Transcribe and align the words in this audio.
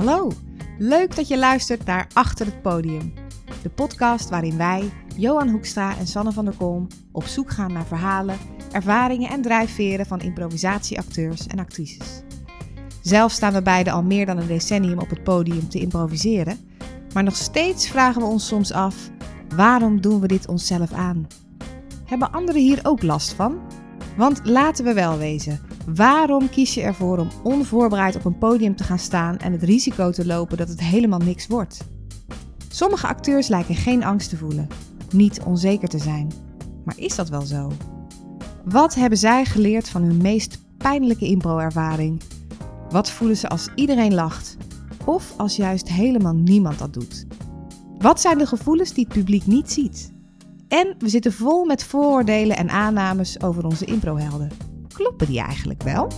Hallo, 0.00 0.30
leuk 0.78 1.16
dat 1.16 1.28
je 1.28 1.38
luistert 1.38 1.84
naar 1.84 2.06
Achter 2.12 2.46
het 2.46 2.62
Podium. 2.62 3.12
De 3.62 3.68
podcast 3.68 4.28
waarin 4.28 4.56
wij, 4.56 4.90
Johan 5.16 5.48
Hoekstra 5.48 5.96
en 5.96 6.06
Sanne 6.06 6.32
van 6.32 6.44
der 6.44 6.56
Kolm, 6.56 6.86
op 7.12 7.24
zoek 7.24 7.50
gaan 7.50 7.72
naar 7.72 7.86
verhalen, 7.86 8.38
ervaringen 8.72 9.30
en 9.30 9.42
drijfveren 9.42 10.06
van 10.06 10.20
improvisatieacteurs 10.20 11.46
en 11.46 11.58
actrices. 11.58 12.22
Zelf 13.02 13.32
staan 13.32 13.52
we 13.52 13.62
beiden 13.62 13.92
al 13.92 14.02
meer 14.02 14.26
dan 14.26 14.38
een 14.38 14.46
decennium 14.46 14.98
op 14.98 15.10
het 15.10 15.24
podium 15.24 15.68
te 15.68 15.80
improviseren, 15.80 16.58
maar 17.12 17.24
nog 17.24 17.36
steeds 17.36 17.88
vragen 17.88 18.20
we 18.20 18.28
ons 18.28 18.46
soms 18.46 18.72
af: 18.72 19.10
waarom 19.54 20.00
doen 20.00 20.20
we 20.20 20.26
dit 20.26 20.48
onszelf 20.48 20.92
aan? 20.92 21.26
Hebben 22.04 22.32
anderen 22.32 22.62
hier 22.62 22.80
ook 22.82 23.02
last 23.02 23.32
van? 23.32 23.60
Want 24.16 24.40
laten 24.44 24.84
we 24.84 24.92
wel 24.92 25.18
wezen, 25.18 25.60
waarom 25.94 26.50
kies 26.50 26.74
je 26.74 26.82
ervoor 26.82 27.18
om 27.18 27.28
onvoorbereid 27.42 28.16
op 28.16 28.24
een 28.24 28.38
podium 28.38 28.76
te 28.76 28.84
gaan 28.84 28.98
staan 28.98 29.38
en 29.38 29.52
het 29.52 29.62
risico 29.62 30.10
te 30.10 30.26
lopen 30.26 30.56
dat 30.56 30.68
het 30.68 30.80
helemaal 30.80 31.18
niks 31.18 31.46
wordt? 31.46 31.80
Sommige 32.68 33.06
acteurs 33.06 33.48
lijken 33.48 33.74
geen 33.74 34.04
angst 34.04 34.28
te 34.28 34.36
voelen, 34.36 34.68
niet 35.10 35.42
onzeker 35.42 35.88
te 35.88 35.98
zijn. 35.98 36.32
Maar 36.84 36.98
is 36.98 37.16
dat 37.16 37.28
wel 37.28 37.42
zo? 37.42 37.72
Wat 38.64 38.94
hebben 38.94 39.18
zij 39.18 39.44
geleerd 39.44 39.88
van 39.88 40.02
hun 40.02 40.16
meest 40.16 40.58
pijnlijke 40.76 41.26
impro-ervaring? 41.26 42.20
Wat 42.90 43.10
voelen 43.10 43.36
ze 43.36 43.48
als 43.48 43.68
iedereen 43.74 44.14
lacht? 44.14 44.56
Of 45.04 45.34
als 45.36 45.56
juist 45.56 45.88
helemaal 45.88 46.34
niemand 46.34 46.78
dat 46.78 46.92
doet? 46.92 47.26
Wat 47.98 48.20
zijn 48.20 48.38
de 48.38 48.46
gevoelens 48.46 48.92
die 48.92 49.04
het 49.04 49.18
publiek 49.18 49.46
niet 49.46 49.70
ziet? 49.70 50.12
En 50.68 50.94
we 50.98 51.08
zitten 51.08 51.32
vol 51.32 51.64
met 51.64 51.84
vooroordelen 51.84 52.56
en 52.56 52.68
aannames 52.68 53.42
over 53.42 53.64
onze 53.64 53.84
improhelden. 53.84 54.69
Kloppen 55.00 55.26
die 55.26 55.40
eigenlijk 55.40 55.82
wel? 55.82 56.12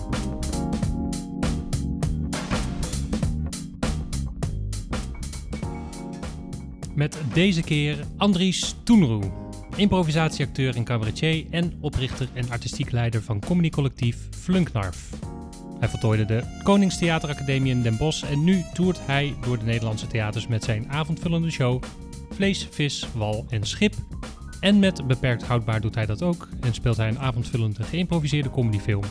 Met 6.95 7.19
deze 7.35 7.63
keer 7.63 7.99
Andries 8.17 8.75
Toenroe, 8.83 9.31
improvisatieacteur 9.77 10.77
en 10.77 10.85
cabaretier 10.85 11.47
en 11.51 11.73
oprichter 11.81 12.29
en 12.35 12.51
artistiek 12.51 12.91
leider 12.91 13.23
van 13.23 13.41
comedycollectief 13.41 14.29
Flunknarf. 14.31 15.11
Hij 15.79 15.89
voltooide 15.89 16.25
de 16.25 16.61
Koningstheateracademie 16.63 17.73
in 17.73 17.83
Den 17.83 17.97
Bosch 17.97 18.31
en 18.31 18.45
nu 18.45 18.65
toert 18.75 19.07
hij 19.07 19.35
door 19.41 19.59
de 19.59 19.65
Nederlandse 19.65 20.07
theaters 20.07 20.47
met 20.47 20.65
zijn 20.65 20.91
avondvullende 20.91 21.51
show 21.51 21.83
Vlees, 22.31 22.69
Vis, 22.71 23.07
Wal 23.15 23.47
en 23.49 23.67
Schip. 23.67 23.95
En 24.63 24.79
met 24.79 25.07
beperkt 25.07 25.43
houdbaar 25.43 25.81
doet 25.81 25.95
hij 25.95 26.07
dat 26.07 26.23
ook 26.23 26.49
en 26.61 26.75
speelt 26.75 26.97
hij 26.97 27.09
een 27.09 27.19
avondvullende 27.19 27.83
geïmproviseerde 27.83 28.51
comedyfilm. 28.51 29.05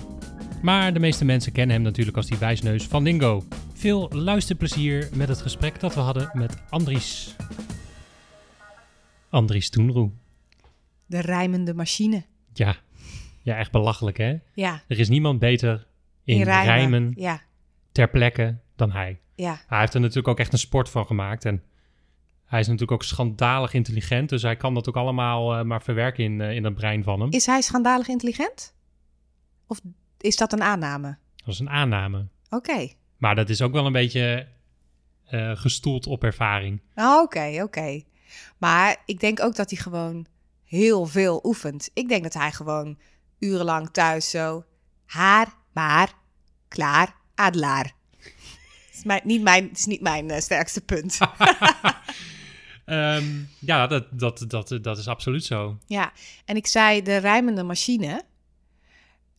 Maar 0.62 0.94
de 0.94 1.00
meeste 1.00 1.26
mensen 1.26 1.52
kennen 1.52 1.76
hem 1.76 1.84
natuurlijk 1.84 2.18
als 2.18 2.26
die 2.28 2.38
wijsneus 2.38 2.88
van 2.88 3.04
Dingo. 3.04 3.44
Veel 3.74 4.10
luisterplezier 4.10 5.10
met 5.14 5.28
het 5.28 5.42
gesprek 5.42 5.80
dat 5.80 5.94
we 5.94 6.00
hadden 6.00 6.30
met 6.34 6.58
Andries. 6.70 7.36
Andries 9.30 9.70
Toenroe. 9.70 10.12
De 11.06 11.20
rijmende 11.22 11.74
machine. 11.74 12.24
Ja. 12.54 12.76
ja, 13.42 13.58
echt 13.58 13.72
belachelijk 13.72 14.18
hè? 14.18 14.36
Ja, 14.54 14.82
Er 14.88 15.00
is 15.00 15.10
niemand 15.10 15.40
beter 15.40 15.88
in, 16.24 16.38
in 16.38 16.44
rijmen. 16.44 16.66
rijmen 16.66 17.14
Ja, 17.16 17.42
ter 17.92 18.10
plekke 18.10 18.58
dan 18.76 18.92
hij. 18.92 19.20
ja. 19.36 19.62
Hij 19.68 19.80
heeft 19.80 19.94
er 19.94 20.00
natuurlijk 20.00 20.28
ook 20.28 20.40
echt 20.40 20.54
een 20.54 20.60
sport 20.60 20.90
van 20.90 21.06
gemaakt. 21.06 21.46
En 21.46 21.64
hij 22.52 22.60
is 22.60 22.66
natuurlijk 22.66 22.92
ook 22.92 23.04
schandalig 23.04 23.74
intelligent. 23.74 24.30
Dus 24.30 24.42
hij 24.42 24.56
kan 24.56 24.74
dat 24.74 24.90
ook 24.90 24.96
allemaal 24.96 25.56
eh, 25.56 25.64
maar 25.64 25.82
verwerken 25.82 26.24
in, 26.24 26.42
eh, 26.42 26.56
in 26.56 26.64
het 26.64 26.74
brein 26.74 27.04
van 27.04 27.20
hem. 27.22 27.32
Is 27.32 27.46
hij 27.46 27.62
schandalig 27.62 28.08
intelligent? 28.08 28.74
Of 29.68 29.80
is 30.18 30.36
dat 30.36 30.54
een 30.54 30.62
aanname? 30.62 31.18
Dat 31.36 31.54
is 31.54 31.60
een 31.60 31.70
aanname. 31.70 32.28
Oké. 32.50 32.88
Maar 33.18 33.36
dat 33.36 33.50
is 33.50 33.62
ook 33.62 33.72
wel 33.72 33.86
een 33.86 33.92
beetje 33.92 34.48
eh, 35.26 35.52
gestoeld 35.56 36.08
op 36.08 36.24
ervaring. 36.24 36.82
Ah, 36.96 37.22
Oké, 37.22 37.60
oké. 37.64 38.02
Maar 38.58 38.98
ik 39.06 39.20
denk 39.20 39.42
ook 39.42 39.56
dat 39.56 39.70
hij 39.70 39.80
gewoon 39.80 40.26
heel 40.64 41.06
veel 41.06 41.40
oefent. 41.44 41.90
Ik 41.94 42.08
denk 42.08 42.24
dat 42.24 42.34
hij 42.34 42.52
gewoon 42.52 42.98
urenlang 43.40 43.90
thuis 43.92 44.30
zo... 44.30 44.64
Haar, 45.06 45.48
maar, 45.74 46.14
klaar, 46.68 47.16
adelaar. 47.36 47.94
Het 48.18 48.34
is, 48.98 49.04
mijn, 49.04 49.22
niet, 49.24 49.42
mijn, 49.42 49.68
het 49.68 49.78
is 49.78 49.86
niet 49.86 50.02
mijn 50.02 50.42
sterkste 50.42 50.82
punt. 50.82 51.20
Ehm, 52.86 53.26
ja, 53.60 53.88
dat, 53.88 54.06
dat, 54.20 54.44
dat, 54.48 54.78
dat 54.82 54.98
is 54.98 55.08
absoluut 55.08 55.44
zo. 55.46 55.78
ja, 55.86 56.14
en 56.46 56.56
ik 56.56 56.68
zei 56.68 57.02
de 57.02 57.18
rijmende 57.18 57.64
machine. 57.64 58.22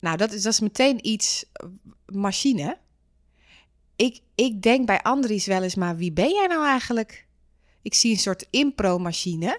Nou, 0.01 0.17
dat 0.17 0.33
is, 0.33 0.43
dat 0.43 0.53
is 0.53 0.61
meteen 0.61 1.07
iets... 1.07 1.45
eh, 1.53 1.67
Machine. 2.07 2.79
Ik, 3.97 4.21
ik 4.35 4.63
denk 4.63 4.87
bij 4.87 5.03
Andries 5.03 5.47
wel 5.47 5.63
eens, 5.63 5.75
maar 5.75 5.97
wie 5.97 6.13
ben 6.13 6.29
jij 6.29 6.47
nou 6.47 6.67
eigenlijk? 6.67 7.27
Ik 7.83 7.95
zie 7.95 8.11
een 8.13 8.19
soort 8.19 8.47
impro-machine. 8.51 9.59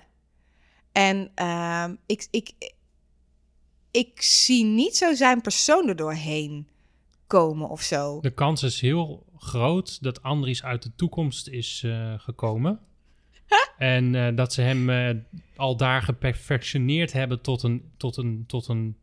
En 0.92 1.32
ehm, 1.36 1.96
ik, 2.06 2.28
ik, 2.32 2.52
ik 3.92 4.22
zie 4.22 4.64
niet 4.64 4.98
zo 4.98 5.14
zijn 5.14 5.42
persoon 5.42 5.88
er 5.88 5.96
doorheen 5.96 6.68
komen 7.28 7.70
of 7.70 7.82
zo. 7.82 8.20
De 8.22 8.34
kans 8.34 8.64
is 8.64 8.82
heel 8.82 9.26
groot 9.38 10.04
dat 10.04 10.22
Andries 10.22 10.64
uit 10.64 10.84
de 10.84 10.92
toekomst 10.96 11.48
is 11.48 11.82
eh, 11.86 12.14
gekomen. 12.18 12.80
En 13.78 14.16
eh, 14.16 14.36
dat 14.36 14.54
ze 14.54 14.62
hem 14.62 14.90
eh, 14.90 15.09
al 15.56 15.78
daar 15.78 16.02
geperfectioneerd 16.02 17.14
hebben 17.14 17.42
tot 17.42 17.64
een, 17.64 17.92
tot 17.98 18.18
een, 18.18 18.44
tot 18.48 18.68
een, 18.68 18.98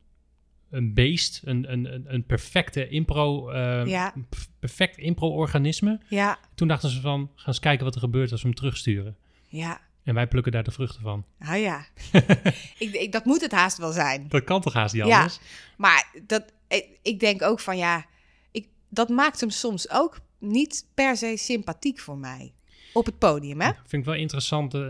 een 0.70 0.94
beest. 0.94 1.40
Een, 1.44 1.72
een, 1.72 2.14
een- 2.14 2.24
perfecte 2.24 2.88
impro, 2.88 3.48
eh, 3.50 3.86
Ja. 3.86 4.14
perfect 4.58 4.96
impro-organisme. 4.98 6.00
Ja, 6.08 6.38
Toen 6.54 6.68
dachten 6.68 6.90
ze 6.90 7.00
van, 7.00 7.30
gaan 7.34 7.46
eens 7.46 7.58
kijken 7.58 7.84
wat 7.84 7.94
er 7.94 8.00
gebeurt 8.00 8.32
als 8.32 8.42
we 8.42 8.48
hem 8.48 8.56
terugsturen. 8.56 9.16
ja. 9.48 9.80
En 10.04 10.14
wij 10.14 10.26
plukken 10.26 10.52
daar 10.52 10.62
de 10.64 10.70
vruchten 10.70 11.00
van. 11.00 11.24
Ah 11.38 11.60
ja. 11.60 11.84
ik, 12.78 12.92
ik, 12.92 13.12
dat 13.12 13.24
moet 13.24 13.40
het 13.40 13.52
haast 13.52 13.76
wel 13.78 13.92
zijn. 13.92 14.28
Dat 14.28 14.44
kan 14.44 14.60
toch 14.60 14.72
haast 14.72 14.94
niet 14.94 15.04
Ja. 15.06 15.16
anders? 15.16 15.38
Maar 15.76 16.10
dat, 16.26 16.52
ik, 16.68 16.98
ik 17.02 17.20
denk 17.20 17.42
ook 17.42 17.60
van 17.60 17.76
ja, 17.76 18.04
ik, 18.50 18.68
dat 18.88 19.08
maakt 19.08 19.40
hem 19.40 19.50
soms 19.50 19.90
ook 19.90 20.20
niet 20.38 20.86
per 20.94 21.16
se 21.16 21.34
sympathiek 21.36 21.98
voor 22.00 22.18
mij. 22.18 22.52
Op 22.92 23.06
het 23.06 23.18
podium, 23.18 23.60
hè? 23.60 23.70
Vind 23.86 24.02
ik 24.02 24.04
wel 24.04 24.14
interessant 24.18 24.74
eh, 24.74 24.88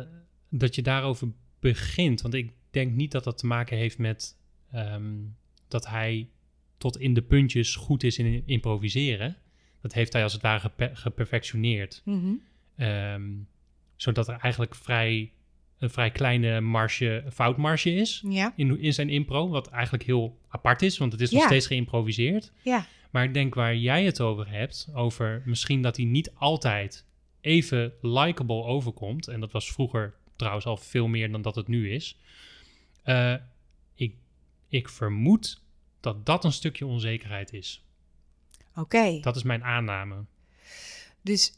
dat 0.49 0.75
je 0.75 0.83
daarover 0.83 1.29
begint. 1.61 2.21
Want 2.21 2.35
ik 2.35 2.53
denk 2.71 2.93
niet 2.95 3.11
dat 3.13 3.25
dat 3.25 3.39
te 3.39 3.47
maken 3.47 3.77
heeft 3.77 3.99
met 3.99 4.37
ehm, 4.73 5.13
dat 5.69 5.87
hij 5.87 6.29
tot 6.79 6.99
in 6.99 7.15
de 7.15 7.23
puntjes 7.23 7.77
goed 7.77 8.03
is 8.03 8.19
in 8.19 8.43
improviseren. 8.47 9.37
Dat 9.81 9.93
heeft 9.93 10.13
hij 10.13 10.23
als 10.23 10.33
het 10.33 10.43
ware 10.43 10.61
geper- 10.61 10.97
geperfectioneerd. 10.97 12.03
Mhm. 12.05 12.33
Ehm, 12.77 13.23
zodat 13.97 14.29
er 14.29 14.37
eigenlijk 14.39 14.75
vrij, 14.75 15.33
een 15.79 15.91
vrij 15.91 16.11
kleine 16.11 16.61
marge, 16.61 17.25
foutmarge 17.33 17.95
is 17.95 18.25
Ja, 18.29 18.53
in, 18.57 18.81
in 18.81 18.93
zijn 18.95 19.09
impro. 19.09 19.49
Wat 19.49 19.69
eigenlijk 19.69 20.05
heel 20.05 20.39
apart 20.49 20.83
is, 20.83 20.99
want 20.99 21.13
het 21.13 21.21
is 21.21 21.31
nog 21.31 21.43
steeds 21.43 21.67
geïmproviseerd. 21.67 22.53
ja, 22.63 22.87
Maar 23.11 23.25
ik 23.25 23.35
denk 23.35 23.55
waar 23.55 23.77
jij 23.77 24.05
het 24.05 24.21
over 24.21 24.51
hebt, 24.51 24.89
over 24.95 25.43
misschien 25.45 25.83
dat 25.83 25.97
hij 25.97 26.05
niet 26.07 26.35
altijd 26.35 27.05
even 27.41 27.93
likable 28.01 28.63
overkomt. 28.65 29.29
En 29.29 29.41
dat 29.41 29.53
was 29.53 29.73
vroeger 29.73 30.15
trouwens 30.37 30.67
al 30.67 30.77
veel 30.77 31.07
meer 31.07 31.33
dan 31.33 31.43
dat 31.43 31.55
het 31.55 31.69
nu 31.69 31.93
is. 31.93 32.19
Eh, 33.03 33.35
ik, 33.95 34.15
ik 34.69 34.89
vermoed 34.89 35.63
dat 36.01 36.27
dat 36.27 36.45
een 36.45 36.53
stukje 36.53 36.87
onzekerheid 36.87 37.53
is. 37.53 37.85
oké. 38.77 39.21
Dat 39.21 39.37
is 39.37 39.43
mijn 39.43 39.65
aanname. 39.65 40.25
Dus 41.23 41.53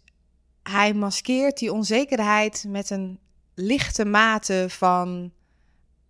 hij 0.63 0.95
maskeert 0.95 1.59
die 1.59 1.73
onzekerheid 1.73 2.65
met 2.69 2.91
een 2.91 3.19
lichte 3.55 4.05
mate 4.05 4.67
van 4.69 5.33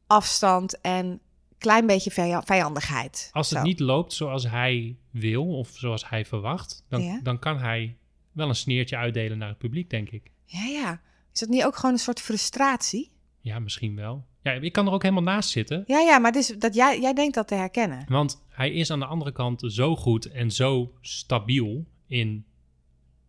afstand 0.06 0.81
en 0.81 1.21
klein 1.59 1.87
beetje 1.87 2.10
vija- 2.10 2.43
vijandigheid. 2.43 3.30
Als 3.33 3.51
het 3.51 3.59
Zo. 3.59 3.65
niet 3.65 3.80
loopt 3.80 4.13
zoals 4.13 4.48
hij 4.48 4.97
wil 5.10 5.59
of 5.59 5.68
zoals 5.75 6.09
hij 6.09 6.25
verwacht, 6.25 6.84
dan, 6.89 7.03
Ja. 7.03 7.21
dan 7.22 7.39
kan 7.39 7.59
hij 7.59 7.97
wel 8.32 8.48
een 8.48 8.54
sneertje 8.54 8.96
uitdelen 8.96 9.38
naar 9.38 9.48
het 9.48 9.58
publiek, 9.58 9.90
denk 9.90 10.10
ik. 10.10 10.30
Ja, 10.44 10.64
ja. 10.64 11.00
Is 11.32 11.40
dat 11.40 11.48
niet 11.48 11.64
ook 11.64 11.76
gewoon 11.76 11.92
een 11.92 11.98
soort 11.98 12.20
frustratie? 12.20 13.10
Ja, 13.40 13.58
misschien 13.58 13.96
wel. 13.96 14.26
Ja, 14.42 14.52
ik 14.52 14.72
kan 14.72 14.86
er 14.86 14.92
ook 14.92 15.02
helemaal 15.02 15.22
naast 15.22 15.50
zitten. 15.50 15.84
Ja, 15.86 15.98
ja, 16.00 16.18
maar 16.18 16.32
dus 16.32 16.46
dat 16.58 16.74
jij, 16.74 17.00
jij 17.00 17.12
denkt 17.12 17.34
dat 17.34 17.48
te 17.48 17.54
herkennen. 17.54 18.04
Want 18.08 18.44
hij 18.48 18.72
is 18.72 18.90
aan 18.90 18.98
de 18.98 19.06
andere 19.06 19.32
kant 19.32 19.62
zo 19.66 19.96
goed 19.96 20.26
en 20.30 20.50
zo 20.50 20.92
stabiel 21.00 21.86
in, 22.06 22.44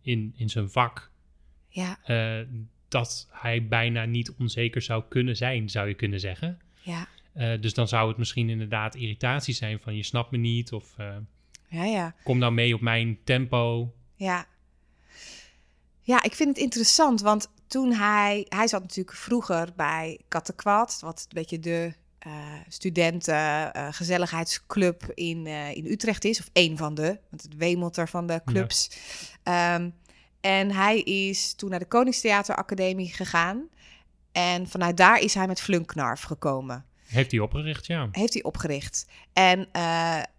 in, 0.02 0.32
in 0.36 0.48
zijn 0.48 0.70
vak. 0.70 1.10
Ja, 1.68 1.98
eh, 2.04 2.46
dat 2.88 3.28
hij 3.30 3.66
bijna 3.66 4.04
niet 4.04 4.34
onzeker 4.38 4.82
zou 4.82 5.04
kunnen 5.08 5.36
zijn, 5.36 5.68
zou 5.70 5.88
je 5.88 5.94
kunnen 5.94 6.20
zeggen. 6.20 6.58
ja, 6.82 7.08
Eh, 7.32 7.60
dus 7.60 7.74
dan 7.74 7.88
zou 7.88 8.08
het 8.08 8.16
misschien 8.16 8.48
inderdaad 8.48 8.94
irritatie 8.94 9.54
zijn 9.54 9.80
van 9.80 9.96
je 9.96 10.02
snapt 10.02 10.30
me 10.30 10.38
niet 10.38 10.72
of 10.72 10.94
eh, 10.98 11.16
ja, 11.68 11.84
ja. 11.84 12.14
kom 12.24 12.38
nou 12.38 12.52
mee 12.52 12.74
op 12.74 12.80
mijn 12.80 13.18
tempo. 13.24 13.94
Ja. 14.14 14.46
Ja, 16.06 16.22
ik 16.22 16.34
vind 16.34 16.48
het 16.48 16.58
interessant, 16.58 17.20
want 17.20 17.48
toen 17.66 17.92
hij... 17.92 18.46
Hij 18.48 18.68
zat 18.68 18.80
natuurlijk 18.82 19.16
vroeger 19.16 19.68
bij 19.76 20.20
Kattekwad, 20.28 20.98
wat 21.00 21.20
een 21.28 21.34
beetje 21.34 21.58
de 21.58 21.92
eh 22.18 22.32
studenten 22.68 23.72
eh, 23.72 23.88
gezelligheidsclub 23.90 25.10
in, 25.14 25.46
eh, 25.46 25.76
in 25.76 25.86
Utrecht 25.86 26.24
is. 26.24 26.40
Of 26.40 26.48
één 26.52 26.76
van 26.76 26.94
de, 26.94 27.18
want 27.30 27.42
het 27.42 27.56
wemelt 27.56 27.96
er 27.96 28.08
van 28.08 28.26
de 28.26 28.40
clubs. 28.44 28.90
Ehm, 29.42 29.90
En 30.40 30.70
hij 30.70 31.00
is 31.00 31.54
toen 31.54 31.70
naar 31.70 31.78
de 31.78 31.84
Koningstheateracademie 31.84 33.12
gegaan. 33.12 33.68
En 34.32 34.68
vanuit 34.68 34.96
daar 34.96 35.18
is 35.18 35.34
hij 35.34 35.46
met 35.46 35.60
Flunknarf 35.60 36.22
gekomen. 36.22 36.84
Heeft 37.06 37.30
hij 37.30 37.40
opgericht, 37.40 37.86
ja. 37.86 38.08
Heeft 38.12 38.32
hij 38.32 38.42
opgericht. 38.42 39.06
En 39.32 39.68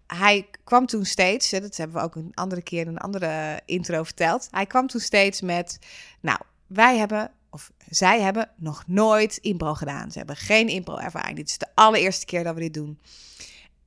hij 0.08 0.48
kwam 0.64 0.86
toen 0.86 1.06
steeds, 1.06 1.50
dat 1.50 1.78
hebben 1.78 1.98
we 1.98 2.04
ook 2.04 2.16
een 2.16 2.32
andere 2.34 2.62
keer 2.62 2.82
in 2.82 2.88
een 2.88 2.98
andere 2.98 3.62
intro 3.66 4.04
verteld. 4.04 4.48
Hij 4.52 4.66
kwam 4.66 4.88
toen 4.88 5.02
steeds 5.02 5.42
met, 5.42 5.80
nou, 6.20 6.40
wij 6.68 6.98
hebben, 6.98 7.32
of 7.50 7.72
zij 7.90 8.22
hebben 8.22 8.50
nog 8.56 8.84
nooit 8.88 9.38
impro 9.38 9.74
gedaan. 9.74 10.12
Ze 10.12 10.18
hebben 10.18 10.36
geen 10.36 10.68
impro-ervaring. 10.68 11.38
Dit 11.38 11.50
is 11.50 11.58
de 11.58 11.68
allereerste 11.74 12.26
keer 12.26 12.44
dat 12.44 12.54
we 12.54 12.62
dit 12.62 12.74
doen. 12.74 13.00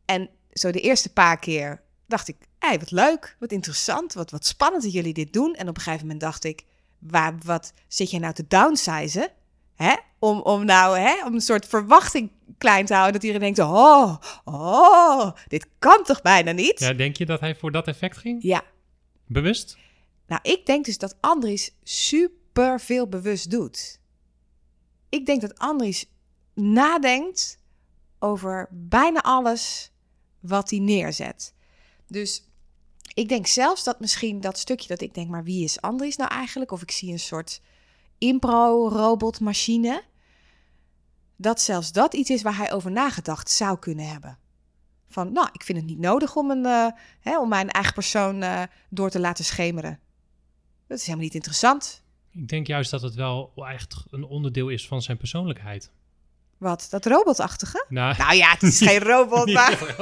En 0.05 0.29
zo 0.53 0.71
de 0.71 0.81
eerste 0.81 1.13
paar 1.13 1.39
keer 1.39 1.83
dacht 2.07 2.29
ik, 2.29 2.37
hé, 2.59 2.79
wat 2.79 2.91
leuk, 2.91 3.37
wat 3.39 3.53
interessant, 3.53 4.13
wat, 4.13 4.31
wat 4.31 4.47
spannend 4.47 4.83
dat 4.83 4.93
jullie 4.93 5.15
dit 5.15 5.33
doen. 5.33 5.55
En 5.55 5.69
op 5.69 5.77
een 5.77 5.83
gegeven 5.83 6.07
moment 6.07 6.21
dacht 6.21 6.45
ik, 6.45 6.65
waar, 6.99 7.35
wat 7.45 7.73
zit 7.89 8.11
jij 8.11 8.21
nou 8.21 8.35
te 8.35 8.45
downsizen? 8.49 9.31
Hè? 9.79 9.95
Om, 10.19 10.41
om 10.41 10.65
nou 10.65 10.99
hè, 10.99 11.27
om 11.27 11.35
een 11.35 11.41
soort 11.41 11.67
verwachting 11.67 12.31
klein 12.59 12.87
te 12.87 12.93
houden. 12.93 13.13
Dat 13.13 13.23
iedereen 13.23 13.55
denkt, 13.55 13.71
oh, 13.71 14.17
oh, 14.45 15.31
dit 15.49 15.67
kan 15.79 16.05
toch 16.05 16.23
bijna 16.23 16.53
niet? 16.53 16.81
Ja, 16.81 16.93
denk 16.93 17.17
je 17.17 17.27
dat 17.27 17.41
hij 17.41 17.55
voor 17.55 17.73
dat 17.73 17.87
effect 17.87 18.17
ging? 18.17 18.43
Ja. 18.43 18.63
Bewust? 19.27 19.77
Nou, 20.27 20.41
ik 20.43 20.67
denk 20.67 20.85
dus 20.85 20.99
dat 20.99 21.17
Andries 21.21 21.75
super 21.83 22.81
veel 22.81 23.09
bewust 23.09 23.51
doet. 23.51 24.01
Ik 25.09 25.27
denk 25.27 25.41
dat 25.41 25.59
Andries 25.59 26.07
nadenkt 26.55 27.59
over 28.19 28.69
bijna 28.71 29.23
alles 29.23 29.93
wat 30.41 30.71
hij 30.71 30.79
neerzet. 30.79 31.55
Dus 32.07 32.49
ik 33.15 33.29
denk 33.29 33.47
zelfs 33.47 33.85
dat 33.85 34.01
misschien 34.01 34.41
dat 34.41 34.59
stukje 34.59 34.89
dat 34.89 35.01
ik 35.01 35.15
denk, 35.15 35.29
maar 35.29 35.45
wie 35.45 35.65
is 35.65 35.81
Andries 35.81 36.17
nou 36.17 36.31
eigenlijk? 36.31 36.71
Of 36.71 36.83
ik 36.83 36.91
zie 36.91 37.13
een 37.13 37.19
soort 37.19 37.61
impro-robotmachine. 38.19 40.03
Dat 41.37 41.61
zelfs 41.61 41.93
dat 41.93 42.15
iets 42.15 42.31
is 42.31 42.43
waar 42.43 42.57
hij 42.57 42.73
over 42.73 42.91
nagedacht 42.91 43.51
zou 43.51 43.79
kunnen 43.79 44.09
hebben. 44.09 44.39
Van, 45.09 45.33
nou, 45.33 45.49
ik 45.53 45.63
vind 45.63 45.79
het 45.79 45.87
niet 45.87 45.99
nodig 45.99 46.37
om, 46.37 46.51
een, 46.51 46.65
uh, 46.65 46.87
hè, 47.21 47.41
om 47.41 47.49
mijn 47.49 47.71
eigen 47.71 47.95
persoon 47.95 48.43
uh, 48.43 48.63
door 48.91 49.11
te 49.11 49.21
laten 49.21 49.45
schemeren. 49.45 50.01
Dat 50.87 50.99
is 50.99 51.05
helemaal 51.05 51.25
niet 51.25 51.35
interessant. 51.35 52.03
Ik 52.31 52.49
denk 52.49 52.67
juist 52.67 52.91
dat 52.91 53.03
het 53.03 53.15
wel 53.15 53.53
echt 53.55 54.05
een 54.11 54.25
onderdeel 54.25 54.69
is 54.69 54.87
van 54.87 55.03
zijn 55.03 55.17
persoonlijkheid. 55.17 55.93
Wat? 56.59 56.87
Dat 56.91 57.07
robotachtige? 57.07 57.85
Nou, 57.89 58.17
nou 58.17 58.35
ja, 58.35 58.51
het 58.51 58.63
is 58.63 58.79
geen 58.89 58.99
robot, 58.99 59.53
maar... 59.53 59.97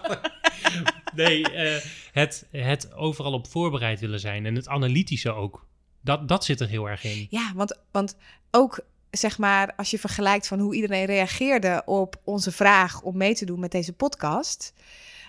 nee, 1.14 1.52
uh, 1.52 1.76
het, 2.12 2.46
het 2.50 2.92
overal 2.92 3.32
op 3.32 3.48
voorbereid 3.48 4.00
willen 4.00 4.20
zijn 4.20 4.46
en 4.46 4.54
het 4.54 4.68
analytische 4.68 5.32
ook. 5.32 5.68
Dat, 6.00 6.28
dat 6.28 6.44
zit 6.44 6.60
er 6.60 6.68
heel 6.68 6.88
erg 6.88 7.04
in. 7.04 7.26
Ja, 7.30 7.52
want, 7.54 7.78
want 7.90 8.16
ook 8.50 8.80
zeg 9.10 9.38
maar, 9.38 9.72
als 9.76 9.90
je 9.90 9.98
vergelijkt 9.98 10.48
van 10.48 10.58
hoe 10.58 10.74
iedereen 10.74 11.04
reageerde 11.04 11.82
op 11.84 12.20
onze 12.24 12.52
vraag 12.52 13.02
om 13.02 13.16
mee 13.16 13.34
te 13.34 13.44
doen 13.44 13.60
met 13.60 13.70
deze 13.70 13.92
podcast. 13.92 14.72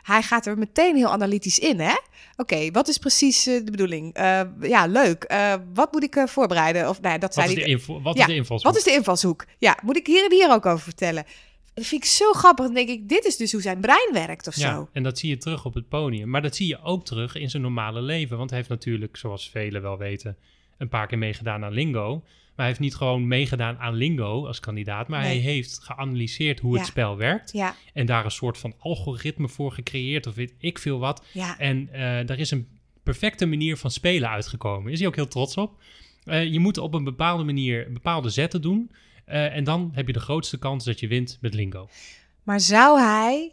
Hij 0.01 0.21
gaat 0.21 0.45
er 0.45 0.57
meteen 0.57 0.95
heel 0.95 1.11
analytisch 1.11 1.59
in, 1.59 1.79
hè? 1.79 1.95
Oké, 2.35 2.71
wat 2.71 2.87
is 2.87 2.97
precies 2.97 3.47
uh, 3.47 3.65
de 3.65 3.71
bedoeling? 3.71 4.17
Uh, 4.17 4.41
ja, 4.61 4.85
leuk. 4.85 5.25
Uh, 5.31 5.53
wat 5.73 5.91
moet 5.91 6.03
ik 6.03 6.23
voorbereiden? 6.25 6.89
Of, 6.89 7.01
nou, 7.01 7.19
dat 7.19 7.35
wat 7.35 7.45
zei 7.45 7.61
is, 7.61 7.85
de, 7.85 7.99
wat 8.01 8.15
ja, 8.15 8.21
is 8.21 8.27
de 8.27 8.35
invalshoek? 8.35 8.71
Wat 8.71 8.77
is 8.77 8.83
de 8.83 8.93
invalshoek? 8.93 9.45
Ja, 9.57 9.77
moet 9.83 9.97
ik 9.97 10.07
hier 10.07 10.23
en 10.23 10.31
hier 10.31 10.51
ook 10.51 10.65
over 10.65 10.83
vertellen? 10.83 11.25
Dat 11.73 11.85
vind 11.85 12.03
ik 12.03 12.09
zo 12.09 12.31
grappig. 12.31 12.65
Dan 12.65 12.73
denk 12.73 12.89
ik, 12.89 13.09
dit 13.09 13.25
is 13.25 13.37
dus 13.37 13.51
hoe 13.51 13.61
zijn 13.61 13.79
brein 13.79 14.09
werkt 14.13 14.47
of 14.47 14.55
ja, 14.55 14.73
zo. 14.75 14.89
En 14.93 15.03
dat 15.03 15.19
zie 15.19 15.29
je 15.29 15.37
terug 15.37 15.65
op 15.65 15.73
het 15.73 15.89
podium. 15.89 16.29
Maar 16.29 16.41
dat 16.41 16.55
zie 16.55 16.67
je 16.67 16.81
ook 16.83 17.05
terug 17.05 17.35
in 17.35 17.49
zijn 17.49 17.61
normale 17.61 18.01
leven. 18.01 18.37
Want 18.37 18.49
hij 18.49 18.59
heeft 18.59 18.71
natuurlijk, 18.71 19.17
zoals 19.17 19.49
velen 19.49 19.81
wel 19.81 19.97
weten, 19.97 20.37
een 20.81 20.89
paar 20.89 21.07
keer 21.07 21.17
meegedaan 21.17 21.63
aan 21.63 21.71
Lingo. 21.73 22.15
Maar 22.19 22.55
hij 22.55 22.65
heeft 22.65 22.79
niet 22.79 22.95
gewoon 22.95 23.27
meegedaan 23.27 23.77
aan 23.77 23.93
Lingo 23.93 24.47
als 24.47 24.59
kandidaat, 24.59 25.07
maar 25.07 25.21
Nee. 25.21 25.29
hij 25.41 25.51
heeft 25.51 25.79
geanalyseerd 25.83 26.59
hoe 26.59 26.73
Ja. 26.73 26.77
het 26.79 26.87
spel 26.87 27.17
werkt. 27.17 27.51
Ja, 27.51 27.75
En 27.93 28.05
daar 28.05 28.25
een 28.25 28.31
soort 28.31 28.57
van 28.57 28.73
algoritme 28.79 29.47
voor 29.49 29.71
gecreëerd, 29.71 30.27
of 30.27 30.35
weet 30.35 30.53
ik 30.57 30.79
veel 30.79 30.99
wat. 30.99 31.23
ja, 31.33 31.57
En 31.59 31.89
eh, 31.91 32.25
daar 32.27 32.39
is 32.39 32.51
een 32.51 32.67
perfecte 33.03 33.45
manier 33.45 33.77
van 33.77 33.91
spelen 33.91 34.29
uitgekomen. 34.29 34.91
Is 34.91 34.99
hij 34.99 35.07
ook 35.07 35.15
heel 35.15 35.27
trots 35.27 35.57
op. 35.57 35.81
Eh, 36.23 36.45
je 36.51 36.59
moet 36.59 36.77
op 36.77 36.93
een 36.93 37.03
bepaalde 37.03 37.43
manier 37.43 37.91
bepaalde 37.91 38.29
zetten 38.29 38.61
doen. 38.61 38.91
eh, 39.25 39.55
en 39.55 39.63
dan 39.63 39.89
heb 39.93 40.07
je 40.07 40.13
de 40.13 40.19
grootste 40.19 40.57
kans 40.59 40.85
dat 40.85 40.99
je 40.99 41.07
wint 41.07 41.37
met 41.41 41.53
Lingo. 41.53 41.89
Maar 42.43 42.59
zou 42.59 42.99
hij 42.99 43.51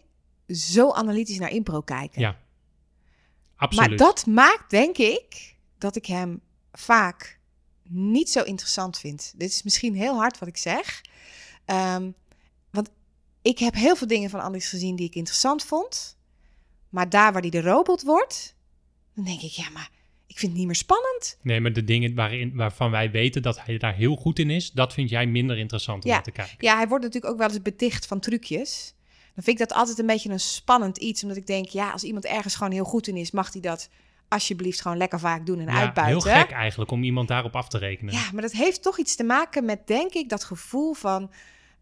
zo 0.49 0.93
analytisch 0.93 1.39
naar 1.39 1.51
impro 1.51 1.81
kijken? 1.81 2.21
Ja, 2.21 2.39
absoluut. 3.57 3.89
Maar 3.89 3.99
dat 3.99 4.27
maakt, 4.27 4.71
denk 4.71 4.97
ik, 4.99 5.55
dat 5.79 5.97
ik 5.97 6.07
hem 6.07 6.41
vaak 6.73 7.39
niet 7.89 8.31
zo 8.31 8.43
interessant 8.43 8.99
vind. 8.99 9.33
Dit 9.37 9.51
is 9.51 9.63
misschien 9.63 9.95
heel 9.95 10.17
hard 10.17 10.39
wat 10.39 10.49
ik 10.49 10.57
zeg. 10.57 11.01
Ehm, 11.65 12.11
want 12.71 12.91
ik 13.43 13.59
heb 13.59 13.75
heel 13.75 13.97
veel 13.97 14.07
dingen 14.07 14.31
van 14.31 14.41
Andries 14.41 14.69
gezien 14.69 14.97
die 14.97 15.07
ik 15.07 15.15
interessant 15.15 15.65
vond. 15.65 16.17
Maar 16.89 17.09
daar 17.09 17.33
waar 17.33 17.41
hij 17.43 17.51
de 17.51 17.61
robot 17.61 18.03
wordt, 18.03 18.57
dan 19.15 19.25
denk 19.25 19.41
ik, 19.41 19.51
ja, 19.51 19.71
maar 19.71 19.91
ik 20.27 20.39
vind 20.39 20.51
het 20.51 20.59
niet 20.59 20.67
meer 20.67 20.77
spannend. 20.77 21.39
Nee, 21.43 21.61
maar 21.61 21.73
de 21.73 21.85
dingen 21.85 22.15
waarin, 22.15 22.55
waarvan 22.57 22.91
wij 22.91 23.11
weten 23.11 23.43
dat 23.43 23.65
hij 23.65 23.79
daar 23.79 23.95
heel 23.95 24.17
goed 24.17 24.39
in 24.39 24.51
is, 24.51 24.71
dat 24.71 24.93
vind 24.93 25.11
jij 25.11 25.27
minder 25.27 25.59
interessant 25.59 26.05
om 26.05 26.11
Ja. 26.11 26.21
te 26.21 26.31
kijken. 26.31 26.57
Ja, 26.59 26.77
hij 26.77 26.89
wordt 26.89 27.05
natuurlijk 27.05 27.33
ook 27.33 27.39
wel 27.39 27.49
eens 27.49 27.63
beticht 27.63 28.07
van 28.07 28.21
trucjes. 28.21 28.95
Dan 29.35 29.45
vind 29.45 29.61
ik 29.61 29.69
dat 29.69 29.79
altijd 29.79 29.99
een 29.99 30.07
beetje 30.07 30.31
een 30.31 30.41
spannend 30.41 30.97
iets. 30.99 31.23
Omdat 31.23 31.37
ik 31.39 31.47
denk, 31.47 31.67
ja, 31.69 31.91
als 31.91 32.03
iemand 32.05 32.25
ergens 32.25 32.55
gewoon 32.55 32.73
heel 32.73 32.85
goed 32.85 33.07
in 33.07 33.17
is, 33.17 33.31
mag 33.31 33.53
hij 33.53 33.61
dat 33.61 33.89
alsjeblieft 34.29 34.81
gewoon 34.81 34.97
lekker 34.97 35.21
vaak 35.21 35.47
doen 35.47 35.59
en 35.59 35.67
Ja, 35.67 35.81
uitbuiten. 35.81 36.33
heel 36.33 36.41
gek 36.41 36.51
eigenlijk 36.51 36.91
om 36.91 37.03
iemand 37.03 37.29
daarop 37.29 37.57
af 37.57 37.69
te 37.69 37.79
rekenen. 37.79 38.15
Ja, 38.15 38.31
maar 38.33 38.43
dat 38.43 38.53
heeft 38.53 38.83
toch 38.83 38.99
iets 38.99 39.17
te 39.17 39.25
maken 39.25 39.65
met, 39.65 39.87
denk 39.87 40.13
ik, 40.13 40.29
dat 40.29 40.45
gevoel 40.45 40.95
van... 40.95 41.31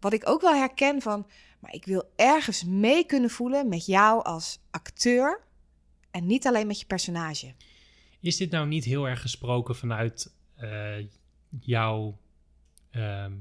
wat 0.00 0.12
ik 0.12 0.28
ook 0.28 0.40
wel 0.40 0.54
herken 0.54 1.02
van... 1.02 1.26
maar 1.60 1.75
ik 1.75 1.84
wil 1.84 2.04
ergens 2.16 2.64
mee 2.64 3.06
kunnen 3.06 3.31
voelen 3.31 3.69
met 3.69 3.87
jou 3.87 4.25
als 4.25 4.58
acteur... 4.70 5.40
en 6.10 6.26
niet 6.26 6.46
alleen 6.46 6.66
met 6.66 6.81
je 6.81 6.87
personage. 6.87 7.54
Is 8.20 8.37
dit 8.37 8.50
nou 8.50 8.66
niet 8.66 8.84
heel 8.84 9.08
erg 9.08 9.20
gesproken 9.20 9.76
vanuit 9.76 10.32
eh, 10.56 10.94
jouw, 11.60 12.19
ehm, 12.90 13.32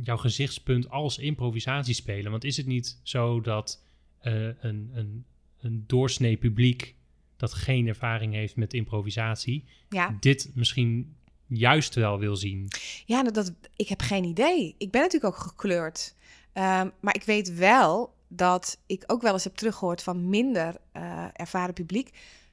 jouw 0.00 0.16
gezichtspunt 0.16 0.90
als 0.90 1.18
improvisatiespeler? 1.18 2.30
Want 2.30 2.44
is 2.44 2.56
het 2.56 2.66
niet 2.66 3.00
zo 3.02 3.40
dat 3.40 3.82
eh, 4.18 4.32
een, 4.44 4.90
een, 4.92 5.24
een 5.60 5.84
doorsnee 5.86 6.36
publiek 6.36 6.94
dat 7.40 7.52
geen 7.52 7.86
ervaring 7.86 8.32
heeft 8.32 8.56
met 8.56 8.74
improvisatie, 8.74 9.64
Ja, 9.88 10.16
dit 10.20 10.50
misschien 10.54 11.16
juist 11.46 11.94
wel 11.94 12.18
wil 12.18 12.36
zien? 12.36 12.68
ja 13.06 13.22
dat, 13.22 13.34
dat, 13.34 13.52
ik 13.76 13.88
heb 13.88 14.00
geen 14.00 14.24
idee. 14.24 14.74
Ik 14.78 14.90
ben 14.90 15.00
natuurlijk 15.00 15.34
ook 15.34 15.40
gekleurd. 15.40 16.14
Ehm, 16.52 16.88
maar 17.00 17.14
ik 17.14 17.22
weet 17.22 17.54
wel 17.54 18.14
dat 18.28 18.78
ik 18.86 19.04
ook 19.06 19.22
wel 19.22 19.32
eens 19.32 19.44
heb 19.44 19.54
teruggehoord 19.54 20.02
van 20.02 20.28
minder 20.28 20.76
eh, 20.92 21.24
ervaren 21.32 21.74
publiek. 21.74 22.10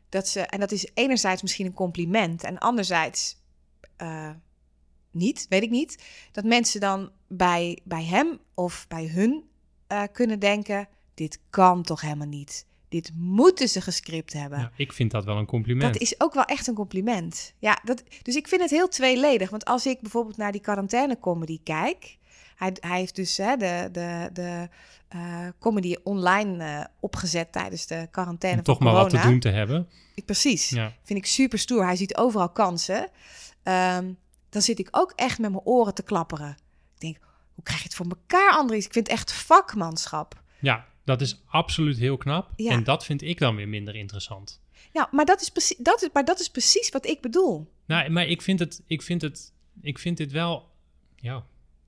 Dat 0.10 0.27
ze, 0.27 0.39
en 0.39 0.60
dat 0.60 0.72
is 0.72 0.89
enerzijds 0.94 1.41
misschien 1.41 1.65
een 1.65 1.74
compliment 1.74 2.44
en 2.44 2.58
anderzijds 2.58 3.38
eh, 3.96 4.29
niet, 5.12 5.46
weet 5.50 5.63
ik 5.63 5.70
niet. 5.70 6.03
Dat 6.32 6.44
mensen 6.44 6.79
dan 6.79 7.12
bij, 7.27 7.79
bij 7.84 8.03
hem 8.03 8.39
of 8.53 8.86
bij 8.88 9.08
hun 9.08 9.44
eh, 9.88 10.03
kunnen 10.12 10.39
denken: 10.39 10.88
dit 11.13 11.39
kan 11.50 11.84
toch 11.84 12.01
helemaal 12.01 12.27
niet. 12.27 12.66
Dit 12.89 13.12
moeten 13.15 13.67
ze 13.70 13.82
gescript 13.82 14.34
hebben. 14.34 14.60
Nou, 14.60 14.72
ik 14.75 14.94
vind 14.94 15.12
dat 15.12 15.25
wel 15.25 15.38
een 15.38 15.46
compliment. 15.46 15.94
Dat 15.94 16.01
is 16.01 16.20
ook 16.20 16.34
wel 16.34 16.46
echt 16.46 16.67
een 16.67 16.74
compliment. 16.74 17.53
Ja, 17.60 17.79
dat, 17.84 18.03
dus 18.22 18.36
ik 18.36 18.48
vind 18.48 18.62
het 18.62 18.70
heel 18.70 18.88
tweeledig. 18.88 19.50
Want 19.50 19.65
als 19.65 19.86
ik 19.86 20.01
bijvoorbeeld 20.01 20.38
naar 20.38 20.51
die 20.51 20.62
quarantaine-comedy 20.62 21.60
kijk... 21.63 22.17
Hij, 22.56 22.75
hij 22.79 23.00
heeft 23.00 23.15
dus 23.15 23.38
hè, 23.38 23.58
de, 23.58 23.89
de, 23.91 24.29
de 24.34 24.70
eh, 25.08 25.48
comedy 25.60 25.96
online 26.03 26.63
eh, 26.63 26.86
opgezet 27.00 27.51
tijdens 27.51 27.88
de 27.88 28.08
quarantaine 28.12 28.58
om 28.58 28.63
toch 28.63 28.79
maar 28.79 28.94
wat 28.94 29.10
te 29.10 29.20
doen 29.20 29.39
te 29.39 29.50
hebben. 29.50 29.89
Precies. 30.25 30.70
Ja. 30.70 30.94
Vind 31.03 31.20
ik 31.20 31.25
super 31.25 31.60
stoer. 31.60 31.86
Hij 31.86 31.96
ziet 31.96 32.17
overal 32.17 32.50
kansen. 32.50 33.10
Ehm, 33.63 34.12
dan 34.50 34.62
zit 34.62 34.79
ik 34.79 34.88
ook 34.91 35.13
echt 35.15 35.39
met 35.39 35.51
mijn 35.51 35.63
oren 35.63 35.94
te 35.94 36.03
klapperen. 36.03 36.50
Ik 36.96 37.01
denk, 37.01 37.17
hoe 37.53 37.63
krijg 37.63 37.79
je 37.79 37.86
het 37.86 37.96
voor 37.96 38.06
elkaar, 38.06 38.51
Andries? 38.51 38.86
Ik 38.86 38.94
vind 38.94 39.08
het 39.08 39.17
echt 39.17 39.34
vakmanschap. 39.34 40.41
ja, 40.60 40.86
dat 41.07 41.21
is 41.21 41.41
absoluut 41.45 41.97
heel 41.97 42.17
knap. 42.17 42.53
Ja. 42.55 42.71
En 42.71 42.83
dat 42.83 43.05
vind 43.05 43.21
ik 43.21 43.39
dan 43.39 43.55
weer 43.55 43.67
minder 43.67 43.95
interessant. 43.95 44.61
Ja, 44.93 45.09
maar 45.11 45.25
dat 45.25 45.41
is, 45.41 45.49
precies, 45.49 45.77
dat 45.77 46.01
is, 46.01 46.09
maar 46.13 46.25
dat 46.25 46.39
is 46.39 46.49
precies 46.49 46.89
wat 46.89 47.05
ik 47.05 47.21
bedoel. 47.21 47.71
Nou, 47.85 48.09
maar 48.09 48.27
ik 48.27 48.41
vind 48.41 48.59
het, 48.59 48.83
ik 48.87 49.01
vind 49.01 49.21
het, 49.21 49.53
ik 49.81 49.99
vind 49.99 50.17
dit 50.17 50.31
wel, 50.31 50.71
ja, 51.15 51.45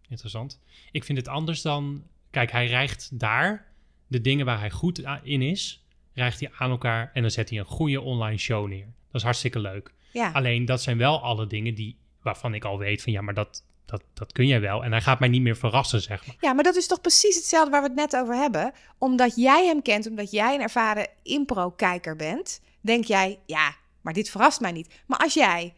interessant. 0.10 0.60
Ik 0.92 1.04
vind 1.04 1.18
het 1.18 1.28
anders 1.28 1.62
dan, 1.62 2.04
kijk, 2.30 2.52
hij 2.52 2.68
rijgt 2.68 3.20
daar 3.20 3.74
de 4.08 4.22
dingen 4.22 4.46
waar 4.46 4.60
hij 4.60 4.72
goed 4.72 5.04
in 5.24 5.42
is, 5.42 5.86
rijgt 6.14 6.40
hij 6.40 6.52
aan 6.58 6.70
elkaar 6.70 7.12
en 7.14 7.22
dan 7.22 7.32
zet 7.32 7.50
hij 7.50 7.60
een 7.60 7.66
goede 7.66 8.02
online 8.02 8.38
show 8.38 8.68
neer. 8.68 8.86
Dat 8.86 9.16
is 9.16 9.24
hartstikke 9.24 9.60
leuk. 9.60 9.94
Ja. 10.14 10.32
Alleen 10.32 10.66
dat 10.66 10.82
zijn 10.82 10.98
wel 10.98 11.22
alle 11.22 11.48
dingen 11.48 11.76
die, 11.76 11.98
waarvan 12.22 12.54
ik 12.54 12.66
al 12.66 12.78
weet 12.78 13.02
van, 13.02 13.12
ja, 13.12 13.22
maar 13.22 13.34
dat, 13.34 13.66
dat, 13.90 14.04
dat 14.14 14.32
kun 14.32 14.48
jij 14.48 14.62
wel. 14.62 14.84
En 14.84 14.92
hij 14.92 15.02
gaat 15.02 15.20
mij 15.20 15.30
niet 15.30 15.42
meer 15.42 15.56
verrassen, 15.56 16.02
zeg 16.02 16.28
maar. 16.28 16.36
Ja, 16.40 16.54
maar 16.54 16.64
dat 16.64 16.76
is 16.76 16.88
toch 16.88 17.02
precies 17.02 17.36
hetzelfde 17.36 17.72
waar 17.72 17.82
we 17.82 17.88
het 17.88 17.96
net 17.96 18.16
over 18.16 18.36
hebben. 18.36 18.74
Omdat 18.98 19.36
jij 19.36 19.66
hem 19.66 19.82
kent, 19.82 20.08
omdat 20.08 20.32
jij 20.32 20.54
een 20.56 20.62
ervaren 20.62 21.08
impro-kijker 21.24 22.16
bent, 22.16 22.62
denk 22.82 23.04
jij, 23.04 23.40
ja, 23.46 23.76
maar 24.02 24.14
dit 24.14 24.30
verrast 24.30 24.60
mij 24.60 24.72
niet. 24.72 25.02
Maar 25.08 25.20
als 25.20 25.34
jij 25.34 25.74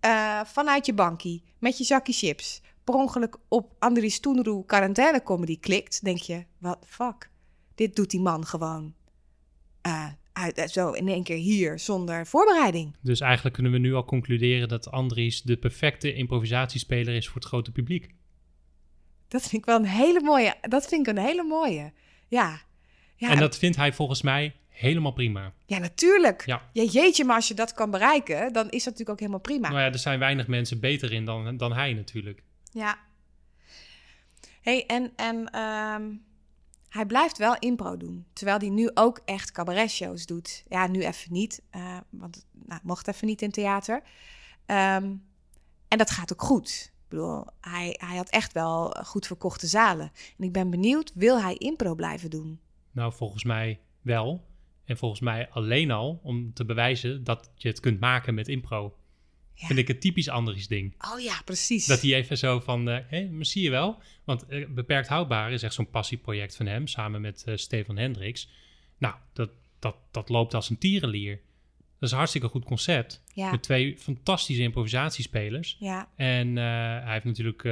eh, 0.00 0.40
vanuit 0.44 0.86
je 0.86 0.94
bankie 0.94 1.42
met 1.58 1.78
je 1.78 1.84
zakje 1.84 2.12
chips 2.12 2.62
per 2.84 2.94
ongeluk 2.94 3.36
op 3.48 3.72
Andries 3.78 4.20
Toenroe 4.20 4.64
quarantaine 4.64 5.22
comedy 5.22 5.58
klikt, 5.58 6.04
denk 6.04 6.18
je, 6.18 6.44
wat 6.58 6.78
fuck, 6.86 7.30
dit 7.74 7.96
doet 7.96 8.10
die 8.10 8.20
man 8.20 8.46
gewoon 8.46 8.94
uh, 9.86 10.06
uit, 10.34 10.58
uh, 10.58 10.66
zo 10.66 10.90
in 10.90 11.08
één 11.08 11.22
keer 11.22 11.36
hier 11.36 11.78
zonder 11.78 12.26
voorbereiding. 12.26 12.96
Dus 13.00 13.20
eigenlijk 13.20 13.54
kunnen 13.54 13.72
we 13.72 13.78
nu 13.78 13.94
al 13.94 14.04
concluderen 14.04 14.68
dat 14.68 14.90
Andries 14.90 15.42
de 15.42 15.56
perfecte 15.56 16.14
improvisatiespeler 16.14 17.14
is 17.14 17.26
voor 17.26 17.36
het 17.36 17.44
grote 17.44 17.72
publiek. 17.72 18.14
Dat 19.28 19.42
vind 19.42 19.52
ik 19.52 19.64
wel 19.64 19.76
een 19.76 19.84
hele 19.84 20.20
mooie. 20.20 20.54
Dat 20.60 20.86
vind 20.86 21.06
ik 21.06 21.16
een 21.16 21.22
hele 21.22 21.42
mooie. 21.42 21.92
Ja. 22.28 22.60
ja 23.16 23.30
en 23.30 23.38
dat 23.38 23.58
vindt 23.58 23.76
hij 23.76 23.92
volgens 23.92 24.22
mij 24.22 24.54
helemaal 24.68 25.12
prima. 25.12 25.52
Ja, 25.66 25.78
natuurlijk. 25.78 26.46
Ja. 26.46 26.62
ja. 26.72 26.82
jeetje, 26.82 27.24
maar 27.24 27.36
als 27.36 27.48
je 27.48 27.54
dat 27.54 27.74
kan 27.74 27.90
bereiken, 27.90 28.52
dan 28.52 28.64
is 28.64 28.84
dat 28.84 28.84
natuurlijk 28.84 29.10
ook 29.10 29.18
helemaal 29.18 29.40
prima. 29.40 29.68
Nou 29.68 29.80
ja, 29.80 29.86
er 29.86 29.98
zijn 29.98 30.18
weinig 30.18 30.46
mensen 30.46 30.80
beter 30.80 31.12
in 31.12 31.24
dan, 31.24 31.56
dan 31.56 31.72
hij 31.72 31.92
natuurlijk. 31.92 32.42
Ja. 32.72 32.98
hey, 34.60 34.86
en, 34.86 35.12
en 35.16 35.60
um, 35.60 36.24
hij 36.94 37.06
blijft 37.06 37.38
wel 37.38 37.56
impro 37.58 37.96
doen. 37.96 38.26
Terwijl 38.32 38.58
hij 38.58 38.68
nu 38.68 38.90
ook 38.94 39.20
echt 39.24 39.52
cabaret-shows 39.52 40.26
doet. 40.26 40.64
Ja, 40.68 40.86
nu 40.86 41.04
even 41.04 41.32
niet, 41.32 41.62
uh, 41.76 41.96
want 42.10 42.46
nou, 42.52 42.80
mocht 42.82 43.08
even 43.08 43.26
niet 43.26 43.42
in 43.42 43.50
theater. 43.50 44.02
Um, 44.66 45.24
en 45.88 45.98
dat 45.98 46.10
gaat 46.10 46.32
ook 46.32 46.42
goed. 46.42 46.92
Ik 46.94 47.08
bedoel, 47.08 47.46
hij, 47.60 47.96
hij 48.00 48.16
had 48.16 48.30
echt 48.30 48.52
wel 48.52 48.90
goed 48.90 49.26
verkochte 49.26 49.66
zalen. 49.66 50.12
En 50.38 50.44
ik 50.44 50.52
ben 50.52 50.70
benieuwd, 50.70 51.12
wil 51.14 51.40
hij 51.40 51.54
impro 51.54 51.94
blijven 51.94 52.30
doen? 52.30 52.60
Nou, 52.90 53.12
volgens 53.12 53.44
mij 53.44 53.80
wel. 54.02 54.44
En 54.84 54.96
volgens 54.96 55.20
mij 55.20 55.50
alleen 55.50 55.90
al 55.90 56.20
om 56.22 56.52
te 56.52 56.64
bewijzen 56.64 57.24
dat 57.24 57.50
je 57.54 57.68
het 57.68 57.80
kunt 57.80 58.00
maken 58.00 58.34
met 58.34 58.48
impro. 58.48 58.96
Ja. 59.56 59.66
Vind 59.66 59.78
ik 59.78 59.88
een 59.88 59.98
typisch 59.98 60.28
Andries 60.28 60.68
ding. 60.68 60.94
Oh 61.12 61.20
ja, 61.20 61.42
precies. 61.44 61.86
Dat 61.86 62.02
hij 62.02 62.14
even 62.14 62.38
zo 62.38 62.60
van, 62.60 62.86
hé, 62.86 63.02
hey, 63.06 63.30
zie 63.40 63.62
je 63.62 63.70
wel? 63.70 64.02
Want 64.24 64.44
uh, 64.48 64.66
Beperkt 64.68 65.08
Houdbaar 65.08 65.52
is 65.52 65.62
echt 65.62 65.74
zo'n 65.74 65.90
passieproject 65.90 66.56
van 66.56 66.66
hem, 66.66 66.86
samen 66.86 67.20
met 67.20 67.44
uh, 67.48 67.56
Stefan 67.56 67.96
Hendricks. 67.96 68.48
Nou, 68.98 69.14
dat, 69.32 69.50
dat, 69.78 69.96
dat 70.10 70.28
loopt 70.28 70.54
als 70.54 70.70
een 70.70 70.78
tierenlier. 70.78 71.40
Dat 71.76 72.02
is 72.02 72.10
een 72.10 72.16
hartstikke 72.16 72.48
goed 72.48 72.64
concept. 72.64 73.22
Ja. 73.34 73.50
Met 73.50 73.62
twee 73.62 73.98
fantastische 73.98 74.62
improvisatiespelers. 74.62 75.76
Ja. 75.80 76.08
En 76.16 76.48
uh, 76.48 76.62
hij 77.02 77.12
heeft 77.12 77.24
natuurlijk 77.24 77.62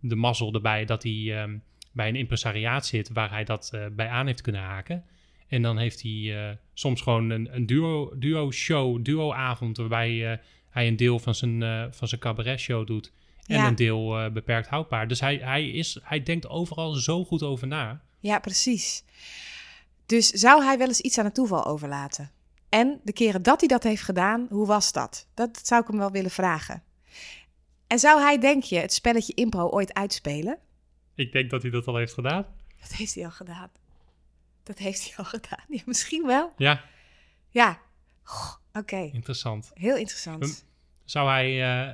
de 0.00 0.14
mazzel 0.14 0.52
erbij 0.52 0.84
dat 0.84 1.02
hij 1.02 1.42
um, 1.42 1.62
bij 1.92 2.08
een 2.08 2.16
impresariaat 2.16 2.86
zit 2.86 3.08
waar 3.08 3.30
hij 3.30 3.44
dat 3.44 3.78
bij 3.92 4.08
aan 4.08 4.26
heeft 4.26 4.40
kunnen 4.40 4.60
haken. 4.60 5.04
En 5.48 5.62
dan 5.62 5.78
heeft 5.78 6.02
hij 6.02 6.58
soms 6.74 7.00
gewoon 7.00 7.30
een, 7.30 7.54
een 7.54 7.66
duo, 7.66 8.18
duo 8.18 8.50
show, 8.50 9.04
duo 9.04 9.32
avond 9.32 9.76
waarbij 9.76 10.40
hij 10.74 10.86
een 10.86 10.96
deel 10.96 11.18
van 11.18 11.34
zijn, 11.34 11.60
uh, 11.60 11.84
van 11.90 12.08
zijn 12.08 12.20
cabaret 12.20 12.60
show 12.60 12.86
doet. 12.86 13.12
En 13.46 13.56
ja. 13.56 13.66
een 13.66 13.74
deel 13.74 14.24
uh, 14.24 14.32
beperkt 14.32 14.68
houdbaar. 14.68 15.08
Dus 15.08 15.20
hij, 15.20 15.36
hij, 15.36 15.70
is, 15.70 15.98
hij 16.02 16.22
denkt 16.22 16.48
overal 16.48 16.92
zo 16.92 17.24
goed 17.24 17.42
over 17.42 17.66
na. 17.66 18.00
Ja, 18.18 18.38
precies. 18.38 19.04
Dus 20.06 20.28
zou 20.28 20.64
hij 20.64 20.78
wel 20.78 20.86
eens 20.86 21.00
iets 21.00 21.18
aan 21.18 21.24
het 21.24 21.34
toeval 21.34 21.64
overlaten? 21.64 22.30
En 22.68 23.00
de 23.04 23.12
keren 23.12 23.42
dat 23.42 23.60
hij 23.60 23.68
dat 23.68 23.82
heeft 23.82 24.02
gedaan, 24.02 24.46
hoe 24.50 24.66
was 24.66 24.92
dat? 24.92 25.26
Dat 25.34 25.60
zou 25.62 25.82
ik 25.82 25.88
hem 25.88 25.98
wel 25.98 26.10
willen 26.10 26.30
vragen. 26.30 26.82
En 27.86 27.98
zou 27.98 28.20
hij, 28.20 28.38
denk 28.38 28.62
je, 28.62 28.78
het 28.78 28.92
spelletje 28.92 29.34
impro 29.34 29.68
ooit 29.68 29.94
uitspelen? 29.94 30.58
Ik 31.14 31.32
denk 31.32 31.50
dat 31.50 31.62
hij 31.62 31.70
dat 31.70 31.86
al 31.86 31.96
heeft 31.96 32.12
gedaan. 32.14 32.46
Dat 32.80 32.92
heeft 32.92 33.14
hij 33.14 33.24
al 33.24 33.30
gedaan. 33.30 33.70
Dat 34.62 34.78
heeft 34.78 35.04
hij 35.04 35.16
al 35.16 35.24
gedaan. 35.24 35.64
Ja, 35.68 35.82
misschien 35.86 36.26
wel. 36.26 36.52
Ja. 36.56 36.84
Ja. 37.48 37.80
Oké. 38.74 38.94
Okay. 38.94 39.10
Interessant. 39.12 39.70
Heel 39.74 39.96
interessant. 39.96 40.64
Zou 41.04 41.28
hij 41.28 41.78
uh, 41.86 41.92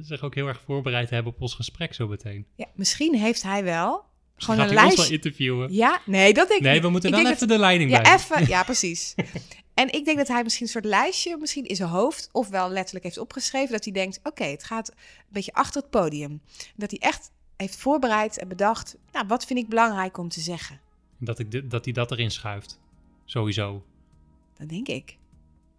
zich 0.00 0.22
ook 0.22 0.34
heel 0.34 0.46
erg 0.46 0.60
voorbereid 0.60 1.10
hebben 1.10 1.32
op 1.32 1.40
ons 1.40 1.54
gesprek 1.54 1.94
zo 1.94 2.08
meteen? 2.08 2.46
Ja, 2.54 2.66
misschien 2.74 3.14
heeft 3.14 3.42
hij 3.42 3.64
wel 3.64 4.04
gewoon 4.36 4.60
een 4.60 4.74
lijst. 4.74 4.96
wel 4.96 5.10
interviewen. 5.10 5.72
Ja, 5.72 6.00
nee, 6.06 6.34
dat 6.34 6.48
denk 6.48 6.60
ik 6.60 6.66
Nee, 6.66 6.80
we 6.80 6.88
moeten 6.88 7.10
ik 7.10 7.16
dan 7.16 7.26
even 7.26 7.38
dat, 7.38 7.48
de 7.48 7.58
leiding 7.58 7.90
ja, 7.90 8.00
bij. 8.00 8.14
Even, 8.14 8.48
ja, 8.48 8.62
precies. 8.72 9.14
en 9.74 9.92
ik 9.92 10.04
denk 10.04 10.18
dat 10.18 10.28
hij 10.28 10.42
misschien 10.42 10.66
een 10.66 10.72
soort 10.72 10.84
lijstje, 10.84 11.36
misschien 11.36 11.64
in 11.64 11.76
zijn 11.76 11.88
hoofd, 11.88 12.28
ofwel 12.32 12.70
letterlijk 12.70 13.04
heeft 13.04 13.18
opgeschreven, 13.18 13.72
dat 13.72 13.84
hij 13.84 13.92
denkt: 13.92 14.18
oké, 14.18 14.28
okay, 14.28 14.50
het 14.50 14.64
gaat 14.64 14.88
een 14.88 14.96
beetje 15.28 15.52
achter 15.52 15.80
het 15.80 15.90
podium. 15.90 16.40
Dat 16.76 16.90
hij 16.90 17.00
echt 17.00 17.30
heeft 17.56 17.76
voorbereid 17.76 18.38
en 18.38 18.48
bedacht: 18.48 18.96
nou, 19.12 19.26
wat 19.26 19.44
vind 19.44 19.58
ik 19.58 19.68
belangrijk 19.68 20.18
om 20.18 20.28
te 20.28 20.40
zeggen? 20.40 20.80
Dat, 21.18 21.38
ik 21.38 21.70
dat 21.70 21.84
hij 21.84 21.94
dat 21.94 22.10
erin 22.10 22.30
schuift. 22.30 22.80
Sowieso. 23.24 23.84
Dat 24.58 24.68
denk 24.68 24.88
ik. 24.88 25.16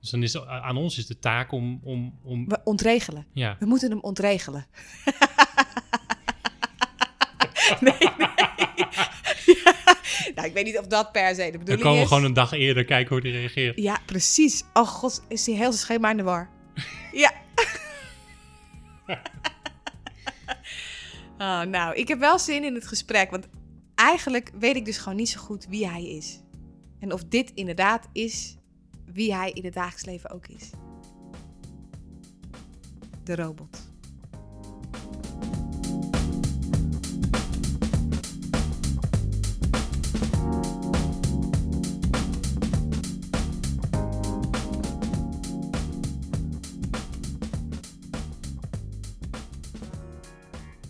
Dus 0.03 0.11
dan 0.11 0.23
is 0.23 0.45
aan 0.45 0.77
ons 0.77 0.97
is 0.97 1.07
de 1.07 1.19
taak 1.19 1.51
om... 1.51 1.79
om, 1.83 2.19
om... 2.23 2.47
We 2.47 2.59
ontregelen. 2.63 3.25
Ja. 3.33 3.55
We 3.59 3.65
moeten 3.65 3.89
hem 3.89 3.99
ontregelen. 3.99 4.65
nee, 7.79 7.93
nee. 8.17 8.27
ja. 9.45 9.75
Nou, 10.35 10.47
ik 10.47 10.53
weet 10.53 10.65
niet 10.65 10.77
of 10.77 10.87
dat 10.87 11.11
per 11.11 11.35
se 11.35 11.51
de 11.51 11.57
bedoeling 11.57 11.67
is. 11.67 11.67
Dan 11.67 11.77
komen 11.77 11.97
we 11.97 12.01
is. 12.01 12.07
gewoon 12.07 12.23
een 12.23 12.33
dag 12.33 12.51
eerder 12.51 12.85
kijken 12.85 13.15
hoe 13.15 13.29
hij 13.29 13.39
reageert. 13.39 13.79
Ja, 13.79 13.99
precies. 14.05 14.63
Oh 14.73 14.87
god, 14.87 15.23
is 15.27 15.45
hij 15.45 15.55
heel 15.55 15.71
zijn 15.71 15.83
schema 15.83 16.11
in 16.11 16.17
de 16.17 16.23
war. 16.23 16.49
ja. 17.23 17.33
oh, 21.37 21.61
nou, 21.61 21.95
ik 21.95 22.07
heb 22.07 22.19
wel 22.19 22.39
zin 22.39 22.63
in 22.63 22.73
het 22.73 22.87
gesprek. 22.87 23.31
Want 23.31 23.47
eigenlijk 23.95 24.51
weet 24.59 24.75
ik 24.75 24.85
dus 24.85 24.97
gewoon 24.97 25.17
niet 25.17 25.29
zo 25.29 25.39
goed 25.39 25.65
wie 25.69 25.87
hij 25.87 26.03
is. 26.03 26.39
En 26.99 27.13
of 27.13 27.23
dit 27.23 27.51
inderdaad 27.53 28.09
is 28.13 28.57
wie 29.13 29.33
hij 29.33 29.51
in 29.51 29.63
het 29.63 29.73
dagelijks 29.73 30.05
leven 30.05 30.29
ook 30.29 30.47
is. 30.47 30.69
De 33.23 33.35
robot. 33.35 33.91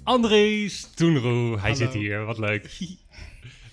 Andries 0.04 0.90
Toenroe, 0.96 1.60
hij 1.60 1.60
Hallo. 1.60 1.76
zit 1.76 1.94
hier, 1.94 2.26
wat 2.26 2.38
leuk. 2.38 2.80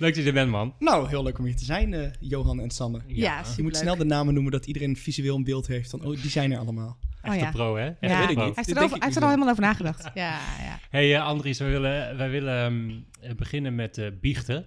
Leuk 0.00 0.14
dat 0.14 0.22
je 0.22 0.28
er 0.28 0.34
bent, 0.34 0.50
man. 0.50 0.74
Nou, 0.78 1.08
heel 1.08 1.22
leuk 1.22 1.38
om 1.38 1.44
hier 1.44 1.56
te 1.56 1.64
zijn, 1.64 1.92
uh, 1.92 2.08
Johan 2.20 2.60
en 2.60 2.70
Sanne. 2.70 3.00
Ja, 3.06 3.42
Je 3.56 3.62
moet 3.62 3.76
snel 3.76 3.96
de 3.96 4.04
namen 4.04 4.34
noemen, 4.34 4.52
dat 4.52 4.66
iedereen 4.66 4.96
visueel 4.96 5.36
een 5.36 5.44
beeld 5.44 5.66
heeft 5.66 5.90
van, 5.90 6.04
oh, 6.04 6.20
die 6.20 6.30
zijn 6.30 6.52
er 6.52 6.58
allemaal. 6.58 6.98
Echt 7.22 7.34
oh, 7.34 7.40
ja. 7.40 7.50
pro, 7.50 7.76
hè? 7.76 7.86
Echt 7.86 8.12
ja, 8.12 8.18
weet 8.18 8.30
ik 8.30 8.36
niet. 8.36 8.44
Hij 8.44 8.52
heeft 8.54 8.70
er, 8.70 8.82
over, 8.82 8.96
hij 8.96 9.06
heeft 9.06 9.16
er 9.16 9.22
al 9.22 9.28
helemaal 9.28 9.50
over 9.50 9.62
nagedacht. 9.62 10.10
ja, 10.14 10.38
ja. 10.58 10.78
Hey 10.90 11.10
uh, 11.10 11.24
Andries, 11.24 11.58
wij 11.58 11.70
willen, 11.70 12.16
wij 12.16 12.30
willen 12.30 12.64
um, 12.64 13.06
beginnen 13.36 13.74
met 13.74 13.98
uh, 13.98 14.06
biechten. 14.20 14.66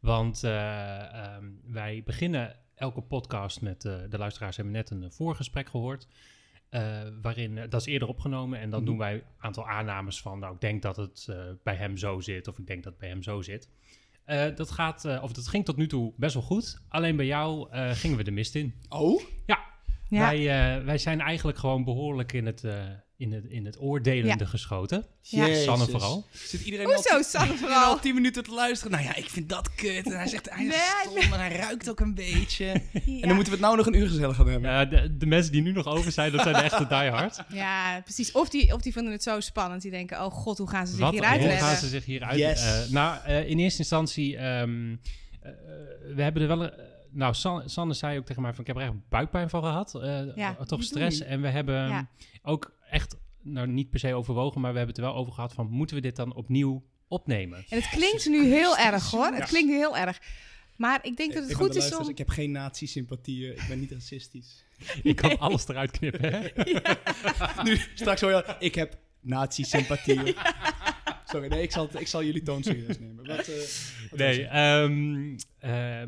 Want 0.00 0.42
um, 0.42 1.60
wij 1.66 2.02
beginnen 2.04 2.56
elke 2.74 3.00
podcast 3.00 3.60
met, 3.60 3.82
de 3.82 4.18
luisteraars 4.18 4.56
hebben 4.56 4.74
net 4.74 4.90
een 4.90 5.12
voorgesprek 5.12 5.68
gehoord. 5.68 6.08
Uh, 6.70 6.80
waarin, 7.22 7.60
dat 7.68 7.80
is 7.80 7.86
eerder 7.86 8.08
opgenomen 8.08 8.58
en 8.58 8.70
dan 8.70 8.80
mm-hmm. 8.80 8.96
doen 8.96 9.06
wij 9.06 9.14
een 9.14 9.22
aantal 9.38 9.68
aannames 9.68 10.20
van, 10.20 10.38
nou, 10.38 10.54
ik 10.54 10.60
denk 10.60 10.82
dat 10.82 10.96
het 10.96 11.26
uh, 11.30 11.36
bij 11.62 11.74
hem 11.74 11.96
zo 11.96 12.20
zit 12.20 12.48
of 12.48 12.58
ik 12.58 12.66
denk 12.66 12.82
dat 12.82 12.92
het 12.92 13.00
bij 13.00 13.10
hem 13.10 13.22
zo 13.22 13.42
zit. 13.42 13.68
Uh, 14.30 14.56
dat 14.56 14.70
gaat, 14.70 15.20
of 15.22 15.32
dat 15.32 15.48
ging 15.48 15.64
tot 15.64 15.76
nu 15.76 15.86
toe 15.86 16.12
best 16.16 16.34
wel 16.34 16.42
goed. 16.42 16.80
Alleen 16.88 17.16
bij 17.16 17.26
jou 17.26 17.68
gingen 17.94 18.16
we 18.16 18.24
de 18.24 18.30
mist 18.30 18.54
in. 18.54 18.74
Oh? 18.88 19.22
Ja. 19.46 19.58
ja. 20.08 20.20
Wij, 20.20 20.84
wij 20.84 20.98
zijn 20.98 21.20
eigenlijk 21.20 21.58
gewoon 21.58 21.84
behoorlijk 21.84 22.32
in 22.32 22.46
het, 22.46 22.64
in 23.18 23.32
het, 23.32 23.44
in 23.44 23.64
het 23.64 23.80
oordelende 23.80 24.44
ja. 24.44 24.50
geschoten. 24.50 25.04
Ja. 25.20 25.54
Sanne 25.54 25.84
vooral. 25.84 26.26
Zit 26.32 26.60
iedereen 26.60 26.86
Hoezo, 26.86 27.16
al 27.16 27.22
Sanne 27.22 27.56
vooral? 27.56 27.84
al 27.84 28.00
tien 28.00 28.14
minuten 28.14 28.42
te 28.44 28.50
luisteren. 28.50 28.92
Nou 28.92 29.04
ja, 29.04 29.16
ik 29.16 29.28
vind 29.28 29.48
dat 29.48 29.74
kut. 29.74 30.06
En 30.06 30.16
hij 30.16 30.26
zegt, 30.26 30.50
hij 30.50 30.64
is 30.64 30.70
nee, 30.70 30.80
stom 31.00 31.14
nee. 31.14 31.24
en 31.24 31.38
hij 31.38 31.56
ruikt 31.56 31.90
ook 31.90 32.00
een 32.00 32.14
beetje. 32.14 32.64
ja. 32.92 33.20
En 33.20 33.20
dan 33.20 33.34
moeten 33.34 33.44
we 33.44 33.50
het 33.50 33.60
nou 33.60 33.76
nog 33.76 33.86
een 33.86 33.96
uur 33.96 34.08
gezellig 34.08 34.36
gaan 34.36 34.48
hebben. 34.48 34.70
Uh, 34.70 34.90
de, 34.90 35.16
de, 35.16 35.26
mensen 35.26 35.52
die 35.52 35.62
nu 35.62 35.72
nog 35.72 35.86
over 35.86 36.12
zijn, 36.12 36.32
dat 36.32 36.42
zijn 36.42 36.54
de 36.54 36.60
echte 36.60 36.86
diehard. 36.94 37.42
Ja, 37.48 38.00
precies. 38.00 38.32
Of 38.32 38.48
die, 38.48 38.74
of 38.74 38.80
die 38.80 38.92
vinden 38.92 39.12
het 39.12 39.22
zo 39.22 39.40
spannend. 39.40 39.82
Die 39.82 39.90
denken, 39.90 40.24
oh 40.24 40.32
god, 40.32 40.58
hoe 40.58 40.68
gaan 40.68 40.86
ze 40.86 40.92
zich 40.92 41.00
Wat, 41.00 41.12
hieruit 41.12 41.40
hoe 41.40 41.50
gaan 41.50 41.76
ze 41.76 41.88
zich 41.88 42.04
hieruit 42.04 42.38
Yes. 42.38 42.86
Uh, 42.86 42.92
nou, 42.92 43.28
uh, 43.28 43.48
in 43.48 43.58
eerste 43.58 43.78
instantie, 43.78 44.44
um, 44.44 45.00
we 46.14 46.22
hebben 46.22 46.42
er 46.42 46.48
wel... 46.48 46.62
Een, 46.62 46.72
nou, 47.10 47.34
San, 47.34 47.68
Sanne 47.68 47.94
zei 47.94 48.18
ook 48.18 48.26
tegen 48.26 48.42
mij 48.42 48.50
van, 48.50 48.60
ik 48.60 48.66
heb 48.66 48.76
er 48.76 48.82
echt 48.82 48.92
buikpijn 49.08 49.50
van 49.50 49.62
gehad. 49.62 49.98
ja. 50.34 50.54
Toch 50.54 50.82
stress. 50.82 51.20
En 51.20 51.40
we 51.40 51.48
hebben 51.48 51.88
ja. 51.88 52.08
ook 52.42 52.76
echt 52.90 53.16
nou 53.42 53.66
niet 53.66 53.90
per 53.90 54.00
se 54.00 54.14
overwogen, 54.14 54.60
maar 54.60 54.72
we 54.72 54.78
hebben 54.78 54.96
het 54.96 55.04
er 55.04 55.10
wel 55.10 55.20
over 55.20 55.32
gehad 55.32 55.52
van 55.52 55.70
moeten 55.70 55.96
we 55.96 56.02
dit 56.02 56.16
dan 56.16 56.34
opnieuw 56.34 56.84
opnemen? 57.08 57.64
En 57.68 57.78
het 57.78 57.88
klinkt 57.88 58.28
nu 58.28 58.44
heel 58.44 58.76
erg 58.76 59.10
hoor. 59.10 59.26
Het 59.26 59.48
klinkt 59.48 59.70
nu 59.70 59.76
heel 59.76 59.96
erg. 59.96 60.20
Maar 60.76 60.98
ik 61.02 61.16
denk 61.16 61.32
dat 61.32 61.42
het 61.42 61.50
ik 61.50 61.56
goed 61.56 61.74
is 61.74 61.94
om... 61.94 62.08
Ik 62.08 62.18
heb 62.18 62.28
geen 62.28 62.50
nazi-sympathieën. 62.50 63.52
Ik 63.52 63.64
ben 63.68 63.80
niet 63.80 63.90
racistisch. 63.90 64.64
Je 65.02 65.14
kan 65.14 65.38
alles 65.38 65.68
eruit 65.68 65.90
knippen, 65.90 66.32
hè? 66.32 66.40
ja. 66.72 66.98
Nu, 67.64 67.80
straks 67.94 68.20
hoor 68.20 68.30
je... 68.30 68.56
Ik 68.58 68.74
heb 68.74 68.98
nazi-sympathieën. 69.20 70.26
Ja. 70.26 70.54
Sorry, 71.24 71.48
nee, 71.48 71.62
ik 71.62 71.72
zal, 71.72 71.88
ik 71.98 72.06
zal 72.06 72.24
jullie 72.24 72.42
toon 72.42 72.62
serieus 72.62 72.98
nemen. 72.98 73.26
Wat, 73.26 73.48
uh, 73.48 73.56
wat 74.10 74.18
nee, 74.18 74.58
um, 74.58 75.30
uh, 75.30 76.02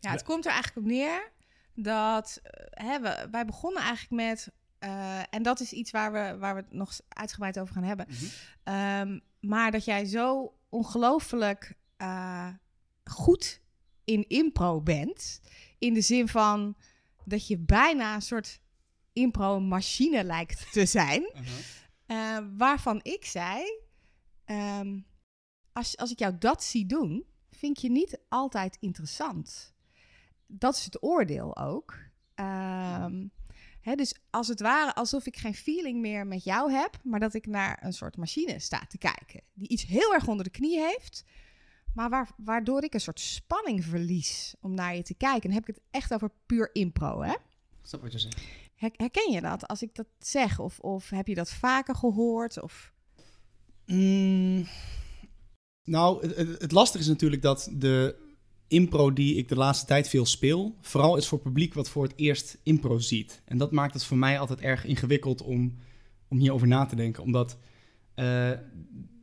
ja, 0.00 0.10
het 0.10 0.22
komt 0.22 0.46
er 0.46 0.52
eigenlijk 0.52 0.86
op 0.86 0.92
neer 0.92 1.30
dat 1.74 2.40
uh, 2.44 2.86
hè, 2.86 3.00
we, 3.00 3.28
wij 3.30 3.44
begonnen 3.44 3.82
eigenlijk 3.82 4.22
met, 4.22 4.52
uh, 4.84 5.20
en 5.30 5.42
dat 5.42 5.60
is 5.60 5.72
iets 5.72 5.90
waar 5.90 6.12
we, 6.12 6.38
waar 6.38 6.54
we 6.54 6.60
het 6.60 6.72
nog 6.72 7.00
uitgebreid 7.08 7.58
over 7.58 7.74
gaan 7.74 7.82
hebben, 7.82 8.06
mm 8.08 8.16
-hmm. 8.64 8.74
um, 8.74 9.20
maar 9.40 9.70
dat 9.70 9.84
jij 9.84 10.04
zo 10.04 10.54
ongelooflijk 10.68 11.74
uh, 11.98 12.48
goed 13.04 13.60
in 14.04 14.28
impro 14.28 14.80
bent, 14.80 15.40
in 15.78 15.94
de 15.94 16.00
zin 16.00 16.28
van 16.28 16.76
dat 17.24 17.46
je 17.46 17.58
bijna 17.58 18.14
een 18.14 18.22
soort 18.22 18.60
impro-machine 19.12 20.24
lijkt 20.24 20.72
te 20.72 20.86
zijn, 20.86 21.30
-huh. 21.34 22.16
uh, 22.16 22.38
waarvan 22.56 23.00
ik 23.02 23.24
zei, 23.24 23.62
um, 24.46 25.06
als, 25.72 25.96
als 25.96 26.10
ik 26.10 26.18
jou 26.18 26.38
dat 26.38 26.62
zie 26.62 26.86
doen, 26.86 27.26
vind 27.50 27.80
je 27.80 27.90
niet 27.90 28.20
altijd 28.28 28.76
interessant. 28.80 29.74
Dat 30.46 30.76
is 30.76 30.84
het 30.84 31.02
oordeel 31.02 31.56
ook. 31.56 31.94
Um, 32.34 33.32
hè, 33.80 33.94
dus 33.94 34.14
als 34.30 34.48
het 34.48 34.60
ware 34.60 34.94
alsof 34.94 35.26
ik 35.26 35.36
geen 35.36 35.54
feeling 35.54 36.00
meer 36.00 36.26
met 36.26 36.44
jou 36.44 36.72
heb, 36.72 36.98
maar 37.02 37.20
dat 37.20 37.34
ik 37.34 37.46
naar 37.46 37.78
een 37.82 37.92
soort 37.92 38.16
machine 38.16 38.58
sta 38.58 38.86
te 38.88 38.98
kijken. 38.98 39.40
Die 39.54 39.68
iets 39.68 39.86
heel 39.86 40.14
erg 40.14 40.26
onder 40.26 40.44
de 40.44 40.50
knie 40.50 40.78
heeft, 40.78 41.24
maar 41.94 42.10
waar, 42.10 42.30
waardoor 42.36 42.84
ik 42.84 42.94
een 42.94 43.00
soort 43.00 43.20
spanning 43.20 43.84
verlies 43.84 44.54
om 44.60 44.74
naar 44.74 44.96
je 44.96 45.02
te 45.02 45.14
kijken. 45.14 45.42
En 45.42 45.48
dan 45.48 45.58
heb 45.58 45.68
ik 45.68 45.74
het 45.74 45.84
echt 45.90 46.14
over 46.14 46.30
puur 46.46 46.70
impro, 46.72 47.22
hè? 47.22 47.34
Snap 47.82 48.02
wat 48.02 48.12
je 48.12 48.18
zegt. 48.18 48.40
Herken 48.74 49.32
je 49.32 49.40
dat 49.40 49.66
als 49.66 49.82
ik 49.82 49.94
dat 49.94 50.06
zeg? 50.18 50.58
Of, 50.58 50.78
of 50.78 51.10
heb 51.10 51.26
je 51.26 51.34
dat 51.34 51.50
vaker 51.50 51.94
gehoord? 51.94 52.62
Of... 52.62 52.92
Mm, 53.86 54.66
nou, 55.84 56.26
het, 56.26 56.60
het 56.60 56.72
lastige 56.72 57.02
is 57.02 57.08
natuurlijk 57.08 57.42
dat 57.42 57.70
de 57.72 58.27
impro 58.68 59.12
die 59.12 59.34
ik 59.34 59.48
de 59.48 59.56
laatste 59.56 59.86
tijd 59.86 60.08
veel 60.08 60.26
speel, 60.26 60.74
vooral 60.80 61.16
is 61.16 61.26
voor 61.26 61.38
publiek 61.38 61.74
wat 61.74 61.88
voor 61.88 62.02
het 62.02 62.12
eerst 62.16 62.58
impro 62.62 62.98
ziet. 62.98 63.42
En 63.44 63.58
dat 63.58 63.72
maakt 63.72 63.94
het 63.94 64.04
voor 64.04 64.16
mij 64.16 64.38
altijd 64.38 64.60
erg 64.60 64.84
ingewikkeld 64.84 65.42
om, 65.42 65.76
om 66.28 66.38
hierover 66.38 66.66
na 66.66 66.86
te 66.86 66.96
denken. 66.96 67.22
Omdat 67.22 67.56
uh, 68.16 68.50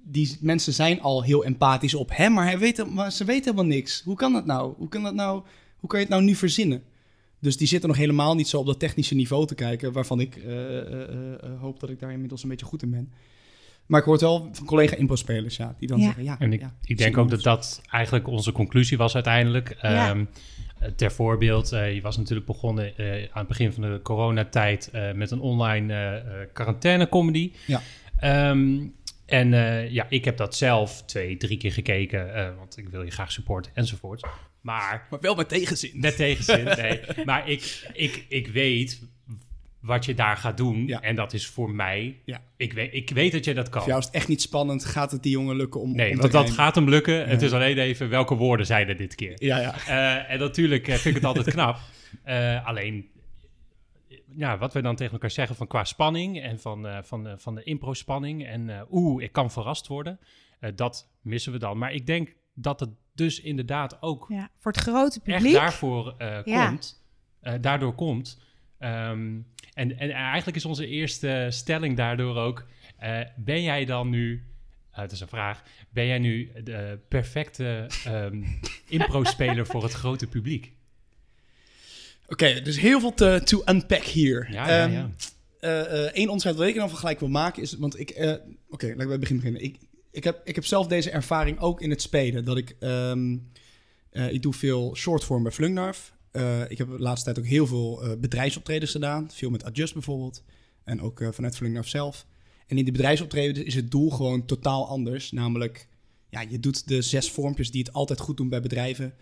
die 0.04 0.38
mensen 0.42 0.74
zijn 0.74 1.02
al 1.02 1.24
heel 1.24 1.44
empathisch 1.44 1.94
op 1.94 2.10
hem, 2.14 2.34
maar, 2.34 2.46
hij 2.46 2.60
weet, 2.60 2.94
maar 2.94 3.12
ze 3.12 3.26
weten 3.26 3.44
helemaal 3.44 3.76
niks. 3.76 4.02
Hoe 4.02 4.16
kan 4.16 4.34
dat 4.34 4.46
nou? 4.46 4.74
Hoe 4.78 4.90
kan, 4.90 5.04
dat 5.04 5.14
nou? 5.14 5.44
hoe 5.78 5.90
kan 5.90 6.00
je 6.00 6.06
het 6.06 6.14
nou 6.14 6.24
nu 6.24 6.36
verzinnen? 6.36 6.84
Dus 7.40 7.58
die 7.58 7.68
zitten 7.68 7.90
nog 7.90 7.98
helemaal 7.98 8.36
niet 8.36 8.48
zo 8.48 8.60
op 8.60 8.66
dat 8.66 8.80
technische 8.80 9.16
niveau 9.16 9.48
te 9.48 9.56
kijken, 9.56 9.92
waarvan 9.92 10.20
ik 10.20 10.36
uh, 10.36 10.46
uh, 10.46 11.62
hoop 11.62 11.80
dat 11.80 11.90
ik 11.90 12.00
daar 12.00 12.12
inmiddels 12.12 12.44
een 12.44 12.50
beetje 12.50 12.66
goed 12.66 12.82
in 12.82 12.90
ben. 12.90 13.12
Maar 13.86 14.00
ik 14.00 14.06
hoor 14.06 14.14
het 14.14 14.24
wel 14.24 14.50
van 14.52 14.66
collega 14.66 14.96
impro-spelers, 14.96 15.58
ja, 15.58 15.76
die 15.80 15.88
dan 15.88 16.00
Ja. 16.00 16.06
zeggen, 16.06 16.24
ja. 16.24 16.36
En 16.40 16.54
ik, 16.54 16.62
ja, 16.62 16.74
ik 16.84 16.98
denk 16.98 17.18
ook 17.18 17.30
dat 17.30 17.44
dat 17.44 17.82
eigenlijk 17.90 18.28
onze 18.28 18.52
conclusie 18.52 18.98
was 18.98 19.14
uiteindelijk. 19.16 19.76
Ja. 19.82 20.10
Ehm, 20.10 20.26
ter 20.96 21.12
voorbeeld, 21.12 21.72
eh, 21.72 21.94
je 21.94 22.02
was 22.02 22.18
natuurlijk 22.18 22.48
begonnen 22.48 22.98
eh, 22.98 23.14
aan 23.24 23.40
het 23.40 23.48
begin 23.48 23.74
van 23.74 23.82
de 23.84 24.00
coronatijd 24.04 24.90
eh, 24.92 25.12
met 25.12 25.32
een 25.32 25.40
online 25.40 26.48
quarantaine-comedy. 26.54 27.52
Ja. 27.68 27.82
Ehm, 28.18 28.88
en 29.26 29.54
eh, 29.54 29.92
ja, 29.92 30.06
ik 30.10 30.26
heb 30.26 30.38
dat 30.38 30.56
zelf 30.56 31.04
twee, 31.06 31.38
drie 31.38 31.58
keer 31.58 31.72
gekeken, 31.72 32.34
eh, 32.36 32.50
want 32.58 32.78
ik 32.78 32.90
wil 32.90 33.04
je 33.04 33.12
graag 33.12 33.32
supporten 33.32 33.72
enzovoort. 33.76 34.22
Maar 34.62 35.08
Maar 35.10 35.20
wel 35.22 35.36
met 35.36 35.50
tegenzin. 35.50 35.92
met 35.94 36.16
tegenzin, 36.16 36.64
nee. 36.82 37.00
Maar 37.26 37.50
ik, 37.50 37.90
ik, 37.94 38.26
ik 38.30 38.48
weet 38.48 39.02
wat 39.86 40.06
je 40.06 40.14
daar 40.14 40.38
gaat 40.38 40.58
doen. 40.58 40.88
Ja. 40.88 41.02
En 41.02 41.16
dat 41.16 41.34
is 41.34 41.48
voor 41.48 41.70
mij... 41.72 42.20
Ja. 42.26 42.42
Ik, 42.58 42.74
weet, 42.74 42.94
ik 42.94 43.10
weet 43.10 43.32
dat 43.32 43.46
je 43.46 43.54
dat 43.54 43.70
kan. 43.70 43.80
Voor 43.82 43.90
jou 43.90 44.00
is 44.02 44.06
het 44.06 44.16
echt 44.16 44.28
niet 44.28 44.42
spannend. 44.42 44.86
Gaat 44.86 45.12
het 45.12 45.24
die 45.24 45.32
jongen 45.32 45.56
lukken 45.56 45.82
om, 45.82 45.96
Nee, 45.96 46.10
om 46.10 46.16
te 46.16 46.22
want 46.22 46.32
dat 46.34 46.50
gaat 46.50 46.76
hem 46.76 46.90
lukken. 46.90 47.28
Het 47.28 47.42
is 47.42 47.52
alleen 47.54 47.78
even 47.78 48.10
welke 48.10 48.36
woorden 48.36 48.66
zijn 48.66 48.88
er 48.88 48.98
dit 48.98 49.16
keer. 49.16 49.34
Ja, 49.44 49.58
ja. 49.60 49.76
Eh, 49.88 50.32
en 50.34 50.40
natuurlijk 50.40 50.88
eh, 50.88 50.94
vind 50.96 51.16
ik 51.16 51.22
het 51.22 51.24
altijd 51.36 51.50
knap. 51.56 51.78
Eh, 52.24 52.66
alleen, 52.68 53.10
ja, 54.36 54.58
wat 54.58 54.74
we 54.74 54.82
dan 54.82 54.96
tegen 54.96 55.14
elkaar 55.14 55.32
zeggen 55.32 55.56
van 55.56 55.68
qua 55.68 55.84
spanning 55.84 56.42
en 56.42 56.60
van, 56.60 56.88
eh, 56.88 56.98
van, 57.04 57.24
de- 57.24 57.38
van 57.38 57.56
de 57.56 57.64
impro-spanning 57.64 58.46
en 58.46 58.70
eh, 58.70 58.82
oeh, 58.92 59.24
ik 59.24 59.32
kan 59.32 59.52
verrast 59.52 59.88
worden, 59.88 60.20
eh, 60.60 60.72
dat 60.76 61.10
missen 61.22 61.52
we 61.52 61.58
dan. 61.60 61.78
Maar 61.78 61.94
ik 61.94 62.06
denk 62.08 62.36
dat 62.54 62.80
het 62.80 62.90
dus 63.14 63.42
inderdaad 63.42 64.02
ook 64.02 64.26
Ja, 64.30 64.50
voor 64.60 64.72
het 64.72 64.82
grote 64.82 65.20
echt 65.24 65.36
publiek. 65.38 65.54
daarvoor 65.54 66.16
eh, 66.18 66.38
Ja. 66.44 66.68
komt, 66.68 67.04
eh, 67.42 67.54
daardoor 67.62 67.94
komt. 67.96 68.44
Ehm, 68.80 69.40
en, 69.74 70.00
en 70.00 70.12
eigenlijk 70.12 70.58
is 70.58 70.66
onze 70.66 70.88
eerste 70.88 71.48
stelling 71.50 71.98
daardoor 71.98 72.36
ook, 72.36 72.66
eh, 72.98 73.20
ben 73.36 73.64
jij 73.64 73.86
dan 73.86 74.10
nu, 74.10 74.44
eh, 74.92 75.00
het 75.00 75.12
is 75.12 75.20
een 75.20 75.28
vraag, 75.28 75.64
ben 75.90 76.06
jij 76.08 76.20
nu 76.20 76.52
de 76.64 77.00
perfecte 77.08 77.88
ehm, 78.06 78.44
impro-speler 78.88 79.66
voor 79.66 79.84
het 79.84 79.94
grote 79.94 80.28
publiek? 80.28 80.74
Oké, 82.28 82.62
dus 82.62 82.80
heel 82.80 83.00
veel 83.00 83.14
te, 83.14 83.42
to 83.44 83.62
unpack 83.66 84.04
hier. 84.04 84.48
Ja, 84.52 84.70
ja, 84.70 84.86
ja. 84.86 85.10
eh, 85.60 85.82
eh, 85.82 86.12
één 86.14 86.26
onderscheid 86.26 86.56
wat 86.56 86.68
ik 86.68 86.76
dan 86.76 86.90
van 86.90 86.98
gelijk 86.98 87.20
wil 87.20 87.30
maken 87.30 87.62
is... 87.62 87.74
Want 87.74 88.00
ik... 88.00 88.10
eh, 88.10 88.34
Oké, 88.70 88.86
laten 88.86 88.98
we 88.98 89.04
bij 89.04 89.08
het 89.12 89.20
begin 89.20 89.36
beginnen. 89.36 89.64
Ik, 89.64 89.78
ik, 90.12 90.24
heb, 90.24 90.42
ik 90.44 90.56
heb 90.56 90.66
zelf 90.66 90.88
deze 90.88 91.12
ervaring 91.12 91.60
ook 91.60 91.82
in 91.82 91.90
het 91.90 92.02
spelen. 92.02 92.46
Dat 92.46 92.58
ik... 92.58 92.76
ehm, 92.80 93.38
eh, 94.10 94.32
ik 94.32 94.42
doe 94.42 94.54
veel 94.54 94.96
shortform 94.96 95.44
bij 95.44 95.52
Flungnarf. 95.52 96.14
Eh, 96.36 96.62
ik 96.72 96.78
heb 96.78 96.88
de 96.88 97.00
laatste 97.00 97.26
tijd 97.26 97.46
ook 97.46 97.52
heel 97.52 97.68
veel 97.68 98.04
eh, 98.04 98.18
bedrijfsoptredens 98.20 98.92
gedaan. 98.92 99.32
Veel 99.32 99.50
met 99.50 99.64
Adjust 99.64 99.94
bijvoorbeeld. 99.94 100.44
En 100.84 101.02
ook 101.02 101.22
eh, 101.22 101.28
vanuit 101.32 101.56
Flungnarf 101.56 101.88
zelf. 101.88 102.26
En 102.68 102.78
in 102.78 102.84
die 102.84 102.94
bedrijfsoptredens 102.94 103.60
is 103.60 103.76
het 103.76 103.92
doel 103.92 104.10
gewoon 104.10 104.46
totaal 104.46 104.88
anders. 104.88 105.32
Namelijk, 105.32 105.88
ja, 106.30 106.42
je 106.42 106.60
doet 106.60 106.88
de 106.88 107.02
zes 107.02 107.32
vormpjes 107.32 107.72
die 107.72 107.84
het 107.84 107.94
altijd 107.94 108.20
goed 108.20 108.38
doen 108.38 108.50
bij 108.50 108.62
bedrijven. 108.62 109.14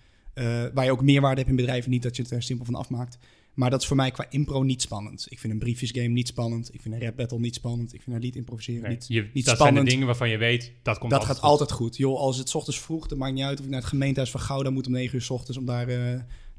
waar 0.73 0.85
je 0.85 0.91
ook 0.91 1.03
meerwaarde 1.03 1.37
hebt 1.37 1.49
in 1.49 1.55
bedrijven. 1.55 1.91
Niet 1.91 2.03
dat 2.03 2.15
je 2.15 2.21
het 2.21 2.31
er 2.31 2.43
simpel 2.43 2.65
van 2.65 2.75
afmaakt. 2.75 3.17
Maar 3.53 3.69
dat 3.69 3.81
is 3.81 3.87
voor 3.87 3.95
mij 3.95 4.11
qua 4.11 4.25
impro 4.29 4.63
niet 4.63 4.81
spannend. 4.81 5.25
Ik 5.29 5.39
vind 5.39 5.53
een 5.53 5.59
briefjesgame 5.59 6.07
niet 6.07 6.27
spannend. 6.27 6.73
Ik 6.73 6.81
vind 6.81 6.93
een 6.93 7.01
rap 7.01 7.15
battle 7.15 7.39
niet 7.39 7.55
spannend. 7.55 7.93
Ik 7.93 8.01
vind 8.01 8.15
een 8.15 8.21
lied 8.21 8.35
improviseren 8.35 8.81
Nee, 8.81 8.91
niet, 8.91 9.05
je, 9.07 9.21
niet 9.21 9.33
dat 9.33 9.43
zijn 9.43 9.57
spannend. 9.57 9.85
de 9.85 9.91
dingen 9.91 10.05
waarvan 10.05 10.29
je 10.29 10.37
weet, 10.37 10.71
dat 10.83 10.97
komt 10.97 11.11
dat 11.11 11.19
altijd 11.19 11.37
gaat 11.37 11.39
goed. 11.39 11.49
altijd 11.49 11.71
goed. 11.71 11.97
Joh, 11.97 12.19
als 12.19 12.37
het 12.37 12.55
ochtends 12.55 12.79
vroeg, 12.79 13.07
dan 13.07 13.17
maakt 13.17 13.33
niet 13.33 13.43
uit 13.43 13.59
of 13.59 13.65
ik 13.65 13.71
naar 13.71 13.79
het 13.79 13.89
gemeentehuis 13.89 14.31
van 14.31 14.39
Gouda 14.39 14.69
moet 14.69 14.85
om 14.85 14.91
9 14.91 15.15
uur 15.15 15.21
's 15.21 15.29
ochtends. 15.29 15.57
Om 15.57 15.65
daar, 15.65 15.87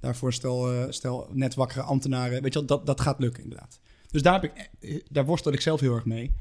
daarvoor 0.04 0.32
stel, 0.32 0.72
eh, 0.72 0.90
stel 0.90 1.28
net 1.32 1.54
wakkere 1.54 1.82
ambtenaren. 1.82 2.42
Weet 2.42 2.52
je 2.52 2.58
wel, 2.58 2.68
dat, 2.68 2.86
dat 2.86 3.00
gaat 3.00 3.18
lukken 3.18 3.42
inderdaad. 3.42 3.80
Dus 4.10 4.22
daar, 4.22 4.40
heb 4.40 4.44
ik, 4.44 4.70
eh, 4.80 5.00
daar 5.10 5.24
worstel 5.24 5.52
ik 5.52 5.60
zelf 5.60 5.80
heel 5.80 5.94
erg 5.94 6.04
mee. 6.04 6.34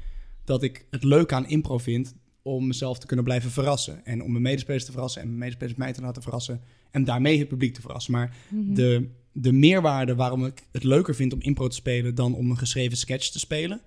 Dat 0.44 0.62
ik 0.62 0.86
het 0.90 1.04
leuke 1.04 1.34
aan 1.34 1.46
impro 1.48 1.78
vind 1.78 2.14
om 2.42 2.66
mezelf 2.66 2.98
te 2.98 3.06
kunnen 3.06 3.24
blijven 3.24 3.50
verrassen. 3.50 4.04
En 4.04 4.22
om 4.22 4.30
mijn 4.30 4.42
medespelers 4.42 4.84
te 4.84 4.92
verrassen 4.92 5.22
en 5.22 5.26
mijn 5.26 5.38
medespelers 5.38 5.78
mij 5.78 5.92
te 5.92 6.00
laten 6.00 6.22
verrassen. 6.22 6.60
En 6.90 7.04
daarmee 7.04 7.38
het 7.38 7.48
publiek 7.48 7.74
te 7.74 7.80
verrassen. 7.80 8.12
Maar 8.12 8.36
Mhm. 8.48 8.74
de, 8.74 9.08
de 9.32 9.52
meerwaarde 9.52 10.14
waarom 10.14 10.46
ik 10.46 10.62
het 10.72 10.84
leuker 10.84 11.14
vind 11.14 11.32
om 11.32 11.40
impro 11.40 11.68
te 11.68 11.76
spelen 11.76 12.14
dan 12.14 12.34
om 12.34 12.50
een 12.50 12.58
geschreven 12.58 12.96
sketch 12.96 13.28
te 13.30 13.38
spelen, 13.38 13.80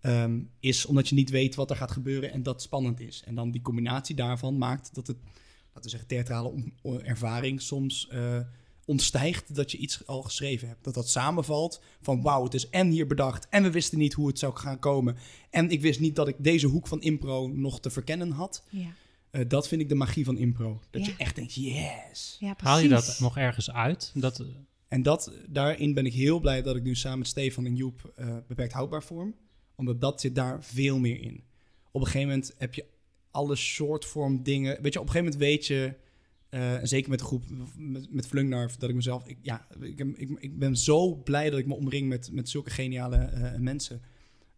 ehm, 0.00 0.40
is 0.60 0.86
omdat 0.86 1.08
je 1.08 1.14
niet 1.14 1.30
weet 1.30 1.54
wat 1.54 1.70
er 1.70 1.76
gaat 1.76 1.90
gebeuren 1.90 2.32
en 2.32 2.42
dat 2.42 2.62
spannend 2.62 3.00
is. 3.00 3.22
En 3.26 3.34
dan 3.34 3.50
die 3.50 3.62
combinatie 3.62 4.14
daarvan 4.14 4.58
maakt 4.58 4.94
dat 4.94 5.06
het, 5.06 5.16
laten 5.66 5.82
we 5.82 5.88
zeggen, 5.88 6.08
theatrale 6.08 6.52
ervaring 7.02 7.60
soms 7.60 8.08
eh, 8.08 8.38
ontstijgt 8.84 9.54
dat 9.54 9.70
je 9.72 9.78
iets 9.78 10.06
al 10.06 10.22
geschreven 10.22 10.68
hebt. 10.68 10.84
Dat 10.84 10.94
dat 10.94 11.08
samenvalt 11.08 11.82
van 12.00 12.22
wauw, 12.22 12.44
het 12.44 12.54
is 12.54 12.68
en 12.70 12.90
hier 12.90 13.06
bedacht 13.06 13.46
en 13.48 13.62
we 13.62 13.70
wisten 13.70 13.98
niet 13.98 14.12
hoe 14.12 14.26
het 14.26 14.38
zou 14.38 14.56
gaan 14.56 14.78
komen. 14.78 15.16
En 15.50 15.70
ik 15.70 15.80
wist 15.80 16.00
niet 16.00 16.16
dat 16.16 16.28
ik 16.28 16.36
deze 16.38 16.66
hoek 16.66 16.86
van 16.86 17.02
impro 17.02 17.46
nog 17.48 17.80
te 17.80 17.90
verkennen 17.90 18.30
had. 18.30 18.64
Ja, 18.68 18.94
Eh, 19.30 19.44
dat 19.48 19.68
vind 19.68 19.80
ik 19.80 19.88
de 19.88 19.94
magie 19.94 20.24
van 20.24 20.36
impro. 20.38 20.80
Dat 20.90 21.06
Ja. 21.06 21.12
je 21.12 21.14
echt 21.18 21.34
denkt, 21.36 21.54
yes. 21.54 22.36
ja. 22.40 22.54
Haal 22.56 22.78
je 22.78 22.88
dat 22.88 23.16
nog 23.20 23.36
ergens 23.38 23.70
uit? 23.70 24.10
Dat, 24.14 24.44
En 24.88 25.02
dat, 25.02 25.32
daarin 25.48 25.94
ben 25.94 26.06
ik 26.06 26.12
heel 26.12 26.40
blij 26.40 26.62
dat 26.62 26.76
ik 26.76 26.82
nu 26.82 26.94
samen 26.94 27.18
met 27.18 27.26
Stefan 27.28 27.66
en 27.66 27.76
Joep 27.76 28.12
eh, 28.16 28.36
beperkt 28.48 28.72
houdbaar 28.72 29.02
vorm. 29.02 29.34
Omdat 29.74 30.00
dat 30.00 30.20
zit 30.20 30.34
daar 30.34 30.64
veel 30.64 30.98
meer 30.98 31.20
in. 31.20 31.42
Op 31.90 32.00
een 32.00 32.06
gegeven 32.06 32.28
moment 32.28 32.54
heb 32.58 32.74
je 32.74 32.84
alle 33.30 33.56
shortform 33.56 34.42
dingen. 34.42 34.82
Weet 34.82 34.92
je, 34.92 35.00
op 35.00 35.06
een 35.06 35.12
gegeven 35.12 35.32
moment 35.32 35.50
weet 35.50 35.66
je, 35.66 35.94
eh, 36.52 36.74
zeker 36.82 37.10
met 37.10 37.18
de 37.18 37.24
groep, 37.24 37.42
met, 37.76 38.12
met 38.12 38.26
Flungnarf, 38.26 38.76
dat 38.76 38.88
ik 38.88 38.94
mezelf, 38.94 39.26
ik, 39.26 39.38
ja, 39.42 39.66
ik, 39.80 40.00
ik, 40.16 40.30
ik 40.38 40.58
ben 40.58 40.76
zo 40.76 41.14
blij 41.14 41.50
dat 41.50 41.58
ik 41.58 41.66
me 41.66 41.74
omring 41.74 42.08
met, 42.08 42.32
met 42.32 42.48
zulke 42.48 42.70
geniale 42.70 43.16
eh, 43.16 43.58
mensen. 43.58 44.02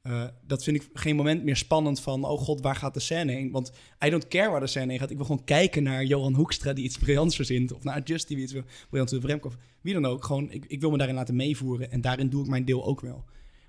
Eh, 0.03 0.25
dat 0.47 0.65
vind 0.65 0.77
ik 0.77 0.91
geen 0.93 1.17
moment 1.17 1.45
meer 1.45 1.57
spannend 1.57 2.01
van, 2.01 2.25
oh 2.25 2.41
god, 2.41 2.61
waar 2.61 2.77
gaat 2.77 2.95
de 2.95 3.01
scène 3.01 3.33
heen? 3.33 3.51
Want 3.51 3.73
I 4.05 4.11
don't 4.11 4.29
care 4.29 4.51
waar 4.51 4.61
de 4.61 4.67
scène 4.67 4.91
heen 4.91 4.99
gaat. 4.99 5.11
Ik 5.11 5.17
wil 5.17 5.27
gewoon 5.27 5.45
kijken 5.45 5.83
naar 5.83 6.05
Johan 6.05 6.35
Hoekstra 6.35 6.73
die 6.73 6.85
iets 6.85 6.99
briljants 6.99 7.37
verzint. 7.37 7.73
Of 7.73 7.85
naar 7.85 8.03
Just 8.03 8.29
die 8.29 8.37
iets 8.37 8.55
briljants 8.89 9.13
doet, 9.13 9.45
of 9.45 9.57
wie 9.81 9.95
dan 9.95 10.05
ook. 10.05 10.25
Gewoon, 10.25 10.51
ik, 10.51 10.65
ik 10.65 10.81
wil 10.81 10.91
me 10.91 10.97
daarin 10.97 11.17
laten 11.17 11.37
meevoeren 11.37 11.91
en 11.91 12.01
daarin 12.01 12.29
doe 12.29 12.43
ik 12.43 12.49
mijn 12.49 12.65
deel 12.65 12.85
ook 12.85 13.01
wel. 13.01 13.25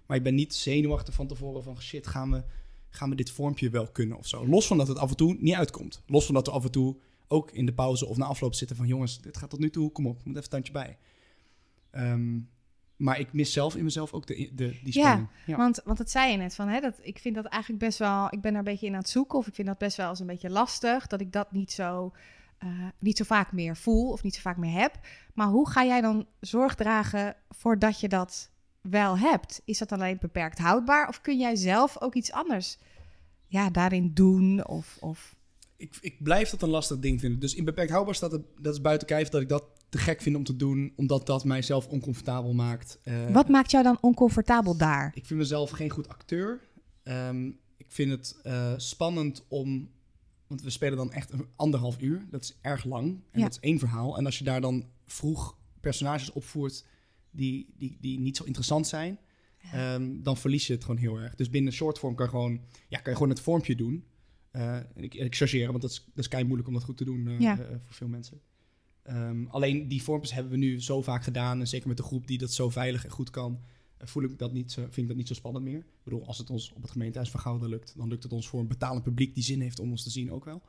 Maar 0.06 0.18
ik 0.18 0.24
ben 0.24 0.36
niet 0.36 0.54
zenuwachtig 0.54 1.14
van 1.14 1.28
tevoren 1.28 1.64
van, 1.64 1.82
shit, 1.82 2.08
gaan 2.08 2.32
we, 2.32 2.44
gaan 2.90 3.10
we 3.10 3.16
dit 3.16 3.32
vormpje 3.32 3.70
wel 3.70 3.88
kunnen 3.88 4.18
of 4.18 4.28
zo. 4.28 4.48
Los 4.48 4.68
van 4.68 4.78
dat 4.78 4.88
het 4.88 4.98
af 4.98 5.10
en 5.10 5.16
toe 5.16 5.38
niet 5.40 5.56
uitkomt. 5.56 6.04
Los 6.08 6.26
van 6.26 6.36
dat 6.36 6.46
we 6.46 6.52
af 6.52 6.64
en 6.64 6.72
toe 6.72 6.96
ook 7.28 7.52
in 7.52 7.66
de 7.66 7.74
pauze 7.74 8.06
of 8.06 8.18
na 8.18 8.26
afloop 8.26 8.54
zitten 8.54 8.76
van, 8.76 8.88
jongens, 8.88 9.22
dit 9.22 9.38
gaat 9.38 9.50
tot 9.50 9.60
nu 9.60 9.70
toe, 9.70 9.92
kom 9.92 10.08
op, 10.08 10.16
moet 10.16 10.28
even 10.28 10.44
een 10.44 10.50
tandje 10.50 10.74
bij. 10.74 10.98
Ehm, 11.92 12.40
maar 12.96 13.20
ik 13.20 13.34
mis 13.34 13.54
zelf 13.54 13.76
in 13.76 13.84
mezelf 13.84 14.14
ook 14.14 14.28
de, 14.28 14.52
de, 14.54 14.80
die 14.84 14.94
spanning. 14.94 15.28
Ja. 15.46 15.58
Want, 15.58 15.82
want 15.86 15.98
dat 15.98 16.10
zei 16.10 16.32
je 16.32 16.38
net 16.38 16.56
van, 16.56 16.68
hè, 16.68 16.80
dat, 16.80 17.00
ik 17.02 17.20
vind 17.20 17.36
dat 17.36 17.46
eigenlijk 17.46 17.84
best 17.84 18.00
wel, 18.00 18.26
ik 18.26 18.42
ben 18.42 18.52
daar 18.52 18.60
een 18.60 18.72
beetje 18.72 18.86
in 18.86 18.94
aan 18.94 19.00
het 19.00 19.10
zoeken, 19.10 19.38
of 19.38 19.48
ik 19.48 19.56
vind 19.56 19.68
dat 19.68 19.78
best 19.78 19.98
wel 19.98 20.10
eens 20.10 20.20
een 20.20 20.26
beetje 20.26 20.50
lastig, 20.50 21.08
dat 21.08 21.22
ik 21.22 21.32
dat 21.32 21.52
niet 21.52 21.72
zo 21.72 22.14
eh, 22.58 22.70
niet 23.00 23.18
zo 23.18 23.24
vaak 23.24 23.52
meer 23.52 23.78
voel 23.78 24.12
of 24.12 24.24
niet 24.24 24.36
zo 24.36 24.42
vaak 24.42 24.58
meer 24.58 24.80
heb. 24.80 25.00
Maar 25.34 25.48
hoe 25.48 25.70
ga 25.70 25.86
jij 25.86 26.02
dan 26.02 26.28
zorg 26.40 26.76
dragen 26.76 27.36
voordat 27.50 28.00
je 28.00 28.08
dat 28.08 28.50
wel 28.82 29.18
hebt? 29.18 29.62
Is 29.66 29.78
dat 29.78 29.92
alleen 29.92 30.18
beperkt 30.20 30.58
houdbaar 30.58 31.08
of 31.08 31.22
kun 31.22 31.38
jij 31.38 31.56
zelf 31.56 32.02
ook 32.02 32.16
iets 32.16 32.32
anders 32.32 32.78
ja, 33.48 33.70
daarin 33.70 34.14
doen? 34.14 34.68
Of, 34.68 34.98
of... 35.00 35.36
Ik, 35.78 35.98
ik 36.02 36.24
blijf 36.24 36.50
dat 36.50 36.62
een 36.62 36.70
lastig 36.70 37.00
ding 37.00 37.20
vinden. 37.20 37.40
Dus 37.40 37.56
in 37.56 37.66
beperkt 37.66 37.92
houdbaar 37.92 38.16
staat 38.16 38.32
het, 38.32 38.42
dat 38.62 38.74
is 38.74 38.82
buiten 38.82 39.08
kijf 39.08 39.30
dat 39.30 39.42
ik 39.42 39.50
dat 39.50 39.64
te 39.90 39.98
gek 39.98 40.22
vind 40.22 40.36
om 40.36 40.44
te 40.44 40.56
doen, 40.56 40.94
omdat 40.96 41.26
dat 41.26 41.44
mijzelf 41.46 41.88
oncomfortabel 41.88 42.54
maakt. 42.54 43.00
Eh, 43.04 43.30
Wat 43.32 43.50
maakt 43.50 43.72
jou 43.72 43.84
dan 43.84 43.98
oncomfortabel 44.02 44.78
daar? 44.78 45.12
Ik 45.16 45.26
vind 45.26 45.40
mezelf 45.40 45.70
geen 45.70 45.90
goed 45.90 46.08
acteur. 46.08 46.62
Ehm, 47.04 47.46
ik 47.78 47.86
vind 47.88 48.12
het 48.12 48.40
eh, 48.44 48.74
spannend 48.78 49.46
om. 49.48 49.90
Want 50.48 50.62
we 50.62 50.70
spelen 50.70 50.98
dan 50.98 51.12
echt 51.12 51.32
een 51.32 51.48
anderhalf 51.56 52.02
uur. 52.02 52.26
Dat 52.32 52.44
is 52.44 52.58
erg 52.62 52.86
lang. 52.86 53.08
En 53.32 53.40
Ja. 53.40 53.42
dat 53.46 53.52
is 53.52 53.60
één 53.60 53.80
verhaal. 53.80 54.18
En 54.18 54.26
als 54.26 54.38
je 54.38 54.44
daar 54.44 54.62
dan 54.62 54.86
vroeg 55.06 55.58
personages 55.82 56.32
opvoert 56.32 56.86
die, 57.32 57.74
die, 57.78 57.98
die 58.02 58.20
niet 58.20 58.38
zo 58.38 58.44
interessant 58.44 58.88
zijn, 58.88 59.20
ehm, 59.72 60.22
dan 60.22 60.38
verlies 60.38 60.68
je 60.68 60.74
het 60.74 60.82
gewoon 60.84 61.00
heel 61.00 61.18
erg. 61.20 61.36
Dus 61.36 61.50
binnen 61.50 61.74
shortform 61.74 62.16
kan 62.16 62.30
gewoon, 62.30 62.62
ja, 62.88 62.98
kan 62.98 63.12
je 63.12 63.18
gewoon 63.18 63.30
het 63.30 63.40
vormpje 63.42 63.76
doen. 63.76 64.04
Eh, 64.56 64.78
ik, 64.96 65.14
ik 65.14 65.36
chargeer, 65.36 65.68
want 65.70 65.82
dat 65.82 65.92
is, 65.92 66.04
dat 66.06 66.24
is 66.24 66.28
kei 66.28 66.44
moeilijk 66.44 66.68
om 66.68 66.74
dat 66.74 66.84
goed 66.84 66.98
te 66.98 67.04
doen 67.06 67.28
eh, 67.28 67.40
Ja. 67.40 67.60
eh, 67.60 67.66
voor 67.68 67.94
veel 67.96 68.08
mensen. 68.08 68.40
Ehm, 69.04 69.46
alleen 69.48 69.88
die 69.88 70.04
vormpjes 70.04 70.34
hebben 70.34 70.52
we 70.52 70.58
nu 70.58 70.82
zo 70.82 71.02
vaak 71.02 71.24
gedaan. 71.24 71.60
En 71.60 71.68
zeker 71.68 71.88
met 71.88 71.98
de 71.98 72.04
groep 72.04 72.28
die 72.28 72.38
dat 72.38 72.52
zo 72.54 72.70
veilig 72.70 73.04
en 73.06 73.12
goed 73.12 73.30
kan, 73.30 73.60
voel 74.00 74.24
ik 74.24 74.40
dat 74.40 74.54
niet, 74.54 74.72
zo- 74.72 74.82
vind 74.82 74.98
ik 74.98 75.08
dat 75.08 75.16
niet 75.18 75.28
zo 75.28 75.34
spannend 75.34 75.66
meer. 75.66 75.78
Ik 75.78 76.04
bedoel, 76.04 76.26
als 76.28 76.38
het 76.38 76.50
ons 76.50 76.72
op 76.74 76.82
het 76.82 76.92
gemeentehuis 76.92 77.30
van 77.32 77.40
Gouden 77.40 77.70
lukt, 77.70 77.94
dan 77.98 78.08
lukt 78.08 78.24
het 78.24 78.32
ons 78.34 78.48
voor 78.48 78.60
een 78.60 78.68
betalend 78.68 79.04
publiek 79.04 79.34
die 79.34 79.44
zin 79.44 79.62
heeft 79.62 79.80
om 79.80 79.90
ons 79.90 80.04
te 80.04 80.10
zien 80.10 80.32
ook 80.32 80.46
wel. 80.46 80.62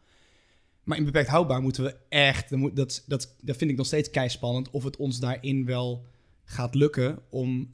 Maar 0.84 0.98
in 0.98 1.04
beperkt 1.04 1.28
houdbaar 1.28 1.62
moeten 1.62 1.84
we 1.84 1.96
echt, 2.08 2.50
dat, 2.76 3.04
dat, 3.06 3.36
dat 3.42 3.56
vind 3.56 3.70
ik 3.70 3.76
nog 3.76 3.86
steeds 3.86 4.10
kei 4.10 4.28
spannend, 4.28 4.70
of 4.70 4.84
het 4.84 4.96
ons 4.96 5.20
daarin 5.20 5.64
wel 5.64 6.04
gaat 6.44 6.74
lukken 6.74 7.18
om 7.30 7.70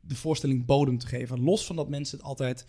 de 0.00 0.14
voorstelling 0.14 0.64
bodem 0.64 0.98
te 0.98 1.06
geven. 1.06 1.40
Los 1.40 1.66
van 1.66 1.76
dat 1.76 1.88
mensen 1.88 2.18
het 2.18 2.26
altijd. 2.26 2.66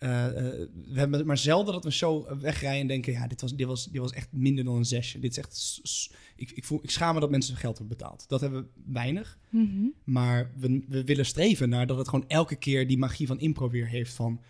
Eh, 0.00 0.26
eh, 0.26 0.68
we 0.86 0.98
hebben 0.98 1.26
maar 1.26 1.38
zelden 1.38 1.74
dat 1.74 1.84
we 1.84 1.92
zo 1.92 2.26
wegrijden 2.40 2.80
en 2.80 2.86
denken: 2.86 3.12
ja, 3.12 3.26
dit 3.26 3.40
was, 3.40 3.56
dit, 3.56 3.66
was, 3.66 3.84
dit 3.84 4.00
was 4.00 4.12
echt 4.12 4.28
minder 4.32 4.64
dan 4.64 4.76
een 4.76 4.84
zesje. 4.84 5.18
Dit 5.18 5.30
is 5.30 5.38
echt. 5.38 6.10
Ik, 6.36 6.50
ik, 6.50 6.64
voel, 6.64 6.80
ik 6.82 6.90
schaam 6.90 7.14
me 7.14 7.20
dat 7.20 7.30
mensen 7.30 7.56
geld 7.56 7.78
hebben 7.78 7.96
betaald. 7.98 8.24
Dat 8.28 8.40
hebben 8.40 8.62
we 8.62 8.92
weinig. 8.92 9.38
Mhm. 9.48 9.86
Maar 10.04 10.50
we, 10.56 10.84
we 10.88 11.04
willen 11.04 11.26
streven 11.26 11.68
naar 11.68 11.86
dat 11.86 11.98
het 11.98 12.08
gewoon 12.08 12.28
elke 12.28 12.56
keer 12.56 12.88
die 12.88 12.98
magie 12.98 13.26
van 13.26 13.40
impro 13.40 13.70
weer 13.70 13.86
heeft 13.88 14.12
van... 14.12 14.40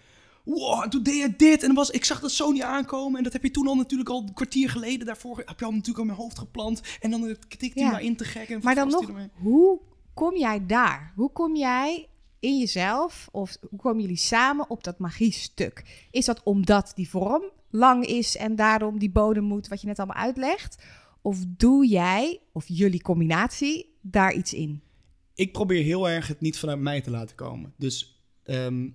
Wow, 0.45 0.83
en 0.85 0.91
toen 0.91 1.03
deed 1.03 1.21
je 1.21 1.35
dit 1.37 1.61
en 1.61 1.67
dan 1.67 1.77
was, 1.77 1.91
ik 1.91 2.05
zag 2.05 2.21
dat 2.21 2.33
zo 2.33 2.51
niet 2.51 2.63
aankomen. 2.63 3.19
En 3.19 3.25
dat 3.25 3.33
heb 3.33 3.43
je 3.43 3.51
toen 3.51 3.67
al 3.67 3.75
natuurlijk 3.75 4.11
al 4.11 4.23
een 4.23 4.35
kwartier 4.35 4.71
geleden 4.71 5.07
daarvoor... 5.07 5.43
heb 5.45 5.59
je 5.59 5.65
al 5.65 5.71
natuurlijk 5.71 5.99
al 5.99 6.03
in 6.05 6.11
mijn 6.11 6.21
hoofd 6.23 6.39
geplant. 6.39 6.83
En 7.01 7.11
dan 7.11 7.37
tikt 7.49 7.75
hij 7.75 7.85
Ja. 7.85 7.91
maar 7.91 8.03
in 8.03 8.17
te 8.17 8.25
gek. 8.25 8.49
En 8.49 8.61
Maar 8.63 8.75
dan 8.75 8.89
nog, 8.89 9.11
hoe 9.33 9.81
kom 10.15 10.37
jij 10.37 10.67
daar? 10.67 11.13
Hoe 11.17 11.33
kom 11.33 11.57
jij 11.57 12.10
in 12.41 12.59
jezelf 12.59 13.29
of 13.33 13.57
hoe 13.71 13.79
komen 13.79 14.01
jullie 14.01 14.17
samen 14.17 14.71
op 14.71 14.85
dat 14.85 14.99
magiestuk? 14.99 16.07
Is 16.11 16.25
dat 16.25 16.43
omdat 16.43 16.93
die 16.95 17.09
vorm 17.09 17.43
lang 17.71 18.07
is 18.07 18.37
en 18.37 18.57
daarom 18.57 18.99
die 18.99 19.11
bodem 19.11 19.45
moet, 19.45 19.69
wat 19.69 19.81
je 19.81 19.87
net 19.87 19.99
allemaal 19.99 20.23
uitlegt? 20.25 20.83
Of 21.23 21.39
doe 21.49 21.87
jij, 21.87 22.41
of 22.53 22.65
jullie 22.69 23.03
combinatie, 23.03 23.99
daar 24.01 24.35
iets 24.35 24.55
in? 24.55 24.83
Ik 25.35 25.53
probeer 25.53 25.83
heel 25.83 26.09
erg 26.09 26.27
het 26.27 26.41
niet 26.41 26.59
vanuit 26.59 26.81
mij 26.81 27.01
te 27.01 27.11
laten 27.11 27.37
komen. 27.37 27.73
Dus 27.77 28.23
ehm, 28.43 28.89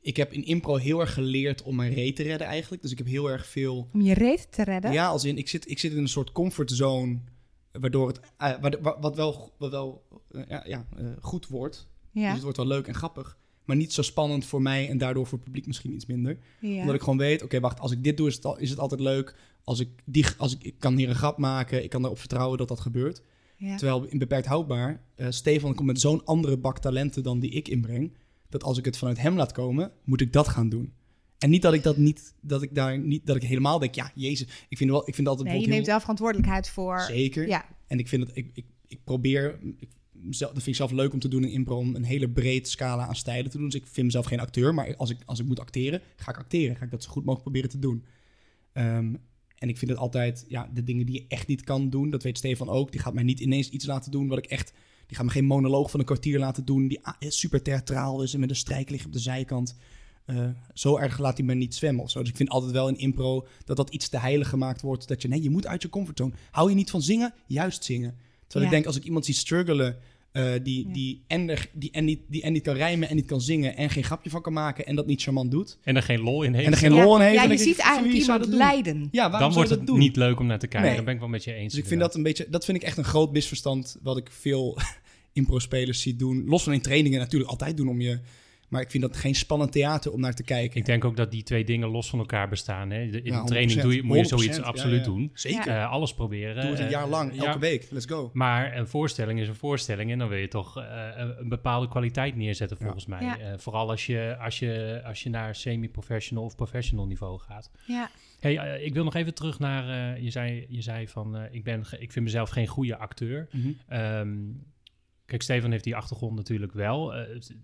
ik 0.00 0.16
heb 0.16 0.32
in 0.32 0.44
impro 0.44 0.76
heel 0.76 1.00
erg 1.00 1.14
geleerd 1.14 1.62
om 1.62 1.76
mijn 1.76 1.92
reet 1.92 2.16
te 2.16 2.22
redden 2.22 2.46
eigenlijk. 2.46 2.82
Dus 2.82 2.90
ik 2.90 2.98
heb 2.98 3.06
heel 3.06 3.30
erg 3.30 3.46
veel... 3.46 3.88
Om 3.92 4.00
je 4.00 4.14
reet 4.14 4.52
te 4.52 4.62
redden? 4.62 4.92
Ja, 4.92 5.06
als 5.08 5.24
in, 5.24 5.38
ik 5.38 5.48
zit, 5.48 5.70
ik 5.70 5.78
zit 5.78 5.92
in 5.92 5.98
een 5.98 6.08
soort 6.08 6.32
comfortzone... 6.32 7.18
waardoor 7.72 8.08
het, 8.08 8.20
wa- 8.80 9.00
wat 9.00 9.16
wel, 9.16 9.52
wat 9.58 9.70
wel 9.70 10.02
eh, 10.30 10.42
ja, 10.48 10.62
ja, 10.66 10.86
eh, 10.96 11.06
goed 11.20 11.46
wordt... 11.46 11.88
Ja. 12.12 12.24
Dus 12.24 12.32
het 12.32 12.42
wordt 12.42 12.56
wel 12.56 12.66
leuk 12.66 12.86
en 12.86 12.94
grappig. 12.94 13.38
Maar 13.64 13.76
niet 13.76 13.92
zo 13.92 14.02
spannend 14.02 14.44
voor 14.44 14.62
mij 14.62 14.88
en 14.88 14.98
daardoor 14.98 15.26
voor 15.26 15.38
het 15.38 15.44
publiek 15.46 15.66
misschien 15.66 15.92
iets 15.94 16.06
minder. 16.06 16.38
ja. 16.60 16.80
Omdat 16.80 16.94
ik 16.94 17.00
gewoon 17.00 17.18
weet, 17.18 17.42
oké, 17.42 17.60
wacht, 17.60 17.80
als 17.80 17.92
ik 17.92 18.04
dit 18.04 18.16
doe 18.16 18.28
is 18.28 18.34
het, 18.34 18.44
al- 18.44 18.58
is 18.58 18.70
het 18.70 18.78
altijd 18.78 19.00
leuk. 19.00 19.34
Als 19.64 19.80
ik, 19.80 19.88
die, 20.04 20.24
als 20.38 20.54
ik, 20.54 20.62
ik 20.64 20.74
kan 20.78 20.96
hier 20.96 21.08
een 21.08 21.14
grap 21.14 21.38
maken, 21.38 21.82
ik 21.84 21.90
kan 21.90 22.04
erop 22.04 22.18
vertrouwen 22.18 22.58
dat 22.58 22.68
dat 22.68 22.80
gebeurt. 22.80 23.22
Ja. 23.56 23.76
Terwijl 23.76 24.04
in 24.04 24.18
beperkt 24.18 24.46
houdbaar, 24.46 25.02
eh, 25.14 25.26
Stefan 25.30 25.74
komt 25.74 25.86
met 25.86 26.00
zo'n 26.00 26.24
andere 26.24 26.56
bak 26.56 26.78
talenten 26.78 27.22
dan 27.22 27.40
die 27.40 27.50
ik 27.50 27.68
inbreng. 27.68 28.16
Dat 28.48 28.62
als 28.62 28.78
ik 28.78 28.84
het 28.84 28.96
vanuit 28.96 29.18
hem 29.20 29.36
laat 29.36 29.52
komen, 29.52 29.92
moet 30.04 30.20
ik 30.20 30.32
dat 30.32 30.48
gaan 30.48 30.68
doen. 30.68 30.92
En 31.38 31.50
niet 31.50 31.62
dat 31.62 31.72
ik 31.72 31.82
dat 31.82 31.96
niet, 31.96 32.34
dat 32.40 32.62
ik 32.62 32.74
daar 32.74 32.98
niet, 32.98 33.26
dat 33.26 33.36
ik 33.36 33.42
helemaal 33.42 33.78
denk, 33.78 33.94
ja, 33.94 34.10
jezus, 34.14 34.46
ik 34.68 34.76
vind 34.76 34.90
wel, 34.90 35.08
ik 35.08 35.14
vind 35.14 35.28
altijd 35.28 35.48
Nee, 35.48 35.60
je 35.60 35.66
neemt 35.66 35.86
wel 35.86 36.00
verantwoordelijkheid 36.00 36.68
voor. 36.70 37.00
zeker. 37.00 37.46
Ja, 37.48 37.64
En 37.86 37.98
ik 37.98 38.08
vind 38.08 38.26
het, 38.26 38.36
ik, 38.36 38.50
ik, 38.54 38.64
ik 38.86 38.98
probeer, 39.04 39.58
ik, 39.78 39.88
zelf, 40.30 40.52
dat 40.52 40.62
vind 40.62 40.66
ik 40.66 40.82
zelf 40.82 40.90
leuk 40.90 41.12
om 41.12 41.18
te 41.18 41.28
doen 41.28 41.44
in 41.44 41.50
impro, 41.50 41.76
om 41.76 41.94
een 41.94 42.04
hele 42.04 42.30
breed 42.30 42.68
scala 42.68 43.06
aan 43.06 43.16
stijlen 43.16 43.50
te 43.50 43.56
doen. 43.56 43.66
Dus 43.66 43.80
ik 43.80 43.86
vind 43.86 44.06
mezelf 44.06 44.26
geen 44.26 44.40
acteur, 44.40 44.74
maar 44.74 44.96
als 44.96 45.10
ik, 45.10 45.18
als 45.24 45.38
ik 45.38 45.46
moet 45.46 45.60
acteren, 45.60 46.00
ga 46.16 46.30
ik 46.30 46.38
acteren. 46.38 46.76
Ga 46.76 46.84
ik 46.84 46.90
dat 46.90 47.02
zo 47.02 47.10
goed 47.10 47.24
mogelijk 47.24 47.42
proberen 47.42 47.70
te 47.70 47.78
doen. 47.78 48.04
Ehm, 48.72 49.14
en 49.58 49.68
ik 49.68 49.78
vind 49.78 49.90
het 49.90 50.00
altijd, 50.00 50.44
ja, 50.48 50.70
de 50.74 50.84
dingen 50.84 51.06
die 51.06 51.14
je 51.14 51.24
echt 51.28 51.46
niet 51.46 51.64
kan 51.64 51.90
doen, 51.90 52.10
dat 52.10 52.22
weet 52.22 52.38
Stefan 52.38 52.68
ook. 52.68 52.90
Die 52.92 53.00
gaat 53.00 53.14
mij 53.14 53.22
niet 53.22 53.40
ineens 53.40 53.68
iets 53.68 53.86
laten 53.86 54.10
doen 54.10 54.28
wat 54.28 54.38
ik 54.38 54.46
echt, 54.46 54.72
die 55.06 55.16
gaat 55.16 55.26
me 55.26 55.32
geen 55.32 55.44
monoloog 55.44 55.90
van 55.90 56.00
een 56.00 56.06
kwartier 56.06 56.38
laten 56.38 56.64
doen, 56.64 56.88
die 56.88 57.04
ah, 57.04 57.14
super 57.18 57.62
theatraal 57.62 58.22
is 58.22 58.34
en 58.34 58.40
met 58.40 58.50
een 58.50 58.56
strijklicht 58.56 59.06
op 59.06 59.12
de 59.12 59.18
zijkant. 59.18 59.76
Eh, 60.24 60.48
zo 60.74 60.96
erg 60.96 61.18
laat 61.18 61.36
hij 61.36 61.46
me 61.46 61.54
niet 61.54 61.74
zwemmen 61.74 62.04
of 62.04 62.10
zo. 62.10 62.20
Dus 62.20 62.28
ik 62.28 62.36
vind 62.36 62.48
altijd 62.48 62.72
wel 62.72 62.88
in 62.88 62.98
impro 62.98 63.46
dat 63.64 63.76
dat 63.76 63.90
iets 63.90 64.08
te 64.08 64.18
heilig 64.18 64.48
gemaakt 64.48 64.80
wordt. 64.80 65.08
Dat 65.08 65.22
je, 65.22 65.28
nee, 65.28 65.42
je 65.42 65.50
moet 65.50 65.66
uit 65.66 65.82
je 65.82 65.88
comfortzone. 65.88 66.34
Hou 66.50 66.68
je 66.68 66.74
niet 66.74 66.90
van 66.90 67.02
zingen? 67.02 67.34
Juist 67.46 67.84
zingen. 67.84 68.14
Terwijl 68.50 68.70
ik 68.70 68.76
denk, 68.76 68.86
als 68.86 68.96
ik 68.96 69.04
iemand 69.04 69.24
zie 69.24 69.34
struggelen, 69.34 69.96
eh, 70.32 70.52
die, 70.62 70.86
Ja. 70.86 70.92
die, 70.92 71.22
en, 71.26 71.48
er- 71.48 71.68
die, 71.72 71.90
en, 71.90 72.04
niet, 72.04 72.20
die 72.28 72.42
en 72.42 72.52
niet 72.52 72.62
kan 72.62 72.74
rijmen 72.74 73.08
en 73.08 73.16
niet 73.16 73.26
kan 73.26 73.40
zingen 73.40 73.76
en 73.76 73.90
geen 73.90 74.04
grapje 74.04 74.30
van 74.30 74.42
kan 74.42 74.52
maken 74.52 74.86
en 74.86 74.96
dat 74.96 75.06
niet 75.06 75.22
charmant 75.22 75.50
doet. 75.50 75.78
En 75.82 75.96
er 75.96 76.02
geen 76.02 76.20
lol 76.20 76.42
in 76.42 76.52
heeft. 76.54 76.66
En 76.66 76.72
er 76.72 76.78
geen 76.78 76.94
ja, 76.94 77.04
lol 77.04 77.14
in 77.16 77.20
heeft, 77.22 77.34
ja 77.34 77.40
dan 77.40 77.50
je 77.50 77.56
ik, 77.56 77.60
ziet 77.62 77.74
voor 77.74 77.84
eigenlijk 77.84 78.18
iemand 78.18 78.40
dat 78.44 78.52
lijden. 78.52 79.08
Ja, 79.10 79.22
waarom 79.22 79.40
dan 79.40 79.52
wordt 79.52 79.70
het 79.70 79.78
dat 79.78 79.88
doen? 79.88 79.98
niet 79.98 80.16
leuk 80.16 80.40
om 80.40 80.46
naar 80.46 80.58
te 80.58 80.66
kijken. 80.66 80.86
Nee. 80.88 80.96
Daar 80.96 81.04
ben 81.04 81.14
ik 81.14 81.20
wel 81.20 81.28
met 81.28 81.44
je 81.44 81.52
eens. 81.52 81.72
Dus 81.72 81.82
ik 81.82 81.88
vind 81.88 82.00
dat 82.00 82.14
een 82.14 82.22
beetje, 82.22 82.46
dat 82.50 82.64
vind 82.64 82.76
ik 82.76 82.82
echt 82.82 82.96
een 82.98 83.04
groot 83.04 83.32
misverstand 83.32 83.96
wat 84.02 84.16
ik 84.16 84.28
veel 84.30 84.78
impro-spelers 85.32 86.00
zie 86.00 86.16
doen. 86.16 86.44
Los 86.46 86.62
van 86.62 86.72
in 86.72 86.80
trainingen 86.80 87.18
natuurlijk 87.18 87.50
altijd 87.50 87.76
doen 87.76 87.88
om 87.88 88.00
je, 88.00 88.18
maar 88.70 88.80
ik 88.80 88.90
vind 88.90 89.02
dat 89.02 89.16
geen 89.16 89.34
spannend 89.34 89.72
theater 89.72 90.12
om 90.12 90.20
naar 90.20 90.34
te 90.34 90.42
kijken. 90.42 90.78
Ik 90.80 90.86
denk 90.86 91.04
ook 91.04 91.16
dat 91.16 91.30
die 91.30 91.42
twee 91.42 91.64
dingen 91.64 91.88
los 91.88 92.10
van 92.10 92.18
elkaar 92.18 92.48
bestaan. 92.48 92.90
Hè. 92.90 93.10
De- 93.10 93.22
In 93.22 93.32
Ja, 93.32 93.40
de 93.40 93.46
training 93.46 93.80
doe 93.80 93.94
je, 93.94 94.02
moet 94.02 94.16
je 94.16 94.22
100%, 94.22 94.26
zoiets 94.28 94.60
absoluut 94.60 94.98
ja. 94.98 95.04
doen. 95.04 95.30
Zeker. 95.34 95.68
Eh, 95.76 95.90
alles 95.90 96.14
proberen. 96.14 96.60
Doe 96.62 96.70
het 96.70 96.78
een 96.78 96.84
Eh, 96.84 96.90
jaar 96.90 97.08
lang, 97.08 97.34
ja, 97.34 97.44
elke 97.46 97.58
week. 97.58 97.86
Let's 97.90 98.06
go. 98.06 98.30
Maar 98.32 98.76
een 98.76 98.86
voorstelling 98.88 99.40
is 99.40 99.48
een 99.48 99.54
voorstelling 99.54 100.10
en 100.12 100.18
dan 100.18 100.28
wil 100.28 100.38
je 100.38 100.48
toch 100.48 100.76
eh, 100.78 101.08
een 101.38 101.48
bepaalde 101.48 101.88
kwaliteit 101.88 102.36
neerzetten 102.36 102.76
volgens 102.76 103.06
mij. 103.06 103.22
Ja. 103.22 103.38
Eh, 103.38 103.52
vooral 103.58 103.90
als 103.90 104.06
je, 104.06 104.36
als, 104.40 104.58
je, 104.58 105.00
als 105.04 105.22
je 105.22 105.30
naar 105.30 105.54
semi-professional 105.54 106.44
of 106.44 106.56
professional 106.56 107.06
niveau 107.06 107.38
gaat. 107.38 107.70
Ja. 107.86 108.10
Hey, 108.40 108.80
ik 108.82 108.94
wil 108.94 109.04
nog 109.04 109.14
even 109.14 109.34
terug 109.34 109.58
naar, 109.58 110.14
eh, 110.14 110.22
je, 110.22 110.30
zei, 110.30 110.66
je 110.68 110.80
zei 110.82 111.08
van, 111.08 111.36
eh, 111.36 111.42
ik, 111.54 111.64
ben, 111.64 111.80
ik 111.98 112.12
vind 112.12 112.24
mezelf 112.24 112.50
geen 112.50 112.66
goede 112.66 112.96
acteur. 112.96 113.48
Ehm, 113.88 114.36
kijk, 115.26 115.42
Stefan 115.42 115.70
heeft 115.70 115.84
die 115.84 115.96
achtergrond 115.96 116.36
natuurlijk 116.36 116.72
wel. 116.72 117.14
Eh, 117.14 117.34
het- 117.34 117.54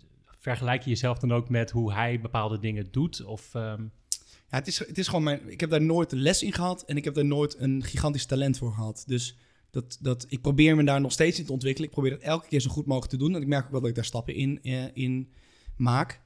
vergelijk 0.48 0.82
je 0.82 0.90
jezelf 0.90 1.18
dan 1.18 1.32
ook 1.32 1.48
met 1.48 1.70
hoe 1.70 1.92
hij 1.92 2.20
bepaalde 2.20 2.59
dingen 2.59 2.88
doet? 2.90 3.24
Of, 3.24 3.54
ehm, 3.54 3.82
Ja, 4.50 4.59
het 4.59 4.66
is, 4.66 4.78
het 4.78 4.98
is 4.98 5.06
gewoon 5.06 5.22
mijn. 5.22 5.40
Ik 5.50 5.61
heb 5.61 5.70
daar 5.70 5.82
nooit 5.82 6.12
les 6.12 6.42
in 6.42 6.52
gehad 6.52 6.85
en 6.85 6.96
ik 6.96 7.04
heb 7.04 7.14
daar 7.14 7.24
nooit 7.24 7.59
een 7.59 7.82
gigantisch 7.82 8.26
talent 8.26 8.59
voor 8.59 8.72
gehad. 8.72 9.04
Dus 9.06 9.37
dat, 9.70 9.98
dat, 10.00 10.26
ik 10.28 10.40
probeer 10.40 10.76
me 10.76 10.85
daar 10.85 11.00
nog 11.00 11.12
steeds 11.12 11.38
in 11.38 11.44
te 11.44 11.52
ontwikkelen. 11.52 11.88
Ik 11.88 11.94
probeer 11.94 12.12
dat 12.12 12.20
elke 12.20 12.48
keer 12.48 12.61
zo 12.61 12.70
goed 12.70 12.87
mogelijk 12.87 13.12
te 13.12 13.18
doen. 13.18 13.35
En 13.35 13.40
ik 13.40 13.46
merk 13.46 13.64
ook 13.64 13.70
wel 13.70 13.80
dat 13.80 13.88
ik 13.88 13.94
daar 13.94 14.04
stappen 14.04 14.35
in, 14.35 14.62
eh, 14.62 14.85
in 14.92 15.32
maak. 15.76 16.20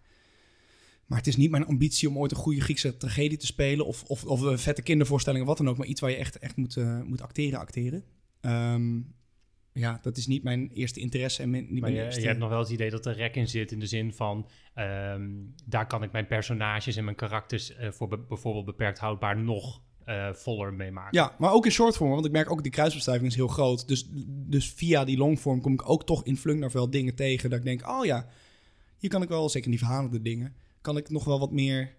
Maar 1.06 1.18
het 1.18 1.26
is 1.26 1.36
niet 1.36 1.50
mijn 1.50 1.66
ambitie 1.66 2.08
om 2.08 2.18
ooit 2.18 2.30
een 2.30 2.36
goede 2.36 2.60
Griekse 2.60 2.96
tragedie 2.96 3.38
te 3.38 3.46
spelen. 3.46 3.86
Of, 3.86 4.02
of, 4.02 4.24
of 4.24 4.60
vette 4.60 4.82
kindervoorstelling 4.82 5.42
of 5.42 5.48
wat 5.48 5.58
dan 5.58 5.68
ook. 5.68 5.76
Maar 5.76 5.86
iets 5.86 6.00
waar 6.00 6.10
je 6.10 6.16
echt, 6.16 6.38
echt 6.38 6.56
moet, 6.56 6.76
eh, 6.76 7.02
moet 7.02 7.22
acteren, 7.22 7.58
acteren. 7.58 8.04
Ehm, 8.40 9.00
ja, 9.72 9.98
dat 10.02 10.16
is 10.16 10.26
niet 10.26 10.42
mijn 10.42 10.70
eerste 10.72 11.00
interesse. 11.00 11.42
En 11.42 11.50
mijn, 11.50 11.62
niet 11.62 11.72
maar 11.72 11.80
mijn 11.80 11.94
je, 11.94 12.02
eerste... 12.02 12.20
je 12.20 12.26
hebt 12.26 12.38
nog 12.38 12.48
wel 12.48 12.58
het 12.58 12.70
idee 12.70 12.90
dat 12.90 13.06
er 13.06 13.14
rek 13.14 13.36
in 13.36 13.48
zit 13.48 13.72
in 13.72 13.80
de 13.80 13.86
zin 13.86 14.12
van... 14.12 14.48
ehm, 14.74 15.30
daar 15.66 15.86
kan 15.86 16.02
ik 16.02 16.12
mijn 16.12 16.26
personages 16.26 16.96
en 16.96 17.04
mijn 17.04 17.16
karakters 17.16 17.74
eh, 17.74 17.90
voor 17.90 18.08
be- 18.08 18.18
bijvoorbeeld 18.18 18.64
beperkt 18.64 18.98
houdbaar 18.98 19.38
nog 19.38 19.82
eh, 20.04 20.32
voller 20.32 20.74
mee 20.74 20.90
maken. 20.90 21.18
Ja, 21.18 21.34
maar 21.38 21.52
ook 21.52 21.64
in 21.64 21.70
shortform, 21.70 22.10
want 22.10 22.26
ik 22.26 22.32
merk 22.32 22.50
ook 22.50 22.62
die 22.62 22.72
kruisbestuiving 22.72 23.30
is 23.30 23.36
heel 23.36 23.48
groot. 23.48 23.88
Dus, 23.88 24.06
dus 24.26 24.70
via 24.72 25.04
die 25.04 25.16
longform 25.16 25.60
kom 25.60 25.72
ik 25.72 25.88
ook 25.88 26.06
toch 26.06 26.24
in 26.24 26.36
Flunknar 26.36 26.70
wel 26.70 26.90
dingen 26.90 27.14
tegen 27.14 27.50
dat 27.50 27.58
ik 27.58 27.64
denk, 27.64 27.88
oh 27.88 28.04
ja, 28.04 28.26
hier 28.98 29.10
kan 29.10 29.22
ik 29.22 29.28
wel, 29.28 29.48
zeker 29.48 29.64
in 29.70 29.76
die 29.76 29.84
verhalende 29.84 30.22
dingen, 30.22 30.54
kan 30.80 30.96
ik 30.96 31.10
nog 31.10 31.24
wel 31.24 31.38
wat 31.38 31.52
meer, 31.52 31.96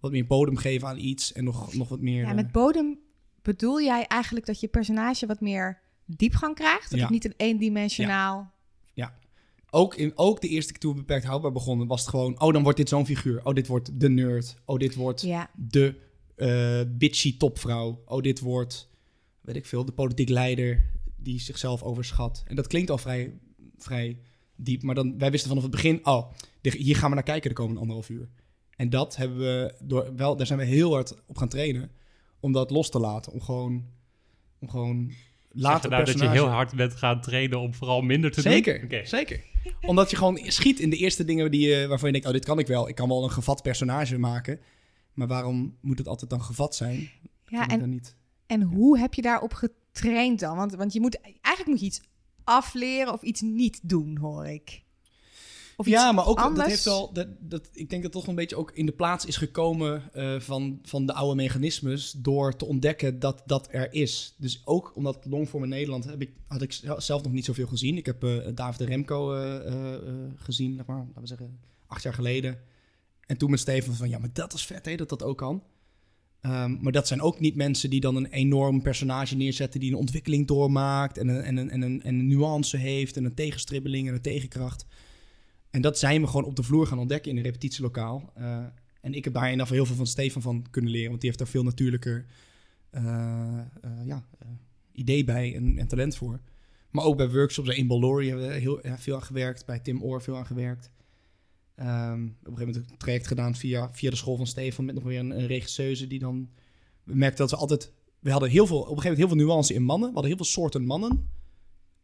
wat 0.00 0.10
meer 0.10 0.26
bodem 0.26 0.56
geven 0.56 0.88
aan 0.88 0.98
iets 0.98 1.32
en 1.32 1.44
nog, 1.44 1.74
nog 1.74 1.88
wat 1.88 2.00
meer... 2.00 2.22
ja, 2.22 2.28
eh, 2.28 2.34
met 2.34 2.52
bodem 2.52 2.98
bedoel 3.42 3.80
jij 3.80 4.06
eigenlijk 4.06 4.46
dat 4.46 4.60
je 4.60 4.68
personage 4.68 5.26
wat 5.26 5.40
meer 5.40 5.81
diepgang 6.04 6.54
krijgt? 6.54 6.90
Dat 6.90 6.98
Ja. 6.98 7.04
het 7.04 7.12
niet 7.12 7.24
een 7.24 7.34
eendimensionaal... 7.36 8.52
ook, 9.74 9.94
in, 9.94 10.12
ook 10.14 10.40
de 10.40 10.48
eerste 10.48 10.72
keer 10.72 10.80
toen 10.80 10.92
we 10.92 10.98
beperkt 10.98 11.24
houdbaar 11.24 11.52
begonnen, 11.52 11.86
was 11.86 12.00
het 12.00 12.10
gewoon, 12.10 12.40
oh 12.40 12.52
dan 12.52 12.62
wordt 12.62 12.78
dit 12.78 12.88
zo'n 12.88 13.06
figuur. 13.06 13.44
Oh, 13.44 13.54
dit 13.54 13.66
wordt 13.66 14.00
de 14.00 14.08
nerd. 14.08 14.56
Oh, 14.64 14.78
dit 14.78 14.94
wordt 14.94 15.20
Ja. 15.22 15.50
de 15.54 15.94
eh 16.36 16.80
bitchy 16.88 17.36
topvrouw. 17.36 18.02
Oh, 18.04 18.22
dit 18.22 18.40
wordt 18.40 18.88
weet 19.40 19.56
ik 19.56 19.66
veel, 19.66 19.84
de 19.84 19.92
politiek 19.92 20.28
leider 20.28 20.90
die 21.16 21.40
zichzelf 21.40 21.82
overschat. 21.82 22.42
En 22.46 22.56
dat 22.56 22.66
klinkt 22.66 22.90
al 22.90 22.98
vrij, 22.98 23.38
vrij 23.76 24.18
diep, 24.56 24.82
maar 24.82 24.94
dan, 24.94 25.18
wij 25.18 25.30
wisten 25.30 25.48
vanaf 25.48 25.62
het 25.62 25.72
begin, 25.72 26.06
oh, 26.06 26.32
hier 26.60 26.96
gaan 26.96 27.08
we 27.08 27.14
naar 27.14 27.24
kijken 27.24 27.48
de 27.48 27.56
komende 27.56 27.80
anderhalf 27.80 28.08
uur. 28.08 28.28
En 28.76 28.90
dat 28.90 29.16
hebben 29.16 29.38
we, 29.38 29.74
door, 29.82 30.16
wel, 30.16 30.36
daar 30.36 30.46
zijn 30.46 30.58
we 30.58 30.64
heel 30.64 30.92
hard 30.92 31.14
op 31.26 31.36
gaan 31.36 31.48
trainen, 31.48 31.90
om 32.40 32.52
dat 32.52 32.70
los 32.70 32.90
te 32.90 32.98
laten. 32.98 33.32
Om 33.32 33.40
gewoon, 33.40 33.86
om 34.58 34.70
gewoon 34.70 35.12
later 35.52 35.90
nou 35.90 36.04
dat 36.04 36.18
je 36.18 36.28
heel 36.28 36.46
hard 36.48 36.74
bent 36.74 36.94
gaan 36.94 37.20
trainen 37.20 37.60
om 37.60 37.74
vooral 37.74 38.00
minder 38.02 38.30
te 38.30 38.40
Zeker, 38.40 38.74
doen? 38.74 38.84
Oké. 38.84 39.06
zeker. 39.06 39.40
Omdat 39.80 40.10
je 40.10 40.16
gewoon 40.16 40.38
schiet 40.46 40.80
in 40.80 40.90
de 40.90 40.96
eerste 40.96 41.24
dingen 41.24 41.50
die, 41.50 41.68
je- 41.68 41.86
waarvan 41.86 42.06
je 42.06 42.12
denkt, 42.12 42.26
oh, 42.26 42.32
dit 42.32 42.44
kan 42.44 42.58
ik 42.58 42.66
wel. 42.66 42.88
Ik 42.88 42.94
kan 42.94 43.08
wel 43.08 43.24
een 43.24 43.30
gevat 43.30 43.62
personage 43.62 44.18
maken. 44.18 44.60
Maar 45.12 45.26
waarom 45.26 45.76
moet 45.80 45.98
het 45.98 46.08
altijd 46.08 46.30
dan 46.30 46.42
gevat 46.42 46.74
zijn? 46.74 47.10
Ja, 47.46 47.68
en, 47.68 47.78
dan 47.78 47.88
niet? 47.90 48.16
en 48.46 48.62
hoe 48.62 48.98
heb 48.98 49.14
je 49.14 49.22
daarop 49.22 49.52
getraind 49.52 50.40
dan? 50.40 50.56
Want, 50.56 50.74
want 50.74 50.92
je 50.92 51.00
moet, 51.00 51.20
eigenlijk 51.20 51.66
moet 51.66 51.80
je 51.80 51.86
iets 51.86 52.00
afleren 52.44 53.12
of 53.12 53.22
iets 53.22 53.40
niet 53.40 53.80
doen, 53.82 54.16
hoor 54.18 54.46
ik. 54.46 54.82
Of 55.76 55.86
iets 55.86 55.96
ja, 55.96 56.12
maar 56.12 56.26
ook 56.26 56.38
anders. 56.38 56.58
dat 56.58 56.68
heeft 56.68 56.84
wel. 56.84 57.12
Dat, 57.12 57.28
dat, 57.40 57.68
ik 57.72 57.90
denk 57.90 58.02
dat 58.02 58.12
toch 58.12 58.26
een 58.26 58.34
beetje 58.34 58.56
ook 58.56 58.70
in 58.70 58.86
de 58.86 58.92
plaats 58.92 59.24
is 59.24 59.36
gekomen 59.36 60.12
eh, 60.12 60.40
van, 60.40 60.78
van 60.82 61.06
de 61.06 61.12
oude 61.12 61.34
mechanismes. 61.34 62.12
Door 62.12 62.56
te 62.56 62.64
ontdekken 62.64 63.18
dat 63.18 63.42
dat 63.46 63.68
er 63.70 63.92
is. 63.92 64.34
Dus 64.36 64.62
ook 64.64 64.92
omdat 64.94 65.24
longform 65.28 65.62
in 65.62 65.68
Nederland 65.68 66.04
heb 66.04 66.20
ik, 66.20 66.32
had 66.46 66.62
ik 66.62 66.72
zelf 66.96 67.22
nog 67.22 67.32
niet 67.32 67.44
zoveel 67.44 67.66
gezien. 67.66 67.96
Ik 67.96 68.06
heb 68.06 68.24
eh, 68.24 68.36
David 68.54 68.78
de 68.78 68.84
Remco 68.84 69.34
eh, 69.34 69.94
gezien, 70.36 70.76
zeg 70.76 70.86
maar, 70.86 70.96
laten 70.96 71.20
we 71.20 71.26
zeggen, 71.26 71.58
acht 71.86 72.02
jaar 72.02 72.14
geleden. 72.14 72.58
En 73.26 73.36
toen 73.36 73.50
met 73.50 73.60
Steven 73.60 73.94
van 73.94 74.08
ja, 74.08 74.18
maar 74.18 74.32
dat 74.32 74.52
is 74.52 74.66
vet 74.66 74.86
hè, 74.86 74.94
dat 74.94 75.08
dat 75.08 75.22
ook 75.22 75.38
kan. 75.38 75.62
Ehm, 76.42 76.76
maar 76.80 76.92
dat 76.92 77.06
zijn 77.06 77.20
ook 77.20 77.40
niet 77.40 77.56
mensen 77.56 77.90
die 77.90 78.00
dan 78.00 78.16
een 78.16 78.26
enorm 78.26 78.82
personage 78.82 79.36
neerzetten 79.36 79.80
die 79.80 79.90
een 79.90 79.98
ontwikkeling 79.98 80.46
doormaakt 80.46 81.18
en 81.18 81.28
een, 81.28 81.42
en 81.42 81.56
een, 81.56 81.70
en 81.70 81.82
een, 81.82 82.02
en 82.02 82.18
een 82.18 82.26
nuance 82.26 82.76
heeft 82.76 83.16
en 83.16 83.24
een 83.24 83.34
tegenstribbeling 83.34 84.08
en 84.08 84.14
een 84.14 84.20
tegenkracht. 84.20 84.86
En 85.72 85.80
dat 85.80 85.98
zijn 85.98 86.20
we 86.20 86.26
gewoon 86.26 86.44
op 86.44 86.56
de 86.56 86.62
vloer 86.62 86.86
gaan 86.86 86.98
ontdekken 86.98 87.30
in 87.30 87.36
een 87.36 87.42
repetitielokaal. 87.42 88.32
Eh, 88.34 88.64
en 89.00 89.14
ik 89.14 89.24
heb 89.24 89.34
daar 89.34 89.44
in 89.44 89.50
ieder 89.50 89.66
geval 89.66 89.82
heel 89.82 89.86
veel 89.86 89.96
van 89.96 90.06
Stefan 90.06 90.42
van 90.42 90.66
kunnen 90.70 90.90
leren, 90.90 91.08
want 91.08 91.20
die 91.20 91.28
heeft 91.30 91.42
daar 91.42 91.52
veel 91.52 91.62
natuurlijker 91.62 92.26
eh, 92.90 93.58
eh, 93.58 94.06
ja, 94.06 94.24
idee 94.92 95.24
bij 95.24 95.54
en, 95.54 95.78
en 95.78 95.86
talent 95.86 96.16
voor. 96.16 96.40
Maar 96.90 97.04
ook 97.04 97.16
bij 97.16 97.30
workshops, 97.30 97.76
in 97.76 97.86
Ballory 97.86 98.28
hebben 98.28 98.48
we 98.48 98.54
heel 98.54 98.80
veel 98.96 99.14
aan 99.14 99.22
gewerkt, 99.22 99.66
bij 99.66 99.78
Tim 99.78 100.02
Oor 100.02 100.22
veel 100.22 100.36
aan 100.36 100.46
gewerkt. 100.46 100.90
Ehm, 101.74 102.22
op 102.22 102.28
een 102.28 102.56
gegeven 102.56 102.66
moment 102.66 102.90
een 102.90 102.96
traject 102.96 103.26
gedaan 103.26 103.54
via, 103.54 103.92
via 103.92 104.10
de 104.10 104.16
school 104.16 104.36
van 104.36 104.46
Stefan 104.46 104.84
met 104.84 104.94
nog 104.94 105.04
weer 105.04 105.18
een, 105.18 105.30
een 105.30 105.46
regisseuse 105.46 106.06
die 106.06 106.18
dan... 106.18 106.50
We 107.04 107.14
merkten 107.14 107.38
dat 107.38 107.50
we 107.50 107.56
altijd... 107.56 107.92
We 108.18 108.30
hadden 108.30 108.50
heel 108.50 108.66
veel, 108.66 108.80
op 108.80 108.82
een 108.82 109.02
gegeven 109.02 109.10
moment 109.10 109.28
heel 109.28 109.38
veel 109.38 109.46
nuance 109.46 109.74
in 109.74 109.82
mannen. 109.82 110.08
We 110.08 110.14
hadden 110.14 110.30
heel 110.30 110.44
veel 110.44 110.52
soorten 110.52 110.84
mannen. 110.84 111.28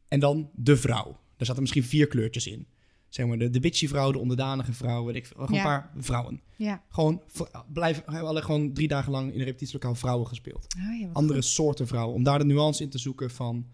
En 0.09 0.21
dan 0.21 0.51
de 0.55 0.77
vrouw. 0.77 1.21
Daar 1.37 1.47
zaten 1.47 1.61
misschien 1.61 1.85
vier 1.85 2.07
kleurtjes 2.07 2.47
in. 2.47 2.67
Zeg 3.09 3.27
maar 3.27 3.39
de, 3.39 3.51
de 3.51 3.61
bitchy 3.61 3.89
vrouw, 3.89 4.13
de 4.13 4.19
onderdanige 4.19 4.73
vrouw, 4.73 5.05
weet 5.05 5.15
ik 5.15 5.27
veel. 5.27 5.37
Gewoon 5.45 5.61
Ja. 5.61 5.75
een 5.75 5.81
paar 5.81 6.03
vrouwen. 6.03 6.41
Ja. 6.57 6.83
Gewoon, 6.89 7.23
blijven, 7.73 8.03
we 8.07 8.11
hebben 8.11 8.29
alle 8.29 8.43
gewoon 8.43 8.73
drie 8.73 8.89
dagen 8.89 9.13
lang 9.13 9.33
in 9.33 9.39
een 9.39 9.45
repetitielokaal 9.45 9.95
vrouwen 9.95 10.27
gespeeld. 10.27 10.67
Oh, 10.79 11.01
ja, 11.01 11.09
Andere 11.13 11.41
goed. 11.41 11.49
soorten 11.49 11.87
vrouwen. 11.87 12.15
Om 12.15 12.23
daar 12.23 12.39
de 12.39 12.45
nuance 12.45 12.83
in 12.83 12.91
te 12.91 12.99
zoeken 12.99 13.31
van 13.31 13.67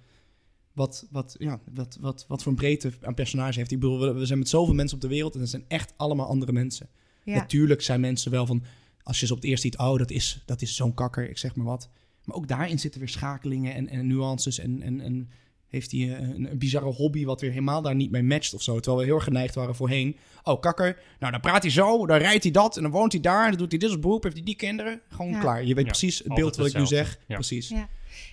wat, 0.72 1.06
wat, 1.10 1.34
ja, 1.38 1.60
wat, 1.74 1.98
wat, 2.00 2.24
wat 2.28 2.42
voor 2.42 2.52
een 2.52 2.58
breedte 2.58 2.92
aan 3.02 3.14
personage 3.14 3.58
heeft. 3.58 3.70
Ik 3.70 3.80
bedoel, 3.80 4.00
we, 4.00 4.12
we 4.12 4.26
zijn 4.26 4.38
met 4.38 4.48
zoveel 4.48 4.74
mensen 4.74 4.96
op 4.96 5.02
de 5.02 5.08
wereld 5.08 5.34
en 5.34 5.40
dat 5.40 5.48
zijn 5.48 5.64
echt 5.68 5.92
allemaal 5.96 6.26
andere 6.26 6.52
mensen. 6.52 6.88
Ja. 7.24 7.34
Natuurlijk 7.34 7.82
zijn 7.82 8.00
mensen 8.00 8.30
wel 8.30 8.46
van, 8.46 8.62
als 9.02 9.20
je 9.20 9.26
ze 9.26 9.32
op 9.32 9.38
het 9.40 9.48
eerst 9.48 9.62
ziet, 9.62 9.78
oh, 9.78 9.98
dat 9.98 10.10
is, 10.10 10.42
dat 10.46 10.62
is 10.62 10.76
zo'n 10.76 10.94
kakker, 10.94 11.28
ik 11.30 11.38
zeg 11.38 11.56
maar 11.56 11.66
wat. 11.66 11.88
Maar 12.24 12.36
ook 12.36 12.48
daarin 12.48 12.78
zitten 12.78 13.00
weer 13.00 13.08
schakelingen 13.08 13.74
en, 13.74 13.88
en 13.88 14.06
nuances 14.06 14.58
en, 14.58 14.82
en, 14.82 15.00
en 15.00 15.28
heeft 15.74 15.90
hij 15.90 16.00
eh, 16.00 16.28
een, 16.28 16.50
een 16.50 16.58
bizarre 16.58 16.90
hobby 16.92 17.24
wat 17.24 17.40
weer 17.40 17.50
helemaal 17.50 17.82
daar 17.82 17.94
niet 17.94 18.10
mee 18.10 18.22
matcht 18.22 18.54
of 18.54 18.62
zo. 18.62 18.74
Terwijl 18.74 18.96
we 18.96 19.04
heel 19.04 19.14
erg 19.14 19.24
geneigd 19.24 19.54
waren 19.54 19.74
voorheen. 19.74 20.16
Oh, 20.42 20.60
kakker, 20.60 21.02
nou 21.18 21.32
dan 21.32 21.40
praat 21.40 21.62
hij 21.62 21.70
zo, 21.70 22.06
dan 22.06 22.18
rijdt 22.18 22.42
hij 22.42 22.52
dat 22.52 22.76
en 22.76 22.82
dan 22.82 22.90
woont 22.90 23.12
hij 23.12 23.20
daar, 23.20 23.48
dan 23.48 23.58
doet 23.58 23.70
hij 23.70 23.78
dit 23.78 23.90
als 23.90 23.98
beroep, 23.98 24.22
heeft 24.22 24.34
hij 24.36 24.44
die 24.44 24.56
kinderen. 24.56 25.00
Gewoon 25.08 25.30
Ja. 25.30 25.40
klaar. 25.40 25.64
Je 25.64 25.74
weet 25.74 25.84
Ja, 25.84 25.90
precies 25.90 26.18
het 26.18 26.34
beeld 26.34 26.56
wat 26.56 26.66
ik 26.66 26.74
nu 26.74 26.86
zeg. 26.86 27.18
Ja. 27.26 27.34
Precies. 27.34 27.68
Ja. 27.68 27.88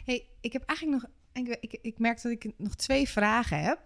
Hey, 0.06 0.26
ik 0.42 0.54
heb 0.54 0.64
eigenlijk 0.64 1.02
nog. 1.02 1.12
Ik, 1.34 1.58
ik, 1.62 1.80
ik 1.82 2.00
merk 2.00 2.22
dat 2.22 2.32
ik 2.32 2.52
nog 2.58 2.76
twee 2.76 3.10
vragen 3.10 3.62
heb. 3.62 3.80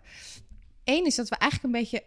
Eén 0.84 1.06
is 1.06 1.16
dat 1.16 1.30
we 1.30 1.36
eigenlijk 1.36 1.74
een 1.74 1.82
beetje 1.82 2.04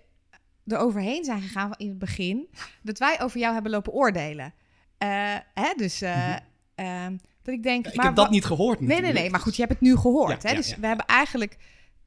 eroverheen 0.67 1.25
zijn 1.25 1.41
gegaan 1.41 1.75
in 1.77 1.89
het 1.89 1.99
begin. 1.99 2.49
Dat 2.83 2.99
wij 2.99 3.21
over 3.21 3.41
jou 3.41 3.53
hebben 3.55 3.73
lopen 3.73 3.93
oordelen. 3.93 4.55
Eh, 4.99 5.35
hè, 5.55 5.73
dus 5.77 6.01
eh, 6.03 6.37
ehm, 6.75 7.17
dat 7.43 7.55
ik 7.55 7.63
denk. 7.63 7.85
Ja, 7.85 7.91
ik 7.91 7.97
maar 7.97 8.07
heb 8.07 8.15
dat 8.15 8.31
niet 8.31 8.45
gehoord 8.45 8.79
Nee, 8.79 8.89
nee, 8.89 8.97
natuurlijk. 8.97 9.23
nee. 9.23 9.31
Maar 9.31 9.41
goed, 9.41 9.57
je 9.57 9.63
hebt 9.63 9.75
het 9.75 9.83
nu 9.83 9.97
gehoord. 9.97 10.43
Ja, 10.43 10.49
hè? 10.49 10.55
ja, 10.55 10.57
dus 10.61 10.69
ja. 10.69 10.81
we 10.81 10.87
hebben 10.87 11.07
eigenlijk 11.07 11.57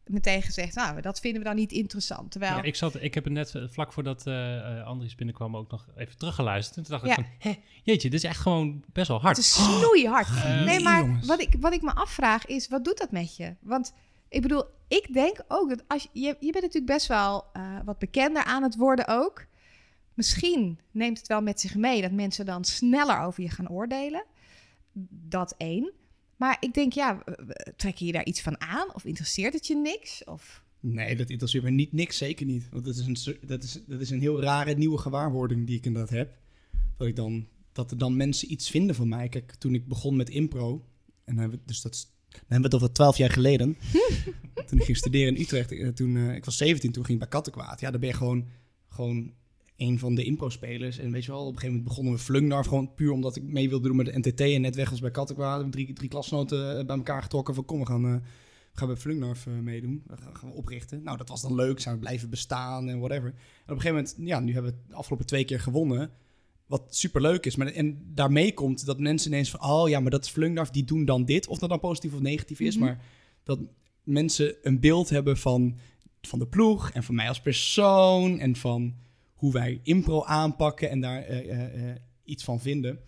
meteen 0.05 0.41
gezegd, 0.41 0.75
nou, 0.75 1.01
dat 1.01 1.19
vinden 1.19 1.41
we 1.41 1.47
dan 1.47 1.55
niet 1.57 1.71
interessant. 1.71 2.31
Terwijl, 2.31 2.55
Ja, 2.55 2.61
ik, 2.61 2.75
zat, 2.75 3.01
ik 3.01 3.13
heb 3.13 3.23
het 3.23 3.33
net 3.33 3.55
eh, 3.55 3.63
vlak 3.69 3.93
voordat 3.93 4.27
eh 4.27 4.79
eh, 4.79 4.85
Andries 4.85 5.15
binnenkwam 5.15 5.57
ook 5.57 5.71
nog 5.71 5.87
even 5.95 6.17
teruggeluisterd. 6.17 6.77
En 6.77 6.83
toen 6.83 6.91
dacht 6.91 7.05
Ja. 7.05 7.17
ik 7.17 7.25
van, 7.25 7.51
hé, 7.51 7.59
jeetje, 7.83 8.09
dit 8.09 8.23
is 8.23 8.29
echt 8.29 8.39
gewoon 8.39 8.83
best 8.93 9.07
wel 9.07 9.21
hard. 9.21 9.37
Het 9.37 9.45
is 9.45 9.53
snoeihard. 9.53 10.27
Eh, 10.27 10.43
nee, 10.43 10.65
nee, 10.65 10.79
maar 10.79 10.99
jongens. 10.99 11.27
wat 11.27 11.41
ik, 11.41 11.55
wat 11.59 11.73
ik 11.73 11.81
me 11.81 11.93
afvraag 11.93 12.45
is, 12.45 12.67
wat 12.67 12.83
doet 12.85 12.97
dat 12.97 13.11
met 13.11 13.35
je? 13.35 13.55
Want 13.61 13.93
ik 14.29 14.41
bedoel, 14.41 14.63
ik 14.87 15.13
denk 15.13 15.43
ook 15.47 15.69
dat 15.69 15.83
als 15.87 16.03
je... 16.03 16.09
Je, 16.13 16.27
je 16.39 16.51
bent 16.51 16.63
natuurlijk 16.63 16.93
best 16.93 17.07
wel 17.07 17.45
eh, 17.53 17.63
wat 17.85 17.99
bekender 17.99 18.43
aan 18.43 18.63
het 18.63 18.75
worden 18.75 19.07
ook. 19.07 19.45
Misschien 20.13 20.79
neemt 20.91 21.17
het 21.17 21.27
wel 21.27 21.41
met 21.41 21.59
zich 21.59 21.75
mee 21.75 22.01
dat 22.01 22.11
mensen 22.11 22.45
dan 22.45 22.63
sneller 22.63 23.19
over 23.19 23.43
je 23.43 23.49
gaan 23.49 23.69
oordelen. 23.69 24.23
Dat 25.27 25.55
één. 25.57 25.91
Maar 26.35 26.57
ik 26.59 26.73
denk, 26.73 26.93
ja, 26.93 27.23
trek 27.75 27.95
je 27.95 28.05
je 28.05 28.11
daar 28.11 28.25
iets 28.25 28.41
van 28.41 28.61
aan? 28.61 28.95
Of 28.95 29.05
interesseert 29.05 29.53
het 29.53 29.67
je 29.67 29.75
niks? 29.75 30.23
Of... 30.23 30.63
Nee, 30.79 31.15
dat 31.15 31.29
interesseert 31.29 31.63
me 31.63 31.69
niet, 31.69 31.91
niks, 31.93 32.17
zeker 32.17 32.45
niet. 32.45 32.69
Want 32.71 32.85
dat 32.85 32.95
is, 32.95 33.25
een, 33.25 33.37
dat, 33.41 33.63
is, 33.63 33.79
dat 33.87 34.01
is 34.01 34.09
een 34.09 34.19
heel 34.19 34.41
rare 34.41 34.73
nieuwe 34.73 34.97
gewaarwording 34.97 35.67
die 35.67 35.77
ik 35.77 35.85
inderdaad 35.85 36.17
heb. 36.17 36.37
Dat, 36.97 37.07
ik 37.07 37.15
dan, 37.15 37.47
dat 37.71 37.91
er 37.91 37.97
dan 37.97 38.15
mensen 38.15 38.51
iets 38.51 38.69
vinden 38.69 38.95
van 38.95 39.07
mij. 39.07 39.29
Kijk, 39.29 39.55
toen 39.55 39.73
ik 39.73 39.87
begon 39.87 40.15
met 40.15 40.29
impro, 40.29 40.85
en 41.23 41.35
dan 41.35 41.59
dus 41.65 41.81
dat, 41.81 42.07
dan 42.29 42.39
hebben 42.39 42.69
we 42.69 42.75
het 42.75 42.75
over 42.75 42.93
twaalf 42.93 43.17
jaar 43.17 43.31
geleden. 43.31 43.77
toen 44.67 44.79
ik 44.79 44.85
ging 44.85 44.97
studeren 44.97 45.35
in 45.35 45.41
Utrecht, 45.41 45.71
eh, 45.71 45.87
toen, 45.87 46.17
eh, 46.17 46.35
ik 46.35 46.45
was 46.45 46.57
17, 46.57 46.91
toen 46.91 47.05
ging 47.05 47.21
ik 47.21 47.23
bij 47.23 47.33
Kattenkwaad. 47.33 47.79
Ja, 47.79 47.91
dan 47.91 47.99
ben 47.99 48.09
je 48.09 48.15
gewoon, 48.15 48.47
gewoon 48.87 49.33
een 49.81 49.99
van 49.99 50.15
de 50.15 50.23
impro-spelers. 50.23 50.97
En 50.97 51.11
weet 51.11 51.25
je 51.25 51.31
wel, 51.31 51.39
op 51.39 51.45
een 51.47 51.53
gegeven 51.53 51.75
moment 51.75 51.87
begonnen 51.87 52.13
we 52.13 52.19
Flungnar, 52.19 52.63
gewoon 52.63 52.93
puur 52.93 53.11
omdat 53.11 53.35
ik 53.35 53.43
mee 53.43 53.69
wilde 53.69 53.87
doen 53.87 53.97
met 53.97 54.05
de 54.05 54.17
NTT 54.17 54.39
en 54.41 54.61
net 54.61 54.75
weg 54.75 54.89
was 54.89 54.99
bij 54.99 55.11
Kattenkwaad. 55.11 55.71
Drie, 55.71 55.93
drie 55.93 56.09
klasnoten 56.09 56.77
eh, 56.77 56.85
bij 56.85 56.95
elkaar 56.95 57.21
getrokken 57.21 57.55
van 57.55 57.65
kom, 57.65 57.79
we 57.79 57.85
gaan... 57.85 58.05
eh, 58.05 58.15
we 58.71 58.77
gaan 58.77 58.87
bij 58.87 58.97
Flungnarf 58.97 59.47
eh, 59.47 59.53
meedoen. 59.53 60.03
We 60.07 60.17
gaan, 60.17 60.35
gaan 60.35 60.49
we 60.49 60.55
oprichten. 60.55 61.03
Nou, 61.03 61.17
dat 61.17 61.29
was 61.29 61.41
dan 61.41 61.55
leuk. 61.55 61.79
Zijn 61.79 61.95
we 61.95 62.01
blijven 62.01 62.29
bestaan 62.29 62.89
en 62.89 62.99
whatever. 62.99 63.27
En 63.27 63.33
op 63.33 63.75
een 63.75 63.81
gegeven 63.81 63.95
moment, 63.95 64.15
ja, 64.17 64.39
nu 64.39 64.53
hebben 64.53 64.71
we 64.71 64.77
de 64.87 64.95
afgelopen 64.95 65.25
twee 65.25 65.45
keer 65.45 65.59
gewonnen. 65.59 66.11
Wat 66.65 66.95
super 66.95 67.21
leuk 67.21 67.45
is. 67.45 67.55
Maar, 67.55 67.67
en 67.67 68.01
daarmee 68.13 68.53
komt 68.53 68.85
dat 68.85 68.99
mensen 68.99 69.31
ineens 69.31 69.49
van, 69.49 69.63
oh 69.63 69.89
ja, 69.89 69.99
maar 69.99 70.11
dat 70.11 70.25
is 70.25 70.31
Flungnarf, 70.31 70.69
die 70.69 70.83
doen 70.83 71.05
dan 71.05 71.25
dit. 71.25 71.47
Of 71.47 71.59
dat 71.59 71.69
dan 71.69 71.79
positief 71.79 72.13
of 72.13 72.19
negatief 72.19 72.59
is. 72.59 72.75
Mhm. 72.75 72.85
Maar 72.85 73.05
dat 73.43 73.59
mensen 74.03 74.55
een 74.61 74.79
beeld 74.79 75.09
hebben 75.09 75.37
van, 75.37 75.77
van 76.21 76.39
de 76.39 76.47
ploeg 76.47 76.91
en 76.91 77.03
van 77.03 77.15
mij 77.15 77.27
als 77.27 77.41
persoon. 77.41 78.39
En 78.39 78.55
van 78.55 78.95
hoe 79.41 79.51
wij 79.51 79.79
impro 79.83 80.23
aanpakken 80.23 80.89
en 80.89 80.99
daar 80.99 81.23
eh, 81.23 81.49
eh, 81.49 81.89
eh, 81.89 81.95
iets 82.23 82.43
van 82.43 82.59
vinden. 82.59 82.99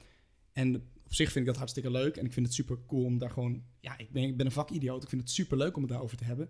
En 0.53 0.75
op 1.05 1.13
zich 1.13 1.31
vind 1.31 1.39
ik 1.39 1.45
dat 1.45 1.57
hartstikke 1.57 1.91
leuk. 1.91 2.17
En 2.17 2.25
ik 2.25 2.33
vind 2.33 2.45
het 2.45 2.55
super 2.55 2.77
cool 2.87 3.03
om 3.03 3.17
daar 3.17 3.29
gewoon... 3.29 3.63
Ja, 3.79 3.97
ik 3.97 4.11
ben, 4.11 4.23
ik 4.23 4.37
ben 4.37 4.45
een 4.45 4.51
vakidioot. 4.51 5.03
Ik 5.03 5.09
vind 5.09 5.21
het 5.21 5.31
super 5.31 5.57
leuk 5.57 5.75
om 5.75 5.81
het 5.81 5.91
daarover 5.91 6.17
te 6.17 6.23
hebben. 6.23 6.45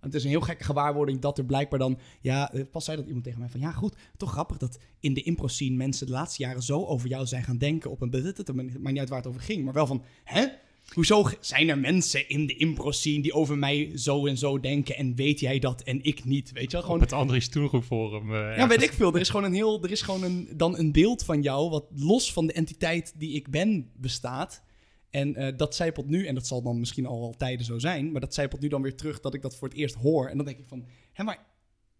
En 0.00 0.06
het 0.06 0.14
is 0.14 0.24
een 0.24 0.30
heel 0.30 0.40
gekke 0.40 0.64
gewaarwording 0.64 1.20
dat 1.20 1.38
er 1.38 1.44
blijkbaar 1.44 1.78
dan... 1.78 1.98
Ja, 2.20 2.52
pas 2.70 2.84
zei 2.84 2.96
dat 2.96 3.06
iemand 3.06 3.24
tegen 3.24 3.40
mij 3.40 3.48
van... 3.48 3.60
Ja, 3.60 3.72
goed, 3.72 3.96
toch 4.16 4.30
grappig 4.30 4.56
dat 4.56 4.78
in 5.00 5.14
de 5.14 5.22
impro-scene 5.22 5.76
mensen 5.76 6.06
de 6.06 6.12
laatste 6.12 6.42
jaren 6.42 6.62
zo 6.62 6.84
over 6.84 7.08
jou 7.08 7.26
zijn 7.26 7.44
gaan 7.44 7.58
denken 7.58 7.90
op 7.90 8.00
een... 8.00 8.10
Maakt 8.10 8.82
niet 8.82 8.98
uit 8.98 9.08
waar 9.08 9.18
het 9.18 9.28
over 9.28 9.40
ging, 9.40 9.64
maar 9.64 9.74
wel 9.74 9.86
van... 9.86 10.04
Hè? 10.24 10.46
Hoezo 10.94 11.30
zijn 11.40 11.68
er 11.68 11.78
mensen 11.78 12.28
in 12.28 12.46
de 12.46 12.56
impro-scene 12.56 13.22
die 13.22 13.32
over 13.32 13.58
mij 13.58 13.98
zo 13.98 14.26
en 14.26 14.38
zo 14.38 14.60
denken... 14.60 14.96
en 14.96 15.14
weet 15.14 15.40
jij 15.40 15.58
dat 15.58 15.82
en 15.82 16.02
ik 16.02 16.24
niet? 16.24 16.52
Weet 16.52 16.62
je 16.64 16.70
wel? 16.70 16.80
Op 16.80 16.86
Gewoon 16.86 17.00
het 17.00 17.12
Andries 17.12 17.48
Toenroe 17.48 17.82
Forum. 17.82 18.34
eh, 18.34 18.56
ja, 18.56 18.68
weet 18.68 18.82
ik 18.82 18.92
veel. 18.92 19.14
Er 19.14 19.20
is 19.20 19.28
gewoon 19.28 19.44
een 19.44 19.54
heel, 19.54 19.82
er 19.82 19.90
is 19.90 20.02
gewoon 20.02 20.22
een, 20.22 20.48
dan 20.56 20.78
een 20.78 20.92
beeld 20.92 21.24
van 21.24 21.42
jou 21.42 21.70
wat 21.70 21.84
los 21.94 22.32
van 22.32 22.46
de 22.46 22.52
entiteit 22.52 23.14
die 23.16 23.32
ik 23.34 23.50
ben 23.50 23.90
bestaat. 23.96 24.62
En 25.10 25.34
eh, 25.36 25.56
dat 25.56 25.74
zijpelt 25.74 26.06
nu, 26.08 26.26
en 26.26 26.34
dat 26.34 26.46
zal 26.46 26.62
dan 26.62 26.78
misschien 26.78 27.06
al 27.06 27.20
wel 27.20 27.34
tijden 27.36 27.64
zo 27.66 27.78
zijn, 27.78 28.12
maar 28.12 28.20
dat 28.20 28.34
zijpelt 28.34 28.60
nu 28.60 28.68
dan 28.68 28.82
weer 28.82 28.96
terug 28.96 29.20
dat 29.20 29.34
ik 29.34 29.42
dat 29.42 29.56
voor 29.56 29.68
het 29.68 29.76
eerst 29.76 29.94
hoor. 29.94 30.28
En 30.28 30.36
dan 30.36 30.46
denk 30.46 30.58
ik 30.58 30.66
van, 30.68 30.86
hé, 31.12 31.24
maar 31.24 31.46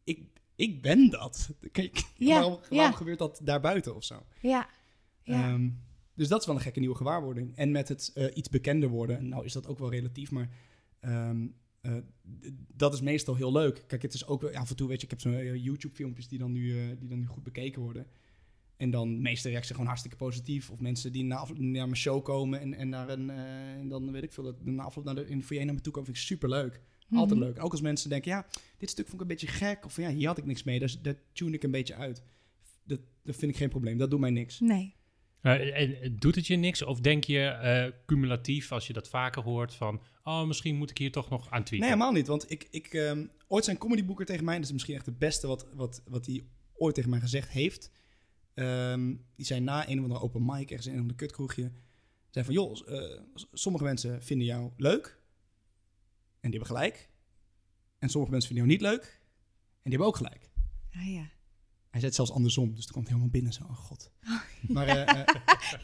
ik, 0.05 0.21
ik 0.57 0.83
ben 0.83 1.11
dat. 1.11 1.49
Kijk, 1.73 2.05
Ja, 2.17 2.35
waarom, 2.35 2.53
waarom 2.53 2.91
ja. 2.91 2.93
gebeurt 2.93 3.19
dat 3.19 3.41
daarbuiten 3.43 3.95
of 3.95 4.05
zo? 4.05 4.23
Ja. 4.41 4.69
ja. 5.23 5.49
Ehm, 5.49 5.69
dus 6.19 6.29
dat 6.29 6.41
is 6.41 6.47
wel 6.47 6.55
een 6.55 6.61
gekke 6.61 6.81
nieuwe 6.81 6.95
gewaarwording. 6.97 7.57
En 7.57 7.71
met 7.71 7.89
het 7.89 8.11
eh, 8.15 8.37
iets 8.37 8.49
bekender 8.49 8.89
worden, 8.89 9.29
nou 9.29 9.45
is 9.45 9.53
dat 9.53 9.67
ook 9.67 9.79
wel 9.79 9.91
relatief, 9.91 10.31
maar 10.31 10.49
ehm, 11.01 11.47
eh, 11.81 11.97
dat 12.77 12.95
is 12.95 13.01
meestal 13.01 13.35
heel 13.35 13.53
leuk. 13.53 13.85
Kijk, 13.87 14.03
het 14.03 14.15
is 14.15 14.27
ook 14.27 14.41
wel, 14.41 14.53
af 14.55 14.71
en 14.71 14.77
toe, 14.77 14.89
weet 14.89 14.99
je, 14.99 15.05
ik 15.05 15.11
heb 15.11 15.21
zo'n 15.21 15.35
eh, 15.35 15.65
YouTube-filmpjes 15.65 16.29
die, 16.29 16.39
dan 16.39 16.53
nu, 16.53 16.97
die 16.99 17.09
dan 17.09 17.19
nu 17.19 17.27
goed 17.27 17.43
bekeken 17.43 17.83
worden. 17.83 18.07
En 18.77 18.91
dan 18.91 19.15
de 19.15 19.21
meeste 19.21 19.49
reacties 19.49 19.71
gewoon 19.71 19.87
hartstikke 19.87 20.17
positief. 20.17 20.71
Of 20.71 20.81
mensen 20.81 21.13
die 21.13 21.25
na 21.25 21.47
naar 21.55 21.87
mijn 21.87 21.97
show 21.97 22.25
komen 22.25 22.61
en, 22.61 22.75
en, 22.75 22.89
naar 22.89 23.09
een, 23.09 23.31
en 23.31 23.89
dan 23.89 24.13
weet 24.13 24.23
ik 24.23 24.33
veel, 24.33 24.45
dat 24.45 24.65
na 24.65 24.83
afloop 24.83 25.05
naar 25.05 25.15
de, 25.15 25.29
in 25.29 25.39
de 25.39 25.45
foyer 25.45 25.65
naar 25.65 25.75
me 25.75 25.81
toe 25.81 25.93
komen, 25.93 26.09
vind 26.09 26.23
ik 26.23 26.29
super 26.29 26.49
leuk. 26.49 26.81
Altijd 27.11 27.39
Mhm. 27.41 27.49
leuk. 27.49 27.65
Ook 27.65 27.73
als 27.73 27.81
mensen 27.81 28.11
denken, 28.11 28.31
ja, 28.31 28.47
dit 28.79 28.91
stuk 28.91 29.05
vond 29.05 29.15
ik 29.15 29.21
een 29.21 29.35
beetje 29.37 29.47
gek. 29.47 29.85
Of 29.85 29.97
ja, 29.97 30.11
hier 30.11 30.27
had 30.27 30.39
ik 30.39 30.45
niks 30.45 30.63
mee. 30.63 30.79
Dus 30.79 31.01
dat 31.01 31.17
tune 31.33 31.53
ik 31.55 31.63
een 31.63 31.71
beetje 31.71 31.95
uit. 31.95 32.23
Dat, 32.85 33.01
dat 33.23 33.37
vind 33.37 33.51
ik 33.53 33.57
geen 33.57 33.69
probleem. 33.69 33.99
Dat 33.99 34.11
doet 34.11 34.21
mij 34.21 34.31
niks. 34.31 34.61
Nee. 34.61 34.95
Eh, 35.41 35.81
en 35.81 36.01
eh, 36.01 36.11
doet 36.13 36.35
het 36.35 36.47
je 36.47 36.57
niks? 36.57 36.83
Of 36.83 37.01
denk 37.01 37.25
je 37.25 37.45
eh, 37.47 37.93
cumulatief, 38.07 38.73
als 38.73 38.87
je 38.87 38.93
dat 38.93 39.09
vaker 39.09 39.43
hoort, 39.43 39.75
van... 39.75 40.03
Oh, 40.25 40.47
misschien 40.47 40.77
moet 40.77 40.91
ik 40.91 40.99
hier 40.99 41.13
toch 41.13 41.31
nog 41.31 41.51
aan 41.51 41.65
tweaken. 41.65 41.79
Nee, 41.79 41.89
helemaal 41.89 42.13
niet. 42.13 42.27
Want 42.27 42.51
ik, 42.51 42.69
ik, 42.71 42.87
ehm, 42.87 43.27
ooit 43.47 43.65
zijn 43.65 43.79
comedyboeker 43.79 44.27
tegen 44.27 44.45
mij, 44.45 44.57
dat 44.57 44.65
is 44.65 44.73
misschien 44.73 44.95
echt 44.95 45.07
het 45.07 45.19
beste 45.19 45.47
wat, 45.47 45.67
wat, 45.75 46.03
wat 46.07 46.27
hij 46.27 46.45
ooit 46.75 46.95
tegen 46.95 47.11
mij 47.11 47.21
gezegd 47.21 47.49
heeft. 47.49 47.91
Ehm, 48.55 49.15
die 49.35 49.47
zei 49.47 49.61
na 49.61 49.89
een 49.89 49.99
of 49.99 50.03
andere 50.03 50.21
open 50.21 50.45
mic, 50.45 50.71
ergens 50.71 50.87
in 50.87 50.99
een 50.99 51.15
kutkroegje, 51.15 51.73
zei 52.31 52.45
van, 52.45 52.55
joh, 52.55 52.77
eh, 52.87 53.21
sommige 53.53 53.85
mensen 53.85 54.23
vinden 54.23 54.47
jou 54.47 54.71
leuk. 54.77 55.07
En 56.41 56.51
die 56.51 56.61
hebben 56.61 56.77
gelijk. 56.77 57.11
En 57.99 58.09
sommige 58.09 58.33
mensen 58.33 58.55
vinden 58.55 58.69
jou 58.69 58.79
niet 58.79 58.91
leuk. 58.93 59.21
En 59.83 59.91
die 59.91 59.93
hebben 59.93 60.07
ook 60.07 60.17
gelijk. 60.17 60.51
Ah, 60.93 61.13
ja. 61.13 61.31
Hij 61.99 62.11
zei 62.11 62.17
het 62.17 62.29
zelfs 62.29 62.31
andersom, 62.33 62.75
dus 62.75 62.87
er 62.87 62.93
komt 62.93 63.09
helemaal 63.09 63.29
binnen 63.29 63.53
zo, 63.53 63.63
oh 63.63 63.77
god. 63.77 64.11
Maar 64.75 64.87
eh 64.87 65.01
eh, 65.09 65.27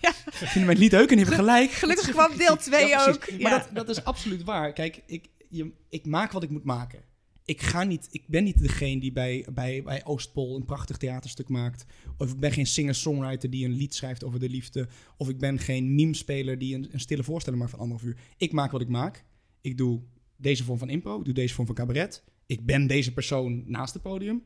Ja. 0.01 0.13
vinden 0.31 0.61
mij 0.65 0.73
het 0.73 0.79
niet 0.79 0.93
leuk 0.93 1.11
en 1.11 1.17
hebben 1.19 1.35
gelijk. 1.35 1.71
Gelukkig 1.71 2.11
kwam 2.11 2.37
deel 2.37 2.47
kritiek. 2.57 2.73
2 2.73 2.89
Ja, 2.89 3.05
precies. 3.05 3.35
ook. 3.35 3.41
Maar 3.43 3.53
Ja. 3.53 3.59
dat, 3.59 3.69
dat 3.75 3.89
is 3.89 4.05
absoluut 4.05 4.43
waar. 4.45 4.73
Kijk, 4.73 5.03
ik, 5.07 5.29
je, 5.49 5.73
ik 5.89 6.07
maak 6.07 6.33
wat 6.33 6.43
ik 6.43 6.51
moet 6.51 6.65
maken. 6.65 7.03
Ik, 7.45 7.61
ga 7.63 7.83
niet, 7.83 8.09
ik 8.11 8.23
ben 8.27 8.45
niet 8.45 8.59
degene 8.59 9.01
die 9.01 9.13
bij, 9.13 9.47
bij, 9.53 9.83
bij 9.83 10.05
Oostpol 10.05 10.57
een 10.57 10.65
prachtig 10.65 10.97
theaterstuk 10.97 11.49
maakt. 11.49 11.85
Of 12.19 12.31
ik 12.33 12.41
ben 12.41 12.53
geen 12.53 12.67
singer-songwriter 12.67 13.51
die 13.51 13.65
een 13.65 13.77
lied 13.77 13.95
schrijft 13.95 14.25
over 14.25 14.41
de 14.41 14.49
liefde. 14.49 14.89
Of 15.17 15.29
ik 15.29 15.39
ben 15.39 15.59
geen 15.59 15.95
meme-speler 15.95 16.59
die 16.59 16.75
een, 16.75 16.89
een 16.93 17.01
stille 17.01 17.23
voorstelling 17.25 17.61
maakt 17.63 17.75
van 17.75 17.83
anderhalf 17.85 18.09
uur. 18.11 18.17
Ik 18.37 18.53
maak 18.53 18.71
wat 18.71 18.81
ik 18.81 18.89
maak. 18.89 19.25
Ik 19.61 19.79
doe 19.79 20.01
deze 20.37 20.65
vorm 20.65 20.79
van 20.79 20.89
impro. 20.89 21.19
Ik 21.19 21.25
doe 21.25 21.35
deze 21.35 21.55
vorm 21.55 21.67
van 21.67 21.77
cabaret. 21.77 22.25
Ik 22.47 22.67
ben 22.67 22.87
deze 22.87 23.13
persoon 23.13 23.63
naast 23.67 23.93
het 23.95 24.03
podium. 24.03 24.43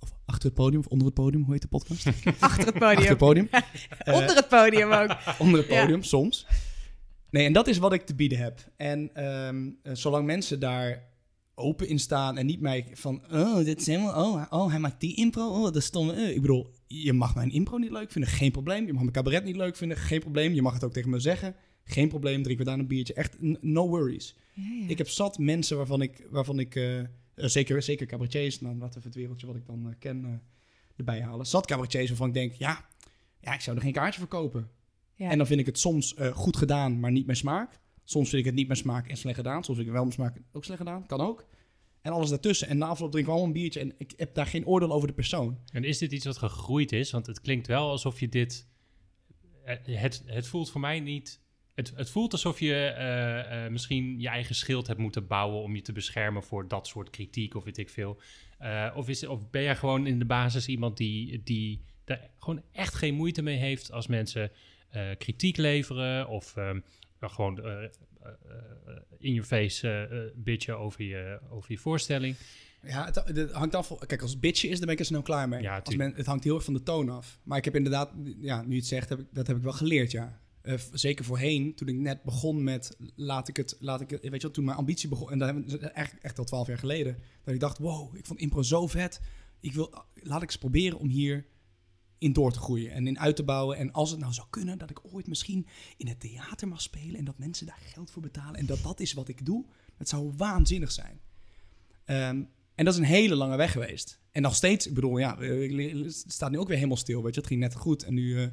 Of 0.00 0.12
achter 0.24 0.44
het 0.44 0.54
podium, 0.54 0.80
of 0.80 0.86
onder 0.86 1.06
het 1.06 1.14
podium. 1.14 1.42
Hoe 1.42 1.52
heet 1.52 1.62
de 1.62 1.68
podcast? 1.68 2.06
Achter 2.06 2.26
het 2.28 2.42
Achter 2.42 2.72
podium. 2.72 3.08
het 3.08 3.18
podium. 3.18 3.48
Onder 4.16 4.36
het 4.36 4.48
podium 4.48 4.92
ook. 4.92 5.16
onder 5.44 5.60
het 5.60 5.68
Ja. 5.70 5.80
podium, 5.80 6.02
soms. 6.02 6.46
Nee, 7.30 7.46
en 7.46 7.52
dat 7.52 7.66
is 7.68 7.78
wat 7.78 7.92
ik 7.92 8.06
te 8.06 8.14
bieden 8.14 8.38
heb. 8.38 8.60
En 8.76 9.10
ehm, 9.14 9.68
eh, 9.82 9.94
zolang 9.94 10.26
mensen 10.26 10.60
daar 10.60 11.08
open 11.54 11.88
in 11.88 11.98
staan 11.98 12.38
en 12.38 12.46
niet 12.46 12.60
mij 12.60 12.86
van... 12.92 13.22
Oh, 13.32 13.56
dit 13.64 13.80
is 13.80 13.86
helemaal... 13.86 14.24
Oh, 14.32 14.42
oh 14.50 14.70
hij 14.70 14.78
maakt 14.78 15.00
die 15.00 15.16
impro. 15.16 15.48
Oh, 15.48 15.62
dat 15.62 15.76
is 15.76 15.84
stomme... 15.84 16.12
eh." 16.12 16.34
Ik 16.34 16.40
bedoel, 16.40 16.70
je 16.86 17.12
mag 17.12 17.34
mijn 17.34 17.50
impro 17.50 17.76
niet 17.78 17.90
leuk 17.90 18.10
vinden. 18.12 18.30
Geen 18.30 18.50
probleem. 18.50 18.86
Je 18.86 18.92
mag 18.92 19.00
mijn 19.02 19.12
cabaret 19.14 19.44
niet 19.44 19.56
leuk 19.56 19.76
vinden. 19.76 19.96
Geen 19.96 20.20
probleem. 20.20 20.52
Je 20.52 20.62
mag 20.62 20.72
het 20.72 20.84
ook 20.84 20.92
tegen 20.92 21.10
me 21.10 21.18
zeggen. 21.18 21.54
Geen 21.84 22.08
probleem. 22.08 22.42
Drinken 22.42 22.64
we 22.64 22.70
daar 22.70 22.80
een 22.80 22.86
biertje. 22.86 23.14
Echt, 23.14 23.36
no 23.60 23.88
worries. 23.88 24.36
Ja, 24.54 24.62
ja. 24.80 24.88
Ik 24.88 24.98
heb 24.98 25.08
zat 25.08 25.38
mensen 25.38 25.76
waarvan 25.76 26.02
ik... 26.02 26.26
Waarvan 26.30 26.58
ik 26.58 26.74
eh, 26.74 27.00
zeker, 27.48 27.82
zeker 27.82 28.06
cabaretiers. 28.06 28.60
Nou, 28.60 28.76
laten 28.76 29.00
we 29.00 29.06
het 29.06 29.16
wereldje 29.16 29.46
wat 29.46 29.56
ik 29.56 29.66
dan 29.66 29.88
eh, 29.88 29.94
ken 29.98 30.24
eh, 30.24 30.30
erbij 30.96 31.22
halen. 31.22 31.46
Zat 31.46 31.66
cabaretiers 31.66 32.08
waarvan 32.08 32.28
ik 32.28 32.34
denk... 32.34 32.52
Ja, 32.52 32.88
ja, 33.40 33.54
ik 33.54 33.60
zou 33.60 33.76
er 33.76 33.82
geen 33.82 33.92
kaartje 33.92 34.20
voor 34.20 34.28
kopen. 34.28 34.70
Ja. 35.14 35.30
En 35.30 35.38
dan 35.38 35.46
vind 35.46 35.60
ik 35.60 35.66
het 35.66 35.78
soms 35.78 36.14
eh, 36.14 36.32
goed 36.32 36.56
gedaan, 36.56 37.00
maar 37.00 37.12
niet 37.12 37.26
mijn 37.26 37.38
smaak. 37.38 37.80
Soms 38.04 38.28
vind 38.28 38.40
ik 38.40 38.46
het 38.46 38.54
niet 38.54 38.66
mijn 38.66 38.78
smaak 38.78 39.08
en 39.08 39.16
slecht 39.16 39.36
gedaan. 39.36 39.64
Soms 39.64 39.78
vind 39.78 39.78
ik 39.78 39.86
het 39.86 39.94
wel 39.94 40.02
mijn 40.02 40.12
smaak 40.12 40.36
en 40.36 40.44
ook 40.52 40.64
slecht 40.64 40.78
gedaan. 40.78 41.06
Kan 41.06 41.20
ook. 41.20 41.46
En 42.00 42.12
alles 42.12 42.28
daartussen. 42.28 42.68
En 42.68 42.78
na 42.78 42.86
afloop 42.86 43.10
drinken 43.10 43.32
we 43.32 43.38
allemaal 43.38 43.56
een 43.56 43.60
biertje. 43.62 43.80
En 43.80 43.94
ik 43.98 44.12
heb 44.16 44.34
daar 44.34 44.46
geen 44.46 44.66
oordeel 44.66 44.92
over 44.92 45.08
de 45.08 45.14
persoon. 45.14 45.58
En 45.72 45.84
is 45.84 45.98
dit 45.98 46.12
iets 46.12 46.24
wat 46.24 46.38
gegroeid 46.38 46.92
is? 46.92 47.10
Want 47.10 47.26
het 47.26 47.40
klinkt 47.40 47.66
wel 47.66 47.90
alsof 47.90 48.20
je 48.20 48.28
dit... 48.28 48.66
eh, 49.64 49.76
Het, 49.84 50.22
het 50.26 50.46
voelt 50.46 50.70
voor 50.70 50.80
mij 50.80 51.00
niet... 51.00 51.40
Het, 51.80 51.92
het 51.96 52.10
voelt 52.10 52.32
alsof 52.32 52.60
je 52.60 52.74
eh, 52.74 53.64
eh, 53.64 53.72
misschien 53.72 54.20
je 54.20 54.28
eigen 54.28 54.54
schild 54.54 54.86
hebt 54.86 54.98
moeten 54.98 55.26
bouwen... 55.26 55.62
om 55.62 55.74
je 55.74 55.82
te 55.82 55.92
beschermen 55.92 56.42
voor 56.42 56.68
dat 56.68 56.86
soort 56.86 57.10
kritiek 57.10 57.54
of 57.54 57.64
weet 57.64 57.78
ik 57.78 57.90
veel. 57.90 58.20
Eh, 58.58 58.92
of, 58.94 59.08
is, 59.08 59.26
of 59.26 59.50
ben 59.50 59.62
jij 59.62 59.76
gewoon 59.76 60.06
in 60.06 60.18
de 60.18 60.24
basis 60.24 60.66
iemand 60.66 60.96
die, 60.96 61.42
die 61.44 61.84
daar 62.04 62.30
gewoon 62.38 62.62
echt 62.72 62.94
geen 62.94 63.14
moeite 63.14 63.42
mee 63.42 63.56
heeft... 63.56 63.92
als 63.92 64.06
mensen 64.06 64.50
kritiek 65.18 65.56
leveren 65.56 66.28
of 66.28 66.56
ehm, 66.56 66.80
gewoon 67.20 67.62
in 69.18 69.34
je 69.34 69.42
face 69.42 70.32
bitchen 70.36 70.78
over 70.78 71.04
je, 71.04 71.40
over 71.50 71.72
je 71.72 71.78
voorstelling? 71.78 72.36
Ja, 72.82 73.04
het, 73.04 73.14
het 73.24 73.52
hangt 73.52 73.74
af. 73.74 73.94
Kijk, 74.06 74.22
als 74.22 74.30
het 74.30 74.40
bitje 74.40 74.68
is, 74.68 74.76
dan 74.76 74.84
ben 74.84 74.94
ik 74.94 75.00
er 75.00 75.06
snel 75.06 75.22
klaar 75.22 75.48
mee. 75.48 75.62
Ja, 75.62 75.80
als 75.84 75.96
men, 75.96 76.12
het 76.14 76.26
hangt 76.26 76.44
heel 76.44 76.54
erg 76.54 76.64
van 76.64 76.74
de 76.74 76.82
toon 76.82 77.08
af. 77.08 77.40
Maar 77.42 77.58
ik 77.58 77.64
heb 77.64 77.76
inderdaad, 77.76 78.12
ja, 78.40 78.62
nu 78.62 78.70
je 78.70 78.76
het 78.76 78.86
zegt, 78.86 79.08
heb 79.08 79.18
ik, 79.18 79.26
dat 79.30 79.46
heb 79.46 79.56
ik 79.56 79.62
wel 79.62 79.72
geleerd, 79.72 80.10
ja. 80.10 80.40
Eh, 80.62 80.74
zeker 80.92 81.24
voorheen, 81.24 81.74
toen 81.74 81.88
ik 81.88 81.94
net 81.94 82.22
begon 82.22 82.64
met, 82.64 82.96
laat 83.14 83.48
ik 83.48 83.56
het, 83.56 83.76
laat 83.78 84.00
ik 84.00 84.10
het, 84.10 84.22
weet 84.22 84.32
je 84.32 84.40
wel, 84.40 84.50
toen 84.50 84.64
mijn 84.64 84.76
ambitie 84.76 85.08
begon, 85.08 85.30
en 85.30 85.38
dat 85.38 85.80
echt, 85.80 86.18
echt 86.20 86.38
al 86.38 86.44
twaalf 86.44 86.66
jaar 86.66 86.78
geleden, 86.78 87.18
dat 87.44 87.54
ik 87.54 87.60
dacht, 87.60 87.78
wow, 87.78 88.16
ik 88.16 88.26
vond 88.26 88.38
impro 88.38 88.62
zo 88.62 88.86
vet. 88.86 89.20
Ik 89.60 89.72
wil, 89.72 90.04
laat 90.14 90.42
ik 90.42 90.48
eens 90.48 90.58
proberen 90.58 90.98
om 90.98 91.08
hier 91.08 91.46
in 92.18 92.32
door 92.32 92.52
te 92.52 92.58
groeien 92.58 92.92
en 92.92 93.06
in 93.06 93.18
uit 93.18 93.36
te 93.36 93.42
bouwen. 93.42 93.76
En 93.76 93.92
als 93.92 94.10
het 94.10 94.20
nou 94.20 94.32
zou 94.32 94.46
kunnen 94.50 94.78
dat 94.78 94.90
ik 94.90 95.14
ooit 95.14 95.26
misschien 95.26 95.66
in 95.96 96.08
het 96.08 96.20
theater 96.20 96.68
mag 96.68 96.82
spelen 96.82 97.16
en 97.16 97.24
dat 97.24 97.38
mensen 97.38 97.66
daar 97.66 97.80
geld 97.82 98.10
voor 98.10 98.22
betalen 98.22 98.60
en 98.60 98.66
dat 98.66 98.82
dat 98.82 99.00
is 99.00 99.12
wat 99.12 99.28
ik 99.28 99.46
doe, 99.46 99.64
dat 99.96 100.08
zou 100.08 100.32
waanzinnig 100.36 100.92
zijn. 100.92 101.20
Ehm, 102.04 102.42
en 102.74 102.84
dat 102.84 102.94
is 102.94 103.00
een 103.00 103.06
hele 103.06 103.34
lange 103.34 103.56
weg 103.56 103.72
geweest. 103.72 104.20
En 104.32 104.42
nog 104.42 104.54
steeds, 104.54 104.86
ik 104.86 104.94
bedoel, 104.94 105.18
ja, 105.18 105.38
eh, 105.38 106.04
het 106.04 106.24
staat 106.26 106.50
nu 106.50 106.58
ook 106.58 106.68
weer 106.68 106.76
helemaal 106.76 106.96
stil, 106.96 107.22
weet 107.22 107.34
je. 107.34 107.40
Het 107.40 107.48
ging 107.48 107.60
net 107.60 107.74
goed 107.74 108.02
en 108.02 108.14
nu... 108.14 108.42
eh, 108.42 108.48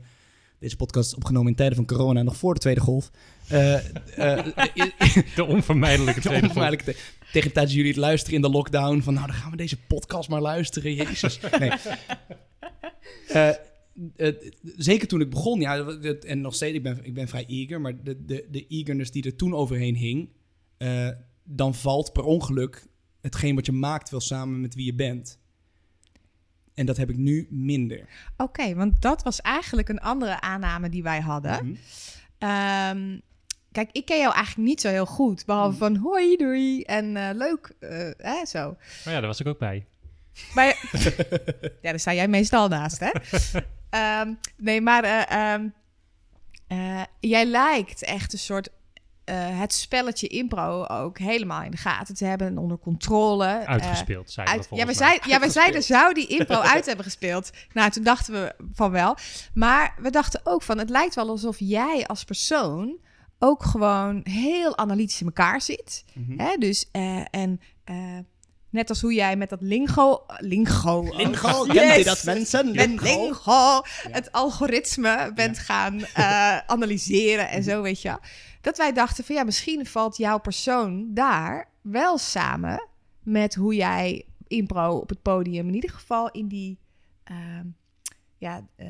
deze 0.60 0.76
podcast 0.76 1.10
is 1.10 1.16
opgenomen 1.16 1.50
in 1.50 1.56
tijden 1.56 1.76
van 1.76 1.86
corona, 1.86 2.24
nog 2.24 2.38
voor 2.38 2.54
de 2.54 2.60
tweede 2.60 2.80
golf. 2.82 3.12
Eh, 3.48 3.76
eh, 3.76 4.46
De 5.36 5.46
onvermijdelijke 5.46 6.22
de 6.22 6.50
tweede 6.50 6.78
te- 6.78 6.96
tegen 7.32 7.48
de 7.48 7.54
tijd 7.54 7.54
dat 7.54 7.72
jullie 7.72 7.92
het 7.92 8.00
luisteren 8.00 8.36
in 8.36 8.42
de 8.42 8.50
lockdown, 8.50 9.00
van 9.02 9.14
nou, 9.14 9.28
dan 9.28 9.36
gaan 9.36 9.52
we 9.52 9.58
deze 9.58 9.78
podcast 9.78 10.30
maar 10.30 10.42
luisteren, 10.42 10.94
jezus. 10.94 11.40
Nee. 11.60 11.72
Eh, 13.28 13.50
eh, 14.16 14.36
zeker 14.78 15.08
toen 15.08 15.22
ik 15.22 15.30
begon, 15.30 15.60
ja, 15.60 15.86
en 16.26 16.42
nog 16.42 16.56
steeds, 16.56 16.76
ik 16.76 16.84
ben, 16.84 17.00
ik 17.04 17.14
ben 17.14 17.28
vrij 17.28 17.46
eager, 17.48 17.82
maar 17.82 18.04
de, 18.04 18.26
de, 18.26 18.48
de 18.52 18.68
eagerness 18.68 19.12
die 19.12 19.24
er 19.24 19.36
toen 19.36 19.54
overheen 19.54 19.96
hing, 19.96 20.30
eh, 20.78 21.10
dan 21.44 21.76
valt 21.76 22.14
per 22.14 22.24
ongeluk 22.24 22.88
hetgeen 23.22 23.56
wat 23.56 23.66
je 23.66 23.72
maakt 23.72 24.10
wel 24.10 24.20
samen 24.20 24.62
met 24.62 24.76
wie 24.76 24.86
je 24.86 24.94
bent. 24.94 25.40
En 26.78 26.86
dat 26.86 26.98
heb 26.98 27.10
ik 27.10 27.18
nu 27.18 27.48
minder. 27.50 28.08
Oké, 28.38 28.76
want 28.76 29.02
dat 29.02 29.24
was 29.24 29.42
eigenlijk 29.42 29.90
een 29.90 30.00
andere 30.02 30.42
aanname 30.42 30.90
die 30.90 31.04
wij 31.04 31.20
hadden. 31.20 31.66
Mhm. 31.66 31.76
Ehm, 32.38 33.20
kijk, 33.72 33.90
ik 33.92 34.06
ken 34.06 34.18
jou 34.20 34.34
eigenlijk 34.34 34.68
niet 34.68 34.82
zo 34.82 34.90
heel 34.90 35.06
goed. 35.06 35.46
Behalve 35.46 35.70
Mhm. 35.72 35.78
van 35.80 35.96
hoi, 35.96 36.36
doei 36.36 36.82
en 36.82 37.18
eh, 37.18 37.30
leuk, 37.36 37.74
eh, 37.80 38.10
hè, 38.18 38.46
zo. 38.46 38.78
Maar 39.06 39.14
ja, 39.14 39.20
daar 39.20 39.28
was 39.28 39.40
ik 39.40 39.48
ook 39.48 39.60
bij. 39.60 39.86
Maar 40.54 40.66
ja, 41.82 41.90
daar 41.90 42.00
sta 42.00 42.14
jij 42.14 42.28
meestal 42.28 42.68
naast, 42.68 43.00
hè? 43.00 43.10
Ehm, 43.90 44.34
nee, 44.58 44.82
maar 44.82 45.04
eh, 45.04 45.54
ehm, 45.54 45.68
eh, 46.68 47.02
jij 47.20 47.46
lijkt 47.46 48.04
echt 48.04 48.34
een 48.34 48.40
soort... 48.40 48.70
eh, 49.28 49.60
het 49.60 49.74
spelletje 49.74 50.28
impro 50.28 50.86
ook 50.86 51.18
helemaal 51.18 51.64
in 51.64 51.72
de 51.72 51.78
gaten 51.78 52.16
te 52.16 52.26
hebben 52.26 52.48
en 52.48 52.58
onder 52.58 52.78
controle. 52.80 53.46
Eh, 53.46 53.70
Uitgespeeld, 53.70 54.32
zeiden 54.32 54.56
uit, 54.56 54.70
we 54.70 54.76
ja, 54.76 54.86
we, 54.86 54.94
zei, 54.94 55.20
ja, 55.26 55.40
we 55.40 55.50
zeiden, 55.50 55.84
zou 55.84 56.14
die 56.14 56.28
impro 56.28 56.60
uit 56.76 56.86
hebben 56.86 57.06
gespeeld? 57.06 57.52
Nou, 57.74 57.92
toen 57.92 58.04
dachten 58.04 58.34
we 58.34 58.56
van 58.74 58.92
wel. 58.92 59.18
Maar 59.54 59.96
we 59.98 60.10
dachten 60.10 60.42
ook 60.44 60.62
van, 60.62 60.78
het 60.78 60.90
lijkt 60.90 61.16
wel 61.16 61.30
alsof 61.30 61.56
jij 61.60 62.06
als 62.08 62.24
persoon 62.24 62.98
ook 63.40 63.64
gewoon 63.64 64.22
heel 64.24 64.78
analytisch 64.78 65.20
in 65.22 65.26
elkaar 65.26 65.62
zit. 65.62 66.06
Mhm. 66.14 66.40
Hè? 66.40 66.56
Dus, 66.58 66.90
eh, 66.92 67.22
en 67.32 67.62
eh, 67.84 68.18
net 68.70 68.90
als 68.90 69.02
hoe 69.02 69.14
jij 69.14 69.36
met 69.36 69.50
dat 69.50 69.62
lingo... 69.62 70.26
Lingo. 70.38 71.02
Lingo, 71.16 71.66
Yes! 71.66 71.74
kent 71.76 72.00
u 72.00 72.04
dat 72.04 72.24
mensen? 72.24 72.66
Met 72.66 72.76
Lingo. 72.88 73.04
lingo 73.04 73.82
het 74.12 74.32
algoritme 74.32 75.32
bent 75.36 75.58
gaan 75.60 76.00
eh, 76.06 76.58
analyseren 76.76 77.50
en 77.50 77.64
zo, 77.64 77.82
weet 77.82 78.02
je. 78.02 78.18
Dat 78.62 78.78
wij 78.78 78.94
dachten 78.94 79.24
van 79.24 79.36
ja, 79.36 79.44
misschien 79.44 79.86
valt 79.86 80.18
jouw 80.18 80.38
persoon 80.40 81.14
daar 81.14 81.70
wel 81.82 82.18
samen 82.18 82.88
met 83.24 83.56
hoe 83.56 83.76
jij 83.76 84.26
impro 84.48 84.98
op 84.98 85.10
het 85.10 85.22
podium, 85.22 85.68
in 85.68 85.74
ieder 85.76 85.90
geval 85.90 86.32
in 86.32 86.48
die, 86.48 86.80
ehm, 87.24 87.66
ja, 88.38 88.68
eh 88.76 88.88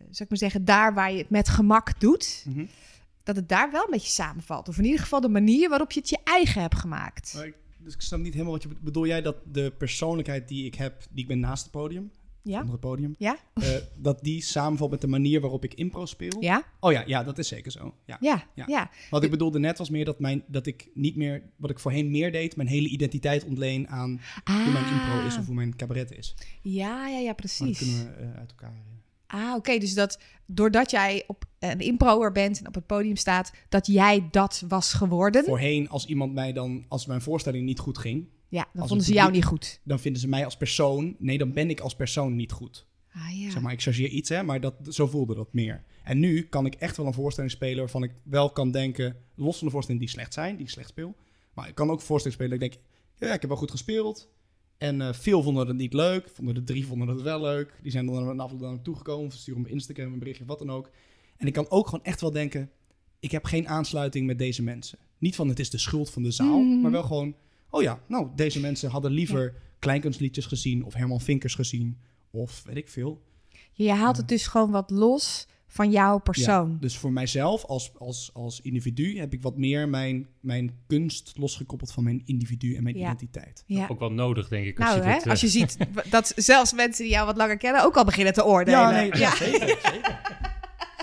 zou 0.00 0.22
ik 0.24 0.28
maar 0.28 0.38
zeggen, 0.38 0.64
daar 0.64 0.94
waar 0.94 1.12
je 1.12 1.18
het 1.18 1.30
met 1.30 1.48
gemak 1.48 2.00
doet, 2.00 2.44
Mhm. 2.48 2.64
dat 3.22 3.36
het 3.36 3.48
daar 3.48 3.70
wel 3.70 3.84
een 3.84 3.90
beetje 3.90 4.10
samenvalt. 4.10 4.68
Of 4.68 4.78
in 4.78 4.84
ieder 4.84 5.00
geval 5.00 5.20
de 5.20 5.28
manier 5.28 5.68
waarop 5.68 5.92
je 5.92 6.00
het 6.00 6.08
je 6.08 6.18
eigen 6.24 6.60
hebt 6.60 6.76
gemaakt. 6.78 7.42
Ik- 7.44 7.54
dus 7.82 7.94
ik 7.94 8.00
snap 8.00 8.20
niet 8.20 8.32
helemaal 8.32 8.52
wat 8.52 8.62
je. 8.62 8.68
Bedoel 8.80 9.06
jij 9.06 9.22
dat 9.22 9.36
de 9.52 9.72
persoonlijkheid 9.78 10.48
die 10.48 10.64
ik 10.66 10.74
heb, 10.74 11.02
die 11.10 11.22
ik 11.22 11.28
ben 11.28 11.40
naast 11.40 11.62
het 11.62 11.72
podium, 11.72 12.10
Ja? 12.42 12.56
onder 12.56 12.72
het 12.72 12.80
podium, 12.80 13.14
Ja? 13.18 13.36
eh, 13.54 13.68
dat 13.96 14.22
die 14.22 14.42
samenvalt 14.42 14.90
met 14.90 15.00
de 15.00 15.06
manier 15.06 15.40
waarop 15.40 15.64
ik 15.64 15.74
impro 15.74 16.06
speel? 16.06 16.36
Ja? 16.42 16.64
Oh 16.80 16.92
ja, 16.92 17.02
ja, 17.06 17.22
dat 17.24 17.38
is 17.38 17.48
zeker 17.48 17.70
zo. 17.72 17.94
Ja. 18.06 18.16
Ja, 18.20 18.44
Ja. 18.54 18.64
ja. 18.66 18.90
Wat 19.10 19.22
ik 19.22 19.30
bedoelde 19.30 19.58
net 19.58 19.78
was 19.78 19.90
meer 19.90 20.04
dat, 20.04 20.18
mijn, 20.20 20.42
dat 20.46 20.66
ik 20.66 20.88
niet 20.94 21.16
meer, 21.16 21.42
wat 21.56 21.70
ik 21.70 21.78
voorheen 21.78 22.10
meer 22.10 22.32
deed, 22.32 22.56
mijn 22.56 22.68
hele 22.68 22.88
identiteit 22.88 23.44
ontleen 23.44 23.88
aan 23.88 24.20
hoe 24.44 24.72
mijn 24.72 24.86
impro 24.92 25.26
is 25.26 25.38
of 25.38 25.46
hoe 25.46 25.54
mijn 25.54 25.76
cabaret 25.76 26.12
is. 26.18 26.34
Ah. 26.38 26.44
Ja, 26.62 27.08
ja, 27.08 27.08
ja, 27.08 27.16
Maar 27.16 27.26
dat 27.26 27.36
precies. 27.36 27.78
kunnen 27.78 28.06
we 28.16 28.22
eh, 28.22 28.38
uit 28.38 28.50
elkaar. 28.50 28.74
Ah, 29.30 29.54
oké. 29.56 29.78
Dus 29.78 29.94
dat 29.94 30.18
doordat 30.46 30.90
jij 30.90 31.24
op 31.26 31.44
een 31.58 31.80
improer 31.80 32.32
bent 32.32 32.58
en 32.58 32.66
op 32.68 32.74
het 32.74 32.86
podium 32.86 33.16
staat, 33.16 33.52
dat 33.68 33.86
jij 33.86 34.28
dat 34.30 34.64
was 34.68 34.92
geworden. 34.92 35.44
Voorheen, 35.44 35.88
als 35.88 36.06
iemand 36.06 36.32
mij 36.32 36.52
dan, 36.52 36.84
als 36.88 37.06
mijn 37.06 37.20
voorstelling 37.20 37.64
niet 37.64 37.78
goed 37.78 37.98
ging, 37.98 38.28
Ja, 38.48 38.68
dan 38.72 38.88
vonden 38.88 39.06
ze 39.06 39.12
jou 39.12 39.26
publiek- 39.26 39.42
niet 39.50 39.50
goed. 39.52 39.80
dan 39.84 40.00
vinden 40.00 40.20
ze 40.20 40.28
mij 40.28 40.44
als 40.44 40.56
persoon. 40.56 41.16
Nee, 41.18 41.38
dan 41.38 41.52
ben 41.52 41.70
ik 41.70 41.80
als 41.80 41.94
persoon 41.94 42.36
niet 42.36 42.52
goed. 42.52 42.86
Ah 43.12 43.38
ja. 43.40 43.50
Zeg 43.50 43.62
maar, 43.62 43.72
ik 43.72 43.80
chargeer 43.82 44.08
iets, 44.08 44.28
hè, 44.28 44.42
maar 44.42 44.60
dat, 44.60 44.74
zo 44.88 45.06
voelde 45.06 45.34
dat 45.34 45.52
meer. 45.52 45.84
En 46.04 46.18
nu 46.18 46.42
kan 46.42 46.66
ik 46.66 46.74
echt 46.74 46.96
wel 46.96 47.06
een 47.06 47.12
voorstelling 47.14 47.52
spelen 47.52 47.78
waarvan 47.78 48.02
ik 48.02 48.12
wel 48.22 48.50
kan 48.50 48.70
denken, 48.70 49.16
los 49.34 49.58
van 49.58 49.66
de 49.66 49.72
voorstellingen 49.72 50.06
die 50.06 50.14
slecht 50.14 50.34
zijn, 50.34 50.56
die 50.56 50.64
ik 50.64 50.70
slecht 50.70 50.88
speel. 50.88 51.14
Maar 51.54 51.68
ik 51.68 51.74
kan 51.74 51.90
ook 51.90 52.00
voorstellingen 52.00 52.32
spelen 52.44 52.58
dat 52.58 52.68
ik 52.68 52.72
denk, 52.74 52.84
ja, 53.18 53.34
ik 53.34 53.40
heb 53.40 53.50
wel 53.50 53.58
goed 53.58 53.70
gespeeld. 53.70 54.28
En 54.80 55.00
eh, 55.00 55.12
veel 55.12 55.42
vonden 55.42 55.66
het 55.66 55.76
niet 55.76 55.92
leuk. 55.92 56.28
Vonden 56.28 56.54
de 56.54 56.64
drie 56.64 56.86
vonden 56.86 57.08
het 57.08 57.22
wel 57.22 57.40
leuk. 57.40 57.78
Die 57.82 57.92
zijn 57.92 58.06
dan 58.06 58.36
na 58.36 58.42
afloop 58.42 58.60
naar 58.60 58.72
me 58.72 58.82
toegekomen. 58.82 59.26
Of 59.26 59.32
sturen 59.32 59.60
op 59.60 59.66
Instagram 59.68 60.12
een 60.12 60.18
berichtje 60.18 60.44
wat 60.44 60.58
dan 60.58 60.70
ook. 60.70 60.90
En 61.36 61.46
ik 61.46 61.52
kan 61.52 61.70
ook 61.70 61.84
gewoon 61.88 62.04
echt 62.04 62.20
wel 62.20 62.30
denken, 62.30 62.70
ik 63.20 63.30
heb 63.30 63.44
geen 63.44 63.68
aansluiting 63.68 64.26
met 64.26 64.38
deze 64.38 64.62
mensen. 64.62 64.98
Niet 65.18 65.34
van 65.36 65.48
het 65.48 65.58
is 65.58 65.70
de 65.70 65.78
schuld 65.78 66.10
van 66.10 66.22
de 66.22 66.30
zaal, 66.30 66.60
Mhm. 66.60 66.80
maar 66.80 66.90
wel 66.90 67.02
gewoon, 67.02 67.34
oh 67.70 67.82
ja, 67.82 68.00
nou, 68.08 68.28
deze 68.36 68.60
mensen 68.60 68.90
hadden 68.90 69.10
liever 69.10 69.54
kleinkunstliedjes 69.78 70.46
gezien 70.46 70.84
of 70.84 70.94
Herman 70.94 71.20
Vinkers 71.20 71.54
gezien. 71.54 71.98
Of 72.30 72.62
weet 72.66 72.76
ik 72.76 72.88
veel. 72.88 73.22
Je 73.72 73.90
haalt 73.92 74.16
het 74.16 74.28
dus 74.28 74.46
gewoon 74.46 74.70
wat 74.70 74.90
los 74.90 75.46
van 75.72 75.90
jouw 75.90 76.18
persoon. 76.18 76.70
Ja, 76.70 76.76
dus 76.80 76.96
voor 76.98 77.12
mijzelf 77.12 77.64
als, 77.64 77.90
als, 77.98 78.30
als 78.32 78.60
individu 78.60 79.18
heb 79.18 79.32
ik 79.32 79.42
wat 79.42 79.56
meer 79.56 79.88
mijn, 79.88 80.26
mijn 80.40 80.76
kunst 80.86 81.32
losgekoppeld 81.36 81.92
van 81.92 82.04
mijn 82.04 82.22
individu 82.24 82.74
en 82.76 82.82
mijn 82.82 82.96
Ja. 82.96 83.02
identiteit. 83.02 83.62
Ja. 83.66 83.86
Ook 83.90 83.98
wel 83.98 84.12
nodig, 84.12 84.48
denk 84.48 84.66
ik. 84.66 84.78
Als 84.80 84.88
Nou, 84.88 85.00
je 85.00 85.06
hè, 85.08 85.14
dit, 85.14 85.24
eh, 85.24 85.30
als 85.30 85.40
je 85.40 85.48
ziet 85.48 85.76
dat 86.10 86.32
zelfs 86.36 86.72
mensen 86.72 87.04
die 87.04 87.12
jou 87.12 87.26
wat 87.26 87.36
langer 87.36 87.56
kennen 87.56 87.84
ook 87.84 87.96
al 87.96 88.04
beginnen 88.04 88.32
te 88.32 88.44
oordelen. 88.44 88.80
Ja, 88.80 88.90
nee, 88.90 89.16
ja, 89.16 89.36
zeker, 89.36 89.68
zeker. 89.68 90.18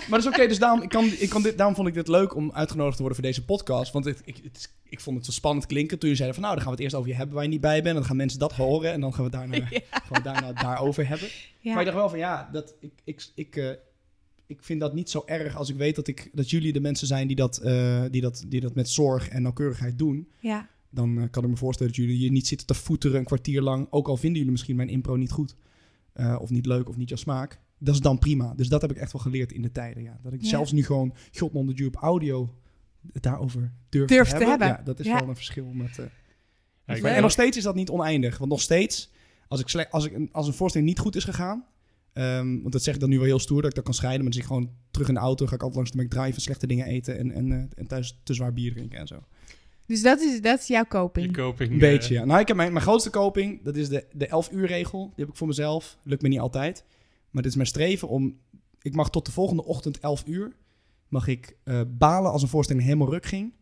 Maar 0.08 0.18
dat 0.22 0.32
is 0.32 0.38
oké, 0.38 0.48
dus 0.48 0.58
daarom, 0.58 0.82
ik 0.82 0.88
kan, 0.88 1.04
ik 1.18 1.28
kan 1.28 1.42
dit, 1.42 1.56
daarom 1.56 1.74
vond 1.76 1.88
ik 1.88 1.94
dit 1.94 2.08
leuk 2.08 2.34
om 2.34 2.52
uitgenodigd 2.52 2.96
te 2.96 3.02
worden 3.02 3.18
voor 3.20 3.28
deze 3.30 3.44
podcast. 3.44 3.92
Want 3.92 4.04
het, 4.04 4.22
ik, 4.24 4.36
het 4.42 4.56
is- 4.56 4.72
ik 4.90 5.00
vond 5.00 5.16
het 5.16 5.26
zo 5.26 5.32
spannend 5.32 5.66
klinken 5.66 5.98
toen 5.98 6.08
je 6.10 6.16
zei 6.16 6.32
van 6.32 6.42
nou, 6.42 6.54
dan 6.54 6.62
gaan 6.64 6.72
we 6.72 6.76
het 6.76 6.84
eerst 6.84 6.96
over 6.96 7.10
je 7.10 7.16
hebben 7.16 7.34
waar 7.34 7.44
je 7.44 7.50
niet 7.50 7.60
bij 7.60 7.74
bent. 7.74 7.86
En 7.86 7.94
dan 7.94 8.04
gaan 8.04 8.16
mensen 8.16 8.38
dat 8.38 8.52
horen 8.52 8.92
en 8.92 9.00
dan 9.00 9.14
gaan 9.14 9.30
we 9.30 9.36
het 9.36 9.50
daarna, 9.50 9.66
gaan 9.90 10.00
we 10.08 10.14
het 10.14 10.24
daarna 10.24 10.52
daarover 10.52 11.08
hebben. 11.08 11.28
Ja. 11.60 11.70
Maar 11.72 11.78
ik 11.78 11.84
dacht 11.86 11.98
wel 11.98 12.08
van 12.08 12.18
ja, 12.18 12.48
dat, 12.52 12.74
ik, 12.80 12.92
ik, 13.04 13.26
ik, 13.34 13.56
eh, 13.56 13.70
ik 14.48 14.62
vind 14.62 14.80
dat 14.80 14.94
niet 14.94 15.10
zo 15.10 15.22
erg 15.26 15.56
als 15.56 15.68
ik 15.70 15.76
weet 15.76 15.96
dat, 15.96 16.06
ik, 16.08 16.30
dat 16.32 16.50
jullie 16.50 16.72
de 16.72 16.80
mensen 16.80 17.06
zijn 17.06 17.26
die 17.26 17.36
dat, 17.36 17.56
eh, 17.58 18.04
die, 18.10 18.20
dat, 18.20 18.44
die 18.48 18.60
dat 18.60 18.74
met 18.74 18.88
zorg 18.88 19.28
en 19.28 19.42
nauwkeurigheid 19.42 19.98
doen. 19.98 20.28
ja. 20.40 20.68
Dan 20.90 21.18
eh, 21.20 21.24
kan 21.30 21.44
ik 21.44 21.50
me 21.50 21.56
voorstellen 21.56 21.92
dat 21.92 22.04
jullie 22.04 22.20
je 22.20 22.30
niet 22.30 22.46
zitten 22.46 22.66
te 22.66 22.74
voeteren 22.74 23.18
een 23.18 23.24
kwartier 23.24 23.62
lang. 23.62 23.86
Ook 23.90 24.08
al 24.08 24.16
vinden 24.16 24.36
jullie 24.36 24.52
misschien 24.52 24.76
mijn 24.76 24.88
impro 24.88 25.16
niet 25.16 25.30
goed. 25.30 25.56
eh, 26.12 26.36
of 26.40 26.50
niet 26.50 26.66
leuk 26.66 26.88
of 26.88 26.96
niet 26.96 27.08
jouw 27.08 27.18
smaak. 27.18 27.58
Dat 27.78 27.94
is 27.94 28.00
dan 28.00 28.18
prima. 28.18 28.54
Dus 28.54 28.68
dat 28.68 28.80
heb 28.80 28.90
ik 28.90 28.96
echt 28.96 29.12
wel 29.12 29.20
geleerd 29.22 29.52
in 29.52 29.62
de 29.62 29.72
tijden. 29.72 30.02
Ja. 30.02 30.18
Dat 30.22 30.32
ik 30.32 30.42
Ja. 30.42 30.48
zelfs 30.48 30.72
nu 30.72 30.84
gewoon 30.84 31.14
God 31.36 31.52
onder 31.52 31.74
de 31.76 31.86
op 31.86 31.94
audio 31.96 32.54
het 33.12 33.22
daarover 33.22 33.72
durf, 33.88 34.08
Durf 34.08 34.28
te, 34.28 34.36
te 34.36 34.44
hebben. 34.44 34.48
hebben. 34.66 34.78
Ja, 34.78 34.82
dat 34.84 35.00
is 35.00 35.06
Ja. 35.06 35.18
wel 35.18 35.28
een 35.28 35.34
verschil 35.36 35.66
met... 35.72 35.88
eh, 35.90 35.96
ja, 35.96 36.04
ik 36.04 36.86
maar- 36.86 37.00
ben- 37.00 37.14
en 37.14 37.22
nog 37.22 37.30
steeds 37.30 37.56
is 37.56 37.62
dat 37.62 37.74
niet 37.74 37.90
oneindig. 37.90 38.38
Want 38.38 38.50
nog 38.50 38.60
steeds, 38.60 39.10
als, 39.48 39.60
ik 39.60 39.88
als, 39.90 40.04
ik 40.04 40.28
als 40.32 40.46
een 40.46 40.52
voorstelling 40.54 40.88
niet 40.88 40.98
goed 40.98 41.16
is 41.16 41.24
gegaan... 41.24 41.64
ehm, 42.18 42.60
want 42.60 42.72
dat 42.72 42.82
zeg 42.82 42.94
ik 42.94 43.00
dan 43.00 43.08
nu 43.08 43.16
wel 43.16 43.26
heel 43.26 43.38
stoer, 43.38 43.60
dat 43.60 43.70
ik 43.70 43.76
dat 43.76 43.84
kan 43.84 43.94
scheiden. 43.94 44.22
Maar 44.22 44.32
dan 44.32 44.42
zit 44.42 44.50
ik 44.50 44.56
gewoon 44.56 44.74
terug 44.90 45.08
in 45.08 45.14
de 45.14 45.20
auto, 45.20 45.46
ga 45.46 45.54
ik 45.54 45.62
altijd 45.62 45.76
langs 45.76 45.90
de 45.90 46.02
McDrive... 46.02 46.34
en 46.34 46.40
slechte 46.40 46.66
dingen 46.66 46.86
eten 46.86 47.18
en, 47.18 47.30
en, 47.30 47.52
eh, 47.52 47.58
en 47.74 47.86
thuis 47.86 48.20
te 48.22 48.34
zwaar 48.34 48.52
bier 48.52 48.72
drinken 48.72 48.98
en 48.98 49.06
zo. 49.06 49.22
Dus 49.88 50.02
dat 50.02 50.20
is, 50.20 50.40
dat 50.40 50.60
is 50.60 50.66
jouw 50.66 50.82
je 50.82 50.88
coping. 50.88 51.32
koping, 51.32 51.68
Een 51.68 51.74
eh, 51.74 51.80
beetje, 51.80 52.14
ja. 52.14 52.24
Nou, 52.24 52.40
ik 52.40 52.48
heb 52.48 52.56
mijn, 52.56 52.72
mijn 52.72 52.84
grootste 52.84 53.10
koping, 53.10 53.64
dat 53.64 53.76
is 53.76 53.88
de, 53.88 54.06
de 54.12 54.26
11 54.26 54.50
uur 54.52 54.66
regel. 54.66 55.06
Die 55.06 55.24
heb 55.24 55.28
ik 55.28 55.36
voor 55.36 55.46
mezelf. 55.46 55.98
Lukt 56.02 56.22
me 56.22 56.28
niet 56.28 56.40
altijd. 56.40 56.84
Maar 57.30 57.42
dit 57.42 57.50
is 57.50 57.56
mijn 57.56 57.68
streven 57.68 58.08
om... 58.08 58.38
Ik 58.82 58.94
mag 58.94 59.10
tot 59.10 59.26
de 59.26 59.32
volgende 59.32 59.64
ochtend 59.64 59.98
11 59.98 60.22
uur... 60.26 60.56
mag 61.08 61.26
ik 61.26 61.56
eh, 61.64 61.80
balen 61.88 62.30
als 62.30 62.42
een 62.42 62.48
voorstelling 62.48 62.84
helemaal 62.84 63.10
ruk 63.10 63.26
ging. 63.26 63.52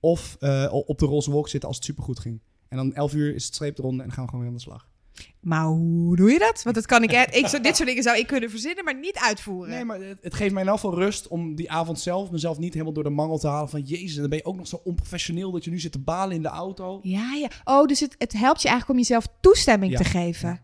Of 0.00 0.36
eh, 0.40 0.68
op 0.70 0.98
de 0.98 1.06
roze 1.06 1.30
wolk 1.30 1.48
zitten 1.48 1.68
als 1.68 1.76
het 1.76 1.86
supergoed 1.86 2.18
ging. 2.18 2.40
En 2.68 2.76
dan 2.76 2.94
11 2.94 3.14
uur 3.14 3.34
is 3.34 3.44
het 3.44 3.54
streep 3.54 3.78
eronder 3.78 4.00
en 4.00 4.06
dan 4.06 4.14
gaan 4.14 4.24
we 4.24 4.30
gewoon 4.30 4.44
weer 4.44 4.54
aan 4.54 4.60
de 4.60 4.68
slag. 4.70 4.88
Maar 5.40 5.64
hoe 5.64 6.16
doe 6.16 6.30
je 6.30 6.38
dat? 6.38 6.62
Want 6.62 6.74
dat 6.74 6.86
kan 6.86 7.02
ik, 7.02 7.10
dit 7.62 7.76
soort 7.76 7.86
dingen 7.86 8.02
zou 8.02 8.18
ik 8.18 8.26
kunnen 8.26 8.50
verzinnen, 8.50 8.84
maar 8.84 8.98
niet 8.98 9.18
uitvoeren. 9.18 9.70
Nee, 9.70 9.84
maar 9.84 10.00
het, 10.00 10.18
het 10.20 10.34
geeft 10.34 10.54
mij 10.54 10.62
nou 10.62 10.78
veel 10.78 10.94
rust 10.94 11.28
om 11.28 11.54
die 11.54 11.70
avond 11.70 12.00
zelf... 12.00 12.30
mezelf 12.30 12.58
niet 12.58 12.72
helemaal 12.72 12.92
door 12.92 13.04
de 13.04 13.10
mangel 13.10 13.38
te 13.38 13.48
halen 13.48 13.68
van... 13.68 13.80
Jezus, 13.80 14.14
en 14.14 14.20
dan 14.20 14.30
ben 14.30 14.38
je 14.38 14.44
ook 14.44 14.56
nog 14.56 14.66
zo 14.66 14.80
onprofessioneel 14.84 15.50
dat 15.50 15.64
je 15.64 15.70
nu 15.70 15.78
zit 15.78 15.92
te 15.92 15.98
balen 15.98 16.36
in 16.36 16.42
de 16.42 16.48
auto. 16.48 17.00
Ja, 17.02 17.34
ja. 17.34 17.48
Oh, 17.64 17.86
dus 17.86 18.00
het, 18.00 18.14
het 18.18 18.32
helpt 18.32 18.62
je 18.62 18.68
eigenlijk 18.68 18.98
om 18.98 19.06
jezelf 19.06 19.26
toestemming 19.40 19.92
Ja, 19.92 19.98
te 19.98 20.04
geven. 20.04 20.60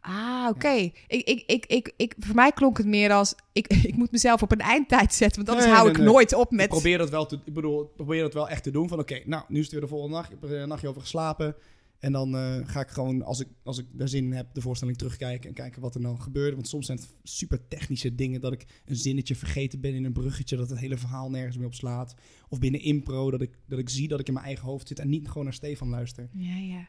Ah, 0.00 0.46
oké. 0.48 0.68
Ik, 0.68 0.92
ik, 1.06 1.42
ik, 1.46 1.66
ik, 1.66 1.92
ik, 1.96 2.14
voor 2.18 2.34
mij 2.34 2.52
klonk 2.52 2.76
het 2.76 2.86
meer 2.86 3.12
als... 3.12 3.34
Ik, 3.52 3.66
ik 3.90 3.96
moet 3.96 4.10
mezelf 4.10 4.42
op 4.42 4.52
een 4.52 4.60
eindtijd 4.60 5.14
zetten, 5.14 5.36
want 5.36 5.48
anders 5.48 5.66
Nee, 5.66 5.76
hou 5.76 5.86
nee, 5.86 5.96
ik 5.96 6.02
nee. 6.02 6.12
nooit 6.12 6.34
op 6.34 6.50
met... 6.50 6.64
Ik 6.64 6.70
probeer 6.70 6.98
dat 6.98 7.10
wel 7.10 7.26
te, 7.26 7.38
ik 7.44 7.54
bedoel, 7.54 7.92
probeer 7.96 8.22
dat 8.22 8.34
wel 8.34 8.48
echt 8.48 8.62
te 8.62 8.70
doen. 8.70 8.88
Van 8.88 8.98
oké, 8.98 9.20
nou, 9.24 9.44
nu 9.48 9.58
is 9.58 9.62
het 9.62 9.72
weer 9.72 9.80
de 9.80 9.88
volgende 9.88 10.16
nacht. 10.16 10.32
Ik 10.32 10.36
heb 10.40 10.50
er 10.50 10.56
een 10.56 10.68
nachtje 10.68 10.88
over 10.88 11.00
geslapen. 11.00 11.54
En 12.00 12.12
dan 12.12 12.36
eh, 12.36 12.56
ga 12.64 12.80
ik 12.80 12.88
gewoon, 12.88 13.22
als 13.22 13.40
ik, 13.40 13.48
als 13.62 13.78
ik 13.78 13.86
daar 13.92 14.08
zin 14.08 14.24
in 14.24 14.32
heb, 14.32 14.54
de 14.54 14.60
voorstelling 14.60 14.98
terugkijken 14.98 15.48
en 15.48 15.54
kijken 15.54 15.80
wat 15.82 15.94
er 15.94 16.00
nou 16.00 16.18
gebeurde. 16.18 16.54
Want 16.54 16.68
soms 16.68 16.86
zijn 16.86 16.98
het 16.98 17.16
super 17.22 17.68
technische 17.68 18.14
dingen 18.14 18.40
dat 18.40 18.52
ik 18.52 18.66
een 18.84 18.96
zinnetje 18.96 19.36
vergeten 19.36 19.80
ben 19.80 19.94
in 19.94 20.04
een 20.04 20.12
bruggetje, 20.12 20.56
dat 20.56 20.70
het 20.70 20.78
hele 20.78 20.96
verhaal 20.96 21.30
nergens 21.30 21.56
meer 21.56 21.66
op 21.66 21.74
slaat. 21.74 22.14
Of 22.48 22.58
binnen 22.58 22.80
impro, 22.80 23.30
dat 23.30 23.40
ik, 23.40 23.58
dat 23.66 23.78
ik 23.78 23.88
zie 23.88 24.08
dat 24.08 24.20
ik 24.20 24.26
in 24.26 24.32
mijn 24.34 24.46
eigen 24.46 24.64
hoofd 24.64 24.88
zit 24.88 24.98
en 24.98 25.08
niet 25.08 25.28
gewoon 25.28 25.44
naar 25.44 25.52
Stefan 25.54 25.88
luister. 25.88 26.28
Ja, 26.32 26.56
ja. 26.56 26.88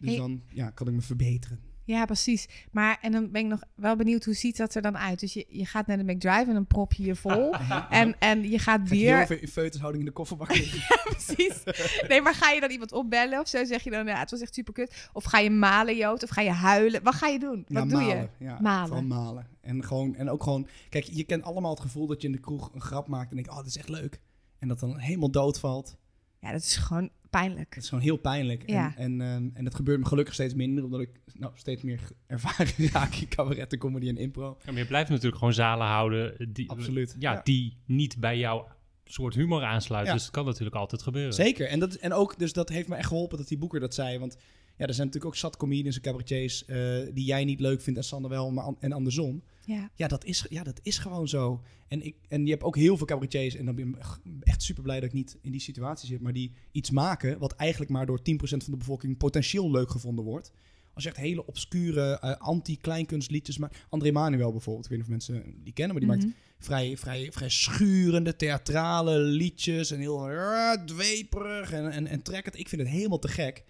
Dus 0.00 0.08
Hey. 0.08 0.16
dan 0.16 0.42
ja, 0.48 0.70
kan 0.70 0.88
ik 0.88 0.94
me 0.94 1.00
verbeteren. 1.00 1.58
Ja, 1.84 2.04
precies. 2.04 2.48
Maar 2.70 2.98
en 3.00 3.12
dan 3.12 3.30
ben 3.30 3.42
ik 3.42 3.48
nog 3.48 3.62
wel 3.74 3.96
benieuwd, 3.96 4.24
hoe 4.24 4.34
ziet 4.34 4.56
dat 4.56 4.74
er 4.74 4.82
dan 4.82 4.98
uit? 4.98 5.20
Dus 5.20 5.32
je, 5.32 5.46
je 5.48 5.66
gaat 5.66 5.86
naar 5.86 5.96
de 5.96 6.12
McDrive 6.12 6.44
en 6.46 6.52
dan 6.52 6.66
prop 6.66 6.92
je 6.92 7.04
je 7.04 7.14
vol. 7.14 7.54
en, 7.90 8.18
en 8.18 8.50
je 8.50 8.58
gaat 8.58 8.80
Ga 8.88 8.94
ik 8.94 9.00
heel 9.00 9.14
weer... 9.16 9.26
veel 9.26 9.38
in 9.40 9.48
feutushouding 9.48 10.02
in 10.02 10.08
de 10.08 10.14
kofferbak 10.14 10.48
precies. 11.14 11.62
Nee, 12.08 12.20
maar 12.20 12.34
ga 12.34 12.50
je 12.50 12.60
dan 12.60 12.70
iemand 12.70 12.92
opbellen 12.92 13.40
of 13.40 13.48
zo? 13.48 13.64
Zeg 13.64 13.82
je 13.82 13.90
dan, 13.90 14.06
ja, 14.06 14.18
het 14.18 14.30
was 14.30 14.40
echt 14.40 14.54
super 14.54 14.72
kut. 14.72 15.08
Of 15.12 15.24
ga 15.24 15.38
je 15.38 15.50
malen, 15.50 15.96
Jood? 15.96 16.22
Of 16.22 16.28
ga 16.30 16.40
je 16.40 16.50
huilen? 16.50 17.02
Wat 17.02 17.14
ga 17.14 17.26
je 17.26 17.38
doen? 17.38 17.64
Wat 17.68 17.82
ja, 17.82 17.88
doe 17.88 18.00
malen. 18.00 18.30
je? 18.38 18.44
Ja, 18.44 18.58
Malen. 18.60 19.06
Malen. 19.06 19.46
En, 19.60 19.84
gewoon, 19.84 20.14
en 20.14 20.30
ook 20.30 20.42
gewoon... 20.42 20.68
Kijk, 20.88 21.04
je 21.04 21.24
kent 21.24 21.42
allemaal 21.42 21.70
het 21.70 21.80
gevoel 21.80 22.06
dat 22.06 22.20
je 22.20 22.26
in 22.26 22.32
de 22.32 22.40
kroeg 22.40 22.70
een 22.74 22.80
grap 22.80 23.08
maakt... 23.08 23.30
en 23.30 23.36
denkt, 23.36 23.50
oh, 23.50 23.56
dat 23.56 23.66
is 23.66 23.76
echt 23.76 23.88
leuk. 23.88 24.20
En 24.58 24.68
dat 24.68 24.80
dan 24.80 24.98
helemaal 24.98 25.30
doodvalt. 25.30 25.96
Ja, 26.40 26.52
dat 26.52 26.60
is 26.60 26.76
gewoon 26.76 27.10
pijnlijk. 27.40 27.74
Dat 27.74 27.82
is 27.82 27.88
gewoon 27.88 28.04
heel 28.04 28.16
pijnlijk. 28.16 28.62
Ja. 28.66 28.94
En, 28.96 29.20
en, 29.20 29.34
ehm, 29.34 29.48
en 29.56 29.64
dat 29.64 29.74
gebeurt 29.74 29.98
me 29.98 30.06
gelukkig 30.06 30.34
steeds 30.34 30.54
minder... 30.54 30.84
omdat 30.84 31.00
ik 31.00 31.10
nou, 31.32 31.52
steeds 31.56 31.82
meer 31.82 32.00
ervaring 32.26 32.92
raak 32.92 33.14
in 33.14 33.28
cabaret 33.28 33.72
en 33.72 33.78
comedy 33.78 34.08
en 34.08 34.16
impro. 34.16 34.58
Ja, 34.64 34.70
maar 34.70 34.80
je 34.80 34.86
blijft 34.86 35.08
natuurlijk 35.08 35.36
gewoon 35.36 35.54
zalen 35.54 35.86
houden 35.86 36.52
die, 36.52 36.70
Absoluut. 36.70 37.16
Ja, 37.18 37.32
Ja. 37.32 37.40
die 37.44 37.76
niet 37.86 38.20
bij 38.20 38.38
jouw 38.38 38.68
soort 39.04 39.34
humor 39.34 39.62
aansluiten. 39.62 40.10
Ja. 40.12 40.16
Dus 40.16 40.26
het 40.26 40.34
kan 40.34 40.44
natuurlijk 40.44 40.76
altijd 40.76 41.02
gebeuren. 41.02 41.32
Zeker. 41.34 41.68
En, 41.68 41.78
dat, 41.78 41.94
en 41.94 42.12
ook, 42.12 42.38
dus 42.38 42.52
dat 42.52 42.68
heeft 42.68 42.88
me 42.88 42.94
echt 42.96 43.08
geholpen 43.08 43.38
dat 43.38 43.48
die 43.48 43.58
boeker 43.58 43.80
dat 43.80 43.94
zei. 43.94 44.18
Want 44.18 44.36
ja, 44.76 44.86
er 44.86 44.94
zijn 44.94 45.06
natuurlijk 45.06 45.34
ook 45.34 45.40
zat 45.40 45.56
comedians 45.56 45.96
en 45.96 46.02
cabaretiers... 46.02 46.64
eh, 46.64 46.76
die 47.12 47.24
jij 47.24 47.44
niet 47.44 47.60
leuk 47.60 47.80
vindt 47.80 47.98
en 47.98 48.04
Sander 48.04 48.30
wel, 48.30 48.50
maar 48.50 48.64
an- 48.64 48.76
en 48.80 48.92
andersom. 48.92 49.42
Ja. 49.66 49.90
Ja, 49.94 50.08
dat 50.08 50.24
is, 50.24 50.46
ja, 50.48 50.62
dat 50.62 50.80
is 50.82 50.98
gewoon 50.98 51.28
zo. 51.28 51.62
En, 51.88 52.02
ik, 52.04 52.14
en 52.28 52.44
je 52.44 52.50
hebt 52.50 52.62
ook 52.62 52.76
heel 52.76 52.96
veel 52.96 53.06
cabaretiers, 53.06 53.54
en 53.54 53.64
dan 53.64 53.74
ben 53.74 53.88
ik 53.88 53.96
echt 54.40 54.62
super 54.62 54.82
blij 54.82 55.00
dat 55.00 55.08
ik 55.08 55.14
niet 55.14 55.38
in 55.42 55.50
die 55.50 55.60
situatie 55.60 56.08
zit, 56.08 56.20
maar 56.20 56.32
die 56.32 56.52
iets 56.72 56.90
maken 56.90 57.38
wat 57.38 57.52
eigenlijk 57.52 57.90
maar 57.90 58.06
door 58.06 58.18
10% 58.18 58.22
van 58.40 58.58
de 58.58 58.76
bevolking 58.76 59.16
potentieel 59.16 59.70
leuk 59.70 59.90
gevonden 59.90 60.24
wordt. 60.24 60.52
Als 60.94 61.02
je 61.04 61.08
echt 61.10 61.18
hele 61.18 61.46
obscure 61.46 62.18
eh, 62.20 62.36
anti-kleinkunstliedjes 62.84 63.58
maakt. 63.58 63.76
André 63.88 64.10
Manuel 64.12 64.50
bijvoorbeeld, 64.52 64.84
ik 64.84 64.90
weet 64.90 64.98
niet 65.08 65.08
of 65.08 65.14
mensen 65.14 65.54
die 65.64 65.72
kennen, 65.72 65.96
maar 65.96 66.06
die 66.08 66.16
Mhm. 66.16 66.26
maakt 66.26 66.38
vrij, 66.58 66.96
vrij, 66.96 67.32
vrij 67.32 67.48
schurende, 67.48 68.36
theatrale 68.36 69.18
liedjes 69.18 69.90
en 69.90 69.98
heel 69.98 70.30
uh, 70.30 70.72
dweperig 70.72 71.72
en, 71.72 71.90
en, 71.90 72.06
en 72.06 72.22
trekkend. 72.22 72.58
Ik 72.58 72.68
vind 72.68 72.82
het 72.82 72.90
helemaal 72.90 73.18
te 73.18 73.28
gek. 73.28 73.64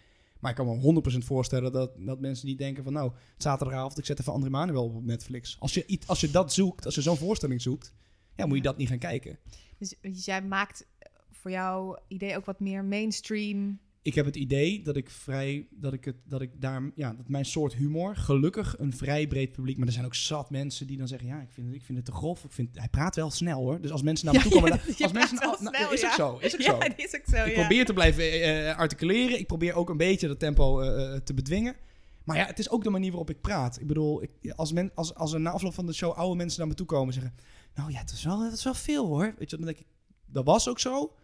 Maar 0.45 0.53
ik 0.53 0.59
kan 0.59 0.95
me 0.95 1.03
100% 1.23 1.25
voorstellen 1.25 1.73
dat, 1.73 1.93
dat 1.99 2.21
mensen 2.21 2.47
die 2.47 2.57
denken 2.57 2.85
van... 2.85 2.93
nou, 2.93 3.13
zaterdagavond, 3.37 3.99
ik 3.99 4.05
zet 4.05 4.21
even 4.21 4.33
André 4.33 4.51
Manuel 4.51 4.85
op 4.85 5.05
Netflix. 5.05 5.57
Als 5.61 5.75
je, 5.75 6.01
als 6.07 6.21
je 6.21 6.31
dat 6.31 6.53
zoekt, 6.53 6.85
als 6.85 6.95
je 6.95 7.03
zo'n 7.03 7.17
voorstelling 7.17 7.63
zoekt... 7.63 7.95
ja, 8.37 8.47
moet 8.47 8.57
je 8.57 8.63
dat 8.63 8.77
niet 8.77 8.89
gaan 8.89 8.99
kijken. 8.99 9.39
Dus, 9.79 9.95
dus 10.01 10.25
jij 10.25 10.43
maakt 10.43 10.87
voor 11.31 11.51
jouw 11.51 11.99
idee 12.09 12.37
ook 12.37 12.45
wat 12.45 12.61
meer 12.61 12.85
mainstream. 12.85 13.79
Ik 14.05 14.15
heb 14.15 14.25
het 14.25 14.37
idee 14.37 14.83
dat 14.83 14.97
ik 14.97 15.11
vrij... 15.11 15.67
dat 15.71 15.93
ik, 15.93 16.05
het, 16.05 16.17
dat 16.25 16.41
ik 16.41 16.61
daar... 16.61 16.91
ja, 16.95 17.13
dat 17.13 17.29
mijn 17.29 17.45
soort 17.45 17.75
humor... 17.75 18.17
gelukkig 18.17 18.79
een 18.79 18.93
vrij 18.97 19.27
breed 19.27 19.53
publiek... 19.53 19.77
maar 19.77 19.87
er 19.87 19.93
zijn 19.93 20.05
ook 20.05 20.15
zat 20.15 20.51
mensen 20.51 20.87
die 20.87 20.97
dan 20.97 21.09
zeggen... 21.09 21.29
ja, 21.29 21.41
ik 21.41 21.51
vind, 21.51 21.67
het- 21.67 21.77
ik 21.77 21.85
vind 21.85 21.99
het 21.99 22.07
te 22.07 22.13
grof. 22.13 22.45
Ik 22.45 22.53
vind, 22.53 22.79
hij 22.79 22.89
praat 22.89 23.17
wel 23.17 23.31
snel, 23.31 23.59
hoor. 23.59 23.81
Dus 23.81 23.91
als 23.91 24.03
mensen 24.03 24.27
naar 24.27 24.35
me 24.35 24.41
toe 24.41 24.53
komen... 24.53 24.73
als 24.99 25.13
mensen, 25.13 25.37
nou, 25.61 25.95
is 25.95 26.05
ook 26.05 26.11
ja. 26.11 26.15
zo, 26.15 26.39
is 26.41 26.55
ook 26.55 26.61
ja, 26.69 26.81
zo. 26.81 26.93
is 26.97 27.15
ook 27.15 27.23
zo, 27.27 27.45
Ik 27.45 27.55
probeer 27.55 27.85
te 27.85 27.93
blijven 27.93 28.23
eh, 28.23 28.71
eh, 28.71 28.79
articuleren. 28.79 29.39
Ik 29.39 29.47
probeer 29.47 29.75
ook 29.75 29.91
een 29.91 29.97
beetje 29.97 30.29
dat 30.29 30.39
tempo 30.39 30.81
eh, 30.81 31.15
te 31.21 31.35
bedwingen. 31.35 31.77
Maar 32.25 32.37
ja, 32.37 32.47
het 32.47 32.59
is 32.59 32.71
ook 32.71 32.85
de 32.85 32.91
manier 32.91 33.11
waarop 33.11 33.31
ik 33.31 33.41
praat. 33.41 33.81
Ik 33.81 33.87
bedoel, 33.87 34.23
ik, 34.23 34.31
als, 34.55 34.73
men, 34.73 34.91
als, 34.95 35.15
als 35.15 35.33
er 35.33 35.41
na 35.41 35.51
afloop 35.51 35.75
van 35.75 35.87
de 35.87 35.93
show 35.93 36.13
oude 36.13 36.37
mensen 36.37 36.59
naar 36.59 36.69
me 36.69 36.75
toe 36.75 36.87
komen 36.87 37.07
en 37.07 37.13
zeggen... 37.13 37.35
Nou 37.75 37.93
ja, 37.93 37.99
het 37.99 38.11
is 38.11 38.25
wel, 38.25 38.43
het 38.45 38.53
is 38.53 38.65
wel 38.65 38.75
veel 38.75 39.07
hoor. 39.07 39.35
Weet 39.39 39.51
je, 39.51 39.57
dan 39.57 39.67
denk 39.67 39.79
ik, 39.79 39.87
dat 40.27 40.45
was 40.45 40.69
ook 40.69 40.81
zo. 40.81 41.15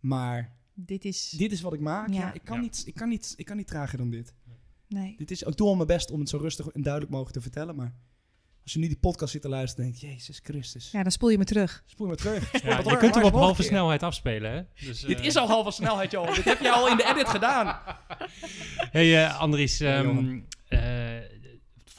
Maar 0.00 0.58
Dit 0.74 1.04
is... 1.04 1.30
dit 1.30 1.52
is 1.52 1.60
wat 1.60 1.72
ik 1.72 1.80
maak. 1.80 2.08
Ja. 2.08 2.14
Ja. 2.14 2.32
ik, 2.32 2.44
kan 2.44 2.56
Ja. 2.56 2.62
Niet, 2.62 2.82
ik, 2.86 2.94
kan 2.94 3.08
niet, 3.08 3.34
ik 3.36 3.44
kan 3.44 3.56
niet 3.56 3.66
trager 3.66 3.98
dan 3.98 4.10
dit. 4.10 4.34
Nee. 4.88 5.14
dit 5.18 5.30
is, 5.30 5.42
ik 5.42 5.56
doe 5.56 5.68
al 5.68 5.74
mijn 5.74 5.86
best 5.86 6.10
om 6.10 6.20
het 6.20 6.28
zo 6.28 6.36
rustig 6.36 6.66
en 6.68 6.82
duidelijk 6.82 7.12
mogelijk 7.12 7.36
te 7.36 7.42
vertellen. 7.42 7.76
Maar 7.76 7.94
Als 8.62 8.72
je 8.72 8.78
nu 8.78 8.86
die 8.86 8.98
podcast 8.98 9.32
zit 9.32 9.42
te 9.42 9.48
luisteren, 9.48 9.84
denk 9.84 9.96
je, 9.96 10.06
Jezus 10.06 10.40
Christus. 10.42 10.90
Ja, 10.90 11.02
dan 11.02 11.12
spoel 11.12 11.28
je 11.28 11.38
me 11.38 11.44
terug. 11.44 11.82
Spoel 11.86 12.06
me 12.06 12.16
terug. 12.16 12.62
Ja, 12.62 12.78
je 12.90 12.96
kunt 12.96 13.14
hem 13.14 13.24
op 13.24 13.32
halve 13.32 13.62
snelheid 13.62 14.02
afspelen, 14.02 14.52
hè? 14.52 14.86
Dus, 14.86 15.00
Dit 15.00 15.18
eh, 15.18 15.24
is 15.24 15.36
al 15.36 15.46
halve 15.46 15.70
snelheid, 15.70 16.10
joh. 16.10 16.34
Dit 16.34 16.44
heb 16.44 16.60
je 16.60 16.70
al 16.70 16.88
in 16.88 16.96
de 16.96 17.04
edit 17.04 17.28
gedaan. 17.28 17.78
Hey 18.90 19.24
eh, 19.24 19.40
Andries, 19.40 19.80
ehm, 19.80 20.40
eh, 20.68 21.09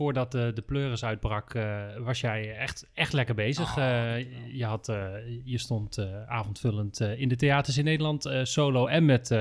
voordat 0.01 0.31
de, 0.31 0.51
de 0.53 0.61
pleuris 0.61 1.03
uitbrak, 1.03 1.53
eh, 1.53 1.81
was 1.97 2.21
jij 2.21 2.55
echt, 2.55 2.89
echt 2.93 3.13
lekker 3.13 3.35
bezig. 3.35 3.77
Oh, 3.77 3.83
Eh, 3.83 4.55
je, 4.57 4.65
had, 4.65 4.89
eh, 4.89 5.07
je 5.43 5.57
stond 5.57 5.99
avondvullend 6.27 6.99
in 6.99 7.29
de 7.29 7.35
theaters 7.35 7.77
in 7.77 7.83
Nederland, 7.83 8.29
solo 8.43 8.85
en 8.85 9.05
met 9.05 9.35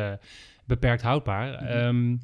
beperkt 0.64 1.02
houdbaar. 1.02 1.54
Ehm, 1.54 2.16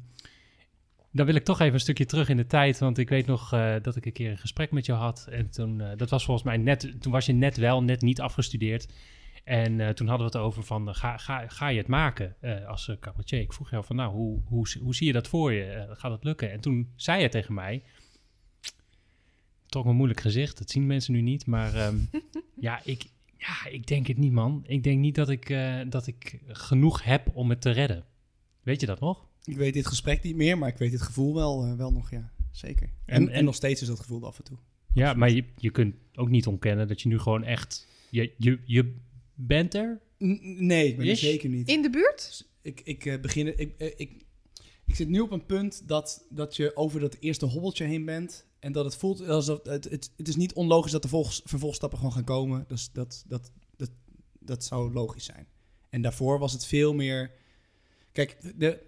dan 1.11 1.25
wil 1.25 1.35
ik 1.35 1.43
toch 1.43 1.59
even 1.59 1.73
een 1.73 1.79
stukje 1.79 2.05
terug 2.05 2.29
in 2.29 2.37
de 2.37 2.45
tijd, 2.47 2.79
want 2.79 2.97
ik 2.97 3.09
weet 3.09 3.25
nog 3.25 3.49
dat 3.81 3.95
ik 3.95 4.05
een 4.05 4.11
keer 4.11 4.31
een 4.31 4.37
gesprek 4.37 4.71
met 4.71 4.85
jou 4.85 4.99
had. 4.99 5.27
En 5.31 5.49
toen, 5.49 5.81
dat 5.95 6.09
was 6.09 6.25
volgens 6.25 6.45
mij 6.45 6.57
net, 6.57 7.01
toen 7.01 7.11
was 7.11 7.25
je 7.25 7.33
net 7.33 7.57
wel, 7.57 7.83
net 7.83 8.01
niet 8.01 8.21
afgestudeerd. 8.21 8.87
En 9.43 9.95
toen 9.95 10.07
hadden 10.07 10.31
we 10.31 10.37
het 10.37 10.45
over 10.45 10.63
van, 10.63 10.95
ga, 10.95 11.17
ga, 11.17 11.47
ga 11.47 11.67
je 11.67 11.77
het 11.77 11.87
maken 11.87 12.35
als 12.67 12.87
uh, 12.87 12.95
cabaretier? 12.99 13.39
Ik 13.39 13.53
vroeg 13.53 13.69
jou 13.69 13.83
van, 13.83 13.95
nou, 13.95 14.11
hoe, 14.11 14.39
hoe, 14.45 14.67
hoe 14.81 14.95
zie 14.95 15.07
je 15.07 15.13
dat 15.13 15.27
voor 15.27 15.53
je? 15.53 15.87
Gaat 15.91 16.11
het 16.11 16.23
lukken? 16.23 16.51
En 16.51 16.59
toen 16.59 16.91
zei 16.95 17.21
je 17.21 17.29
tegen 17.29 17.53
mij, 17.53 17.83
toch 19.77 19.85
een 19.85 19.95
moeilijk 19.95 20.21
gezicht, 20.21 20.57
dat 20.57 20.69
zien 20.69 20.85
mensen 20.85 21.13
nu 21.13 21.21
niet, 21.21 21.45
maar 21.45 21.73
ehm, 21.73 21.97
ja, 22.67 22.81
ik, 22.83 23.03
ja, 23.37 23.67
ik 23.69 23.87
denk 23.87 24.07
het 24.07 24.17
niet, 24.17 24.31
man. 24.31 24.63
Ik 24.67 24.83
denk 24.83 24.99
niet 24.99 25.15
dat 25.15 25.29
ik, 25.29 25.49
eh, 25.49 25.79
dat 25.89 26.07
ik 26.07 26.39
genoeg 26.47 27.03
heb 27.03 27.29
om 27.33 27.49
het 27.49 27.61
te 27.61 27.71
redden. 27.71 28.05
Weet 28.63 28.79
je 28.81 28.85
dat 28.85 28.99
nog? 28.99 29.27
Ik 29.43 29.57
weet 29.57 29.73
dit 29.73 29.87
gesprek 29.87 30.23
niet 30.23 30.35
meer, 30.35 30.57
maar 30.57 30.69
ik 30.69 30.77
weet 30.77 30.91
dit 30.91 31.01
gevoel 31.01 31.33
wel, 31.33 31.63
eh, 31.63 31.73
wel 31.75 31.91
nog, 31.91 32.11
ja. 32.11 32.31
Zeker. 32.51 32.89
En, 33.05 33.29
En- 33.29 33.43
nog 33.43 33.55
steeds 33.55 33.81
is 33.81 33.87
dat 33.87 33.99
gevoel 33.99 34.25
af 34.25 34.37
en 34.37 34.43
toe. 34.43 34.57
Ja, 34.93 35.13
maar 35.13 35.31
je, 35.31 35.43
je 35.57 35.69
kunt 35.71 35.95
ook 36.15 36.29
niet 36.29 36.47
ontkennen 36.47 36.87
dat 36.87 37.01
je 37.01 37.07
nu 37.09 37.19
gewoon 37.19 37.43
echt, 37.43 37.87
je, 38.09 38.33
je, 38.37 38.59
je 38.65 38.95
bent 39.33 39.73
er. 39.73 40.01
N- 40.23 40.65
nee, 40.65 40.87
ik 40.87 40.97
ben 40.97 41.07
er 41.07 41.15
zeker 41.15 41.49
niet. 41.49 41.67
In 41.67 41.81
de 41.81 41.89
buurt? 41.89 42.47
Ik, 42.61 42.81
ik 42.83 43.05
eh, 43.05 43.19
begin. 43.19 43.59
Ik, 43.59 43.73
ik, 43.97 44.25
ik 44.85 44.95
zit 44.95 45.07
nu 45.09 45.19
op 45.19 45.31
een 45.31 45.45
punt 45.45 45.87
dat, 45.87 46.25
dat 46.29 46.55
je 46.55 46.75
over 46.75 46.99
dat 46.99 47.17
eerste 47.19 47.45
hobbeltje 47.45 47.85
heen 47.85 48.05
bent. 48.05 48.45
En 48.59 48.71
dat 48.71 48.85
het 48.85 48.95
voelt 48.95 49.27
alsof. 49.27 49.59
Het, 49.63 49.83
het, 49.83 50.11
het 50.17 50.27
is 50.27 50.35
niet 50.35 50.53
onlogisch 50.53 50.91
dat 50.91 51.01
de 51.01 51.07
volg- 51.07 51.41
vervolgstappen 51.43 51.97
gewoon 51.97 52.13
gaan 52.13 52.23
komen. 52.23 52.65
Dus 52.67 52.91
dat, 52.91 53.23
dat, 53.27 53.51
dat, 53.75 53.89
dat 54.39 54.63
zou 54.63 54.93
logisch 54.93 55.25
zijn. 55.25 55.47
En 55.89 56.01
daarvoor 56.01 56.39
was 56.39 56.53
het 56.53 56.65
veel 56.65 56.93
meer. 56.93 57.31
Kijk, 58.11 58.37
de. 58.55 58.85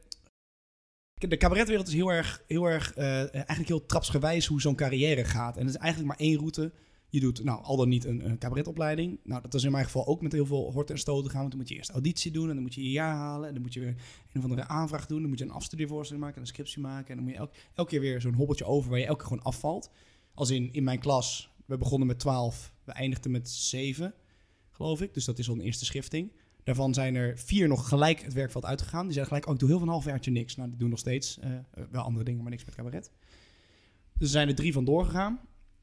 De 1.14 1.38
cabaretwereld 1.38 1.88
is 1.88 1.94
heel 1.94 2.12
erg, 2.12 2.44
heel 2.48 2.66
erg 2.66 2.94
eh, 2.94 3.34
eigenlijk 3.34 3.68
heel 3.68 3.86
trapsgewijs 3.86 4.46
hoe 4.46 4.62
zo'n 4.62 4.76
carrière 4.76 5.26
gaat. 5.26 5.58
En 5.58 5.66
het 5.66 5.76
is 5.76 5.82
eigenlijk 5.82 6.12
maar 6.12 6.28
één 6.28 6.38
route. 6.38 6.72
Je 7.10 7.20
doet 7.20 7.43
nou, 7.43 7.64
al 7.64 7.78
dan 7.78 7.89
niet 7.89 8.05
een, 8.05 8.38
cabaretopleiding. 8.38 9.20
Nou, 9.24 9.41
dat 9.41 9.53
is 9.53 9.64
in 9.64 9.72
mijn 9.72 9.86
geval 9.86 10.07
ook 10.07 10.22
met 10.22 10.32
heel 10.32 10.45
veel 10.45 10.72
horten 10.72 10.95
en 10.95 11.01
stoten 11.01 11.32
gaan. 11.32 11.39
Want 11.39 11.51
dan 11.51 11.60
moet 11.60 11.70
je 11.70 11.76
eerst 11.76 11.89
auditie 11.89 12.32
doen 12.32 12.47
en 12.47 12.53
dan 12.53 12.64
moet 12.64 12.74
je 12.74 12.84
je 12.84 12.91
jaar 12.91 13.16
halen. 13.16 13.47
En 13.47 13.53
dan 13.53 13.62
moet 13.62 13.74
je 13.74 13.80
weer 13.80 13.95
een 14.34 14.38
of 14.38 14.43
andere 14.43 14.68
aanvraag 14.68 15.05
doen. 15.05 15.20
Dan 15.20 15.30
moet 15.30 15.39
je 15.39 15.45
een 15.45 15.51
afstudeervoorstelling 15.51 16.24
maken 16.24 16.41
en 16.41 16.47
een 16.47 16.53
scriptie 16.53 16.82
maken. 16.82 17.10
En 17.10 17.16
dan 17.16 17.24
moet 17.24 17.34
je 17.34 17.39
elk, 17.39 17.53
elke 17.74 17.89
keer 17.89 18.01
weer 18.01 18.22
zo'n 18.22 18.34
hobbeltje 18.34 18.66
over 18.66 18.89
waar 18.89 18.99
je 18.99 19.05
elke 19.05 19.20
keer 19.20 19.28
gewoon 19.28 19.43
afvalt. 19.43 19.91
Als 20.34 20.49
in, 20.49 20.74
in 20.74 20.84
mijn 20.84 20.99
klas, 20.99 21.51
we 21.66 21.78
begonnen 21.78 22.07
met 22.07 22.20
12, 22.20 22.74
we 22.84 22.91
eindigden 22.91 23.32
met 23.32 23.49
7, 23.49 24.14
geloof 24.72 25.01
ik. 25.01 25.14
Dus 25.14 25.26
dat 25.26 25.39
is 25.39 25.49
al 25.49 25.55
een 25.55 25.62
eerste 25.62 25.86
schifting. 25.86 26.32
Daarvan 26.64 26.93
zijn 26.93 27.16
er 27.16 27.38
vier 27.38 27.68
nog 27.68 27.88
gelijk 27.88 28.22
het 28.22 28.34
werkveld 28.34 28.66
uitgegaan. 28.66 29.03
Die 29.03 29.14
zeiden 29.14 29.28
gelijk, 29.28 29.47
oh, 29.47 29.53
ik 29.53 29.60
doe 29.60 29.70
heel 29.70 29.80
van 29.80 29.88
een 29.88 29.93
halfjaartje 29.93 30.32
niks. 30.32 30.55
Nou, 30.55 30.70
die 30.70 30.78
doen 30.78 30.89
nog 30.89 30.99
steeds 30.99 31.39
eh, 31.39 31.51
wel 31.91 32.01
andere 32.01 32.26
dingen, 32.26 32.41
maar 32.41 32.51
niks 32.51 32.66
met 32.66 32.76
cabaret. 32.76 33.12
Dus 34.14 34.28
er 34.28 34.28
zijn 34.28 34.47
er 34.47 34.55
drie 34.55 34.74
van 34.74 34.86
doorgegaan. 34.86 35.39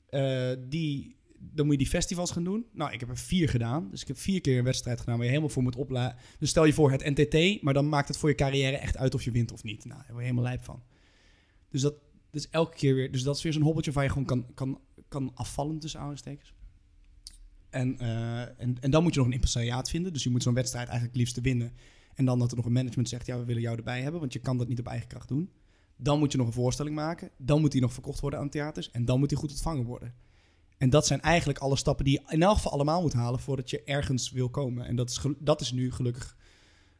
Eh, 0.07 0.53
die, 0.69 1.16
dan 1.39 1.65
moet 1.65 1.75
je 1.75 1.81
die 1.81 1.91
festivals 1.91 2.31
gaan 2.31 2.45
doen. 2.45 2.67
Nou, 2.73 2.93
ik 2.93 3.01
heb 3.01 3.09
er 3.09 3.19
vier 3.19 3.49
gedaan. 3.49 3.91
Dus 3.91 4.01
ik 4.01 4.09
heb 4.09 4.19
vier 4.19 4.41
keer 4.41 4.59
een 4.59 4.65
wedstrijd 4.65 5.01
gedaan 5.01 5.15
waar 5.15 5.25
je 5.25 5.31
helemaal 5.31 5.53
voor 5.53 5.63
moet 5.63 5.77
opladen. 5.77 6.17
Dus 6.39 6.51
stel 6.51 6.65
je 6.65 6.73
voor 6.73 6.91
het 6.91 7.15
NTT, 7.15 7.63
maar 7.63 7.75
dan 7.75 7.89
maakt 7.89 8.09
het 8.09 8.17
voor 8.17 8.29
je 8.29 8.35
carrière 8.35 8.77
echt 8.77 8.97
uit 8.97 9.15
of 9.15 9.23
je 9.23 9.31
wint 9.31 9.53
of 9.53 9.63
niet. 9.63 9.85
Nou, 9.85 9.99
daar 9.99 10.07
word 10.09 10.19
je 10.19 10.31
helemaal 10.31 10.51
lijp 10.51 10.65
van. 10.65 10.83
Dus 11.71 11.81
dat 11.81 11.95
dus 12.31 12.49
elke 12.51 12.77
keer 12.77 12.95
weer. 12.95 13.13
Dus 13.13 13.23
dat 13.23 13.37
is 13.37 13.43
weer 13.43 13.53
zo'n 13.53 13.63
hobbeltje 13.63 13.93
waar 13.93 14.05
je 14.05 14.11
gewoon 14.11 14.25
kan, 14.25 14.47
kan, 14.55 14.81
kan 15.09 15.31
afvallen 15.35 15.79
tussen 15.79 16.01
aanstekens. 16.01 16.55
En, 17.71 17.99
eh, 17.99 18.41
en, 18.41 18.77
en 18.81 18.91
dan 18.91 19.03
moet 19.03 19.13
je 19.13 19.19
nog 19.19 19.29
een 19.29 19.35
impresariaat 19.35 19.91
vinden. 19.91 20.13
Dus 20.13 20.23
je 20.23 20.31
moet 20.31 20.43
zo'n 20.43 20.55
wedstrijd 20.55 20.89
eigenlijk 20.89 21.19
liefst 21.19 21.41
winnen. 21.41 21.73
En 22.15 22.25
dan 22.25 22.39
dat 22.39 22.51
er 22.51 22.57
nog 22.57 22.67
een 22.67 22.73
management 22.73 23.09
zegt, 23.09 23.27
ja, 23.27 23.39
we 23.39 23.45
willen 23.45 23.63
jou 23.63 23.77
erbij 23.77 24.03
hebben, 24.03 24.21
want 24.21 24.33
je 24.33 24.39
kan 24.39 24.59
dat 24.59 24.69
niet 24.69 24.79
op 24.79 24.87
eigen 24.87 25.09
kracht 25.09 25.29
doen. 25.29 25.51
Dan 25.97 26.19
moet 26.19 26.33
je 26.33 26.39
nog 26.39 26.47
een 26.47 26.53
voorstelling 26.53 26.95
maken. 26.95 27.31
Dan 27.39 27.61
moet 27.61 27.73
die 27.73 27.81
nog 27.81 27.93
verkocht 27.93 28.21
worden 28.21 28.41
aan 28.41 28.49
theaters. 28.49 28.91
En 28.91 29.05
dan 29.05 29.19
moet 29.19 29.29
die 29.29 29.39
goed 29.39 29.51
ontvangen 29.51 29.85
worden. 29.85 30.15
En 30.79 30.91
dat 30.91 31.07
zijn 31.07 31.21
eigenlijk 31.21 31.59
alle 31.59 31.77
stappen 31.77 32.05
die 32.05 32.15
je 32.21 32.33
in 32.35 32.43
elk 32.43 32.55
geval 32.57 32.73
allemaal 32.73 33.01
moet 33.03 33.13
halen 33.13 33.41
voordat 33.41 33.71
je 33.71 33.83
ergens 33.85 34.31
wil 34.31 34.49
komen. 34.49 34.87
En 34.87 34.97
dat 34.97 35.11
is, 35.11 35.21
dat 35.39 35.61
is 35.61 35.73
nu 35.73 35.93
gelukkig, 35.93 36.37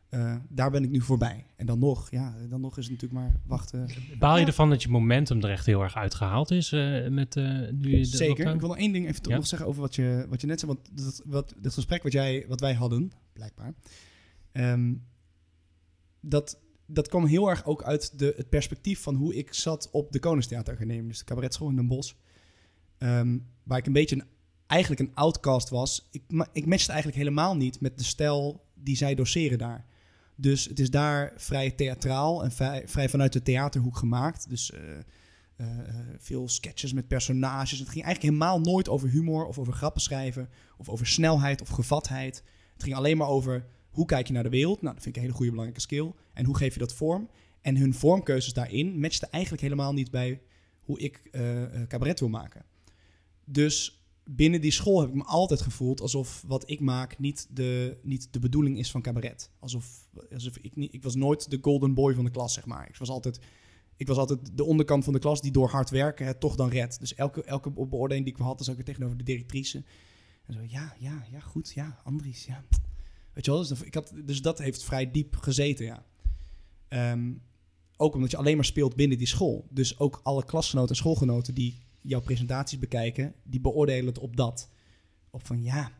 eh, 0.09 0.37
daar 0.49 0.71
ben 0.71 0.85
ik 0.85 0.91
nu 0.91 1.01
voorbij. 1.01 1.47
En 1.57 1.67
dan 1.67 1.79
nog, 1.79 2.11
ja, 2.11 2.35
dan 2.49 2.61
nog 2.61 2.79
is 2.79 2.89
het 2.89 2.93
natuurlijk 2.93 3.21
maar 3.21 3.41
wachten. 3.47 3.89
Baal 4.19 4.35
je 4.35 4.41
Ja. 4.41 4.47
ervan 4.47 4.71
dat 4.71 4.83
je 4.83 4.89
momentum 4.89 5.43
er 5.43 5.51
echt 5.51 5.67
heel 5.67 5.83
erg 5.83 5.95
uitgehaald 5.97 6.51
is 6.51 6.73
eh, 6.73 7.09
met 7.09 7.37
eh, 7.37 7.69
nu 7.71 8.05
Zeker. 8.05 8.29
lockdown? 8.29 8.55
Ik 8.55 8.61
wil 8.61 8.69
nog 8.69 8.79
één 8.79 8.93
ding 8.93 9.07
even 9.09 9.31
Ja. 9.31 9.37
nog 9.37 9.47
zeggen 9.47 9.69
over 9.69 9.81
wat 9.81 9.95
je, 9.95 10.27
wat 10.29 10.41
je 10.41 10.47
net 10.47 10.61
zei. 10.61 10.73
Want 10.73 10.89
dat, 11.05 11.23
wat, 11.25 11.55
dat 11.59 11.75
gesprek 11.75 12.03
wat, 12.03 12.13
jij, 12.13 12.45
wat 12.49 12.61
wij 12.61 12.75
hadden, 12.75 13.13
blijkbaar, 13.33 13.75
ehm, 14.53 14.95
dat, 16.21 16.59
dat 16.87 17.09
kwam 17.09 17.25
heel 17.25 17.49
erg 17.51 17.65
ook 17.65 17.83
uit 17.83 18.19
de, 18.19 18.35
het 18.37 18.49
perspectief 18.49 19.01
van 19.03 19.15
hoe 19.15 19.35
ik 19.35 19.55
zat 19.55 19.89
op 19.91 20.13
de 20.13 20.19
Koningstheateracademie, 20.19 21.09
dus 21.09 21.19
de 21.19 21.25
cabaretschool 21.25 21.69
in 21.69 21.77
Den 21.77 21.87
Bosch. 21.87 22.15
Ehm, 22.99 23.39
waar 23.67 23.79
ik 23.79 23.87
een 23.87 23.93
beetje 23.93 24.17
een, 24.17 24.25
eigenlijk 24.67 25.01
een 25.01 25.15
outcast 25.15 25.69
was. 25.69 26.09
Ik, 26.11 26.23
ik 26.53 26.67
matchte 26.67 26.93
eigenlijk 26.93 27.19
helemaal 27.19 27.57
niet 27.57 27.81
met 27.81 27.99
de 27.99 28.05
stijl 28.05 28.65
die 28.75 28.97
zij 28.97 29.15
doseren 29.15 29.59
daar. 29.59 29.85
Dus 30.37 30.65
het 30.65 30.79
is 30.79 30.91
daar 30.91 31.33
vrij 31.37 31.71
theatraal 31.71 32.45
en 32.45 32.53
vrij, 32.53 32.89
vrij 32.89 33.09
vanuit 33.09 33.33
de 33.33 33.43
theaterhoek 33.43 33.97
gemaakt. 33.97 34.49
Dus 34.49 34.71
eh, 34.71 34.81
eh, 35.57 35.67
veel 36.19 36.49
sketches 36.49 36.93
met 36.93 37.09
personages. 37.09 37.79
Het 37.79 37.89
ging 37.89 38.05
eigenlijk 38.05 38.35
helemaal 38.35 38.61
nooit 38.61 38.89
over 38.89 39.09
humor 39.09 39.47
of 39.47 39.59
over 39.59 39.73
grappen 39.73 40.03
schrijven 40.03 40.49
of 40.79 40.89
over 40.89 41.07
snelheid 41.07 41.61
of 41.61 41.69
gevatheid. 41.69 42.43
Het 42.73 42.83
ging 42.83 42.97
alleen 42.97 43.17
maar 43.17 43.29
over 43.29 43.67
hoe 43.91 44.07
kijk 44.07 44.27
je 44.27 44.33
naar 44.33 44.43
de 44.43 44.49
wereld. 44.49 44.83
Nou, 44.83 44.95
dat 44.95 45.03
vind 45.03 45.17
ik 45.17 45.23
een 45.23 45.29
hele 45.29 45.37
goede 45.37 45.51
belangrijke 45.51 45.85
skill. 45.85 46.13
En 46.33 46.45
hoe 46.45 46.57
geef 46.57 46.73
je 46.73 46.79
dat 46.79 46.95
vorm? 46.95 47.31
En 47.61 47.77
hun 47.77 47.95
vormkeuzes 47.95 48.53
daarin 48.53 49.01
matchten 49.01 49.31
eigenlijk 49.31 49.63
helemaal 49.63 49.93
niet 49.93 50.11
bij 50.11 50.41
hoe 50.81 50.99
ik 51.01 51.21
eh, 51.31 51.43
cabaret 51.89 52.21
wil 52.21 52.29
maken. 52.29 52.65
Dus 53.49 54.07
binnen 54.25 54.61
die 54.61 54.71
school 54.71 55.01
heb 55.01 55.09
ik 55.09 55.15
me 55.15 55.25
altijd 55.25 55.61
gevoeld 55.61 56.01
alsof 56.01 56.45
wat 56.47 56.71
ik 56.71 56.81
maak 56.81 57.19
niet 57.19 57.47
de, 57.51 57.99
niet 58.03 58.33
de 58.33 58.39
bedoeling 58.39 58.79
is 58.79 58.91
van 58.91 59.03
cabaret. 59.03 59.51
Alsof, 59.59 60.09
alsof 60.33 60.57
ik 60.59 60.77
niet, 60.77 60.95
ik 60.95 61.03
was 61.03 61.15
nooit 61.15 61.51
de 61.51 61.59
golden 61.61 61.95
boy 61.95 62.15
van 62.15 62.25
de 62.25 62.31
klas, 62.31 62.55
zeg 62.55 62.67
maar. 62.67 62.89
Ik 62.89 62.97
was 62.97 63.09
altijd, 63.09 63.39
ik 63.97 64.07
was 64.07 64.17
altijd 64.17 64.57
de 64.57 64.65
onderkant 64.65 65.05
van 65.05 65.13
de 65.13 65.19
klas 65.19 65.41
die 65.41 65.51
door 65.51 65.69
hard 65.69 65.91
werken 65.91 66.27
het 66.27 66.41
toch 66.41 66.57
dan 66.57 66.69
redt. 66.69 67.01
Dus 67.01 67.15
elke, 67.15 67.45
elke 67.45 67.71
beoordeling 67.71 68.25
die 68.25 68.35
ik 68.35 68.41
had, 68.41 68.69
ik 68.69 68.75
weer 68.75 68.85
tegenover 68.85 69.17
de 69.17 69.25
directrice. 69.25 69.85
En 70.47 70.55
zo, 70.55 70.61
ja, 70.67 70.97
ja, 70.99 71.27
ja, 71.31 71.41
goed, 71.41 71.73
ja, 71.75 72.01
Andries, 72.05 72.45
ja. 72.45 72.65
Weet 73.33 73.45
je 73.45 73.51
wel, 73.51 73.67
dus, 73.67 73.83
ik 73.83 73.95
had, 73.95 74.13
dus 74.25 74.43
dat 74.43 74.59
heeft 74.59 74.85
vrij 74.85 75.11
diep 75.11 75.37
gezeten, 75.37 75.85
ja. 75.85 76.05
Ehm, 76.89 77.33
ook 77.97 78.15
omdat 78.15 78.31
je 78.31 78.37
alleen 78.37 78.57
maar 78.57 78.65
speelt 78.65 78.97
binnen 78.97 79.19
die 79.19 79.27
school. 79.27 79.67
Dus 79.71 79.99
ook 79.99 80.21
alle 80.23 80.45
klasgenoten 80.45 80.91
en 80.91 80.97
schoolgenoten 80.97 81.55
die 81.55 81.86
jouw 82.07 82.21
presentaties 82.21 82.79
bekijken, 82.79 83.35
die 83.43 83.61
beoordelen 83.61 84.07
het 84.07 84.19
op 84.19 84.37
dat. 84.37 84.69
Op 85.31 85.47
van 85.47 85.63
ja, 85.63 85.91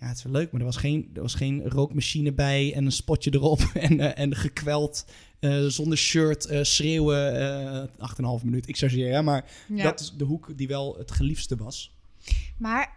ja, 0.00 0.06
het 0.06 0.16
is 0.16 0.22
wel 0.22 0.32
leuk, 0.32 0.50
maar 0.50 0.60
er 0.60 0.66
was 0.66 0.76
geen, 0.76 1.10
er 1.14 1.22
was 1.22 1.34
geen 1.34 1.68
rookmachine 1.68 2.32
bij 2.32 2.74
en 2.74 2.84
een 2.84 2.92
spotje 2.92 3.34
erop 3.34 3.60
en, 3.74 4.00
eh, 4.00 4.22
en 4.24 4.34
gekweld 4.36 5.06
eh, 5.40 5.64
zonder 5.64 5.98
shirt 5.98 6.44
eh, 6.46 6.62
schreeuwen 6.62 7.34
uh, 8.00 8.38
8,5 8.40 8.44
minuut. 8.44 8.68
Ik 8.68 8.76
chargeer, 8.76 9.12
hè, 9.12 9.22
maar 9.22 9.50
Ja. 9.68 9.82
dat 9.82 10.00
is 10.00 10.12
de 10.16 10.24
hoek 10.24 10.56
die 10.56 10.68
wel 10.68 10.96
het 10.98 11.10
geliefste 11.10 11.56
was. 11.56 11.96
Maar 12.56 12.96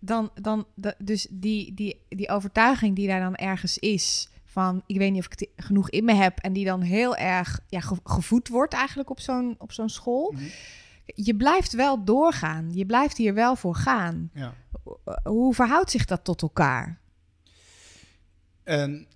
dan, 0.00 0.30
dan 0.40 0.66
dus 0.98 1.26
die, 1.30 1.74
die, 1.74 2.00
die 2.08 2.28
overtuiging 2.28 2.96
die 2.96 3.06
daar 3.06 3.20
dan 3.20 3.34
ergens 3.34 3.78
is 3.78 4.28
van 4.44 4.82
ik 4.86 4.96
weet 4.96 5.10
niet 5.12 5.20
of 5.26 5.32
ik 5.32 5.38
het 5.38 5.64
genoeg 5.66 5.90
in 5.90 6.04
me 6.04 6.14
heb 6.14 6.38
en 6.38 6.52
die 6.52 6.64
dan 6.64 6.80
heel 6.80 7.16
erg 7.16 7.60
ja, 7.68 7.80
ge- 7.80 7.96
gevoed 8.04 8.48
wordt 8.48 8.72
eigenlijk 8.74 9.10
op 9.10 9.20
zo'n 9.20 9.54
op 9.58 9.72
zo'n 9.72 9.88
school. 9.88 10.32
Mhm. 10.34 10.44
Je 11.14 11.36
blijft 11.36 11.72
wel 11.72 12.04
doorgaan. 12.04 12.72
Je 12.72 12.86
blijft 12.86 13.16
hier 13.16 13.34
wel 13.34 13.56
voor 13.56 13.74
gaan. 13.74 14.30
Ja. 14.34 14.54
Hoe 15.22 15.54
verhoudt 15.54 15.90
zich 15.90 16.04
dat 16.04 16.24
tot 16.24 16.42
elkaar? 16.42 17.00
En 18.62 19.08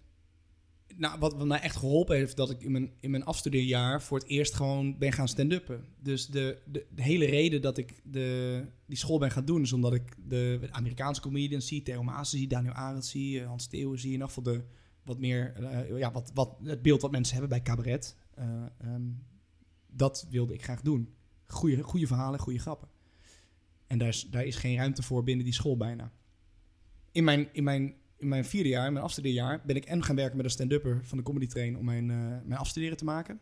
nou, 0.96 1.18
wat, 1.18 1.34
wat 1.34 1.46
mij 1.46 1.60
echt 1.60 1.76
geholpen 1.76 2.16
heeft, 2.16 2.36
dat 2.36 2.50
ik 2.50 2.62
in 2.62 2.72
mijn, 2.72 2.90
in 3.00 3.10
mijn 3.10 3.24
afstudeerjaar 3.24 4.02
voor 4.02 4.18
het 4.18 4.28
eerst 4.28 4.54
gewoon 4.54 4.98
ben 4.98 5.12
gaan 5.12 5.28
stand-uppen. 5.28 5.84
Dus 5.98 6.26
de, 6.26 6.58
de, 6.66 6.86
de 6.94 7.02
hele 7.02 7.24
reden 7.24 7.62
dat 7.62 7.78
ik 7.78 8.00
de, 8.04 8.64
die 8.86 8.98
school 8.98 9.18
ben 9.18 9.30
gaan 9.30 9.44
doen, 9.44 9.62
is 9.62 9.72
omdat 9.72 9.94
ik 9.94 10.16
de, 10.28 10.68
Amerikaanse 10.70 11.20
comedians 11.20 11.66
zie, 11.66 11.82
Theo 11.82 12.02
Maassen 12.02 12.38
zie, 12.38 12.48
Daniel 12.48 12.72
Arendt 12.72 13.06
zie, 13.06 13.40
eh, 13.40 13.46
Hans 13.46 13.66
Theeuwen 13.66 13.98
zie, 13.98 14.10
ieder 14.10 14.26
geval 14.26 14.42
de, 14.42 14.64
wat 15.04 15.18
meer, 15.18 15.54
eh, 15.54 15.98
ja, 15.98 16.12
wat, 16.12 16.30
wat, 16.34 16.56
het 16.62 16.82
beeld 16.82 17.02
wat 17.02 17.10
mensen 17.10 17.32
hebben 17.32 17.50
bij 17.50 17.62
cabaret. 17.62 18.16
Eh, 18.34 18.44
ehm, 18.78 19.02
dat 19.86 20.26
wilde 20.30 20.54
ik 20.54 20.62
graag 20.62 20.80
doen. 20.80 21.14
Goeie, 21.46 21.82
goede 21.82 22.06
verhalen, 22.06 22.40
goede 22.40 22.58
grappen. 22.58 22.88
En 23.86 23.98
daar 23.98 24.08
is, 24.08 24.26
daar 24.30 24.44
is 24.44 24.56
geen 24.56 24.76
ruimte 24.76 25.02
voor 25.02 25.24
binnen 25.24 25.44
die 25.44 25.54
school 25.54 25.76
bijna. 25.76 26.12
In 27.12 27.24
mijn, 27.24 27.48
in 27.52 27.64
mijn, 27.64 27.94
in 28.16 28.28
mijn 28.28 28.44
vierde 28.44 28.68
jaar, 28.68 28.86
in 28.86 28.92
mijn 28.92 29.04
afstudeerjaar, 29.04 29.62
ben 29.66 29.76
ik 29.76 29.84
en 29.84 30.04
gaan 30.04 30.16
werken 30.16 30.36
met 30.36 30.44
een 30.44 30.50
stand-upper 30.50 31.00
van 31.04 31.18
de 31.18 31.24
Comedy 31.24 31.46
Train 31.46 31.78
om 31.78 31.84
mijn, 31.84 32.10
eh, 32.10 32.16
mijn 32.44 32.60
afstuderen 32.60 32.96
te 32.96 33.04
maken. 33.04 33.40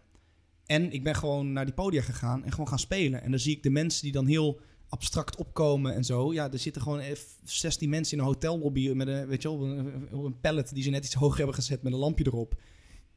En 0.66 0.92
ik 0.92 1.02
ben 1.02 1.14
gewoon 1.14 1.52
naar 1.52 1.64
die 1.64 1.74
podia 1.74 2.02
gegaan 2.02 2.44
en 2.44 2.50
gewoon 2.50 2.68
gaan 2.68 2.78
spelen. 2.78 3.22
En 3.22 3.30
dan 3.30 3.40
zie 3.40 3.56
ik 3.56 3.62
de 3.62 3.70
mensen 3.70 4.02
die 4.02 4.12
dan 4.12 4.26
heel 4.26 4.60
abstract 4.88 5.36
opkomen 5.36 5.94
en 5.94 6.04
zo. 6.04 6.32
Ja, 6.32 6.52
er 6.52 6.58
zitten 6.58 6.82
gewoon 6.82 7.00
eh, 7.00 7.16
16 7.44 7.88
mensen 7.88 8.16
in 8.16 8.22
een 8.22 8.28
hotellobby 8.28 8.92
met 8.92 9.08
een, 9.08 9.26
weet 9.26 9.42
je 9.42 9.48
wel, 9.48 9.66
een, 9.66 10.08
een 10.12 10.40
pallet 10.40 10.74
die 10.74 10.82
ze 10.82 10.90
net 10.90 11.04
iets 11.04 11.14
hoger 11.14 11.36
hebben 11.36 11.54
gezet 11.54 11.82
met 11.82 11.92
een 11.92 11.98
lampje 11.98 12.26
erop. 12.26 12.60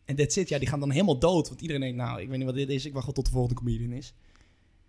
En 0.06 0.16
that's 0.16 0.36
it. 0.36 0.50
Ja, 0.50 0.60
die 0.60 0.68
gaan 0.68 0.80
dan 0.80 0.92
helemaal 0.92 1.20
dood. 1.20 1.48
Want 1.48 1.62
iedereen 1.62 1.82
denkt, 1.82 1.98
nou, 1.98 2.22
ik 2.22 2.28
weet 2.28 2.38
niet 2.38 2.46
wat 2.46 2.56
dit 2.56 2.70
is. 2.70 2.86
Ik 2.86 2.94
wacht 2.94 3.06
wel 3.06 3.14
tot 3.14 3.26
de 3.26 3.32
volgende 3.32 3.56
comedian 3.56 3.92
is. 3.92 4.14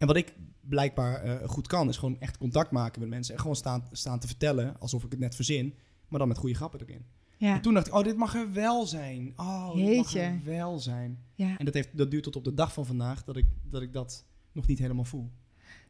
En 0.05 0.11
wat 0.11 0.19
ik 0.19 0.35
blijkbaar 0.61 1.23
eh, 1.23 1.49
goed 1.49 1.67
kan, 1.67 1.89
is 1.89 1.97
gewoon 1.97 2.21
echt 2.21 2.39
contact 2.39 2.71
maken 2.71 3.01
met 3.01 3.09
mensen. 3.09 3.35
En 3.35 3.41
gewoon 3.41 3.57
staan, 3.57 3.89
staan 3.93 4.19
te 4.19 4.27
vertellen, 4.27 4.81
alsof 4.81 5.05
ik 5.05 5.11
het 5.11 5.21
net 5.21 5.35
verzin. 5.35 5.75
Maar 6.09 6.19
dan 6.19 6.29
met 6.29 6.39
goede 6.39 6.55
grappen 6.55 6.81
erin. 6.81 7.05
Ja. 7.37 7.55
En 7.55 7.61
toen 7.61 7.75
dacht 7.75 7.87
ik, 7.87 7.95
oh, 7.95 8.05
dit 8.05 8.17
mag 8.17 8.35
er 8.35 8.53
wel 8.53 8.87
zijn. 8.87 9.33
Oh, 9.37 9.75
dit 9.75 9.85
mag 9.85 9.95
Jeetje. 9.95 10.21
er 10.21 10.41
wel 10.45 10.79
zijn. 10.79 11.25
ja. 11.35 11.59
En 11.59 11.65
dat, 11.65 11.75
heeft, 11.75 11.97
dat 11.97 12.11
duurt 12.11 12.23
tot 12.23 12.37
op 12.37 12.45
de 12.45 12.55
dag 12.55 12.73
van 12.73 12.87
vandaag 12.87 13.25
dat 13.25 13.37
ik 13.37 13.47
dat, 13.63 13.83
ik 13.83 13.93
dat 13.93 14.25
nog 14.53 14.67
niet 14.67 14.79
helemaal 14.79 15.05
voel. 15.05 15.31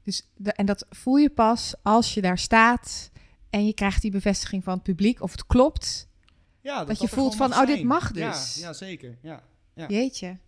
Dus 0.03 0.29
de, 0.37 0.53
en 0.53 0.67
dat 0.67 0.87
voel 0.91 1.17
je 1.17 1.31
pas 1.31 1.75
als 1.83 2.15
je 2.15 2.21
daar 2.21 2.39
staat 2.39 3.11
en 3.51 3.67
je 3.67 3.75
krijgt 3.75 4.03
die 4.03 4.11
bevestiging 4.11 4.65
van 4.65 4.75
het 4.75 4.83
publiek 4.83 5.23
of 5.23 5.33
het 5.33 5.47
klopt. 5.47 6.09
Ja, 6.61 6.85
Dat 6.85 7.01
je 7.01 7.09
voelt 7.09 7.37
van, 7.37 7.53
oh, 7.53 7.67
dit 7.67 7.85
mag 7.85 8.15
Ja, 8.15 8.31
dus. 8.31 8.55
Ja, 8.55 8.73
zeker. 8.73 9.19
Ja. 9.23 9.43
Ja. 9.75 9.89
Jeetje. 9.89 10.39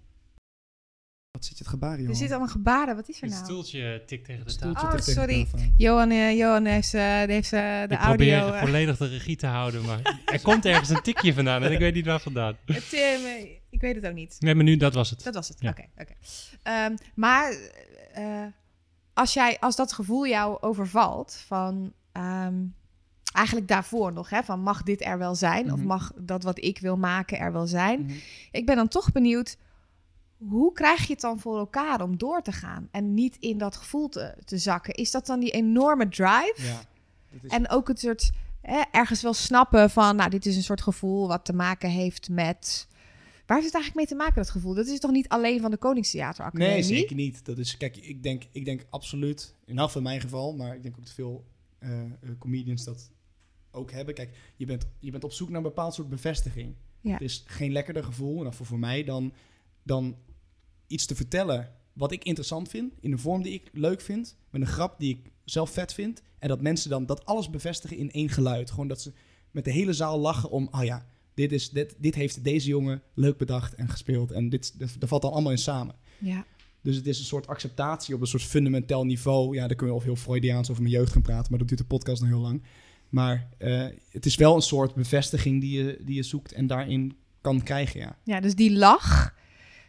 Wat 1.36 1.44
zit 1.44 1.58
je 1.58 1.64
het 1.64 1.72
gebaren, 1.72 2.00
joh? 2.00 2.08
Er 2.10 2.16
zit 2.16 2.30
allemaal 2.30 2.48
gebaren. 2.48 2.96
Wat 2.96 3.08
is 3.08 3.16
er 3.16 3.22
Het 3.22 3.30
nou? 3.32 3.44
stoeltje 3.44 4.02
tikt 4.06 4.24
tegen 4.24 4.44
de 4.44 4.50
Stoeltje 4.50 4.82
tafel. 4.86 4.98
Oh, 4.98 5.04
sorry. 5.04 5.46
Johan, 5.76 6.10
eh, 6.10 6.36
Johan 6.36 6.64
heeft, 6.64 6.94
eh, 6.94 7.26
de 7.26 7.34
Ik 7.88 7.98
audio. 7.98 8.38
probeer 8.40 8.58
volledig 8.60 8.96
de 8.96 9.06
regie 9.06 9.36
te 9.36 9.46
houden, 9.46 9.84
maar 9.84 10.20
er 10.26 10.40
komt 10.42 10.64
ergens 10.64 10.88
een 10.88 11.02
tikje 11.02 11.34
vandaan 11.34 11.62
en 11.62 11.72
ik 11.72 11.78
weet 11.78 11.94
niet 11.94 12.06
waar 12.06 12.20
vandaan. 12.20 12.56
het, 12.66 12.92
ik 13.70 13.80
weet 13.80 13.94
het 13.94 14.06
ook 14.06 14.14
niet. 14.14 14.36
Nee, 14.38 14.54
maar 14.54 14.64
nu, 14.64 14.76
dat 14.76 14.94
was 14.94 15.10
het. 15.10 15.22
Dat 15.24 15.34
was 15.34 15.48
het. 15.48 15.60
Ja. 15.60 15.70
Oké, 15.70 15.84
oké. 15.98 16.12
Ehm, 16.62 16.96
maar 17.14 17.52
eh, 18.14 18.44
als, 19.14 19.34
jij, 19.34 19.56
als 19.60 19.76
dat 19.76 19.92
gevoel 19.92 20.26
jou 20.26 20.58
overvalt 20.60 21.42
van 21.46 21.92
ehm, 22.12 22.54
eigenlijk 23.32 23.68
daarvoor 23.68 24.12
nog, 24.12 24.30
hè, 24.30 24.42
van 24.42 24.60
mag 24.60 24.82
dit 24.82 25.04
er 25.04 25.18
wel 25.18 25.34
zijn 25.34 25.72
of 25.72 25.78
Mhm. 25.78 25.86
mag 25.86 26.12
dat 26.16 26.42
wat 26.42 26.62
ik 26.64 26.78
wil 26.78 26.96
maken 26.96 27.38
er 27.38 27.52
wel 27.52 27.66
zijn? 27.66 28.00
Mhm. 28.02 28.12
Ik 28.50 28.66
ben 28.66 28.76
dan 28.76 28.88
toch 28.88 29.12
benieuwd, 29.12 29.56
hoe 30.38 30.72
krijg 30.72 31.06
je 31.06 31.12
het 31.12 31.20
dan 31.20 31.38
voor 31.38 31.58
elkaar 31.58 32.02
om 32.02 32.18
door 32.18 32.42
te 32.42 32.52
gaan 32.52 32.88
en 32.90 33.14
niet 33.14 33.36
in 33.40 33.58
dat 33.58 33.76
gevoel 33.76 34.08
te, 34.08 34.34
te 34.44 34.58
zakken? 34.58 34.94
Is 34.94 35.10
dat 35.10 35.26
dan 35.26 35.40
die 35.40 35.50
enorme 35.50 36.08
drive? 36.08 36.54
Ja. 36.56 36.80
Is 37.42 37.50
En 37.50 37.68
ook 37.70 37.88
het 37.88 37.98
soort 37.98 38.30
ergens 38.90 39.22
wel 39.22 39.34
snappen 39.34 39.90
van, 39.90 40.16
nou, 40.16 40.30
dit 40.30 40.46
is 40.46 40.56
een 40.56 40.62
soort 40.62 40.82
gevoel 40.82 41.28
wat 41.28 41.44
te 41.44 41.52
maken 41.52 41.90
heeft 41.90 42.28
met. 42.28 42.88
Waar 43.46 43.56
heeft 43.56 43.72
het 43.72 43.82
eigenlijk 43.82 43.94
mee 43.94 44.18
te 44.18 44.24
maken, 44.24 44.42
dat 44.42 44.50
gevoel? 44.50 44.74
Dat 44.74 44.86
is 44.86 45.00
toch 45.00 45.10
niet 45.10 45.28
alleen 45.28 45.60
van 45.60 45.70
de 45.70 45.76
Koningstheateracademie? 45.76 46.68
Nee, 46.68 46.82
zeker 46.82 47.16
niet. 47.16 47.44
Dat 47.44 47.58
is, 47.58 47.76
kijk, 47.76 47.96
ik 47.96 48.22
denk, 48.22 48.42
ik 48.52 48.64
denk 48.64 48.86
absoluut, 48.90 49.54
in 49.64 49.78
elk 49.78 49.90
van 49.90 50.02
mijn 50.02 50.20
geval, 50.20 50.54
maar 50.54 50.74
ik 50.74 50.82
denk 50.82 50.94
ook 50.96 51.04
dat 51.04 51.14
veel 51.14 51.44
eh, 51.78 52.00
eh, 52.00 52.10
comedians 52.38 52.84
dat 52.84 53.10
ook 53.70 53.90
hebben. 53.90 54.14
Kijk, 54.14 54.36
je 54.56 54.66
bent, 54.66 54.86
je 54.98 55.10
bent 55.10 55.24
op 55.24 55.32
zoek 55.32 55.48
naar 55.48 55.56
een 55.56 55.62
bepaald 55.62 55.94
soort 55.94 56.08
bevestiging. 56.08 56.74
Ja. 57.00 57.12
Het 57.12 57.20
is 57.20 57.44
geen 57.46 57.72
lekkerder 57.72 58.04
gevoel, 58.04 58.44
en 58.44 58.52
voor, 58.52 58.66
voor 58.66 58.78
mij, 58.78 59.04
dan, 59.04 59.32
dan 59.86 60.16
iets 60.86 61.06
te 61.06 61.14
vertellen 61.14 61.72
wat 61.92 62.12
ik 62.12 62.24
interessant 62.24 62.68
vind, 62.68 62.92
in 63.00 63.12
een 63.12 63.18
vorm 63.18 63.42
die 63.42 63.52
ik 63.52 63.70
leuk 63.72 64.00
vind, 64.00 64.36
met 64.50 64.60
een 64.60 64.66
grap 64.66 64.98
die 64.98 65.10
ik 65.10 65.30
zelf 65.44 65.70
vet 65.70 65.92
vind, 65.92 66.22
en 66.38 66.48
dat 66.48 66.60
mensen 66.60 66.90
dan 66.90 67.06
dat 67.06 67.24
alles 67.24 67.50
bevestigen 67.50 67.96
in 67.96 68.10
één 68.10 68.28
geluid. 68.28 68.70
Gewoon 68.70 68.88
dat 68.88 69.00
ze 69.00 69.12
met 69.50 69.64
de 69.64 69.70
hele 69.70 69.92
zaal 69.92 70.18
lachen 70.18 70.50
om, 70.50 70.68
oh 70.70 70.84
ja, 70.84 71.06
dit, 71.34 71.52
is, 71.52 71.70
dit, 71.70 71.94
dit 71.98 72.14
heeft 72.14 72.44
deze 72.44 72.68
jongen 72.68 73.02
leuk 73.14 73.36
bedacht 73.36 73.74
en 73.74 73.88
gespeeld, 73.88 74.30
en 74.30 74.48
dit, 74.48 74.78
dat, 74.78 74.96
dat 74.98 75.08
valt 75.08 75.22
dan 75.22 75.32
allemaal 75.32 75.50
in 75.50 75.58
samen. 75.58 75.94
Ja. 76.18 76.46
Dus 76.80 76.96
het 76.96 77.06
is 77.06 77.18
een 77.18 77.24
soort 77.24 77.46
acceptatie 77.46 78.14
op 78.14 78.20
een 78.20 78.26
soort 78.26 78.42
fundamenteel 78.42 79.04
niveau. 79.04 79.54
Ja, 79.54 79.66
daar 79.66 79.76
kunnen 79.76 79.94
we 79.94 80.00
al 80.00 80.06
heel 80.06 80.16
Freudiaans 80.16 80.70
over 80.70 80.82
mijn 80.82 80.94
jeugd 80.94 81.12
gaan 81.12 81.22
praten, 81.22 81.46
maar 81.50 81.58
dat 81.58 81.68
duurt 81.68 81.80
de 81.80 81.86
podcast 81.86 82.20
nog 82.20 82.30
heel 82.30 82.40
lang. 82.40 82.62
Maar 83.08 83.48
eh, 83.58 83.86
het 84.10 84.26
is 84.26 84.36
wel 84.36 84.54
een 84.54 84.62
soort 84.62 84.94
bevestiging 84.94 85.60
die 85.60 85.82
je, 85.82 85.98
die 86.04 86.14
je 86.14 86.22
zoekt 86.22 86.52
en 86.52 86.66
daarin 86.66 87.16
kan 87.40 87.62
krijgen, 87.62 88.00
ja. 88.00 88.18
ja, 88.24 88.40
dus 88.40 88.54
die 88.54 88.72
lach, 88.72 89.34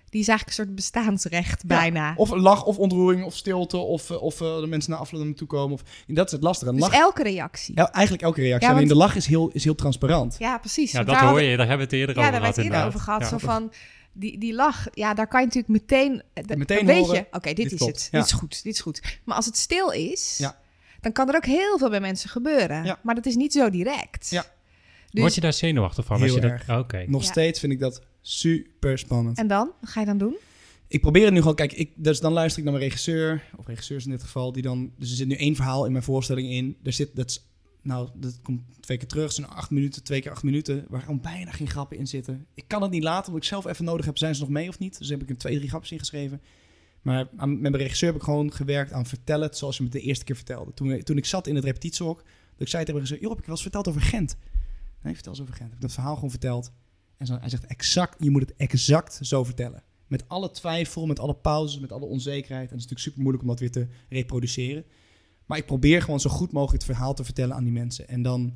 die 0.09 0.21
is 0.21 0.27
eigenlijk 0.27 0.47
een 0.59 0.65
soort 0.65 0.75
bestaansrecht 0.75 1.65
bijna. 1.65 2.13
Of 2.15 2.29
een 2.29 2.39
lach, 2.39 2.65
of 2.65 2.77
ontroering, 2.77 3.23
of 3.25 3.35
stilte, 3.35 3.77
of, 3.77 4.09
eh, 4.09 4.21
of 4.21 4.41
eh, 4.41 4.59
de 4.59 4.67
mensen 4.67 4.91
naar 4.91 4.99
afloop 4.99 5.23
naar 5.23 5.33
toe 5.33 5.47
komen. 5.47 5.73
Of, 5.73 5.81
dat 6.07 6.25
is 6.25 6.31
het 6.31 6.43
lastige. 6.43 6.71
Dus 6.71 6.79
lach, 6.81 6.93
elke 6.93 7.23
reactie. 7.23 7.75
Ja, 7.75 7.81
ja, 7.83 7.91
eigenlijk 7.91 8.23
elke 8.25 8.41
reactie. 8.41 8.67
Ja, 8.67 8.73
Alleen 8.75 8.87
want- 8.87 8.99
de 8.99 9.05
lach 9.05 9.15
is 9.15 9.25
heel, 9.25 9.49
is 9.53 9.63
heel 9.63 9.75
transparant. 9.75 10.37
precies. 10.61 10.91
Ja, 10.91 10.97
dat 10.97 11.07
daar 11.07 11.15
hoor 11.19 11.25
hadden- 11.27 11.43
je, 11.49 11.57
daar 11.57 11.67
hebben 11.67 11.87
we 11.87 11.95
het 11.95 12.01
eerder 12.01 12.15
Ja, 12.15 12.21
over 12.21 12.31
daar 12.33 12.41
hebben 12.43 12.63
we 12.65 12.69
gehad. 12.71 12.85
het 12.85 12.85
eerder 12.85 12.87
over 12.87 12.99
gehad. 12.99 13.21
Ja. 13.21 13.27
Zo 13.27 13.37
van, 13.37 13.71
die, 14.13 14.37
die 14.39 14.53
lach, 14.53 14.87
ja, 14.93 15.13
daar 15.13 15.27
kan 15.27 15.39
je 15.39 15.45
natuurlijk 15.45 15.73
meteen... 15.73 16.21
eh, 16.33 16.57
Meteen 16.57 16.85
weet 16.85 16.97
horen, 17.05 17.15
je, 17.15 17.25
oké, 17.31 17.47
dit, 17.53 17.55
dit 17.55 17.71
is 17.71 17.77
klopt. 17.77 17.93
het. 17.95 18.07
Ja. 18.11 18.17
Dit 18.19 18.27
is 18.27 18.33
goed, 18.33 18.63
dit 18.63 18.73
is 18.73 18.79
goed. 18.81 19.19
Maar 19.25 19.35
als 19.35 19.45
het 19.45 19.57
stil 19.57 19.89
is, 19.91 20.35
Ja. 20.37 20.57
dan 21.01 21.11
kan 21.11 21.29
er 21.29 21.35
ook 21.35 21.45
heel 21.45 21.77
veel 21.77 21.89
bij 21.89 21.99
mensen 21.99 22.29
gebeuren. 22.29 22.83
Ja. 22.83 22.99
Maar 23.03 23.15
dat 23.15 23.25
is 23.25 23.35
niet 23.35 23.53
zo 23.53 23.69
direct. 23.69 24.29
Ja. 24.29 24.45
Dus, 25.09 25.21
Word 25.21 25.35
je 25.35 25.41
daar 25.41 25.53
zenuwachtig 25.53 26.05
van? 26.05 26.21
als 26.21 26.33
je 26.33 26.39
dat... 26.39 26.51
erg. 26.51 27.07
Nog 27.07 27.23
Ja. 27.23 27.27
steeds 27.31 27.59
vind 27.59 27.71
ik 27.71 27.79
dat 27.79 28.01
super 28.21 28.97
spannend. 28.97 29.37
En 29.37 29.47
dan? 29.47 29.71
Wat 29.81 29.89
ga 29.89 29.99
je 29.99 30.05
dan 30.05 30.17
doen? 30.17 30.37
Ik 30.87 31.01
probeer 31.01 31.23
het 31.23 31.33
nu 31.33 31.39
gewoon, 31.39 31.55
kijk, 31.55 31.73
ik, 31.73 31.91
dus 31.95 32.19
dan 32.19 32.33
luister 32.33 32.57
ik 32.59 32.63
naar 32.63 32.73
mijn 32.73 32.85
regisseur, 32.85 33.43
of 33.57 33.67
regisseurs 33.67 34.05
in 34.05 34.11
dit 34.11 34.23
geval, 34.23 34.51
die 34.51 34.61
dan, 34.61 34.91
dus 34.97 35.09
er 35.09 35.15
zit 35.15 35.27
nu 35.27 35.35
één 35.35 35.55
verhaal 35.55 35.85
in 35.85 35.91
mijn 35.91 36.03
voorstelling 36.03 36.49
in. 36.51 36.77
Er 36.83 36.93
zit, 36.93 37.15
dat 37.15 37.29
is, 37.29 37.45
nou, 37.81 38.09
dat 38.13 38.39
komt 38.41 38.61
twee 38.79 38.97
keer 38.97 39.07
terug, 39.07 39.23
het 39.23 39.33
zijn 39.33 39.47
acht 39.47 39.69
minuten, 39.69 40.03
twee 40.03 40.21
keer 40.21 40.31
acht 40.31 40.43
minuten, 40.43 40.85
waar 40.89 41.01
gewoon 41.01 41.21
bijna 41.21 41.51
geen 41.51 41.69
grappen 41.69 41.97
in 41.97 42.07
zitten. 42.07 42.45
Ik 42.53 42.63
kan 42.67 42.81
het 42.81 42.91
niet 42.91 43.03
laten, 43.03 43.27
omdat 43.27 43.43
ik 43.43 43.49
zelf 43.49 43.65
even 43.65 43.85
nodig 43.85 44.05
heb, 44.05 44.17
zijn 44.17 44.35
ze 44.35 44.41
nog 44.41 44.49
mee 44.49 44.67
of 44.67 44.79
niet? 44.79 44.97
Dus 44.97 45.09
heb 45.09 45.21
ik 45.21 45.29
er 45.29 45.37
twee, 45.37 45.55
drie 45.57 45.69
grapjes 45.69 45.91
ingeschreven. 45.91 46.41
Maar 47.01 47.27
aan, 47.37 47.51
met 47.51 47.71
mijn 47.71 47.83
regisseur 47.83 48.07
heb 48.09 48.17
ik 48.17 48.23
gewoon 48.23 48.53
gewerkt 48.53 48.91
aan 48.91 49.05
vertel 49.05 49.41
het 49.41 49.57
zoals 49.57 49.77
je 49.77 49.83
me 49.83 49.89
de 49.89 49.99
eerste 50.01 50.25
keer 50.25 50.35
vertelde. 50.35 50.73
Toen, 50.73 51.03
toen 51.03 51.17
ik 51.17 51.25
zat 51.25 51.47
in 51.47 51.55
het 51.55 51.63
repetitiehok, 51.63 52.17
dat 52.17 52.61
ik 52.61 52.67
zei 52.67 52.83
tegen 52.83 52.85
mijn 52.85 52.93
regisseur, 52.95 53.19
joh, 53.21 53.29
heb 53.29 53.39
ik 53.39 53.45
wel 53.45 53.53
eens 53.55 53.63
verteld 53.63 53.87
over 53.87 54.01
Gent? 54.01 54.37
Nee, 55.07 55.15
vertel 55.15 55.31
eens 55.31 55.41
over 55.41 55.53
Gent. 55.53 55.67
Heb 55.69 55.77
ik 55.77 55.81
dat 55.81 55.93
verhaal 55.93 56.15
gewoon 56.15 56.29
verteld. 56.29 56.71
En 57.17 57.25
zo, 57.25 57.37
hij 57.39 57.49
zegt 57.49 57.65
exact, 57.65 58.23
je 58.23 58.29
moet 58.29 58.41
het 58.41 58.55
exact 58.55 59.19
zo 59.21 59.43
vertellen. 59.43 59.83
Met 60.07 60.23
alle 60.27 60.51
twijfel, 60.51 61.05
met 61.05 61.19
alle 61.19 61.35
pauzes, 61.35 61.79
met 61.79 61.91
alle 61.91 62.05
onzekerheid. 62.05 62.71
En 62.71 62.75
het 62.75 62.85
is 62.85 62.89
natuurlijk 62.89 62.99
super 62.99 63.21
moeilijk 63.21 63.43
om 63.43 63.49
dat 63.49 63.59
weer 63.59 63.71
te 63.71 63.87
reproduceren. 64.09 64.85
Maar 65.45 65.57
ik 65.57 65.65
probeer 65.65 66.01
gewoon 66.01 66.19
zo 66.19 66.29
goed 66.29 66.51
mogelijk 66.51 66.83
het 66.83 66.91
verhaal 66.91 67.13
te 67.13 67.23
vertellen 67.23 67.55
aan 67.55 67.63
die 67.63 67.73
mensen. 67.73 68.07
En 68.07 68.21
dan, 68.21 68.53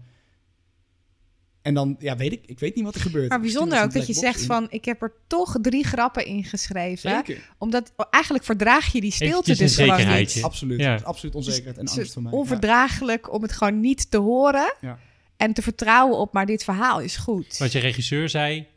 en 1.61 1.73
dan 1.73 1.95
ja, 1.99 2.15
weet 2.15 2.31
ik, 2.31 2.45
ik 2.45 2.59
weet 2.59 2.75
niet 2.75 2.83
wat 2.83 2.95
er 2.95 3.01
gebeurt. 3.01 3.29
Maar 3.29 3.39
bijzonder 3.41 3.83
ook 3.83 3.93
dat 3.93 4.07
je 4.07 4.13
zegt 4.13 4.39
in. 4.39 4.45
van, 4.45 4.67
ik 4.69 4.85
heb 4.85 5.01
er 5.01 5.13
toch 5.27 5.57
drie 5.61 5.83
grappen 5.83 6.25
in 6.25 6.43
geschreven. 6.43 7.09
Zeker, 7.11 7.53
Omdat 7.57 7.93
eigenlijk 8.09 8.43
verdraag 8.43 8.91
je 8.91 9.01
die 9.01 9.11
stilte 9.11 9.51
Eventjes 9.51 9.57
dus 9.57 9.75
gewoon 9.75 10.17
niet. 10.17 10.43
absoluut. 10.43 10.79
Ja. 10.79 10.99
Absoluut 11.03 11.35
onzekerheid 11.35 11.77
en 11.77 11.87
angst 11.87 12.13
voor 12.13 12.21
mij. 12.21 12.31
Onverdraaglijk 12.31 13.33
om 13.33 13.41
het 13.41 13.51
gewoon 13.51 13.79
niet 13.79 14.11
te 14.11 14.17
horen. 14.17 14.75
Ja. 14.81 14.99
En 15.41 15.53
te 15.53 15.61
vertrouwen 15.61 16.17
op, 16.17 16.33
maar 16.33 16.45
dit 16.45 16.63
verhaal 16.63 17.01
is 17.01 17.17
goed. 17.17 17.57
Wat 17.57 17.71
je 17.71 17.79
regisseur 17.79 18.29
zei, 18.29 18.67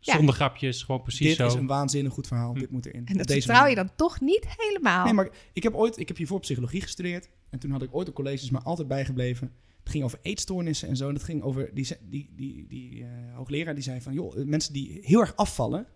Ja. 0.00 0.14
zonder 0.16 0.34
grapjes, 0.34 0.82
gewoon 0.82 1.02
precies 1.02 1.26
Dit 1.26 1.36
zo. 1.36 1.46
is 1.46 1.54
een 1.54 1.66
waanzinnig 1.66 2.12
goed 2.12 2.26
verhaal. 2.26 2.52
Hm. 2.52 2.58
Dit 2.58 2.70
moet 2.70 2.86
erin. 2.86 3.06
En 3.06 3.16
dat 3.16 3.26
deze 3.26 3.46
vertrouw 3.46 3.66
je 3.66 3.74
dan 3.74 3.90
toch 3.96 4.20
niet 4.20 4.46
helemaal. 4.56 5.04
Nee, 5.04 5.12
maar 5.12 5.28
ik 5.52 5.62
heb 5.62 5.74
ooit, 5.74 5.98
ik 5.98 6.08
heb 6.08 6.16
hiervoor 6.16 6.40
psychologie 6.40 6.80
gestudeerd. 6.80 7.28
En 7.50 7.58
toen 7.58 7.70
had 7.70 7.82
ik 7.82 7.94
ooit 7.94 8.08
op 8.08 8.14
colleges 8.14 8.50
maar 8.50 8.62
altijd 8.62 8.88
bijgebleven. 8.88 9.52
Het 9.80 9.90
ging 9.90 10.04
over 10.04 10.18
eetstoornissen 10.22 10.88
en 10.88 10.96
zo. 10.96 11.08
En 11.08 11.14
dat 11.14 11.22
ging 11.22 11.42
over, 11.42 11.70
die, 11.74 11.86
die, 12.00 12.30
die, 12.36 12.66
die 12.68 13.02
eh, 13.02 13.08
hoogleraar 13.34 13.74
die 13.74 13.82
zei 13.82 14.00
van, 14.00 14.12
joh, 14.12 14.44
mensen 14.44 14.72
die 14.72 14.98
heel 15.02 15.20
erg 15.20 15.36
afvallen, 15.36 15.86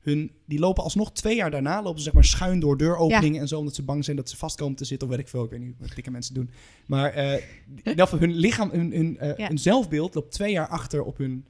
hun, 0.00 0.30
die 0.46 0.58
lopen 0.58 0.82
alsnog 0.82 1.12
twee 1.12 1.36
jaar 1.36 1.50
daarna, 1.50 1.82
lopen 1.82 1.98
ze 1.98 2.04
zeg 2.04 2.12
maar 2.12 2.24
schuin 2.24 2.60
door 2.60 2.76
deuropeningen 2.78 3.40
en 3.40 3.48
zo, 3.48 3.58
omdat 3.58 3.74
ze 3.74 3.82
bang 3.82 4.04
zijn 4.04 4.16
dat 4.16 4.28
ze 4.30 4.36
vast 4.36 4.56
komen 4.56 4.76
te 4.76 4.84
zitten, 4.84 5.08
of 5.08 5.14
weet 5.14 5.22
ik 5.24 5.30
veel, 5.30 5.44
ik 5.44 5.50
weet 5.50 5.60
niet 5.60 5.74
wat 5.78 5.94
dikke 5.94 6.10
mensen 6.10 6.34
doen. 6.34 6.50
Maar 6.86 7.12
eh, 7.12 7.42
hun 8.08 8.34
lichaam, 8.34 8.70
hun, 8.70 8.92
hun, 8.92 9.18
eh, 9.18 9.36
Ja. 9.36 9.48
hun 9.48 9.58
zelfbeeld 9.58 10.14
loopt 10.14 10.32
twee 10.32 10.52
jaar 10.52 10.68
achter 10.68 11.02
op, 11.02 11.16
hun, 11.18 11.46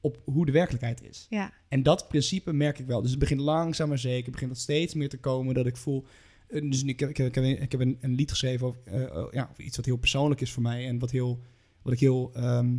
op 0.00 0.18
hoe 0.24 0.46
de 0.46 0.52
werkelijkheid 0.52 1.02
is. 1.02 1.26
Ja. 1.30 1.52
En 1.68 1.82
dat 1.82 2.08
principe 2.08 2.52
merk 2.52 2.78
ik 2.78 2.86
wel. 2.86 3.00
Dus 3.02 3.10
het 3.10 3.18
begint 3.18 3.40
langzaam 3.40 3.88
maar 3.88 3.98
zeker, 3.98 4.32
begint 4.32 4.50
dat 4.50 4.58
steeds 4.60 4.94
meer 4.94 5.08
te 5.08 5.18
komen, 5.18 5.54
dat 5.54 5.66
ik 5.66 5.76
voel... 5.76 6.04
eh, 6.48 6.70
Dus 6.70 6.82
ik 6.84 7.00
heb, 7.00 7.08
ik 7.08 7.16
heb, 7.16 7.26
ik 7.26 7.34
heb, 7.34 7.44
een, 7.44 7.62
ik 7.62 7.72
heb 7.72 7.80
een, 7.80 7.98
een 8.00 8.14
lied 8.14 8.30
geschreven 8.30 8.66
over, 8.66 8.80
oh, 9.24 9.32
ja, 9.32 9.48
over 9.50 9.64
iets 9.64 9.76
wat 9.76 9.84
heel 9.86 9.96
persoonlijk 9.96 10.40
is 10.40 10.52
voor 10.52 10.62
mij 10.62 10.86
en 10.86 10.98
wat, 10.98 11.10
heel, 11.10 11.40
wat 11.82 11.92
ik 11.92 12.00
heel 12.00 12.30
ehm, 12.34 12.74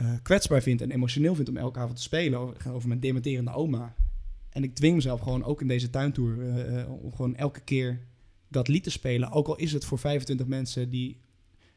eh, 0.00 0.12
kwetsbaar 0.22 0.62
vind 0.62 0.80
en 0.80 0.90
emotioneel 0.90 1.34
vind 1.34 1.48
om 1.48 1.56
elke 1.56 1.78
avond 1.78 1.96
te 1.96 2.02
spelen. 2.02 2.38
Over, 2.38 2.72
over 2.72 2.88
mijn 2.88 3.00
dementerende 3.00 3.52
oma. 3.52 3.94
En 4.50 4.62
ik 4.62 4.74
dwing 4.74 4.94
mezelf 4.94 5.20
gewoon, 5.20 5.44
ook 5.44 5.60
in 5.60 5.68
deze 5.68 5.90
tuintour, 5.90 6.40
eh, 6.40 6.80
eh, 6.80 7.02
om 7.02 7.12
gewoon 7.14 7.36
elke 7.36 7.60
keer 7.60 8.00
dat 8.48 8.68
lied 8.68 8.82
te 8.82 8.90
spelen. 8.90 9.30
Ook 9.30 9.46
al 9.46 9.56
is 9.56 9.72
het 9.72 9.84
voor 9.84 9.98
25 9.98 10.46
mensen 10.46 10.90
die, 10.90 11.20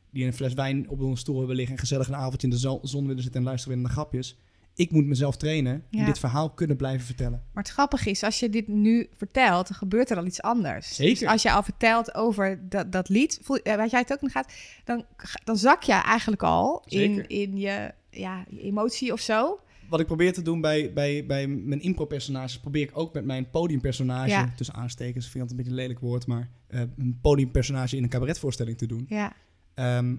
die 0.09 0.25
een 0.25 0.33
fles 0.33 0.53
wijn 0.53 0.89
op 0.89 0.99
hun 0.99 1.17
stoel 1.17 1.37
hebben 1.37 1.55
liggen 1.55 1.75
en 1.75 1.79
gezellig 1.81 2.07
een 2.07 2.15
avondje 2.15 2.47
in 2.47 2.53
de 2.53 2.59
zo- 2.59 2.79
zon 2.83 3.07
willen 3.07 3.23
zitten 3.23 3.41
en 3.41 3.47
luisteren 3.47 3.81
naar 3.81 3.91
grapjes. 3.91 4.37
Ik 4.75 4.91
moet 4.91 5.05
mezelf 5.05 5.37
trainen 5.37 5.83
Ja. 5.89 5.99
en 5.99 6.05
dit 6.05 6.19
verhaal 6.19 6.49
kunnen 6.49 6.77
blijven 6.77 7.05
vertellen. 7.05 7.43
Maar 7.53 7.63
het 7.63 7.71
grappige 7.71 8.09
is, 8.09 8.23
als 8.23 8.39
je 8.39 8.49
dit 8.49 8.67
nu 8.67 9.07
vertelt, 9.17 9.67
dan 9.67 9.77
gebeurt 9.77 10.09
er 10.09 10.17
al 10.17 10.25
iets 10.25 10.41
anders. 10.41 10.95
Zeker. 10.95 11.19
Dus 11.19 11.27
als 11.29 11.41
je 11.41 11.51
al 11.51 11.63
vertelt 11.63 12.15
over 12.15 12.69
dat, 12.69 12.91
dat 12.91 13.09
lied, 13.09 13.39
voel, 13.41 13.57
eh, 13.57 13.75
weet 13.75 13.91
jij 13.91 13.99
het 13.99 14.11
ook 14.11 14.21
nog 14.21 14.31
gaat, 14.31 14.53
dan, 14.83 15.05
dan 15.43 15.57
zak 15.57 15.83
je 15.83 15.91
eigenlijk 15.93 16.43
al 16.43 16.83
in, 16.87 16.99
Zeker. 17.15 17.29
in 17.29 17.57
je, 17.57 17.91
ja, 18.09 18.45
je 18.49 18.61
emotie 18.61 19.11
of 19.13 19.19
zo. 19.19 19.59
Wat 19.89 19.99
ik 19.99 20.05
probeer 20.07 20.33
te 20.33 20.41
doen 20.41 20.61
bij, 20.61 20.93
bij, 20.93 21.25
bij 21.25 21.47
mijn 21.47 21.81
impro-personages, 21.81 22.59
probeer 22.59 22.81
ik 22.83 22.91
ook 22.97 23.13
met 23.13 23.25
mijn 23.25 23.49
podiumpersonage, 23.49 24.29
Ja. 24.29 24.53
tussen 24.55 24.75
aanstekens, 24.75 25.25
vind 25.27 25.35
ik 25.35 25.41
altijd 25.41 25.59
een 25.59 25.65
beetje 25.65 25.71
een 25.71 25.87
lelijk 25.87 25.99
woord, 25.99 26.27
maar 26.27 26.49
eh, 26.67 26.81
een 26.97 27.19
podiumpersonage 27.21 27.97
in 27.97 28.03
een 28.03 28.09
cabaretvoorstelling 28.09 28.77
te 28.77 28.85
doen. 28.85 29.05
Ja, 29.09 29.33
Ehm, 29.73 30.15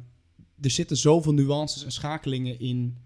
er 0.61 0.71
zitten 0.71 0.97
zoveel 0.97 1.33
nuances 1.35 1.85
en 1.85 1.93
schakelingen 1.93 2.61
in, 2.61 2.97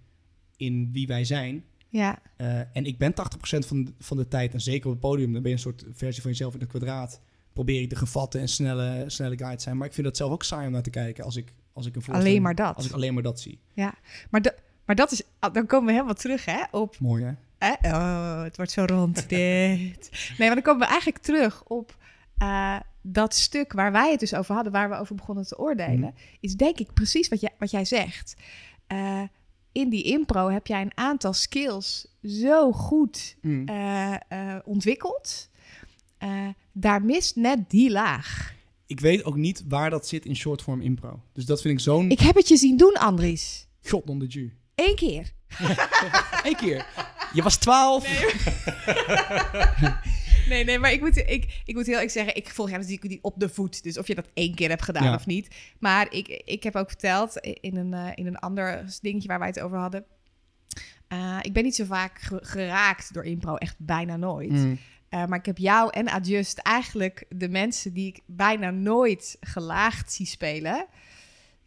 in 0.59 0.88
wie 0.92 1.06
wij 1.06 1.24
zijn. 1.24 1.64
ja, 1.90 2.18
Eh, 2.36 2.59
en 2.59 2.84
ik 2.84 2.98
ben 2.98 3.14
80% 3.14 3.66
van, 3.66 3.84
de- 3.84 3.92
van 3.98 4.16
de 4.16 4.28
tijd, 4.28 4.52
en 4.52 4.61
zeker 4.61 4.86
op 4.86 4.92
het 4.92 5.00
podium, 5.00 5.32
dan 5.32 5.42
ben 5.42 5.50
je 5.50 5.56
een 5.56 5.62
soort 5.62 5.84
versie 5.92 6.22
van 6.22 6.30
jezelf 6.30 6.54
in 6.54 6.61
het 6.61 6.68
kwadraat. 6.68 7.20
Probeer 7.52 7.80
ik 7.82 7.90
de 7.90 7.96
gevatte 7.96 8.38
en 8.38 8.48
snelle, 8.48 9.04
snelle 9.06 9.36
guide 9.38 9.56
te 9.56 9.62
zijn. 9.62 9.76
Maar 9.76 9.86
ik 9.86 9.92
vind 9.94 10.06
dat 10.06 10.16
zelf 10.16 10.32
ook 10.32 10.42
saai 10.42 10.66
om 10.66 10.72
naar 10.72 10.82
te 10.82 10.90
kijken 10.90 11.24
als 11.24 11.36
ik, 11.36 11.52
als 11.72 11.86
ik 11.86 11.96
een 11.96 12.02
alleen 12.14 12.42
maar 12.42 12.54
dat. 12.54 12.76
Als 12.76 12.86
ik 12.86 12.92
alleen 12.92 13.14
maar 13.14 13.22
dat 13.22 13.40
zie. 13.40 13.59
Maar, 14.30 14.42
de, 14.42 14.54
maar 14.84 14.96
dat 14.96 15.12
is, 15.12 15.22
ah, 15.38 15.54
dan 15.54 15.66
komen 15.66 15.86
we 15.86 15.92
helemaal 15.92 16.14
terug 16.14 16.44
hè, 16.44 16.62
op 16.70 16.98
Mooi 16.98 17.24
hè? 17.24 17.32
Hè? 17.68 17.90
Oh, 17.96 18.42
het 18.42 18.56
wordt 18.56 18.70
zo 18.70 18.84
rond 18.86 19.14
dit. 19.28 20.11
Nee, 20.38 20.46
maar 20.46 20.54
dan 20.54 20.62
komen 20.62 20.80
we 20.80 20.86
eigenlijk 20.92 21.22
terug 21.24 21.64
op 21.64 21.96
eh, 22.38 22.76
dat 23.02 23.34
stuk 23.34 23.72
waar 23.72 23.92
wij 23.92 24.11
het 24.11 24.20
dus 24.20 24.34
over 24.34 24.54
hadden, 24.54 24.72
waar 24.72 24.88
we 24.90 24.96
over 24.98 25.14
begonnen 25.14 25.46
te 25.46 25.59
oordelen. 25.59 25.98
Mhm. 25.98 26.11
Is 26.40 26.54
denk 26.56 26.78
ik 26.78 26.92
precies 26.94 27.28
wat 27.28 27.40
jij, 27.40 27.50
wat 27.59 27.70
jij 27.70 27.84
zegt. 27.84 28.36
Eh, 28.86 29.22
in 29.72 29.88
die 29.88 30.02
impro 30.02 30.48
heb 30.50 30.66
jij 30.66 30.80
een 30.82 30.96
aantal 30.96 31.32
skills 31.32 32.06
zo 32.22 32.72
goed 32.72 33.36
Mm. 33.40 33.68
eh, 33.68 34.14
eh, 34.14 34.56
ontwikkeld. 34.64 35.48
Eh, 36.18 36.46
daar 36.72 37.02
mist 37.02 37.36
net 37.36 37.70
die 37.70 37.90
laag. 37.90 38.54
Ik 38.86 39.00
weet 39.00 39.24
ook 39.24 39.36
niet 39.36 39.64
waar 39.68 39.90
dat 39.90 40.06
zit 40.08 40.24
in 40.24 40.36
shortform 40.36 40.80
impro. 40.80 41.20
Dus 41.32 41.44
dat 41.44 41.60
vind 41.60 41.74
ik 41.74 41.80
zo'n 41.80 42.10
Ik 42.10 42.20
heb 42.20 42.34
het 42.34 42.48
je 42.48 42.56
zien 42.56 42.76
doen, 42.76 42.94
Andries. 42.94 43.66
god 43.82 44.08
on 44.10 44.18
the 44.18 44.26
Jew. 44.26 44.48
Eén 44.74 44.94
keer. 44.96 45.32
Eén 46.44 46.56
keer. 46.56 46.86
Je 47.32 47.42
was 47.42 47.56
12. 47.56 48.08
Nee, 49.80 49.90
nee, 50.49 50.78
maar 50.78 50.92
ik 50.92 51.01
moet, 51.01 51.16
ik, 51.16 51.62
ik 51.64 51.74
moet 51.74 51.86
heel 51.86 51.99
erg 52.01 52.11
zeggen, 52.11 52.36
ik 52.36 52.49
volg 52.49 52.68
jou 52.68 52.80
natuurlijk 52.80 53.09
niet 53.09 53.22
op 53.22 53.34
de 53.36 53.49
voet. 53.49 53.82
Dus 53.82 53.99
of 53.99 54.07
je 54.07 54.14
dat 54.14 54.28
één 54.34 54.55
keer 54.55 54.68
hebt 54.68 54.82
gedaan 54.82 55.05
Ja. 55.05 55.14
of 55.14 55.26
niet. 55.26 55.55
Maar 55.78 56.12
ik, 56.14 56.28
ik 56.44 56.62
heb 56.62 56.76
ook 56.76 56.88
verteld 56.88 57.36
in 57.36 57.76
een, 57.76 57.94
eh, 57.94 58.11
in 58.14 58.26
een 58.26 58.38
ander 58.38 58.84
dingetje 59.01 59.28
waar 59.28 59.38
wij 59.38 59.49
het 59.49 59.61
over 59.61 59.78
hadden. 59.78 60.05
Eh, 61.09 61.38
ik 61.42 61.53
ben 61.53 61.62
niet 61.64 61.74
zo 61.74 61.84
vaak 61.84 62.20
ge- 62.20 62.40
geraakt 62.42 63.14
door 63.14 63.24
impro, 63.24 63.55
echt 63.57 63.74
bijna 63.78 64.16
nooit. 64.16 64.51
Mm. 64.51 64.78
Eh, 65.09 65.26
maar 65.26 65.38
ik 65.38 65.46
heb 65.46 65.59
jou 65.59 65.90
en 65.92 66.09
Adjust 66.09 66.59
eigenlijk 66.59 67.24
de 67.28 67.49
mensen 67.49 67.92
die 67.92 68.07
ik 68.07 68.20
bijna 68.26 68.70
nooit 68.70 69.36
gelaagd 69.40 70.12
zie 70.12 70.26
spelen... 70.26 70.86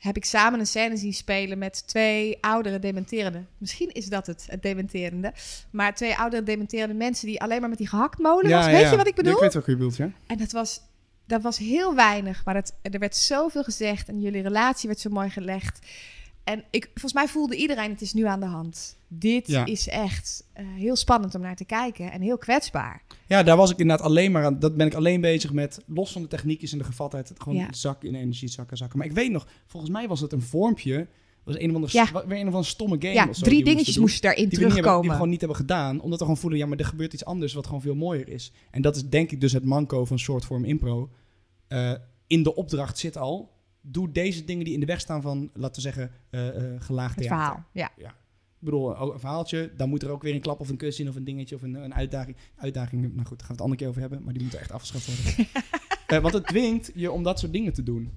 heb 0.02 0.16
ik 0.18 0.26
samen 0.26 0.60
een 0.60 0.68
scène 0.68 0.98
zien 0.98 1.14
spelen 1.14 1.58
met 1.58 1.88
twee 1.88 2.38
oudere 2.40 2.80
dementerende. 2.80 3.44
Misschien 3.58 3.90
is 3.92 4.06
dat 4.06 4.28
het, 4.28 4.46
het 4.50 4.62
dementerende. 4.62 5.34
Maar 5.72 5.96
twee 5.96 6.16
oudere 6.16 6.44
dementerende 6.44 6.94
mensen 6.94 7.28
die 7.28 7.42
alleen 7.42 7.60
maar 7.60 7.70
met 7.70 7.78
die 7.78 7.88
gehaktmolen 7.88 8.52
was. 8.52 8.66
Weet 8.66 8.90
je 8.90 8.96
wat 8.96 9.08
ik 9.08 9.16
bedoel? 9.16 9.34
ik 9.34 9.40
weet 9.40 9.54
wat 9.54 9.66
je 9.66 9.72
bedoelt, 9.72 9.96
ja. 9.96 10.12
En 10.28 10.38
dat 10.38 10.52
was, 10.52 10.82
dat 11.26 11.42
was 11.42 11.58
heel 11.58 11.96
weinig, 11.96 12.46
maar 12.46 12.56
het, 12.56 12.74
er 12.82 13.00
werd 13.00 13.16
zoveel 13.16 13.64
gezegd 13.64 14.08
en 14.08 14.22
jullie 14.22 14.42
relatie 14.42 14.90
werd 14.90 15.02
zo 15.02 15.10
mooi 15.10 15.30
gelegd. 15.30 15.80
En 16.44 16.64
ik, 16.72 16.84
volgens 16.94 17.14
mij 17.14 17.28
voelde 17.28 17.56
iedereen, 17.56 17.90
het 17.90 18.02
is 18.02 18.14
nu 18.14 18.26
aan 18.26 18.40
de 18.40 18.46
hand. 18.46 18.98
Dit 19.08 19.48
Ja. 19.48 19.66
is 19.66 19.88
echt 19.88 20.44
eh, 20.54 20.66
heel 20.76 20.96
spannend 20.96 21.36
om 21.36 21.42
naar 21.42 21.56
te 21.56 21.66
kijken 21.66 22.12
en 22.12 22.22
heel 22.22 22.38
kwetsbaar. 22.38 23.02
Ja, 23.28 23.44
daar 23.44 23.58
was 23.58 23.72
ik 23.72 23.78
inderdaad 23.78 24.06
alleen 24.06 24.32
maar 24.32 24.46
aan. 24.46 24.60
Dat 24.60 24.78
ben 24.78 24.88
ik 24.88 24.94
alleen 24.94 25.22
bezig 25.22 25.54
met, 25.54 25.80
los 25.88 26.12
van 26.12 26.22
de 26.22 26.28
techniekjes 26.28 26.72
en 26.72 26.78
de 26.78 26.84
gevatheid, 26.84 27.30
het 27.30 27.42
gewoon 27.44 27.58
Ja. 27.58 27.74
zakken 27.74 28.10
in 28.10 28.16
energie, 28.16 28.48
zakken, 28.50 28.78
zakken. 28.78 28.98
Maar 28.98 29.08
ik 29.08 29.14
weet 29.14 29.32
nog, 29.32 29.48
volgens 29.66 29.92
mij 29.92 30.08
was 30.08 30.20
het 30.22 30.32
een 30.32 30.42
vormpje, 30.42 31.08
was 31.44 31.56
een 31.60 31.70
of 31.70 31.76
andere, 31.76 31.94
Ja. 31.98 32.12
weer 32.12 32.24
een 32.40 32.48
of 32.48 32.54
andere 32.54 32.64
stomme 32.64 32.96
game 33.00 33.14
ja, 33.14 33.28
of 33.30 33.36
zo. 33.36 33.44
drie 33.46 33.64
dingetjes 33.64 33.98
moesten 33.98 34.22
daarin 34.22 34.42
die 34.50 34.52
hebben, 34.52 34.68
die 34.68 34.78
we 34.78 34.82
terugkomen. 34.84 35.14
gewoon 35.16 35.30
niet 35.30 35.40
hebben 35.40 35.58
gedaan, 35.58 36.02
omdat 36.02 36.20
we 36.20 36.26
gewoon 36.26 36.40
voelen, 36.40 36.60
ja, 36.60 36.66
maar 36.66 36.78
er 36.78 36.86
gebeurt 36.86 37.14
iets 37.14 37.26
anders 37.26 37.54
wat 37.54 37.66
gewoon 37.66 37.82
veel 37.82 37.96
mooier 37.96 38.30
is. 38.30 38.52
En 38.72 38.82
dat 38.82 38.96
is 38.96 39.10
denk 39.10 39.32
ik 39.32 39.42
dus 39.42 39.52
het 39.54 39.66
manco 39.66 40.06
van 40.06 40.20
shortform 40.20 40.66
impro. 40.66 41.10
Eh, 41.68 41.94
in 42.28 42.44
de 42.44 42.56
opdracht 42.56 42.98
zit 42.98 43.18
al, 43.18 43.51
doe 43.82 44.12
deze 44.12 44.44
dingen 44.44 44.66
die 44.66 44.74
in 44.74 44.80
de 44.80 44.86
weg 44.86 45.00
staan 45.00 45.22
van, 45.22 45.50
laten 45.54 45.76
we 45.76 45.82
zeggen, 45.82 46.12
eh 46.30 46.48
eh 46.48 46.82
gelaagd 46.82 47.16
het 47.16 47.24
theater. 47.24 47.64
verhaal, 47.74 47.92
ja. 47.98 48.16
Ik 48.62 48.68
bedoel, 48.68 48.98
ook 48.98 49.14
een 49.14 49.20
verhaaltje, 49.20 49.72
dan 49.78 49.90
moet 49.90 50.04
er 50.04 50.10
ook 50.10 50.22
weer 50.22 50.34
een 50.34 50.42
klap 50.42 50.60
of 50.60 50.70
een 50.70 50.78
kus 50.78 51.00
in 51.00 51.10
of 51.10 51.16
een 51.16 51.24
dingetje 51.24 51.56
of 51.56 51.62
een, 51.62 51.74
een 51.74 51.94
uitdaging. 51.94 52.38
Uitdaging, 52.56 53.02
nou 53.02 53.28
goed, 53.28 53.38
daar 53.40 53.48
gaan 53.48 53.48
we 53.48 53.52
het 53.54 53.62
andere 53.62 53.80
keer 53.80 53.88
over 53.88 54.02
hebben, 54.02 54.24
maar 54.24 54.34
die 54.34 54.42
moeten 54.42 54.60
echt 54.60 54.72
afgeschaft 54.72 55.06
worden. 55.06 55.48
Eh, 56.08 56.22
want 56.22 56.34
het 56.34 56.48
dwingt 56.48 56.92
je 56.96 57.12
om 57.12 57.24
dat 57.24 57.40
soort 57.40 57.54
dingen 57.54 57.74
te 57.74 57.84
doen. 57.84 58.12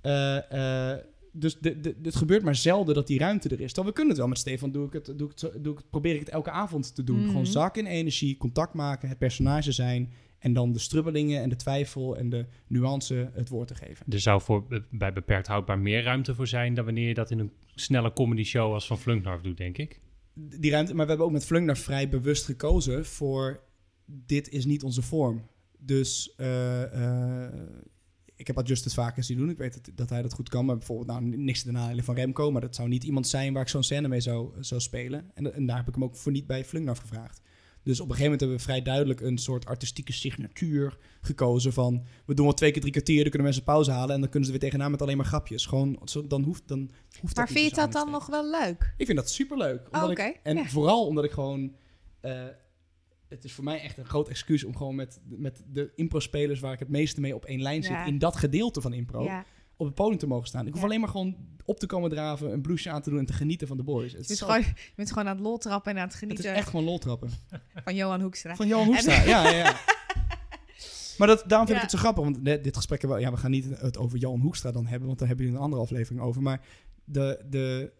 Eh, 0.00 0.92
eh, 0.92 0.98
dus 1.32 1.58
de, 1.58 1.80
de, 1.80 1.96
het 2.02 2.16
gebeurt 2.16 2.42
maar 2.42 2.54
zelden 2.54 2.94
dat 2.94 3.06
die 3.06 3.18
ruimte 3.18 3.48
er 3.48 3.60
is. 3.60 3.66
Terwijl 3.66 3.86
we 3.86 3.92
kunnen 3.92 4.08
het 4.08 4.18
wel 4.18 4.28
met 4.28 4.38
Stefan, 4.38 4.72
doe 4.72 4.86
ik 4.86 4.92
het, 4.92 5.04
doe 5.16 5.30
ik 5.30 5.40
het, 5.40 5.64
doe 5.64 5.72
ik 5.72 5.78
het, 5.78 5.90
probeer 5.90 6.14
ik 6.14 6.20
het 6.20 6.28
elke 6.28 6.50
avond 6.50 6.94
te 6.94 7.04
doen. 7.04 7.18
Mhm. 7.18 7.26
Gewoon 7.26 7.46
zak 7.46 7.76
in 7.76 7.86
energie, 7.86 8.36
contact 8.36 8.74
maken, 8.74 9.08
het 9.08 9.18
personage 9.18 9.72
zijn 9.72 10.12
en 10.46 10.52
dan 10.52 10.72
de 10.72 10.78
strubbelingen 10.78 11.42
en 11.42 11.48
de 11.48 11.56
twijfel 11.56 12.16
en 12.16 12.28
de 12.28 12.46
nuance 12.66 13.30
het 13.32 13.48
woord 13.48 13.68
te 13.68 13.74
geven. 13.74 14.06
Er 14.08 14.20
zou 14.20 14.40
voor, 14.40 14.66
eh, 14.68 14.78
bij 14.90 15.12
beperkt 15.12 15.46
houdbaar 15.46 15.78
meer 15.78 16.02
ruimte 16.02 16.34
voor 16.34 16.46
zijn 16.46 16.74
dan 16.74 16.84
wanneer 16.84 17.08
je 17.08 17.14
dat 17.14 17.30
in 17.30 17.38
een 17.38 17.52
snelle 17.74 18.12
comedy 18.12 18.44
show 18.44 18.72
als 18.72 18.86
van 18.86 18.98
Flunknarf 18.98 19.40
doet, 19.40 19.56
denk 19.56 19.78
ik. 19.78 20.00
die 20.34 20.70
ruimte. 20.70 20.94
Maar 20.94 21.04
we 21.04 21.08
hebben 21.08 21.26
ook 21.26 21.32
met 21.32 21.44
Flunkner 21.44 21.76
vrij 21.76 22.08
bewust 22.08 22.44
gekozen 22.44 23.06
voor 23.06 23.60
dit 24.04 24.48
is 24.48 24.64
niet 24.64 24.82
onze 24.82 25.02
vorm. 25.02 25.46
Dus 25.78 26.34
eh, 26.36 27.44
eh, 27.44 27.52
ik 28.36 28.46
heb 28.46 28.56
dat 28.56 28.68
just 28.68 28.84
het 28.84 28.94
vaker 28.94 29.24
zien 29.24 29.38
doen. 29.38 29.50
Ik 29.50 29.58
weet 29.58 29.74
dat, 29.74 29.96
dat 29.96 30.10
hij 30.10 30.22
dat 30.22 30.32
goed 30.32 30.48
kan. 30.48 30.64
Maar 30.64 30.76
bijvoorbeeld, 30.76 31.08
nou, 31.08 31.36
niks 31.36 31.62
te 31.62 31.72
nadelen 31.72 32.04
van 32.04 32.14
Remco. 32.14 32.50
Maar 32.50 32.60
dat 32.60 32.74
zou 32.74 32.88
niet 32.88 33.04
iemand 33.04 33.26
zijn 33.26 33.52
waar 33.52 33.62
ik 33.62 33.68
zo'n 33.68 33.82
scène 33.82 34.08
mee 34.08 34.20
zou, 34.20 34.50
zou 34.60 34.80
spelen. 34.80 35.30
En, 35.34 35.54
en 35.54 35.66
daar 35.66 35.76
heb 35.76 35.88
ik 35.88 35.94
hem 35.94 36.04
ook 36.04 36.16
voor 36.16 36.32
niet 36.32 36.46
bij 36.46 36.64
Flunkner 36.64 36.96
gevraagd. 36.96 37.40
Dus 37.86 38.00
op 38.00 38.08
een 38.08 38.14
gegeven 38.14 38.24
moment 38.24 38.40
hebben 38.40 38.58
we 38.58 38.62
vrij 38.64 38.82
duidelijk 38.82 39.20
een 39.20 39.38
soort 39.38 39.66
artistieke 39.66 40.12
signatuur 40.12 40.98
gekozen 41.20 41.72
van... 41.72 42.04
we 42.24 42.34
doen 42.34 42.44
wel 42.44 42.54
twee 42.54 42.70
keer 42.70 42.80
drie 42.80 42.92
kwartier, 42.92 43.14
dan 43.20 43.28
kunnen 43.28 43.42
mensen 43.42 43.64
pauze 43.64 43.90
halen... 43.90 44.14
en 44.14 44.20
dan 44.20 44.28
kunnen 44.30 44.44
ze 44.48 44.50
weer 44.50 44.64
tegenaan 44.64 44.90
met 44.90 45.02
alleen 45.02 45.16
maar 45.16 45.26
grapjes. 45.26 45.66
Gewoon, 45.66 45.98
dan 46.28 46.42
hoeft, 46.42 46.68
dan 46.68 46.90
hoeft 47.20 47.36
Maar 47.36 47.44
niet 47.44 47.58
vind 47.58 47.70
je 47.70 47.76
dat 47.76 47.92
dan 47.92 48.06
aandacht 48.06 48.28
nog 48.28 48.40
wel 48.40 48.50
leuk? 48.50 48.94
ik 48.96 49.06
vind 49.06 49.18
dat 49.18 49.30
superleuk. 49.30 49.88
Oh, 49.90 50.10
ik, 50.10 50.40
en 50.42 50.56
Ja. 50.56 50.64
vooral 50.66 51.06
omdat 51.06 51.24
ik 51.24 51.30
gewoon... 51.30 51.76
eh, 52.20 52.44
het 53.28 53.44
is 53.44 53.52
voor 53.52 53.64
mij 53.64 53.80
echt 53.80 53.98
een 53.98 54.04
groot 54.04 54.28
excuus 54.28 54.64
om 54.64 54.76
gewoon 54.76 54.94
met, 54.94 55.20
met 55.24 55.62
de 55.72 55.92
impro-spelers... 55.94 56.60
waar 56.60 56.72
ik 56.72 56.78
het 56.78 56.88
meeste 56.88 57.20
mee 57.20 57.34
op 57.34 57.44
één 57.44 57.62
lijn 57.62 57.82
zit... 57.82 57.92
Ja. 57.92 58.04
in 58.04 58.18
dat 58.18 58.36
gedeelte 58.36 58.80
van 58.80 58.92
impro... 58.92 59.24
Ja. 59.24 59.44
Op 59.76 59.86
het 59.86 59.94
podium 59.94 60.18
te 60.18 60.26
mogen 60.26 60.46
staan. 60.46 60.66
Ik 60.66 60.72
hoef 60.72 60.82
alleen 60.84 61.00
maar 61.00 61.08
gewoon 61.08 61.36
op 61.64 61.78
te 61.78 61.86
komen 61.86 62.10
draven... 62.10 62.52
een 62.52 62.62
blouseje 62.62 62.94
aan 62.94 63.02
te 63.02 63.10
doen 63.10 63.18
en 63.18 63.26
te 63.26 63.32
genieten 63.32 63.66
van 63.68 63.76
de 63.76 63.82
boys. 63.82 64.12
Het, 64.12 64.20
Je 64.20 64.26
bent, 64.26 64.38
zo- 64.38 64.46
gewoon, 64.46 64.60
je 64.60 64.92
bent 64.96 65.08
gewoon 65.12 65.28
aan 65.28 65.34
het 65.36 65.44
lol 65.44 65.58
trappen 65.58 65.90
en 65.92 65.96
aan 65.98 66.02
het 66.04 66.12
het 66.12 66.20
genieten 66.22 66.44
is 66.44 66.50
echt 66.58 66.68
gewoon 66.68 66.84
loltrappen. 66.84 67.30
van 67.84 67.94
Johan 67.94 68.20
Hoekstra. 68.20 68.56
Van 68.56 68.66
Johan 68.66 68.86
Hoekstra, 68.86 69.22
ja, 69.22 69.48
ja, 69.50 69.56
ja. 69.56 69.76
Maar 71.18 71.28
dat, 71.28 71.44
daarom 71.46 71.66
vind 71.66 71.78
Ja. 71.78 71.84
ik 71.84 71.90
het 71.90 71.90
zo 71.90 71.98
grappig, 71.98 72.24
want 72.24 72.44
dit 72.44 72.76
gesprek 72.76 73.00
hebben 73.00 73.18
we, 73.18 73.24
ja, 73.24 73.30
we 73.30 73.36
gaan 73.36 73.50
niet 73.50 73.78
het 73.80 73.98
over 73.98 74.18
Johan 74.18 74.40
Hoekstra 74.40 74.72
dan 74.72 74.86
hebben, 74.86 75.06
want 75.06 75.18
daar 75.18 75.28
hebben 75.28 75.46
jullie 75.46 75.60
een 75.60 75.66
andere 75.66 75.82
aflevering 75.84 76.20
over. 76.22 76.42
Maar 76.42 76.66
de, 77.04 77.44
de, 77.50 77.92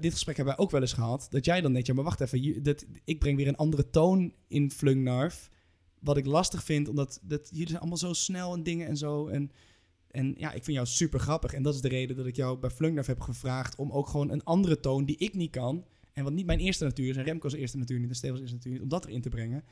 dit 0.00 0.12
gesprek 0.12 0.36
hebben 0.36 0.54
wij 0.56 0.64
ook 0.64 0.70
wel 0.70 0.80
eens 0.80 0.92
gehad, 0.92 1.26
dat 1.30 1.44
jij 1.44 1.60
dan 1.60 1.72
denkt, 1.72 1.86
ja, 1.86 1.94
maar 1.94 2.04
wacht 2.04 2.20
even, 2.20 2.42
je- 2.42 2.60
dat, 2.60 2.84
ik 3.04 3.18
breng 3.18 3.36
weer 3.36 3.48
een 3.48 3.56
andere 3.56 3.90
toon 3.90 4.32
in 4.48 4.70
Flungnarf, 4.70 5.48
wat 5.98 6.16
ik 6.16 6.26
lastig 6.26 6.62
vind, 6.64 6.88
omdat 6.88 7.18
dat, 7.22 7.48
jullie 7.50 7.66
zijn 7.68 7.78
allemaal 7.80 7.98
zo 7.98 8.12
snel 8.12 8.54
en 8.54 8.62
dingen 8.62 8.86
en 8.88 8.96
zo. 8.96 9.26
En, 9.28 9.50
en 10.12 10.34
ja, 10.36 10.52
ik 10.52 10.64
vind 10.64 10.76
jou 10.76 10.88
super 10.88 11.20
grappig. 11.20 11.52
En 11.52 11.62
dat 11.62 11.74
is 11.74 11.80
de 11.80 11.88
reden 11.88 12.16
dat 12.16 12.26
ik 12.26 12.36
jou 12.36 12.58
bij 12.58 12.70
Flungnarf 12.70 13.06
heb 13.06 13.20
gevraagd 13.20 13.76
om 13.76 13.90
ook 13.90 14.08
gewoon 14.08 14.30
een 14.30 14.44
andere 14.44 14.80
toon 14.80 15.04
die 15.04 15.16
ik 15.16 15.34
niet 15.34 15.50
kan, 15.50 15.84
en 16.12 16.24
wat 16.24 16.32
niet 16.32 16.46
mijn 16.46 16.58
eerste 16.58 16.84
natuur 16.84 17.08
is, 17.08 17.16
en 17.16 17.24
Remco's 17.24 17.52
eerste 17.52 17.78
natuur 17.78 17.98
niet, 17.98 18.08
en 18.08 18.14
Stevens 18.14 18.40
eerste 18.40 18.56
natuur 18.56 18.72
niet, 18.72 18.82
om 18.82 18.88
dat 18.88 19.06
erin 19.06 19.20
te 19.20 19.28
brengen. 19.28 19.64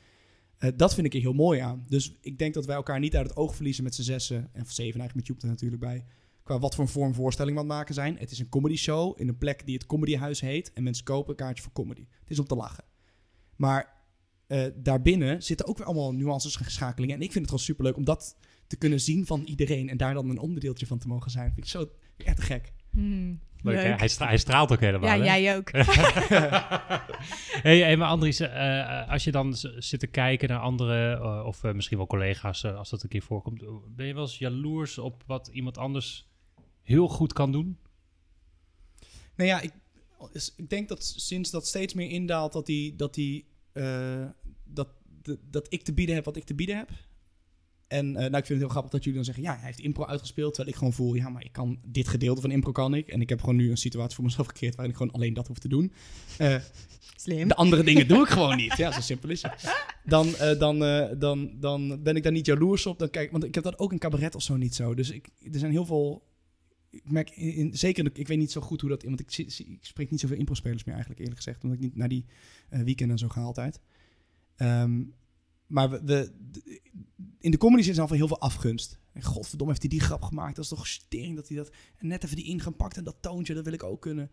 Eh, 0.57 0.69
dat 0.75 0.93
vind 0.93 1.05
ik 1.07 1.13
er 1.13 1.19
heel 1.19 1.33
mooi 1.33 1.59
aan. 1.59 1.85
Dus 1.87 2.17
ik 2.21 2.37
denk 2.37 2.53
dat 2.53 2.65
wij 2.65 2.75
elkaar 2.75 2.99
niet 2.99 3.15
uit 3.15 3.27
het 3.27 3.37
oog 3.37 3.55
verliezen 3.55 3.83
met 3.83 3.95
z'n 3.95 4.01
zessen. 4.01 4.37
En 4.37 4.65
zeven 4.65 4.99
eigenlijk 4.99 5.15
met 5.15 5.27
Joep 5.27 5.41
er 5.41 5.47
natuurlijk 5.47 5.81
bij. 5.81 6.05
Qua 6.43 6.59
wat 6.59 6.75
voor 6.75 6.83
een 6.83 6.89
vorm 6.89 7.13
voorstelling 7.13 7.55
we 7.55 7.61
aan 7.61 7.67
het 7.67 7.77
maken 7.77 7.93
zijn. 7.93 8.17
Het 8.17 8.31
is 8.31 8.39
een 8.39 8.49
comedy 8.49 8.75
show 8.75 9.19
in 9.19 9.27
een 9.27 9.37
plek 9.37 9.65
die 9.65 9.73
het 9.73 9.85
comedyhuis 9.85 10.41
heet. 10.41 10.73
En 10.73 10.83
mensen 10.83 11.03
kopen 11.03 11.29
een 11.29 11.35
kaartje 11.35 11.63
voor 11.63 11.71
comedy. 11.71 12.05
Het 12.19 12.29
is 12.29 12.39
om 12.39 12.45
te 12.45 12.55
lachen. 12.55 12.83
Maar 13.55 14.01
eh, 14.47 14.65
daarbinnen 14.75 15.43
zitten 15.43 15.65
ook 15.67 15.77
weer 15.77 15.87
allemaal 15.87 16.13
nuances 16.13 16.57
en 16.57 16.71
schakelingen. 16.71 17.15
En 17.15 17.21
ik 17.21 17.31
vind 17.31 17.39
het 17.39 17.49
gewoon 17.49 17.65
superleuk 17.65 17.97
om 17.97 18.05
dat 18.05 18.37
te 18.71 18.77
kunnen 18.77 18.99
zien 19.01 19.25
van 19.25 19.41
iedereen. 19.43 19.89
En 19.89 19.97
daar 19.97 20.13
dan 20.13 20.29
een 20.29 20.39
onderdeeltje 20.39 20.85
van 20.87 20.97
te 20.97 21.07
mogen 21.07 21.31
zijn. 21.31 21.45
Vind 21.53 21.57
ik 21.65 21.71
zo 21.71 21.89
echt 22.17 22.35
te 22.35 22.41
gek. 22.41 22.73
Hmm, 22.91 23.39
Leuk, 23.61 23.75
hè? 23.83 23.89
Hij, 23.95 24.07
stra- 24.07 24.27
hij 24.27 24.37
straalt 24.37 24.71
ook 24.71 24.79
helemaal. 24.79 25.09
Ja, 25.09 25.17
hè? 25.17 25.23
jij 25.35 25.57
ook. 25.57 25.71
hey, 27.67 27.77
hey, 27.79 27.97
maar 27.97 28.07
Andries, 28.07 28.39
eh, 28.39 28.79
eh, 28.79 29.09
als 29.09 29.23
je 29.23 29.31
dan 29.31 29.55
zit 29.77 29.99
te 29.99 30.07
kijken 30.07 30.49
naar 30.49 30.59
andere, 30.59 31.13
eh, 31.15 31.43
of 31.45 31.63
eh, 31.63 31.73
misschien 31.73 31.97
wel 31.97 32.07
collega's, 32.07 32.63
eh, 32.63 32.75
als 32.77 32.89
dat 32.89 33.03
een 33.03 33.09
keer 33.09 33.21
voorkomt, 33.21 33.63
ben 33.95 34.05
je 34.05 34.13
wel 34.13 34.21
eens 34.23 34.37
jaloers 34.37 34.97
op 34.97 35.23
wat 35.25 35.47
iemand 35.47 35.77
anders 35.77 36.29
heel 36.81 37.07
goed 37.07 37.33
kan 37.33 37.51
doen? 37.51 37.77
Nou 39.35 39.49
ja, 39.49 39.59
ik, 39.61 39.71
is- 40.31 40.53
ik 40.57 40.69
denk 40.69 40.87
dat 40.89 41.03
sinds 41.17 41.49
dat 41.51 41.67
steeds 41.67 41.93
meer 41.93 42.09
indaalt, 42.09 42.53
dat, 42.53 42.65
die, 42.65 42.95
dat, 42.95 43.13
die, 43.13 43.45
eh, 43.71 44.25
dat, 44.63 44.87
de- 45.21 45.39
dat 45.49 45.73
ik 45.73 45.83
te 45.83 45.93
bieden 45.93 46.15
heb 46.15 46.25
wat 46.25 46.35
ik 46.35 46.43
te 46.43 46.55
bieden 46.55 46.77
heb. 46.77 46.89
En 47.91 48.07
eh, 48.07 48.13
nou, 48.13 48.25
ik 48.25 48.31
vind 48.33 48.47
het 48.47 48.57
heel 48.57 48.69
grappig 48.69 48.91
dat 48.91 48.99
jullie 49.03 49.15
dan 49.15 49.25
zeggen, 49.25 49.43
ja, 49.43 49.55
hij 49.55 49.65
heeft 49.65 49.79
impro 49.79 50.05
uitgespeeld. 50.05 50.53
Terwijl 50.53 50.73
ik 50.73 50.77
gewoon 50.79 50.93
voel, 50.93 51.13
ja, 51.13 51.29
maar 51.29 51.43
ik 51.45 51.51
kan 51.51 51.79
dit 51.85 52.07
gedeelte 52.07 52.41
van 52.41 52.51
impro 52.51 52.71
kan 52.71 52.93
ik. 52.93 53.07
En 53.07 53.21
ik 53.21 53.29
heb 53.29 53.39
gewoon 53.39 53.55
nu 53.55 53.69
een 53.69 53.77
situatie 53.77 54.15
voor 54.15 54.23
mezelf 54.23 54.47
gecreëerd 54.47 54.75
waarin 54.75 54.93
ik 54.93 54.99
gewoon 55.01 55.13
alleen 55.15 55.33
dat 55.33 55.47
hoef 55.47 55.59
te 55.59 55.67
doen. 55.67 55.91
Eh, 56.37 56.55
Slim. 57.15 57.47
de 57.47 57.55
andere 57.55 57.83
dingen 57.83 58.07
doe 58.07 58.21
ik 58.21 58.27
gewoon 58.29 58.55
niet. 58.55 58.77
Ja, 58.77 58.91
zo 58.91 59.01
simpel 59.01 59.29
is 59.29 59.41
het. 59.41 59.73
Dan, 60.05 60.35
eh, 60.35 60.59
dan, 60.59 60.79
dan, 61.19 61.51
dan 61.59 62.03
ben 62.03 62.15
ik 62.15 62.23
daar 62.23 62.31
niet 62.31 62.45
jaloers 62.45 62.85
op. 62.85 62.99
Dan 62.99 63.09
kijk, 63.09 63.31
want 63.31 63.43
ik 63.43 63.55
heb 63.55 63.63
dat 63.63 63.79
ook 63.79 63.91
in 63.91 63.99
cabaret 63.99 64.35
of 64.35 64.41
zo 64.41 64.57
niet 64.57 64.75
zo. 64.75 64.93
Dus 64.93 65.09
ik, 65.09 65.29
er 65.51 65.59
zijn 65.59 65.71
heel 65.71 65.85
veel... 65.85 66.29
Ik 66.89 67.11
merk, 67.11 67.29
in, 67.29 67.53
in- 67.53 67.77
zeker, 67.77 68.09
ik 68.13 68.27
weet 68.27 68.37
niet 68.37 68.51
zo 68.51 68.61
goed 68.61 68.81
hoe 68.81 68.89
dat... 68.89 69.03
Want 69.03 69.19
ik, 69.19 69.31
spreek 69.81 70.09
niet 70.11 70.19
zoveel 70.19 70.37
impro-spelers 70.37 70.83
meer 70.83 70.93
eigenlijk, 70.93 71.19
eerlijk 71.23 71.41
gezegd. 71.43 71.63
Omdat 71.63 71.77
ik 71.77 71.83
niet 71.83 71.95
naar 71.95 72.09
die 72.09 72.25
weekenden 72.69 73.17
zo 73.17 73.27
ga 73.29 73.41
altijd. 73.41 73.79
Ehm, 74.55 75.01
maar 75.67 76.05
we, 76.05 76.31
in 77.41 77.51
de 77.51 77.57
comedy 77.57 77.83
zit 77.83 77.99
al 77.99 78.09
heel 78.09 78.27
veel 78.27 78.39
afgunst. 78.39 78.99
En 79.13 79.23
godverdomme 79.23 79.67
heeft 79.73 79.81
hij 79.81 79.97
die 79.97 80.07
grap 80.07 80.21
gemaakt. 80.21 80.55
Dat 80.55 80.63
is 80.63 80.69
toch 80.69 80.87
stering 80.87 81.35
dat 81.35 81.47
hij 81.47 81.57
dat... 81.57 81.69
En 81.97 82.07
net 82.07 82.23
even 82.23 82.35
die 82.35 82.45
ingang 82.45 82.75
pakt 82.75 82.97
en 82.97 83.03
dat 83.03 83.15
toontje, 83.21 83.53
dat 83.53 83.63
wil 83.63 83.73
ik 83.73 83.83
ook 83.83 84.01
kunnen. 84.01 84.31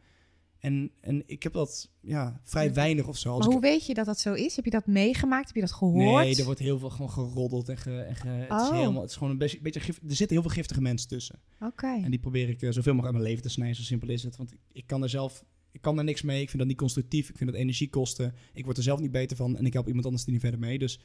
En, 0.59 0.91
en 1.01 1.23
ik 1.27 1.43
heb 1.43 1.53
dat 1.53 1.91
ja, 2.01 2.41
vrij 2.45 2.75
weinig 2.75 3.07
of 3.09 3.17
zo. 3.19 3.29
Als 3.29 3.39
Maar 3.39 3.47
ik- 3.49 3.53
hoe 3.53 3.63
weet 3.63 3.87
je 3.87 3.95
dat 3.95 4.07
dat 4.07 4.19
zo 4.21 4.33
is? 4.35 4.57
Heb 4.57 4.65
je 4.65 4.71
dat 4.71 4.87
meegemaakt? 4.87 5.47
Heb 5.47 5.55
je 5.55 5.61
dat 5.61 5.73
gehoord? 5.73 6.25
Nee, 6.25 6.37
er 6.37 6.45
wordt 6.45 6.61
heel 6.61 6.79
veel 6.79 6.91
gewoon 6.91 7.11
geroddeld 7.11 7.69
en, 7.69 7.77
ge, 7.77 8.01
en 8.01 8.17
ge- 8.17 8.29
het, 8.29 8.61
is 8.63 8.69
Oh. 8.69 8.77
helemaal, 8.79 9.01
het 9.01 9.11
is 9.11 9.17
gewoon 9.17 9.33
een 9.33 9.39
beetje, 9.39 9.61
beetje 9.61 9.81
gif, 9.81 9.97
er 9.97 10.15
zitten 10.17 10.37
heel 10.37 10.43
veel 10.47 10.55
giftige 10.55 10.81
mensen 10.81 11.09
tussen. 11.09 11.41
Oké. 11.61 11.87
En 12.03 12.11
die 12.11 12.19
probeer 12.21 12.49
ik 12.49 12.63
eh, 12.63 12.71
zoveel 12.71 12.95
mogelijk 12.95 13.05
uit 13.05 13.13
mijn 13.15 13.25
leven 13.27 13.43
te 13.43 13.49
snijden, 13.49 13.77
zo 13.77 13.83
simpel 13.83 14.09
is 14.09 14.23
het. 14.23 14.37
Want 14.37 14.53
ik, 14.53 14.59
ik 14.73 14.87
kan 14.87 15.03
er 15.03 15.09
zelf, 15.09 15.45
ik 15.73 15.81
kan 15.81 15.99
er 15.99 16.05
niks 16.05 16.23
mee, 16.23 16.41
ik 16.43 16.47
vind 16.49 16.59
dat 16.59 16.67
niet 16.69 16.77
constructief, 16.77 17.29
ik 17.29 17.37
vind 17.37 17.51
dat 17.51 17.59
energie 17.59 17.89
kosten. 17.91 18.35
Ik 18.53 18.65
word 18.65 18.77
er 18.77 18.83
zelf 18.83 19.01
niet 19.01 19.13
beter 19.13 19.37
van 19.37 19.57
en 19.57 19.67
ik 19.67 19.73
help 19.73 19.87
iemand 19.87 20.05
anders 20.07 20.25
er 20.25 20.33
niet 20.33 20.41
verder 20.41 20.61
mee. 20.61 20.79
Dus, 20.79 21.01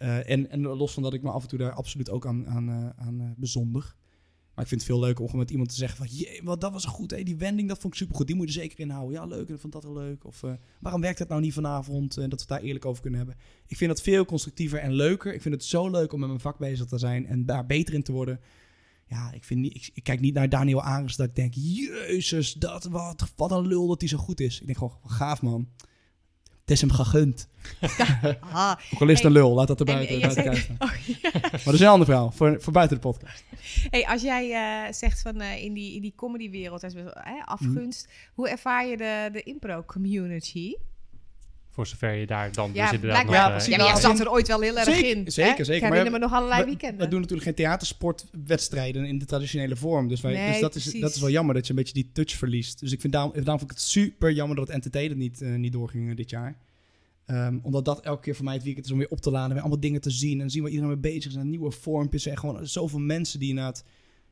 eh, 0.00 0.30
en, 0.30 0.50
en 0.50 0.60
los 0.60 0.92
van 0.92 1.02
dat 1.02 1.14
ik 1.14 1.22
me 1.22 1.30
af 1.30 1.42
en 1.42 1.48
toe 1.48 1.58
daar 1.58 1.72
absoluut 1.72 2.10
ook 2.10 2.26
aan, 2.26 2.48
aan, 2.48 2.68
eh, 2.68 3.04
aan 3.06 3.20
eh, 3.20 3.26
bezondig. 3.36 3.96
Maar 4.54 4.64
ik 4.64 4.70
vind 4.70 4.80
het 4.80 4.90
veel 4.90 5.00
leuker 5.00 5.24
om 5.24 5.38
met 5.38 5.50
iemand 5.50 5.68
te 5.68 5.74
zeggen 5.74 5.96
van... 5.96 6.06
Jee, 6.06 6.40
wat, 6.44 6.60
dat 6.60 6.72
was 6.72 6.84
goed, 6.84 7.24
die 7.24 7.36
wending, 7.36 7.68
dat 7.68 7.78
vond 7.78 7.92
ik 7.92 7.98
supergoed. 7.98 8.26
Die 8.26 8.36
moet 8.36 8.52
je 8.52 8.54
er 8.54 8.60
zeker 8.60 8.80
inhouden. 8.80 9.20
Ja, 9.20 9.26
leuk, 9.26 9.48
ik 9.48 9.58
vond 9.58 9.72
dat 9.72 9.82
heel 9.82 9.92
leuk. 9.92 10.24
Of 10.24 10.44
waarom 10.80 11.00
werkt 11.00 11.18
het 11.18 11.28
nou 11.28 11.40
niet 11.40 11.52
vanavond? 11.52 12.16
En 12.16 12.30
dat 12.30 12.32
we 12.32 12.38
het 12.38 12.48
daar 12.48 12.60
eerlijk 12.60 12.84
over 12.84 13.02
kunnen 13.02 13.20
hebben. 13.20 13.38
Ik 13.66 13.76
vind 13.76 13.90
dat 13.90 14.02
veel 14.02 14.24
constructiever 14.24 14.78
en 14.78 14.92
leuker. 14.92 15.34
Ik 15.34 15.42
vind 15.42 15.54
het 15.54 15.64
zo 15.64 15.90
leuk 15.90 16.12
om 16.12 16.18
met 16.18 16.28
mijn 16.28 16.40
vak 16.40 16.58
bezig 16.58 16.86
te 16.86 16.98
zijn 16.98 17.26
en 17.26 17.46
daar 17.46 17.66
beter 17.66 17.94
in 17.94 18.02
te 18.02 18.12
worden. 18.12 18.40
Ja, 19.06 19.32
ik, 19.32 19.44
vind 19.44 19.60
niet, 19.60 19.90
ik 19.94 20.02
kijk 20.02 20.20
niet 20.20 20.34
naar 20.34 20.48
Daniel 20.48 20.82
Ares 20.82 21.16
dat 21.16 21.28
ik 21.28 21.34
denk... 21.34 21.54
Jezus, 21.54 22.52
dat, 22.52 22.84
wat, 22.84 23.32
wat 23.36 23.50
een 23.50 23.66
lul 23.66 23.86
dat 23.86 24.00
hij 24.00 24.08
zo 24.08 24.18
goed 24.18 24.40
is. 24.40 24.60
Ik 24.60 24.66
denk 24.66 24.78
gewoon, 24.78 24.98
gaaf 25.04 25.42
man. 25.42 25.68
Het 26.70 26.78
is 26.82 26.88
hem 26.88 26.96
gegund. 27.04 27.48
Ah, 28.52 28.72
Ook 28.94 29.00
al 29.00 29.08
is 29.08 29.16
het 29.16 29.26
een 29.26 29.32
lul, 29.32 29.54
laat 29.54 29.66
dat 29.66 29.80
er 29.80 29.86
en- 29.86 29.94
buiten, 29.94 30.14
en 30.14 30.20
buiten 30.34 30.56
staan. 30.56 30.76
oh, 30.78 30.94
ja. 31.22 31.30
Maar 31.32 31.60
dat 31.64 31.74
is 31.74 31.80
een 31.80 31.86
andere 31.86 32.04
verhaal, 32.10 32.30
voor, 32.30 32.56
voor 32.60 32.72
buiten 32.72 32.96
de 32.96 33.02
podcast. 33.02 33.44
Hey, 33.90 34.06
als 34.06 34.22
jij 34.22 34.50
eh, 34.52 34.92
zegt 34.92 35.22
van 35.22 35.40
eh, 35.40 35.64
in 35.64 35.72
die, 35.72 35.94
in 35.94 36.00
die 36.02 36.12
comedywereld, 36.16 36.82
hè, 36.82 36.92
afgunst, 37.44 38.06
Mhm. 38.06 38.14
hoe 38.34 38.48
ervaar 38.48 38.86
je 38.86 38.96
de, 38.96 39.28
de 39.32 39.42
impro-community? 39.42 40.74
Voor 41.70 41.86
zover 41.86 42.12
je 42.12 42.26
daar 42.26 42.52
dan 42.52 42.70
Ja, 42.74 42.84
dus 42.84 42.94
inderdaad 42.94 43.24
nog... 43.24 43.34
Ja, 43.34 43.44
eh, 43.44 43.50
precies. 43.50 43.70
Ja, 43.70 43.76
maar 43.76 43.86
Nou, 43.88 44.00
zat 44.00 44.20
er 44.20 44.30
ooit 44.30 44.48
wel 44.48 44.60
heel 44.60 44.76
erg 44.76 44.84
Zeker, 44.84 45.10
in. 45.16 45.32
zeker, 45.32 45.56
hè? 45.58 45.64
zeker. 45.64 45.74
Ik 45.74 45.80
Maar 45.80 45.90
herinner 45.90 46.12
me 46.12 46.18
nog 46.26 46.32
allerlei 46.32 46.60
we, 46.60 46.66
weekenden. 46.66 46.98
we 46.98 47.08
doen 47.08 47.20
natuurlijk 47.20 47.46
geen 47.46 47.54
theatersportwedstrijden 47.54 49.04
in 49.04 49.18
de 49.18 49.24
traditionele 49.24 49.76
vorm. 49.76 50.08
Dus, 50.08 50.20
wij, 50.20 50.32
Nee, 50.32 50.50
dus 50.50 50.60
dat, 50.60 50.74
is, 50.74 50.82
precies. 50.82 51.00
dat 51.00 51.14
is 51.14 51.20
wel 51.20 51.30
jammer 51.30 51.54
dat 51.54 51.64
je 51.64 51.70
een 51.70 51.78
beetje 51.78 51.94
die 51.94 52.10
touch 52.12 52.30
verliest. 52.32 52.80
Dus 52.80 52.92
ik 52.92 53.00
vind 53.00 53.12
daarom, 53.12 53.32
daarom 53.32 53.58
vond 53.58 53.70
ik 53.70 53.76
het 53.76 53.80
super 53.86 54.32
jammer 54.32 54.56
dat 54.56 54.66
het 54.66 54.74
entertainen 54.76 55.18
niet, 55.18 55.42
eh, 55.42 55.54
niet 55.54 55.72
doorging 55.72 56.16
dit 56.16 56.30
jaar. 56.30 56.56
Ehm, 57.26 57.58
omdat 57.62 57.84
dat 57.84 58.00
elke 58.00 58.22
keer 58.22 58.34
voor 58.34 58.44
mij 58.44 58.54
het 58.54 58.62
weekend 58.62 58.86
is 58.86 58.92
om 58.92 58.98
weer 58.98 59.10
op 59.10 59.20
te 59.20 59.30
laden. 59.30 59.50
Weer 59.52 59.60
allemaal 59.60 59.80
dingen 59.80 60.00
te 60.00 60.10
zien. 60.10 60.40
En 60.40 60.50
zien 60.50 60.62
waar 60.62 60.70
iedereen 60.70 60.92
mee 60.92 61.12
bezig 61.12 61.30
is. 61.30 61.36
En 61.36 61.50
nieuwe 61.50 61.70
vormpjes. 61.70 62.26
En 62.26 62.38
gewoon 62.38 62.66
zoveel 62.66 62.98
mensen 62.98 63.38
die 63.38 63.48
inderdaad... 63.48 63.84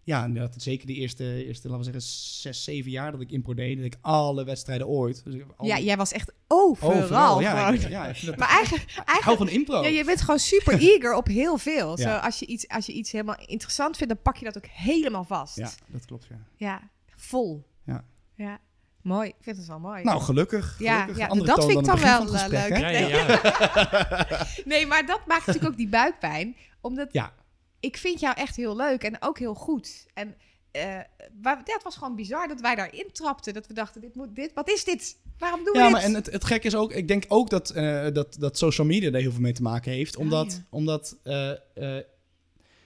Ja, 0.09 0.25
inderdaad, 0.25 0.55
zeker 0.63 0.87
de 0.87 0.93
eerste, 0.95 1.45
eerste, 1.45 1.69
laten 1.69 1.79
we 1.93 1.93
zeggen, 1.93 2.03
zes, 2.41 2.65
zeven 2.65 2.91
jaar 2.91 3.13
dat 3.13 3.21
ik 3.21 3.31
impro 3.31 3.55
deed. 3.55 3.77
Dat 3.77 3.85
ik 3.87 3.97
alle 4.01 4.45
wedstrijden 4.45 4.87
ooit. 4.87 5.25
Dus 5.25 5.35
Ja, 5.61 5.79
jij 5.79 5.97
was 5.97 6.13
echt 6.13 6.33
overal. 6.47 7.03
overal. 7.03 7.41
Ja, 7.41 7.51
gewoon. 7.59 7.75
ik, 7.75 7.89
ja, 7.89 8.07
ik 8.07 8.15
vind 8.17 8.27
dat- 8.27 8.37
Maar 8.39 8.49
eigenlijk, 8.49 8.85
ik 8.91 8.95
hou 8.95 9.07
eigenlijk 9.07 9.39
van 9.39 9.49
impro. 9.49 9.83
ja, 9.83 9.89
je 9.89 10.05
bent 10.05 10.21
gewoon 10.21 10.39
super 10.39 10.79
eager 10.79 11.15
op 11.15 11.27
heel 11.27 11.59
veel. 11.59 11.97
Zo, 11.99 12.03
Ja. 12.09 12.19
als, 12.19 12.39
je 12.39 12.47
iets, 12.47 12.69
als 12.69 12.87
je 12.87 12.93
iets 12.93 13.13
helemaal 13.13 13.37
interessant 13.47 13.97
vindt, 13.97 14.13
dan 14.15 14.23
pak 14.23 14.37
je 14.37 14.45
dat 14.45 14.57
ook 14.57 14.67
helemaal 14.67 15.25
vast. 15.25 15.57
Ja, 15.57 15.71
dat 15.87 16.05
klopt, 16.05 16.27
ja. 16.31 16.37
Ja, 16.57 16.81
vol. 17.17 17.65
Ja. 17.85 18.05
ja. 18.35 18.59
Mooi. 19.03 19.29
Ik 19.29 19.35
vind 19.41 19.57
het 19.57 19.67
wel 19.67 19.79
mooi. 19.79 20.03
Nou, 20.05 20.21
gelukkig. 20.21 20.77
Ja, 20.79 21.01
gelukkig. 21.01 21.17
ja, 21.27 21.45
dat 21.45 21.65
vind 21.65 21.79
ik 21.79 21.85
dan 21.85 22.01
wel, 22.01 22.21
eh, 22.21 22.27
gesprek, 22.29 22.69
leuk. 22.69 23.09
ja. 23.29 24.47
Nee, 24.65 24.87
maar 24.87 25.07
dat 25.07 25.21
maakt 25.27 25.47
natuurlijk 25.47 25.73
ook 25.73 25.79
die 25.79 25.89
buikpijn. 25.89 26.57
Omdat 26.81 27.09
Ja. 27.13 27.33
Ik 27.81 27.97
vind 27.97 28.21
jou 28.21 28.35
echt 28.37 28.57
heel 28.57 28.77
leuk 28.77 29.03
en 29.03 29.17
ook 29.23 29.39
heel 29.39 29.55
goed. 29.55 30.07
En 30.15 30.35
eh, 30.71 30.83
waar, 31.43 31.57
ja, 31.65 31.73
het 31.75 31.83
was 31.83 31.97
gewoon 31.97 32.15
bizar 32.17 32.49
dat 32.49 32.61
wij 32.61 32.75
daarin 32.75 33.09
trapten. 33.13 33.55
Dat 33.55 33.67
we 33.67 33.75
dachten, 33.75 34.01
dit 34.01 34.15
moet, 34.15 34.35
dit, 34.35 34.53
wat 34.55 34.71
is 34.71 34.85
dit? 34.85 35.19
Waarom 35.39 35.65
doen 35.65 35.73
we 35.73 35.79
Ja, 35.79 35.85
dit? 35.85 35.93
maar 35.93 36.03
en 36.03 36.15
het, 36.15 36.27
het 36.27 36.45
gekke 36.45 36.67
is 36.67 36.75
ook, 36.75 36.93
ik 36.93 37.09
denk 37.09 37.25
ook 37.29 37.51
dat, 37.51 37.71
eh, 37.71 38.07
dat, 38.13 38.37
dat 38.39 38.59
social 38.59 38.87
media 38.87 39.11
daar 39.11 39.21
heel 39.21 39.33
veel 39.33 39.41
mee 39.41 39.53
te 39.53 39.63
maken 39.63 39.93
heeft. 39.93 40.17
Omdat, 40.17 40.53
ja. 40.53 40.67
omdat 40.71 41.17
eh, 41.23 41.51
eh, 41.75 42.05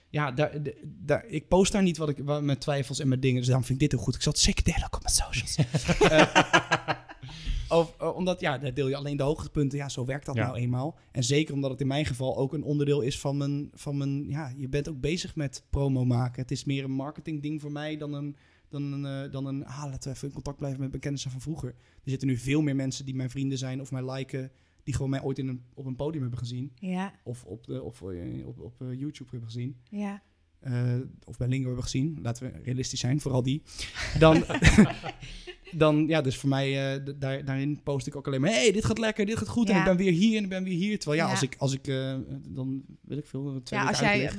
ja, 0.09 0.31
daar, 0.31 0.63
de- 0.63 0.79
daar, 0.83 1.25
ik 1.27 1.47
post 1.47 1.71
daar 1.71 1.81
niet 1.83 1.97
wat 1.97 2.09
ik, 2.09 2.17
wat 2.23 2.41
mijn 2.41 2.57
twijfels 2.57 2.99
en 2.99 3.07
mijn 3.07 3.19
dingen. 3.19 3.37
Dus 3.37 3.45
daarom 3.45 3.65
vind 3.65 3.81
ik 3.81 3.89
dit 3.89 3.97
heel 3.97 4.05
goed. 4.05 4.15
Ik 4.15 4.21
zal 4.21 4.31
het 4.31 4.41
zeker 4.41 4.63
delen 4.63 4.83
ook 4.85 4.95
op 4.95 5.03
mijn 5.03 5.15
socials. 5.15 5.55
Of, 7.69 7.95
eh, 7.99 8.15
omdat, 8.15 8.39
ja, 8.39 8.57
daar 8.57 8.73
deel 8.73 8.87
je 8.87 8.95
alleen 8.95 9.17
de 9.17 9.23
hoogtepunten. 9.23 9.77
Ja, 9.77 9.89
zo 9.89 10.05
werkt 10.05 10.25
dat 10.25 10.35
Ja. 10.35 10.45
nou 10.45 10.57
eenmaal. 10.57 10.97
En 11.11 11.23
zeker 11.23 11.53
omdat 11.53 11.71
het 11.71 11.81
in 11.81 11.87
mijn 11.87 12.05
geval 12.05 12.37
ook 12.37 12.53
een 12.53 12.63
onderdeel 12.63 13.01
is 13.01 13.19
van 13.19 13.37
mijn, 13.37 13.69
van 13.73 13.97
mijn... 13.97 14.29
Ja, 14.29 14.53
je 14.57 14.69
bent 14.69 14.89
ook 14.89 14.99
bezig 14.99 15.35
met 15.35 15.63
promo 15.69 16.05
maken. 16.05 16.41
Het 16.41 16.51
is 16.51 16.63
meer 16.63 16.83
een 16.83 16.91
marketing 16.91 17.41
ding 17.41 17.61
voor 17.61 17.71
mij 17.71 17.97
dan 17.97 18.13
een... 18.13 18.35
Dan 18.69 18.83
een, 18.91 19.25
eh, 19.25 19.31
dan 19.31 19.45
een 19.45 19.65
ah, 19.65 19.83
laten 19.89 20.09
we 20.09 20.15
even 20.15 20.27
in 20.27 20.33
contact 20.33 20.57
blijven 20.57 20.79
met 20.79 20.89
mijn 20.89 21.01
kennissen 21.01 21.31
van 21.31 21.41
vroeger. 21.41 21.69
Er 22.03 22.09
zitten 22.09 22.27
nu 22.27 22.37
veel 22.37 22.61
meer 22.61 22.75
mensen 22.75 23.05
die 23.05 23.15
mijn 23.15 23.29
vrienden 23.29 23.57
zijn 23.57 23.81
of 23.81 23.91
mij 23.91 24.11
liken... 24.11 24.51
die 24.83 24.93
gewoon 24.93 25.09
mij 25.09 25.21
ooit 25.23 25.39
in 25.39 25.47
een, 25.47 25.63
op 25.73 25.85
een 25.85 25.95
podium 25.95 26.21
hebben 26.21 26.39
gezien. 26.39 26.71
Ja, 26.75 27.13
Of 27.23 27.43
op, 27.45 27.65
de, 27.65 27.81
of, 27.83 28.01
eh, 28.01 28.47
op, 28.47 28.59
op 28.59 28.81
eh, 28.81 28.87
YouTube 28.99 29.29
hebben 29.29 29.49
gezien. 29.49 29.77
ja. 29.89 30.21
Eh, 30.63 30.93
of 31.25 31.37
bij 31.37 31.47
Lingo 31.47 31.65
hebben 31.65 31.83
gezien. 31.83 32.19
Laten 32.21 32.45
we 32.51 32.59
realistisch 32.63 32.99
zijn, 32.99 33.21
vooral 33.21 33.43
die. 33.43 33.61
Dan, 34.19 34.43
dan 35.75 36.05
ja, 36.07 36.21
dus 36.21 36.37
voor 36.37 36.49
mij, 36.49 36.93
eh, 36.95 37.01
daar, 37.15 37.45
daarin 37.45 37.79
post 37.83 38.07
ik 38.07 38.15
ook 38.15 38.27
alleen 38.27 38.41
maar... 38.41 38.49
hey, 38.49 38.71
dit 38.71 38.85
gaat 38.85 38.97
lekker, 38.97 39.25
dit 39.25 39.37
gaat 39.37 39.47
goed 39.47 39.67
en 39.69 39.73
Ja. 39.73 39.79
ik 39.79 39.85
ben 39.85 39.97
weer 39.97 40.11
hier 40.11 40.37
en 40.37 40.43
ik 40.43 40.49
ben 40.49 40.63
weer 40.63 40.73
hier. 40.77 40.99
Terwijl 40.99 41.21
ja, 41.21 41.25
Ja. 41.27 41.31
als 41.33 41.41
ik, 41.43 41.55
als 41.57 41.73
ik 41.73 41.87
eh, 41.87 42.15
dan 42.47 42.83
wil 43.01 43.17
ik 43.17 43.25
veel, 43.25 43.61
twee 43.63 43.79
ja 43.79 43.87
als 43.87 43.99
jij 43.99 44.29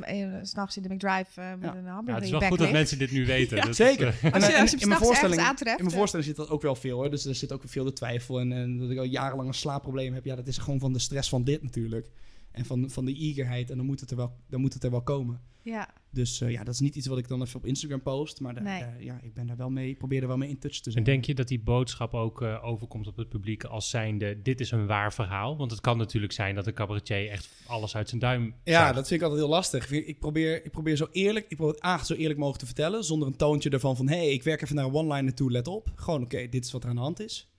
's 0.42 0.50
s'nachts 0.50 0.76
in 0.76 0.82
de 0.82 0.94
McDrive 0.94 1.40
eh, 1.40 1.50
met 1.50 1.58
Ja. 1.62 1.74
een 1.76 1.84
Ja, 1.84 1.90
hamburger 1.90 2.14
het 2.14 2.24
is 2.32 2.38
wel 2.38 2.48
goed 2.48 2.58
dat 2.58 2.72
mensen 2.72 2.98
dit 2.98 3.10
nu 3.10 3.26
weten. 3.36 3.56
Ja, 3.56 3.64
dus 3.64 3.76
zeker. 3.76 4.06
Als 4.06 4.46
je- 4.46 4.52
en- 4.52 4.60
als 4.60 4.70
je 4.70 4.76
in 4.78 4.88
mijn 4.88 5.00
voorstelling, 5.00 5.40
aantreft, 5.40 5.78
in 5.78 5.84
mijn 5.84 5.96
voorstelling 5.96 6.28
zit 6.28 6.36
dat 6.36 6.48
ook 6.50 6.62
wel 6.62 6.74
veel 6.74 6.96
hoor. 6.96 7.10
Dus 7.10 7.24
er 7.24 7.34
zit 7.34 7.52
ook 7.52 7.62
veel 7.66 7.84
de 7.84 7.92
twijfel 7.92 8.40
en, 8.40 8.52
en 8.52 8.78
dat 8.78 8.90
ik 8.90 8.98
al 8.98 9.04
jarenlang 9.04 9.48
een 9.48 9.54
slaapprobleem 9.54 10.14
heb. 10.14 10.24
Ja, 10.24 10.34
dat 10.36 10.46
is 10.46 10.58
gewoon 10.58 10.78
van 10.80 10.92
de 10.92 10.98
stress 10.98 11.28
van 11.28 11.44
dit 11.44 11.62
natuurlijk. 11.62 12.08
En 12.54 12.64
van, 12.64 12.90
van 12.90 13.04
de 13.04 13.14
eagerheid. 13.14 13.70
En 13.70 13.76
dan 13.76 13.86
moet 13.86 14.00
het 14.00 14.10
er 14.10 14.16
wel, 14.16 14.32
dan 14.48 14.60
moet 14.60 14.74
het 14.74 14.84
er 14.84 14.90
wel 14.90 15.02
komen. 15.02 15.40
Ja, 15.62 15.88
Dus 16.10 16.40
eh, 16.40 16.50
ja, 16.50 16.64
dat 16.64 16.74
is 16.74 16.80
niet 16.80 16.94
iets 16.94 17.06
wat 17.06 17.18
ik 17.18 17.28
dan 17.28 17.42
even 17.42 17.56
op 17.56 17.66
Instagram 17.66 18.02
post. 18.02 18.40
Maar 18.40 18.54
daar- 18.54 18.62
Nee. 18.62 18.80
daar- 18.80 19.02
ja, 19.02 19.20
ik 19.22 19.34
ben 19.34 19.46
daar 19.46 19.56
wel 19.56 19.70
mee, 19.70 19.94
probeer 19.94 20.22
er 20.22 20.28
wel 20.28 20.36
mee 20.36 20.48
in 20.48 20.58
touch 20.58 20.74
te 20.76 20.84
En 20.86 20.92
zijn. 20.92 21.04
denk 21.04 21.24
je 21.24 21.34
dat 21.34 21.48
die 21.48 21.60
boodschap 21.60 22.14
ook 22.14 22.42
eh, 22.42 22.64
overkomt 22.64 23.06
op 23.06 23.16
het 23.16 23.28
publiek 23.28 23.64
als 23.64 23.90
zijnde... 23.90 24.42
dit 24.42 24.60
is 24.60 24.70
een 24.70 24.86
waar 24.86 25.12
verhaal? 25.12 25.56
Want 25.56 25.70
het 25.70 25.80
kan 25.80 25.96
natuurlijk 25.98 26.32
zijn 26.32 26.54
dat 26.54 26.66
een 26.66 26.74
cabaretier 26.74 27.28
echt 27.30 27.48
alles 27.66 27.96
uit 27.96 28.08
zijn 28.08 28.20
duim 28.20 28.54
Ja, 28.64 28.92
dat 28.92 29.08
vind 29.08 29.20
ik 29.20 29.26
altijd 29.26 29.40
heel 29.44 29.50
lastig. 29.54 29.90
Ik, 29.90 30.18
probeer, 30.18 30.64
ik 30.64 30.70
probeer 30.70 30.96
zo 30.96 31.08
eerlijk, 31.12 31.46
ik 31.48 31.56
probeer 31.56 31.74
het 31.74 31.84
A, 31.84 32.04
zo 32.04 32.14
eerlijk 32.14 32.38
mogelijk 32.38 32.60
te 32.60 32.66
vertellen. 32.66 33.04
Zonder 33.04 33.28
een 33.28 33.36
toontje 33.36 33.70
ervan 33.70 33.96
van, 33.96 34.08
hé, 34.08 34.16
hey, 34.16 34.32
ik 34.32 34.42
werk 34.42 34.62
even 34.62 34.74
naar 34.76 34.84
een 34.84 34.94
one-liner 34.94 35.34
toe, 35.34 35.50
let 35.50 35.68
op. 35.68 35.92
Gewoon, 35.94 36.22
oké, 36.22 36.48
dit 36.48 36.64
is 36.64 36.72
wat 36.72 36.82
er 36.82 36.88
aan 36.88 36.94
de 36.96 37.00
hand 37.02 37.20
is. 37.20 37.52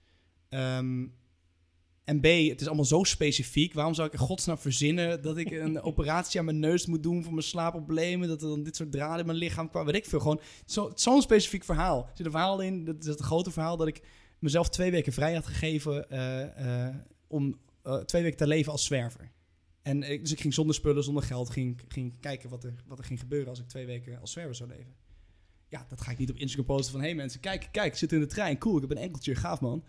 Ehm, 0.48 1.06
en 2.06 2.20
B, 2.20 2.24
het 2.24 2.60
is 2.60 2.66
allemaal 2.66 2.84
zo 2.84 3.02
specifiek. 3.02 3.74
Waarom 3.74 3.94
zou 3.94 4.06
ik 4.06 4.12
in 4.12 4.18
godsnaam 4.18 4.58
verzinnen 4.58 5.22
dat 5.22 5.36
ik 5.36 5.50
een 5.50 5.82
operatie 5.90 6.38
aan 6.38 6.44
mijn 6.44 6.58
neus 6.58 6.86
moet 6.86 7.02
doen 7.02 7.22
voor 7.22 7.32
mijn 7.32 7.46
slaapproblemen? 7.46 8.28
Dat 8.28 8.42
er 8.42 8.48
dan 8.48 8.62
dit 8.62 8.76
soort 8.76 8.92
draden 8.92 9.20
in 9.20 9.26
mijn 9.26 9.38
lichaam 9.38 9.70
kwamen? 9.70 9.92
Weet 9.92 10.02
ik 10.02 10.08
veel. 10.08 10.20
Gewoon 10.20 10.40
zo- 10.66 10.92
zo'n 10.94 11.22
specifiek 11.22 11.64
verhaal. 11.64 12.02
Er 12.02 12.10
zit 12.14 12.26
een 12.26 12.32
verhaal 12.32 12.60
in, 12.60 12.84
dat 12.84 12.96
is 12.98 13.06
het 13.06 13.20
grote 13.20 13.50
verhaal, 13.50 13.76
dat 13.76 13.86
ik 13.86 14.02
mezelf 14.38 14.68
twee 14.68 14.90
weken 14.90 15.12
vrij 15.12 15.34
had 15.34 15.46
gegeven 15.46 16.10
eh, 16.10 16.86
eh, 16.88 16.94
om 17.26 17.58
eh, 17.82 17.96
twee 17.96 18.22
weken 18.22 18.38
te 18.38 18.46
leven 18.46 18.72
als 18.72 18.84
zwerver. 18.84 19.32
En 19.82 20.02
ik, 20.02 20.20
dus 20.20 20.32
ik 20.32 20.40
ging 20.40 20.54
zonder 20.54 20.74
spullen, 20.74 21.04
zonder 21.04 21.22
geld, 21.22 21.50
ging, 21.50 21.80
ging 21.88 22.20
kijken 22.20 22.50
wat 22.50 22.64
er, 22.64 22.74
wat 22.86 22.98
er 22.98 23.04
ging 23.04 23.20
gebeuren 23.20 23.48
als 23.48 23.60
ik 23.60 23.68
twee 23.68 23.86
weken 23.86 24.20
als 24.20 24.32
zwerver 24.32 24.54
zou 24.54 24.68
leven. 24.68 24.94
Ja, 25.68 25.86
dat 25.88 26.00
ga 26.00 26.10
ik 26.10 26.18
niet 26.18 26.30
op 26.30 26.36
Instagram 26.36 26.66
posten 26.66 26.92
van, 26.92 27.00
hé 27.00 27.06
hey 27.06 27.16
mensen, 27.16 27.40
kijk, 27.40 27.68
kijk, 27.72 27.92
ik 27.92 27.98
zit 27.98 28.12
in 28.12 28.20
de 28.20 28.26
trein, 28.26 28.58
cool, 28.58 28.74
ik 28.76 28.80
heb 28.80 28.90
een 28.90 29.02
enkeltje, 29.02 29.34
gaaf 29.34 29.60
man. 29.60 29.84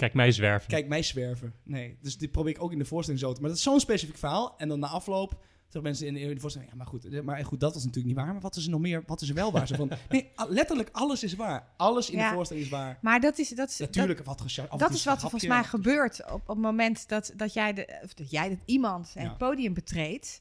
Kijk 0.00 0.14
mij 0.14 0.32
zwerven. 0.32 0.68
kijk 0.68 0.88
mij 0.88 1.02
zwerven. 1.02 1.54
Nee, 1.62 1.98
dus 2.02 2.18
die 2.18 2.28
probeer 2.28 2.54
ik 2.54 2.62
ook 2.62 2.72
in 2.72 2.78
de 2.78 2.84
voorstelling 2.84 3.22
zo 3.22 3.32
te... 3.32 3.40
Maar 3.40 3.48
dat 3.48 3.58
is 3.58 3.64
zo'n 3.64 3.80
specifiek 3.80 4.16
verhaal. 4.16 4.54
En 4.58 4.68
dan 4.68 4.78
na 4.78 4.86
afloop 4.86 5.40
Toch 5.68 5.82
mensen 5.82 6.06
in 6.06 6.14
de 6.34 6.40
voorstelling, 6.40 6.70
ja, 6.70 6.76
maar 6.76 6.86
goed, 6.86 7.04
eh, 7.04 7.20
maar 7.20 7.44
goed, 7.44 7.60
dat 7.60 7.74
was 7.74 7.84
natuurlijk 7.84 8.14
niet 8.14 8.24
waar. 8.24 8.32
Maar 8.32 8.42
wat 8.42 8.56
is 8.56 8.64
er 8.64 8.70
nog 8.70 8.80
meer? 8.80 9.02
Wat 9.06 9.20
is 9.22 9.28
er 9.28 9.34
wel 9.34 9.52
waar? 9.52 9.66
Zo 9.66 9.74
van, 9.74 9.90
nee, 10.08 10.30
letterlijk 10.48 10.88
alles 10.92 11.22
is 11.22 11.34
waar. 11.34 11.68
Alles 11.76 12.10
in 12.10 12.18
Ja. 12.18 12.28
de 12.28 12.34
voorstelling 12.34 12.66
is 12.66 12.70
waar. 12.72 12.98
Maar 13.00 13.20
dat 13.20 13.38
is, 13.38 13.48
dat 13.48 13.68
is, 13.68 13.78
Natuurlijk, 13.78 14.24
wat 14.24 14.40
en 14.40 14.78
dat 14.78 14.92
is 14.92 15.04
wat 15.04 15.14
er 15.14 15.20
volgens 15.20 15.46
mij 15.46 15.64
gebeurt 15.64 16.24
op, 16.24 16.40
op 16.40 16.46
het 16.48 16.58
moment 16.58 17.08
dat, 17.08 17.32
dat 17.36 17.52
jij, 17.52 17.72
de, 17.72 18.00
of 18.04 18.14
dat 18.14 18.30
jij 18.30 18.48
dat 18.48 18.58
iemand 18.64 19.10
Ja. 19.14 19.22
het 19.22 19.38
podium 19.38 19.74
betreedt. 19.74 20.40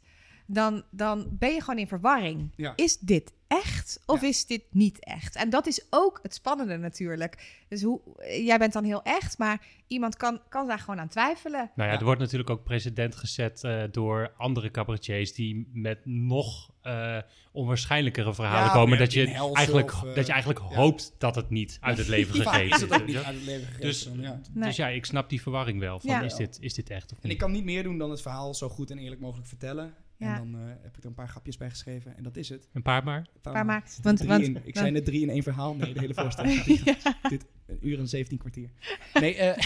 Dan, 0.52 0.84
dan 0.92 1.28
ben 1.32 1.54
je 1.54 1.62
gewoon 1.62 1.80
in 1.80 1.88
verwarring. 1.88 2.52
Ja. 2.56 2.74
Is 2.76 2.98
dit 2.98 3.34
echt 3.48 4.00
of 4.06 4.22
Ja. 4.22 4.28
is 4.28 4.46
dit 4.46 4.64
niet 4.72 5.00
echt? 5.04 5.36
En 5.36 5.50
dat 5.50 5.68
is 5.68 5.86
ook 5.90 6.20
het 6.24 6.34
spannende 6.34 6.78
natuurlijk. 6.78 7.64
Dus 7.68 7.82
hoe, 7.84 8.02
jij 8.44 8.58
bent 8.58 8.74
dan 8.74 8.84
heel 8.84 9.04
echt, 9.04 9.38
maar 9.38 9.66
iemand 9.88 10.18
kan, 10.18 10.40
kan 10.50 10.68
daar 10.68 10.80
gewoon 10.80 11.00
aan 11.00 11.08
twijfelen. 11.08 11.72
Nou 11.76 11.88
ja, 11.90 11.94
Ja. 11.94 12.00
er 12.00 12.06
wordt 12.06 12.20
natuurlijk 12.20 12.50
ook 12.50 12.64
precedent 12.64 13.16
gezet 13.16 13.64
eh, 13.64 13.84
door 13.92 14.32
andere 14.38 14.72
cabaretiers 14.72 15.34
die 15.34 15.70
met 15.74 16.00
nog 16.06 16.70
eh, 16.82 17.18
onwaarschijnlijkere 17.52 18.34
verhalen 18.34 18.66
Ja, 18.68 18.74
komen. 18.74 18.98
Dat 18.98 19.14
je, 19.14 19.50
eigenlijk, 19.54 19.92
of, 19.94 20.04
eh, 20.04 20.16
dat 20.16 20.26
je 20.26 20.32
eigenlijk 20.32 20.62
ja. 20.70 20.76
hoopt 20.76 21.14
dat 21.18 21.36
het 21.36 21.50
niet 21.50 21.78
uit 21.82 21.98
het 21.98 22.08
leven 22.08 22.36
gegeven 22.36 22.76
is 22.76 22.82
het 22.90 22.94
ook 22.94 23.00
is. 23.00 23.06
niet 23.06 23.16
weet 23.16 23.22
je? 23.24 23.28
uit 23.28 23.36
het 23.36 23.46
leven 23.46 23.66
gegeven. 23.66 23.82
Dus, 23.88 24.04
dan, 24.04 24.20
ja. 24.22 24.42
Nee. 24.54 24.68
dus 24.68 24.76
ja, 24.76 24.88
ik 24.88 25.06
snap 25.06 25.30
die 25.30 25.42
verwarring 25.42 25.80
wel. 25.80 26.00
Van, 26.00 26.10
Ja. 26.10 26.22
is, 26.22 26.36
dit, 26.36 26.58
is 26.62 26.74
dit 26.74 26.90
echt 26.90 27.12
of 27.12 27.18
En 27.22 27.30
ik 27.30 27.38
kan 27.38 27.52
niet 27.52 27.64
meer 27.64 27.84
doen 27.84 27.98
dan 27.98 28.10
het 28.10 28.22
verhaal 28.22 28.54
zo 28.54 28.70
goed 28.70 28.92
en 28.92 28.98
eerlijk 28.98 29.22
mogelijk 29.22 29.48
vertellen. 29.48 29.94
Ja. 30.20 30.40
En 30.40 30.52
dan 30.52 30.62
eh, 30.62 30.68
heb 30.82 30.98
ik 30.98 31.04
er 31.04 31.10
een 31.10 31.14
paar 31.14 31.28
grapjes 31.30 31.58
bij 31.58 31.70
geschreven. 31.70 32.18
En 32.18 32.24
dat 32.24 32.36
is 32.38 32.50
het. 32.50 32.70
Een 32.74 32.82
paar 32.82 33.04
maar. 33.04 33.28
Paar 33.42 33.66
maar. 33.66 33.82
Er 33.82 33.88
zitten 33.90 34.04
Want- 34.04 34.18
drie 34.18 34.30
want- 34.30 34.44
in. 34.44 34.56
Ik 34.56 34.64
want- 34.64 34.78
zei 34.78 34.92
net 34.92 35.06
drie 35.06 35.22
in 35.22 35.30
één 35.30 35.44
verhaal. 35.44 35.76
Nee, 35.76 35.94
de 35.94 36.00
hele 36.00 36.14
voorstelling. 36.22 36.64
Dit, 36.64 36.94
dit 37.30 37.46
een 37.66 37.78
uur 37.82 38.00
en 38.00 38.08
17 38.08 38.38
kwartier. 38.38 38.70
Nee, 39.14 39.36
eh, 39.36 39.64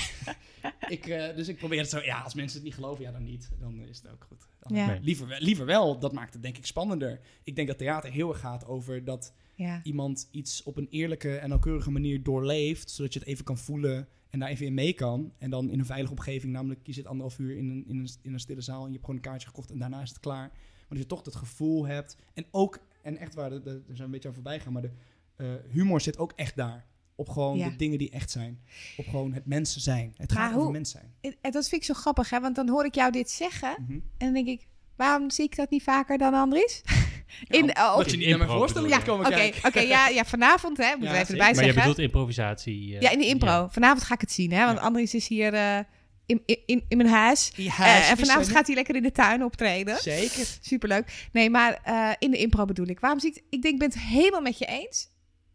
ik, 0.96 1.06
eh, 1.08 1.36
dus 1.36 1.48
ik 1.48 1.58
probeer 1.58 1.80
het 1.80 1.90
zo. 1.90 2.00
Ja, 2.00 2.20
als 2.20 2.34
mensen 2.34 2.56
het 2.58 2.66
niet 2.66 2.74
geloven, 2.76 3.04
ja, 3.04 3.12
dan 3.12 3.24
niet. 3.24 3.52
Dan 3.60 3.80
is 3.80 3.98
het 3.98 4.12
ook 4.12 4.24
goed. 4.30 4.48
Dan, 4.60 4.78
Ja. 4.78 4.86
Nee. 4.88 5.00
liever, 5.02 5.28
wel- 5.28 5.40
liever 5.42 5.66
wel. 5.66 6.00
Dat 6.00 6.14
maakt 6.14 6.34
het 6.34 6.44
denk 6.44 6.58
ik 6.58 6.66
spannender. 6.66 7.20
Ik 7.44 7.56
denk 7.56 7.68
dat 7.68 7.78
theater 7.78 8.12
heel 8.12 8.30
erg 8.30 8.40
gaat 8.40 8.66
over 8.66 9.04
dat 9.04 9.34
Ja. 9.56 9.80
iemand 9.84 10.28
iets 10.32 10.64
op 10.64 10.78
een 10.78 10.88
eerlijke 10.90 11.36
en 11.38 11.50
nauwkeurige 11.50 11.92
manier 11.92 12.24
doorleeft, 12.24 12.90
zodat 12.92 13.14
je 13.14 13.20
het 13.20 13.28
even 13.28 13.44
kan 13.44 13.58
voelen 13.58 14.08
en 14.34 14.40
daar 14.40 14.50
even 14.50 14.66
in 14.66 14.74
mee 14.74 14.94
kan. 14.94 15.34
En 15.38 15.50
dan 15.50 15.70
in 15.70 15.80
een 15.80 15.86
veilige 15.86 16.12
omgeving, 16.14 16.54
namelijk 16.54 16.80
je 16.84 16.94
zit 16.94 17.06
anderhalf 17.06 17.40
uur 17.40 17.58
in 17.58 17.70
een, 17.70 17.84
in 17.88 17.98
een, 18.00 18.10
in 18.22 18.34
een 18.34 18.40
stille 18.40 18.62
zaal 18.62 18.80
en 18.82 18.86
je 18.86 18.92
hebt 18.92 19.06
gewoon 19.06 19.16
een 19.16 19.22
kaartje 19.26 19.48
gekocht 19.48 19.72
en 19.72 19.78
daarna 19.80 20.02
is 20.02 20.10
het 20.10 20.20
klaar. 20.20 20.48
Maar 20.50 20.88
dat 20.90 20.98
je 20.98 21.06
toch 21.06 21.26
het 21.26 21.36
gevoel 21.36 21.86
hebt 21.88 22.18
en 22.34 22.46
ook, 22.52 22.80
en 23.02 23.18
echt 23.18 23.34
waar, 23.36 23.50
daar 23.50 23.62
zijn 23.64 23.84
we 23.96 24.04
een 24.04 24.12
beetje 24.12 24.28
aan 24.28 24.34
voorbij 24.34 24.60
gaan, 24.60 24.74
maar 24.74 24.82
de 24.82 24.92
eh, 25.36 25.48
humor 25.70 26.02
zit 26.02 26.18
ook 26.18 26.32
echt 26.36 26.56
daar. 26.56 26.86
Op 27.16 27.30
gewoon 27.30 27.58
Ja. 27.58 27.70
de 27.70 27.76
dingen 27.76 27.98
die 27.98 28.10
echt 28.10 28.32
zijn. 28.32 28.60
Op 28.98 29.06
gewoon 29.08 29.34
het 29.34 29.46
mensen 29.46 29.82
zijn. 29.82 30.14
Het 30.18 30.34
Maar 30.34 30.42
gaat 30.42 30.50
over 30.52 30.62
hoe- 30.64 30.72
mens 30.72 30.90
zijn. 30.92 31.14
En 31.42 31.52
dat 31.52 31.68
vind 31.70 31.82
ik 31.82 31.88
zo 31.88 31.94
grappig, 31.94 32.30
hè? 32.30 32.40
Want 32.40 32.56
dan 32.56 32.70
hoor 32.70 32.86
ik 32.86 32.96
jou 32.96 33.12
dit 33.12 33.30
zeggen 33.30 33.76
Mhm. 33.82 33.92
en 33.94 34.02
dan 34.18 34.34
denk 34.34 34.48
ik, 34.48 34.68
waarom 34.96 35.30
zie 35.30 35.46
ik 35.46 35.56
dat 35.56 35.70
niet 35.70 35.84
vaker 35.84 36.18
dan 36.18 36.34
Andries? 36.34 36.82
In, 37.48 37.66
Ja, 37.66 37.92
oh, 37.92 37.98
dat 37.98 38.12
je 38.12 38.18
niet 38.18 38.28
naar 38.30 38.38
mijn 38.38 38.50
voorstelling 38.50 38.96
je. 38.96 39.02
komen 39.02 39.26
Oké, 39.26 39.36
kijken. 39.36 39.66
oké, 39.66 39.80
ja, 39.80 40.08
ja, 40.08 40.26
vanavond, 40.26 40.78
hè? 40.78 40.90
Moeten 40.90 41.08
Ja, 41.08 41.12
we 41.14 41.20
even 41.20 41.32
erbij 41.34 41.54
Maar 41.54 41.56
je 41.56 41.72
zeggen. 41.72 41.82
bedoelt 41.82 41.98
improvisatie. 42.00 42.96
eh, 42.96 43.02
Ja, 43.02 43.10
in 43.10 43.20
de 43.20 43.26
impro. 43.26 43.48
ja. 43.50 43.70
Vanavond 43.70 44.04
ga 44.04 44.14
ik 44.14 44.22
het 44.22 44.32
zien, 44.32 44.52
hè? 44.52 44.66
Want 44.66 44.78
Ja. 44.78 44.84
Andries 44.84 45.14
is 45.14 45.28
hier 45.28 45.54
eh, 45.54 45.80
in, 46.26 46.42
in, 46.46 46.86
in 46.88 46.98
mijn 46.98 47.10
huis. 47.10 47.52
Ja, 47.56 47.78
Eh, 47.78 48.10
en 48.10 48.18
vanavond 48.18 48.50
gaat 48.50 48.66
hij 48.68 48.76
lekker 48.76 48.96
in 48.96 49.04
de 49.04 49.12
tuin 49.12 49.44
optreden. 49.44 49.98
Zeker. 49.98 50.46
Superleuk. 50.62 51.28
Nee, 51.32 51.50
maar 51.50 51.80
eh, 51.84 52.10
in 52.20 52.32
de 52.32 52.38
impro 52.38 52.66
bedoel 52.66 52.88
ik. 52.88 53.00
Waarom 53.00 53.20
zie 53.20 53.30
ik... 53.30 53.44
Ik 53.50 53.62
denk, 53.62 53.74
ik 53.74 53.80
ben 53.80 53.90
het 53.90 54.00
helemaal 54.00 54.42
met 54.42 54.58
je 54.58 54.66
eens. 54.66 55.08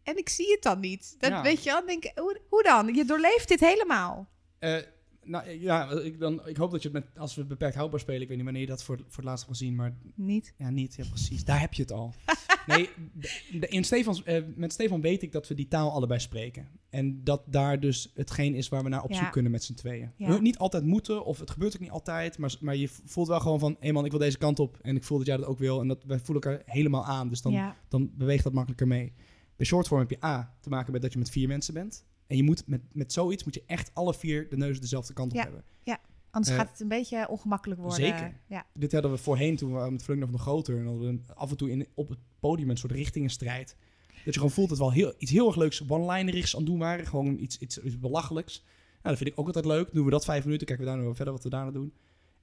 En 0.03 0.17
ik 0.17 0.29
zie 0.29 0.51
het 0.51 0.61
dan 0.63 0.79
niet. 0.79 1.15
Dat 1.19 1.29
Ja. 1.29 1.41
weet 1.41 1.63
je 1.63 1.69
wel. 1.71 1.85
Denk, 1.85 2.11
hoe, 2.15 2.41
hoe 2.49 2.63
dan? 2.63 2.93
Je 2.95 3.05
doorleeft 3.05 3.47
dit 3.47 3.59
helemaal. 3.59 4.29
Eh, 5.23 5.29
nou 5.29 5.49
ja, 5.59 5.89
ik, 5.91 6.19
dan, 6.19 6.47
ik 6.47 6.57
hoop 6.57 6.71
dat 6.71 6.81
je 6.83 6.89
het 6.89 7.03
met, 7.05 7.17
als 7.19 7.35
we 7.35 7.45
beperkt 7.45 7.75
houdbaar 7.75 7.99
spelen, 7.99 8.21
ik 8.21 8.27
weet 8.27 8.35
niet 8.37 8.45
wanneer 8.45 8.63
je 8.63 8.69
dat 8.69 8.83
voor, 8.83 8.97
voor 8.97 9.15
het 9.15 9.23
laatst 9.25 9.45
hebt 9.45 9.57
gezien, 9.57 9.75
maar 9.75 9.97
Niet. 10.15 10.53
ja, 10.57 10.69
niet. 10.69 10.95
Ja, 10.95 11.03
precies. 11.09 11.43
Daar 11.45 11.59
heb 11.59 11.73
je 11.73 11.81
het 11.81 11.91
al. 11.91 12.13
nee, 12.67 12.89
de- 13.59 13.67
in 13.67 13.83
Stefans, 13.83 14.23
eh, 14.23 14.43
met 14.55 14.73
Stefan 14.73 15.01
weet 15.01 15.21
ik 15.21 15.31
dat 15.31 15.47
we 15.47 15.53
die 15.53 15.67
taal 15.67 15.91
allebei 15.91 16.19
spreken. 16.19 16.67
En 16.89 17.23
dat 17.23 17.43
daar 17.45 17.79
dus 17.79 18.11
hetgeen 18.15 18.55
is 18.55 18.69
waar 18.69 18.83
we 18.83 18.89
naar 18.89 19.03
op 19.03 19.11
Ja. 19.11 19.17
zoek 19.23 19.31
kunnen 19.31 19.51
met 19.51 19.63
z'n 19.63 19.73
tweeën. 19.73 20.11
Ja. 20.15 20.27
We 20.27 20.41
niet 20.41 20.57
altijd 20.57 20.83
moeten, 20.85 21.25
of 21.25 21.39
het 21.39 21.49
gebeurt 21.49 21.73
ook 21.75 21.81
niet 21.81 21.89
altijd, 21.91 22.37
maar, 22.37 22.55
maar 22.59 22.75
je 22.75 22.87
voelt 23.05 23.27
wel 23.27 23.39
gewoon 23.39 23.59
van, 23.59 23.75
hé 23.79 23.91
man, 23.91 24.05
ik 24.05 24.11
wil 24.11 24.19
deze 24.19 24.37
kant 24.37 24.59
op 24.59 24.77
en 24.81 24.95
ik 24.95 25.03
voel 25.03 25.17
dat 25.17 25.27
jij 25.27 25.37
dat 25.37 25.45
ook 25.45 25.59
wil. 25.59 25.81
En 25.81 25.87
dat 25.87 26.03
wij 26.03 26.19
voelen 26.19 26.43
elkaar 26.43 26.61
helemaal 26.65 27.05
aan, 27.05 27.29
dus 27.29 27.41
dan, 27.41 27.51
ja. 27.51 27.75
dan 27.87 28.11
beweegt 28.17 28.43
dat 28.43 28.53
makkelijker 28.53 28.87
mee. 28.87 29.13
Bij 29.55 29.65
shortform 29.65 29.99
heb 29.99 30.09
je 30.09 30.25
A, 30.25 30.55
te 30.61 30.69
maken 30.69 30.91
met 30.91 31.01
dat 31.01 31.13
je 31.13 31.19
met 31.19 31.29
vier 31.29 31.47
mensen 31.47 31.73
bent. 31.73 32.05
En 32.29 32.35
je 32.37 32.43
moet 32.43 32.67
met, 32.67 32.81
met 32.91 33.13
zoiets 33.13 33.43
moet 33.43 33.53
je 33.53 33.63
echt 33.65 33.91
alle 33.93 34.13
vier 34.13 34.49
de 34.49 34.57
neus 34.57 34.79
dezelfde 34.79 35.13
kant 35.13 35.31
op 35.31 35.37
Ja. 35.37 35.43
hebben. 35.43 35.63
Anders 36.31 36.53
Eh, 36.53 36.59
gaat 36.59 36.69
het 36.71 36.79
een 36.79 36.87
beetje 36.87 37.27
ongemakkelijk 37.29 37.79
worden. 37.81 38.05
zeker. 38.05 38.39
Ja. 38.47 38.65
Dit 38.73 38.91
hadden 38.91 39.11
we 39.11 39.17
voorheen 39.17 39.55
toen 39.55 39.73
we 39.83 39.91
met 39.91 40.03
Flunk 40.03 40.19
nog 40.19 40.31
nog 40.31 40.41
groter. 40.41 40.77
En 40.79 40.85
hadden 40.85 41.23
we 41.27 41.33
af 41.33 41.49
en 41.51 41.57
toe 41.57 41.69
in, 41.71 41.87
op 41.93 42.09
het 42.09 42.19
podium 42.39 42.69
een 42.69 42.77
soort 42.77 42.91
richtingenstrijd. 42.91 43.75
Dat 44.07 44.23
je 44.23 44.31
gewoon 44.31 44.51
voelt 44.51 44.69
dat 44.69 44.77
we 44.77 44.83
al 44.83 44.91
heel, 44.91 45.13
iets 45.17 45.31
heel 45.31 45.47
erg 45.47 45.55
leuks 45.55 45.87
one-linerigs 45.87 46.53
aan 46.53 46.59
het 46.61 46.69
doen 46.69 46.79
waren. 46.79 47.05
Gewoon 47.07 47.39
iets, 47.39 47.57
iets, 47.59 47.81
iets 47.81 47.99
belachelijks. 47.99 48.61
Nou, 48.89 48.99
dat 49.01 49.17
vind 49.17 49.29
ik 49.29 49.39
ook 49.39 49.45
altijd 49.45 49.65
leuk. 49.65 49.89
Doen 49.93 50.05
we 50.05 50.11
dat 50.11 50.25
vijf 50.25 50.43
minuten, 50.43 50.67
kijken 50.67 50.85
we 50.85 50.89
daarna 50.91 51.05
wel 51.07 51.15
verder 51.15 51.33
wat 51.33 51.43
we 51.43 51.49
daarna 51.49 51.71
doen. 51.71 51.93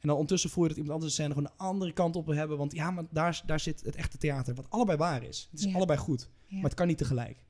En 0.01 0.09
dan 0.09 0.13
ondertussen 0.13 0.51
voel 0.51 0.63
je 0.63 0.69
dat 0.69 0.79
iemand 0.79 0.95
anders 0.95 1.15
de 1.17 1.23
scène 1.23 1.35
gewoon 1.35 1.51
de 1.57 1.65
andere 1.65 1.93
kant 1.93 2.17
op 2.17 2.27
wil 2.27 2.35
hebben. 2.35 2.59
Want 2.59 2.73
ja, 2.75 2.91
maar 2.91 3.05
daar, 3.11 3.43
daar 3.47 3.61
zit 3.61 3.83
het 3.85 3.97
echte 3.97 4.19
theater. 4.19 4.55
Wat 4.55 4.71
allebei 4.71 4.99
waar 4.99 5.23
is. 5.23 5.49
Het 5.51 5.61
is 5.61 5.67
Ja. 5.67 5.75
allebei 5.75 5.99
goed. 5.99 6.29
Ja. 6.47 6.55
Maar 6.55 6.65
het 6.65 6.75
kan 6.75 6.87
niet 6.87 6.99
tegelijk. 6.99 7.45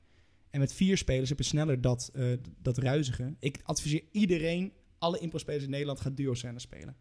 En 0.51 0.61
met 0.61 0.73
vier 0.73 0.97
spelers 0.97 1.29
heb 1.29 1.39
je 1.39 1.45
sneller 1.45 1.81
dat, 1.81 2.11
eh, 2.15 2.33
dat 2.63 2.79
ruizige. 2.79 3.35
Ik 3.39 3.61
adviseer 3.63 4.03
iedereen, 4.11 4.73
alle 4.99 5.19
impro-spelers 5.19 5.65
in 5.65 5.71
Nederland, 5.71 6.01
gaat 6.01 6.17
duo-scènes 6.17 6.63
spelen. 6.63 6.97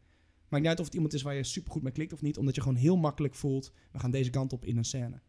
Maakt 0.50 0.64
niet 0.64 0.72
uit 0.72 0.80
of 0.80 0.86
het 0.86 0.94
iemand 0.94 1.14
is 1.14 1.22
waar 1.22 1.36
je 1.36 1.44
supergoed 1.44 1.82
mee 1.84 1.92
klikt 1.92 2.14
of 2.14 2.22
niet. 2.22 2.38
Omdat 2.38 2.56
je 2.56 2.62
gewoon 2.62 2.78
heel 2.78 2.98
makkelijk 2.98 3.36
voelt, 3.36 3.72
we 3.92 4.00
gaan 4.00 4.12
deze 4.12 4.30
kant 4.30 4.54
op 4.54 4.66
in 4.66 4.78
een 4.78 4.86
scène. 4.86 5.22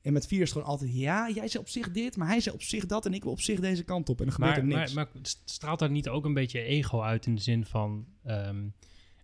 En 0.00 0.12
met 0.12 0.26
vier 0.26 0.40
is 0.40 0.44
het 0.44 0.52
gewoon 0.52 0.68
altijd, 0.68 0.94
ja, 0.94 1.30
jij 1.30 1.48
zei 1.48 1.62
op 1.62 1.68
zich 1.68 1.90
dit, 1.90 2.16
maar 2.16 2.28
hij 2.28 2.40
zei 2.40 2.54
op 2.54 2.62
zich 2.62 2.86
dat 2.86 3.06
en 3.06 3.14
ik 3.14 3.22
wil 3.22 3.32
op 3.32 3.40
zich 3.40 3.60
deze 3.60 3.84
kant 3.84 4.08
op. 4.08 4.18
En 4.18 4.24
dan 4.24 4.34
gebeurt 4.34 4.52
Maar, 4.54 4.62
er 4.62 4.70
maar, 4.70 4.78
niks. 4.80 4.92
maar 4.92 5.08
straalt 5.44 5.78
daar 5.78 5.90
niet 5.90 6.08
ook 6.08 6.24
een 6.24 6.34
beetje 6.34 6.62
ego 6.62 7.00
uit 7.00 7.26
in 7.26 7.34
de 7.34 7.40
zin 7.40 7.64
van... 7.64 8.06
ehm, 8.24 8.68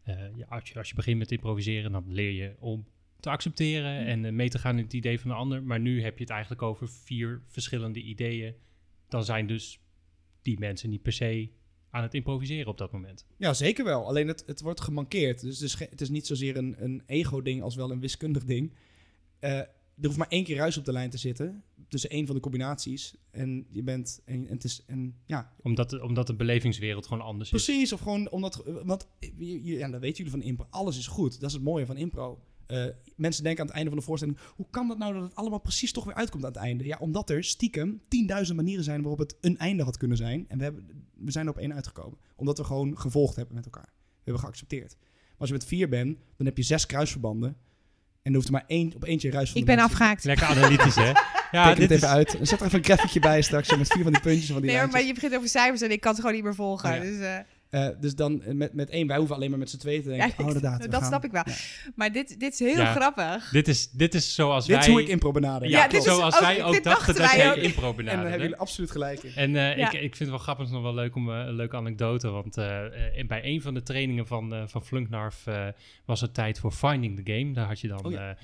eh, 0.03 0.37
ja, 0.37 0.47
als, 0.49 0.69
je, 0.69 0.79
als 0.79 0.89
je 0.89 0.95
begint 0.95 1.19
met 1.19 1.33
improviseren, 1.33 1.93
dan 1.93 2.05
leer 2.07 2.31
je 2.31 2.57
om 2.59 2.87
te 3.21 3.31
accepteren 3.31 4.07
en 4.07 4.25
eh, 4.25 4.33
mee 4.33 4.49
te 4.49 4.59
gaan 4.59 4.79
in 4.79 4.85
het 4.85 4.93
idee 4.93 5.21
van 5.21 5.31
de 5.31 5.37
ander. 5.37 5.63
Maar 5.63 5.81
nu 5.81 6.03
heb 6.03 6.15
je 6.17 6.23
het 6.23 6.33
eigenlijk 6.33 6.63
over 6.63 6.89
vier 6.89 7.43
verschillende 7.47 8.03
ideeën. 8.03 8.55
Dan 9.09 9.25
zijn 9.25 9.47
dus 9.47 9.81
die 10.43 10.59
mensen 10.59 10.91
niet 10.91 11.03
per 11.03 11.13
se 11.13 11.51
aan 11.91 12.03
het 12.03 12.15
improviseren 12.15 12.67
op 12.67 12.79
dat 12.79 12.93
moment. 12.93 13.27
Ja, 13.37 13.55
zeker 13.55 13.85
wel. 13.85 14.07
Alleen 14.07 14.29
het, 14.29 14.43
het 14.47 14.61
wordt 14.61 14.81
gemankeerd. 14.81 15.41
Dus 15.41 15.61
het 15.61 15.69
is, 15.69 15.79
het 15.91 16.01
is 16.01 16.09
niet 16.09 16.27
zozeer 16.27 16.57
een, 16.57 16.75
een 16.79 17.03
ego-ding 17.07 17.63
als 17.63 17.75
wel 17.75 17.91
een 17.91 18.01
wiskundig 18.01 18.45
ding. 18.45 18.73
Eh, 19.39 19.59
er 20.01 20.05
hoeft 20.05 20.17
maar 20.17 20.29
één 20.29 20.45
keer 20.45 20.57
ruis 20.57 20.77
op 20.77 20.85
de 20.85 20.93
lijn 20.93 21.11
te 21.11 21.19
zitten. 21.19 21.63
Tussen 21.89 22.11
één 22.11 22.27
van 22.27 22.35
de 22.35 22.41
combinaties. 22.41 23.15
En 23.31 23.67
je 23.71 23.83
bent. 23.83 24.23
En, 24.25 24.47
en 24.47 24.55
het 24.55 24.65
is. 24.65 24.85
En, 24.87 25.15
ja, 25.27 25.53
Omdat 25.63 25.91
de, 25.91 26.03
omdat 26.03 26.27
de 26.27 26.35
belevingswereld 26.35 27.07
gewoon 27.07 27.25
anders 27.25 27.53
is. 27.53 27.65
precies. 27.65 27.93
Of 27.93 28.01
gewoon 28.01 28.31
omdat. 28.31 28.65
Want 28.85 29.09
ja, 29.63 29.89
dat 29.89 30.01
weten 30.01 30.17
jullie 30.17 30.41
van 30.41 30.43
impro. 30.43 30.67
Alles 30.71 30.99
is 30.99 31.07
goed. 31.07 31.41
Dat 31.41 31.49
is 31.49 31.55
het 31.55 31.65
mooie 31.65 31.87
van 31.87 31.97
impro. 31.97 32.43
Eh, 32.67 32.85
mensen 33.17 33.43
denken 33.43 33.61
aan 33.61 33.67
het 33.67 33.77
einde 33.77 33.91
van 33.91 33.99
de 33.99 34.05
voorstelling. 34.05 34.39
Hoe 34.55 34.67
kan 34.71 34.89
dat 34.89 34.99
nou 34.99 35.15
dat 35.15 35.23
het 35.23 35.35
allemaal 35.35 35.59
precies 35.59 35.93
toch 35.93 36.05
weer 36.05 36.15
uitkomt 36.15 36.45
aan 36.45 36.53
het 36.53 36.61
einde? 36.61 36.85
Ja, 36.85 36.97
omdat 37.01 37.31
er 37.31 37.45
stiekem 37.45 38.03
10.000 38.09 38.55
manieren 38.55 38.85
zijn 38.85 39.01
waarop 39.01 39.19
het 39.19 39.37
een 39.41 39.59
einde 39.59 39.83
had 39.83 39.97
kunnen 39.97 40.17
zijn. 40.17 40.45
En 40.49 40.59
we, 40.59 40.65
hebben, 40.65 40.87
we 41.15 41.31
zijn 41.31 41.47
er 41.47 41.53
op 41.53 41.59
één 41.59 41.75
uitgekomen. 41.75 42.19
Omdat 42.37 42.59
we 42.59 42.65
gewoon 42.65 42.99
gevolgd 42.99 43.37
hebben 43.37 43.55
met 43.55 43.65
elkaar. 43.65 43.93
We 43.93 44.23
hebben 44.23 44.43
geaccepteerd. 44.43 44.97
Maar 44.99 45.35
als 45.39 45.49
je 45.49 45.55
met 45.55 45.65
vier 45.65 45.89
bent, 45.89 46.19
dan 46.37 46.47
heb 46.47 46.57
je 46.57 46.63
zes 46.63 46.87
kruisverbanden. 46.87 47.57
En 48.23 48.33
er 48.33 48.35
hoeft 48.35 48.47
er 48.47 48.53
maar 48.53 48.65
één, 48.67 48.95
op 48.95 49.05
eentje 49.05 49.31
ruis 49.31 49.51
van 49.51 49.61
Ik 49.61 49.67
ben 49.67 49.79
afgehaakt. 49.79 50.25
Lekker 50.25 50.47
analytisch, 50.47 50.95
hè? 50.95 51.13
Ja, 51.51 51.65
Teken 51.65 51.81
dit 51.81 51.91
het 51.91 51.99
even 51.99 52.09
is, 52.09 52.15
uit. 52.15 52.49
Zet 52.49 52.61
er 52.61 52.67
even 52.67 52.79
een 52.79 52.85
graphietje 52.85 53.21
bij 53.21 53.43
straks. 53.43 53.77
Met 53.77 53.89
vier 53.89 54.03
van 54.03 54.13
die 54.13 54.23
puntjes 54.23 54.51
van 54.51 54.63
die 54.63 54.71
Nee, 54.71 54.87
maar 54.87 55.03
je 55.03 55.15
begint 55.15 55.35
over 55.35 55.49
cijfers 55.49 55.81
en 55.81 55.91
ik 55.91 56.01
kan 56.01 56.11
het 56.11 56.21
gewoon 56.21 56.35
niet 56.35 56.45
meer 56.45 56.55
volgen. 56.55 56.91
Oh, 56.91 56.97
ja. 56.97 57.03
Dus, 57.03 57.19
eh, 57.19 57.39
Eh, 57.71 57.89
dus 58.01 58.15
dan 58.15 58.43
eh, 58.43 58.55
met, 58.55 58.73
met 58.75 58.91
één, 58.91 59.07
wij 59.07 59.17
hoeven 59.17 59.37
alleen 59.37 59.51
maar 59.51 59.59
met 59.59 59.71
z'n 59.71 59.77
tweeën 59.77 60.03
te 60.03 60.09
denken. 60.09 60.29
Ja, 60.29 60.35
oh, 60.39 60.47
inderdaad. 60.47 60.81
dat 60.83 60.95
gaan. 60.95 61.05
snap 61.05 61.25
ik 61.25 61.31
wel. 61.31 61.43
Ja. 61.47 61.55
Maar 61.95 62.13
dit, 62.13 62.41
dit 62.41 62.53
is 62.53 62.59
heel 62.59 62.77
Ja. 62.77 62.93
grappig. 62.95 63.49
dit, 63.51 63.69
is, 63.69 63.91
dit 63.91 64.15
is 64.15 64.35
zoals 64.35 64.67
Dit 64.67 64.77
wij... 64.77 64.85
is 64.87 64.91
hoe 64.93 65.01
ik 65.03 65.09
impro 65.09 65.31
benader. 65.33 65.69
ja, 65.69 65.79
Ja, 65.83 65.89
dit 65.89 65.99
is 65.99 66.05
zoals 66.15 66.35
ook- 66.35 66.41
wij 66.41 66.65
ook 66.65 66.73
dit 66.73 66.85
dachten 66.85 67.15
dat 67.15 67.33
jij 67.33 67.51
ook. 67.51 67.57
impro 67.57 67.81
En 67.81 67.83
daar 67.83 67.95
benaderde. 67.95 68.29
hebben 68.29 68.41
jullie 68.49 68.57
absoluut 68.63 68.91
gelijk 68.91 69.23
in. 69.23 69.33
En 69.35 69.57
eh, 69.57 69.77
Ja. 69.77 69.87
ik, 69.87 69.93
ik 69.93 70.01
vind 70.01 70.19
het 70.19 70.29
wel 70.29 70.39
grappig, 70.39 70.71
nog 70.71 70.83
wel 70.83 70.95
leuk 70.95 71.15
om 71.17 71.29
een 71.29 71.53
leuke 71.53 71.77
anekdote. 71.77 72.29
Want 72.29 72.55
bij 73.27 73.41
een 73.45 73.63
van 73.63 73.75
de 73.75 73.83
trainingen 73.83 74.27
van, 74.27 74.55
eh 74.55 74.63
van 74.67 74.85
Flunknarf 74.85 75.47
eh, 75.47 75.67
was 76.05 76.21
het 76.21 76.35
tijd 76.35 76.59
voor 76.59 76.73
Finding 76.73 77.21
the 77.25 77.33
Game. 77.33 77.53
Daar 77.53 77.67
had 77.67 77.81
je 77.81 77.89
dan, 77.89 78.05
Oh 78.05 78.13
ja. 78.13 78.37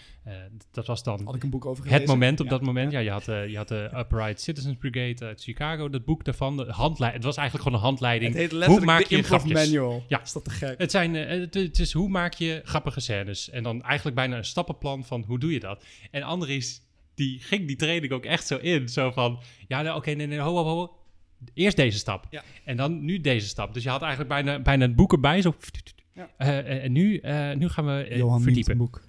dat 0.73 0.87
was 0.87 1.03
dan 1.03 1.21
Had 1.25 1.35
ik 1.35 1.43
een 1.43 1.51
boek 1.51 1.67
over 1.67 1.83
gelezen. 1.83 2.01
het 2.03 2.11
moment 2.13 2.41
op 2.41 2.47
Ja. 2.47 2.53
dat 2.53 2.63
moment. 2.63 2.93
Ja, 2.93 2.99
je 2.99 3.11
had, 3.11 3.25
je 3.25 3.57
had 3.57 3.69
de 3.69 3.91
Upright 3.97 4.41
Citizens 4.41 4.77
Brigade 4.79 5.25
uit 5.27 5.43
Chicago, 5.43 5.89
dat 5.89 6.05
boek 6.05 6.25
daarvan. 6.25 6.57
De 6.57 6.65
handlei- 6.73 7.13
het 7.13 7.25
was 7.25 7.37
eigenlijk 7.37 7.67
gewoon 7.69 7.81
een 7.83 7.87
handleiding. 7.87 8.31
Het 8.33 8.41
heet 8.41 8.51
Hoe 8.51 8.59
letterlijk 8.59 8.87
maak 8.87 9.11
improv 9.17 9.41
grapjes? 9.41 9.67
manual. 9.67 10.05
Ja. 10.09 10.23
Is 10.23 10.33
dat 10.33 10.45
te 10.45 10.51
gek? 10.51 10.79
Het, 10.79 10.91
zijn, 10.91 11.17
eh, 11.17 11.41
het, 11.41 11.55
het 11.55 11.79
is 11.79 11.93
hoe 11.93 12.09
maak 12.09 12.35
je 12.35 12.61
grappige 12.65 13.01
scènes. 13.01 13.51
En 13.51 13.63
dan 13.63 13.83
eigenlijk 13.83 14.17
bijna 14.17 14.37
een 14.37 14.45
stappenplan 14.45 15.05
van 15.05 15.25
hoe 15.27 15.39
doe 15.39 15.53
je 15.53 15.61
dat. 15.61 15.85
En 16.11 16.23
Andries, 16.23 16.83
die 17.15 17.41
ging 17.41 17.67
die 17.67 17.77
training 17.77 18.13
ook 18.13 18.25
echt 18.25 18.47
zo 18.47 18.57
in. 18.57 18.89
Zo 18.89 19.11
van, 19.11 19.41
ja, 19.69 19.83
nou, 19.83 19.97
oké, 19.97 20.11
nee, 20.11 20.27
nee, 20.27 20.39
ho, 20.39 20.55
ho, 20.55 20.65
ho. 20.65 20.97
Eerst 21.55 21.77
deze 21.77 21.99
stap. 21.99 22.27
Ja. 22.31 22.43
En 22.65 22.77
dan 22.77 23.05
nu 23.05 23.21
deze 23.21 23.47
stap. 23.47 23.75
Dus 23.75 23.83
je 23.83 23.89
had 23.89 24.01
eigenlijk 24.01 24.31
bijna, 24.31 24.61
bijna 24.61 24.87
het 24.87 24.97
boek 24.97 25.13
erbij. 25.13 25.43
Zo. 25.43 25.55
Ja. 26.15 26.31
Eh, 26.37 26.85
en 26.85 26.93
nu, 26.93 27.17
eh, 27.19 27.53
nu 27.53 27.69
gaan 27.69 27.87
we 27.87 28.15
Johan 28.17 28.43
verdiepen. 28.43 28.73
een 28.73 28.79
boek. 28.79 29.03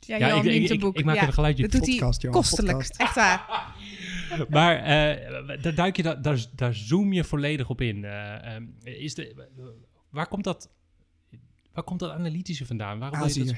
Ja, 0.00 0.16
Ja, 0.16 0.28
Johan 0.28 0.46
ik, 0.46 0.62
ik, 0.62 0.70
ik, 0.70 0.80
boek. 0.80 0.96
ik 0.98 1.04
maak 1.04 1.14
Ja, 1.14 1.20
even 1.20 1.28
een 1.28 1.34
geluidje. 1.34 1.62
Dat 1.62 1.72
doet 1.72 1.86
hij 1.86 1.90
Podcast, 1.96 2.22
Johan, 2.22 2.40
kostelijk. 2.40 2.72
podcast. 2.76 3.00
Echt 3.00 3.14
waar. 3.14 3.74
Maar 4.48 4.76
eh, 4.76 5.62
daar, 5.62 5.74
duik 5.74 5.96
je, 5.96 6.02
da- 6.02 6.14
daar, 6.14 6.46
daar 6.54 6.74
zoom 6.74 7.12
je 7.12 7.24
volledig 7.24 7.68
op 7.70 7.80
in. 7.80 8.04
Eh, 8.04 8.54
ehm, 8.54 8.64
is 8.82 9.14
de, 9.14 9.46
waar, 10.10 10.28
komt 10.28 10.44
dat, 10.44 10.70
waar 11.72 11.84
komt 11.84 12.00
dat 12.00 12.10
analytische 12.10 12.66
vandaan? 12.66 12.98
Waarom 12.98 13.18
je 13.18 13.24
Azië. 13.24 13.44
dat- 13.44 13.54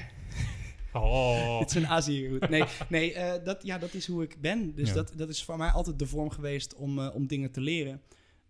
Oh. 0.93 1.59
Het 1.59 1.69
is 1.69 1.75
een 1.75 1.87
Azië. 1.87 2.37
Nee, 2.49 2.63
nee 2.89 3.13
eh, 3.13 3.45
dat, 3.45 3.63
ja, 3.63 3.77
dat 3.77 3.93
is 3.93 4.07
hoe 4.07 4.23
ik 4.23 4.41
ben. 4.41 4.75
Dus 4.75 4.87
Ja. 4.87 4.93
dat, 4.93 5.13
dat 5.15 5.29
is 5.29 5.43
voor 5.43 5.57
mij 5.57 5.69
altijd 5.69 5.99
de 5.99 6.05
vorm 6.07 6.29
geweest 6.29 6.75
om, 6.75 6.99
eh, 6.99 7.15
om 7.15 7.27
dingen 7.27 7.51
te 7.51 7.61
leren. 7.61 8.01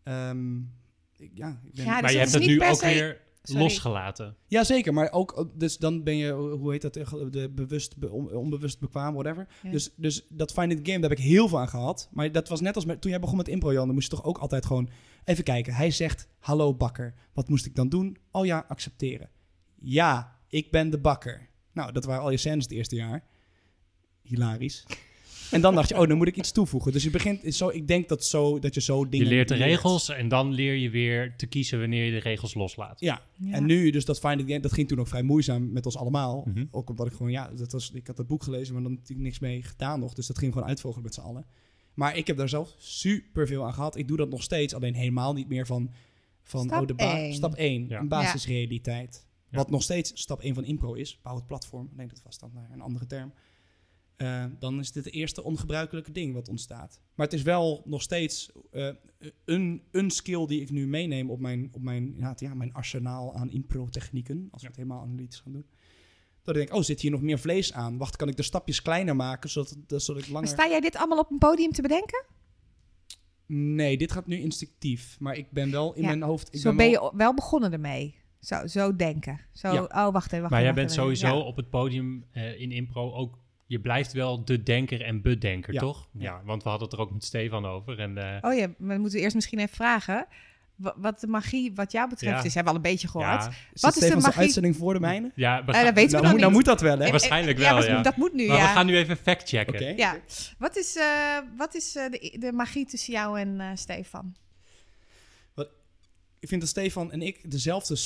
Ehm, 0.03 0.57
ik- 1.17 1.31
ja, 1.33 1.59
ik 1.65 1.73
ben, 1.73 1.85
Ja, 1.85 1.91
maar 1.91 2.01
dus 2.01 2.11
je 2.11 2.17
het 2.19 2.31
hebt 2.31 2.43
is 2.43 2.49
het 2.49 2.59
nu 2.59 2.69
ook 2.69 2.81
weer 2.81 3.21
Sorry. 3.43 3.61
losgelaten. 3.61 4.35
Ja, 4.47 4.63
zeker. 4.63 4.93
Maar 4.93 5.11
ook, 5.11 5.49
dus 5.55 5.77
dan 5.77 6.03
ben 6.03 6.17
je, 6.17 6.31
hoe 6.31 6.71
heet 6.71 6.81
dat, 6.81 6.93
de 6.93 7.51
bewust, 7.55 7.97
be- 7.97 8.11
on- 8.11 8.33
onbewust 8.33 8.79
bekwaam, 8.79 9.13
whatever. 9.13 9.47
Ja. 9.63 9.71
Dus, 9.71 9.93
dus 9.95 10.25
dat 10.29 10.51
Find 10.51 10.71
It 10.71 10.79
Game, 10.87 10.99
daar 10.99 11.09
heb 11.09 11.19
ik 11.19 11.25
heel 11.25 11.47
veel 11.47 11.59
aan 11.59 11.67
gehad. 11.69 12.09
Maar 12.11 12.31
dat 12.31 12.47
was 12.49 12.61
net 12.61 12.75
als 12.75 12.85
met, 12.85 13.01
toen 13.01 13.11
jij 13.11 13.19
begon 13.19 13.37
met 13.37 13.47
impro, 13.47 13.73
Jan, 13.73 13.85
dan 13.85 13.93
moest 13.95 14.09
je 14.11 14.15
toch 14.17 14.25
ook 14.25 14.37
altijd 14.37 14.65
gewoon 14.65 14.89
even 15.23 15.43
kijken. 15.43 15.73
Hij 15.73 15.91
zegt, 15.91 16.27
hallo 16.39 16.73
bakker. 16.75 17.13
Wat 17.33 17.49
moest 17.49 17.65
ik 17.65 17.75
dan 17.75 17.89
doen? 17.89 18.17
Oh 18.31 18.45
ja, 18.45 18.65
accepteren. 18.67 19.29
Ja, 19.81 20.39
ik 20.47 20.71
ben 20.71 20.89
de 20.89 20.99
bakker. 20.99 21.49
Nou, 21.73 21.91
dat 21.91 22.05
waren 22.05 22.23
al 22.23 22.31
je 22.31 22.37
scènes 22.37 22.63
het 22.63 22.73
eerste 22.73 22.95
jaar. 22.95 23.23
Hilarisch. 24.21 24.85
En 25.51 25.61
dan 25.61 25.75
dacht 25.75 25.89
je, 25.89 25.97
oh, 25.99 26.07
dan 26.07 26.17
moet 26.17 26.27
ik 26.27 26.35
iets 26.37 26.51
toevoegen. 26.51 26.91
Dus 26.91 27.03
je 27.03 27.09
begint 27.09 27.55
zo, 27.55 27.69
ik 27.69 27.87
denk 27.87 28.09
dat, 28.09 28.25
zo, 28.25 28.59
dat 28.59 28.73
je 28.73 28.81
zo 28.81 28.99
Je 28.99 29.09
dingen 29.09 29.27
leert 29.27 29.47
de 29.47 29.55
regels 29.55 30.09
en 30.09 30.27
dan 30.27 30.51
leer 30.51 30.73
je 30.75 30.89
weer 30.89 31.35
te 31.37 31.45
kiezen 31.47 31.79
wanneer 31.79 32.05
je 32.05 32.11
de 32.11 32.17
regels 32.19 32.53
loslaat. 32.53 32.99
Ja, 32.99 33.21
Ja. 33.35 33.51
En 33.53 33.65
nu, 33.65 33.89
dus 33.91 34.05
dat 34.05 34.19
Find 34.19 34.39
It 34.41 34.47
Game, 34.47 34.59
dat 34.59 34.73
ging 34.73 34.87
toen 34.87 34.99
ook 34.99 35.07
vrij 35.07 35.21
moeizaam 35.23 35.71
met 35.71 35.85
ons 35.85 35.97
allemaal. 35.97 36.43
Mhm. 36.45 36.65
Ook 36.71 36.89
omdat 36.89 37.07
ik 37.07 37.13
gewoon, 37.13 37.31
ja, 37.31 37.51
dat 37.55 37.71
was, 37.71 37.91
ik 37.91 38.07
had 38.07 38.17
dat 38.17 38.27
boek 38.27 38.43
gelezen, 38.43 38.73
maar 38.73 38.83
dan 38.83 38.91
natuurlijk 38.91 39.19
niks 39.21 39.39
mee 39.39 39.63
gedaan 39.63 39.99
nog. 39.99 40.13
Dus 40.13 40.27
dat 40.27 40.37
ging 40.37 40.53
gewoon 40.53 40.67
uitvogelen 40.67 41.03
met 41.03 41.13
z'n 41.13 41.21
allen. 41.21 41.45
Maar 41.93 42.17
ik 42.17 42.27
heb 42.27 42.37
daar 42.37 42.49
zelf 42.49 42.73
super 42.77 43.47
veel 43.47 43.65
aan 43.65 43.73
gehad. 43.73 43.97
Ik 43.97 44.07
doe 44.07 44.17
dat 44.17 44.29
nog 44.29 44.43
steeds, 44.43 44.73
alleen 44.73 44.93
helemaal 44.95 45.33
niet 45.33 45.47
meer 45.49 45.65
van, 45.65 45.91
van 46.43 46.65
Stap 46.65 46.81
oh, 46.81 46.87
de 46.87 46.93
ba- 46.93 47.17
één. 47.17 47.33
stap 47.33 47.55
1, 47.55 47.85
Ja. 47.87 47.99
een 47.99 48.07
basisrealiteit. 48.07 49.27
Ja. 49.49 49.57
Wat 49.57 49.69
nog 49.69 49.83
steeds 49.83 50.11
stap 50.21 50.41
1 50.41 50.53
van 50.53 50.65
impro 50.65 50.93
is, 50.93 51.19
bouw 51.21 51.35
het 51.35 51.47
platform. 51.47 51.89
Nee, 51.95 52.07
dat 52.07 52.21
was 52.23 52.39
dan 52.39 52.51
naar 52.53 52.69
een 52.73 52.81
andere 52.81 53.05
term. 53.05 53.33
Eh, 54.19 54.45
dan 54.59 54.79
is 54.79 54.91
dit 54.91 55.05
het 55.05 55.13
eerste 55.13 55.43
ongebruikelijke 55.43 56.11
ding 56.11 56.33
wat 56.33 56.49
ontstaat. 56.49 57.01
Maar 57.15 57.25
het 57.25 57.35
is 57.35 57.41
wel 57.41 57.81
nog 57.85 58.01
steeds 58.01 58.51
eh, 58.71 58.89
een, 59.45 59.81
een 59.91 60.09
skill 60.11 60.45
die 60.45 60.61
ik 60.61 60.69
nu 60.69 60.87
meeneem 60.87 61.29
op 61.31 61.39
mijn, 61.39 61.69
op 61.71 61.81
mijn, 61.81 62.13
ja, 62.37 62.53
mijn 62.53 62.73
arsenaal 62.73 63.35
aan 63.35 63.49
impro-technieken. 63.51 64.47
Als 64.51 64.61
we 64.61 64.67
het 64.67 64.77
helemaal 64.77 65.01
analytisch 65.01 65.39
gaan 65.39 65.51
doen. 65.51 65.65
Dat 66.43 66.55
ik 66.55 66.61
denk, 66.67 66.77
oh, 66.79 66.83
zit 66.85 67.01
hier 67.01 67.11
nog 67.11 67.21
meer 67.21 67.39
vlees 67.39 67.73
aan? 67.73 67.97
Wacht, 67.97 68.15
kan 68.15 68.27
ik 68.27 68.35
de 68.37 68.43
stapjes 68.43 68.81
kleiner 68.81 69.15
maken, 69.15 69.49
zodat, 69.49 69.75
dat- 69.87 70.03
zodat 70.03 70.21
ik 70.21 70.27
Maar 70.29 70.41
langer... 70.41 70.55
sta 70.57 70.67
jij 70.67 70.79
dit 70.79 70.95
allemaal 70.95 71.19
op 71.19 71.31
een 71.31 71.37
podium 71.37 71.71
te 71.71 71.81
bedenken? 71.81 72.25
Nee, 73.45 73.97
dit 73.97 74.11
gaat 74.11 74.27
nu 74.27 74.37
instinctief. 74.39 75.19
Maar 75.19 75.35
ik 75.37 75.51
ben 75.51 75.71
wel 75.71 75.93
in 75.93 76.01
Ja, 76.01 76.07
mijn 76.07 76.21
hoofd... 76.21 76.53
Ik 76.53 76.59
Zo 76.59 76.75
ben 76.75 76.91
wel- 76.91 77.11
je 77.11 77.17
wel 77.17 77.33
begonnen 77.33 77.71
ermee. 77.73 78.15
Zo, 78.39 78.67
zo 78.67 78.95
denken. 78.95 79.39
Zo, 79.53 79.73
Ja. 79.73 79.83
oh, 79.83 80.13
wacht 80.13 80.25
even. 80.25 80.39
Wacht 80.39 80.51
Maar 80.51 80.61
jij 80.63 80.73
bent 80.73 80.91
sowieso 80.91 81.27
Ja. 81.27 81.37
op 81.37 81.55
het 81.55 81.69
podium 81.69 82.25
eh, 82.31 82.59
in 82.61 82.71
impro 82.71 83.13
ook... 83.13 83.37
Je 83.69 83.79
blijft 83.79 84.13
wel 84.13 84.45
de 84.45 84.63
denker 84.63 85.01
en 85.01 85.21
bedenker, 85.21 85.73
Ja. 85.73 85.79
toch? 85.79 86.09
Ja. 86.13 86.21
Ja. 86.23 86.41
want 86.45 86.63
we 86.63 86.69
hadden 86.69 86.87
het 86.87 86.97
er 86.97 87.03
ook 87.03 87.11
met 87.11 87.23
Stefan 87.23 87.65
over. 87.65 87.99
En, 87.99 88.17
eh, 88.17 88.49
Oh 88.49 88.57
ja, 88.57 88.67
maar 88.77 88.95
we 88.95 89.01
moeten 89.01 89.19
eerst 89.19 89.35
misschien 89.35 89.59
even 89.59 89.75
vragen. 89.75 90.25
wa- 90.75 90.93
Wat 90.97 91.19
de 91.19 91.27
magie 91.27 91.71
wat 91.75 91.91
jou 91.91 92.09
betreft 92.09 92.39
Ja. 92.39 92.43
is. 92.43 92.53
Hebben 92.53 92.73
we 92.73 92.79
al 92.79 92.85
een 92.85 92.91
beetje 92.91 93.07
gehoord. 93.07 93.47
Is 93.73 93.81
Wat 93.81 93.95
is 93.97 94.09
de 94.09 94.15
magie? 94.15 94.39
uitzending 94.41 94.75
voor 94.75 94.93
de 94.93 94.99
mijne? 94.99 95.31
ja, 95.35 95.65
we 95.65 95.73
gaan- 95.73 95.85
dat 95.85 95.93
weten 95.93 96.09
we 96.09 96.11
nou, 96.11 96.23
nog 96.23 96.31
moet, 96.31 96.39
nou 96.41 96.51
moet 96.53 96.65
dat 96.65 96.81
wel, 96.81 96.99
hè? 96.99 97.09
Waarschijnlijk 97.11 97.57
ja, 97.57 97.63
wel, 97.73 97.75
dat, 97.81 97.85
ja. 97.89 98.01
dat 98.01 98.15
moet 98.15 98.33
nu, 98.33 98.47
maar 98.47 98.57
ja. 98.57 98.67
we 98.67 98.69
gaan 98.73 98.85
nu 98.85 98.97
even 98.97 99.17
factchecken. 99.17 99.73
Oké. 99.73 99.87
Ja. 99.97 100.17
Wat 100.57 100.77
is, 100.77 100.95
eh, 100.95 101.37
wat 101.57 101.75
is 101.75 101.95
eh, 101.95 102.09
de, 102.11 102.35
de 102.39 102.51
magie 102.51 102.85
tussen 102.85 103.13
jou 103.13 103.39
en 103.39 103.59
eh, 103.59 103.69
Stefan? 103.73 104.35
Ik 106.41 106.47
vind 106.47 106.61
dat 106.61 106.69
Stefan 106.69 107.11
en 107.11 107.21
ik 107.21 107.51
dezelfde, 107.51 107.97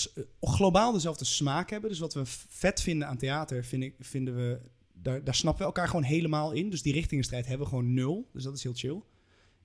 globaal 0.41 0.91
dezelfde 0.91 1.25
smaak 1.25 1.69
hebben. 1.69 1.89
Dus 1.89 1.99
wat 1.99 2.13
we 2.13 2.21
vet 2.49 2.81
vinden 2.81 3.07
aan 3.07 3.17
theater, 3.17 3.63
vind 3.65 3.83
ik, 3.83 3.95
vinden 3.99 4.35
we, 4.35 4.59
daar, 5.03 5.23
daar 5.23 5.35
snappen 5.35 5.61
we 5.61 5.67
elkaar 5.67 5.87
gewoon 5.87 6.03
helemaal 6.03 6.51
in. 6.51 6.69
Dus 6.69 6.81
die 6.81 6.93
richtingenstrijd 6.93 7.45
hebben 7.45 7.65
we 7.65 7.73
gewoon 7.73 7.93
nul. 7.93 8.29
Dus 8.33 8.43
dat 8.43 8.55
is 8.55 8.63
heel 8.63 8.73
chill 8.73 9.01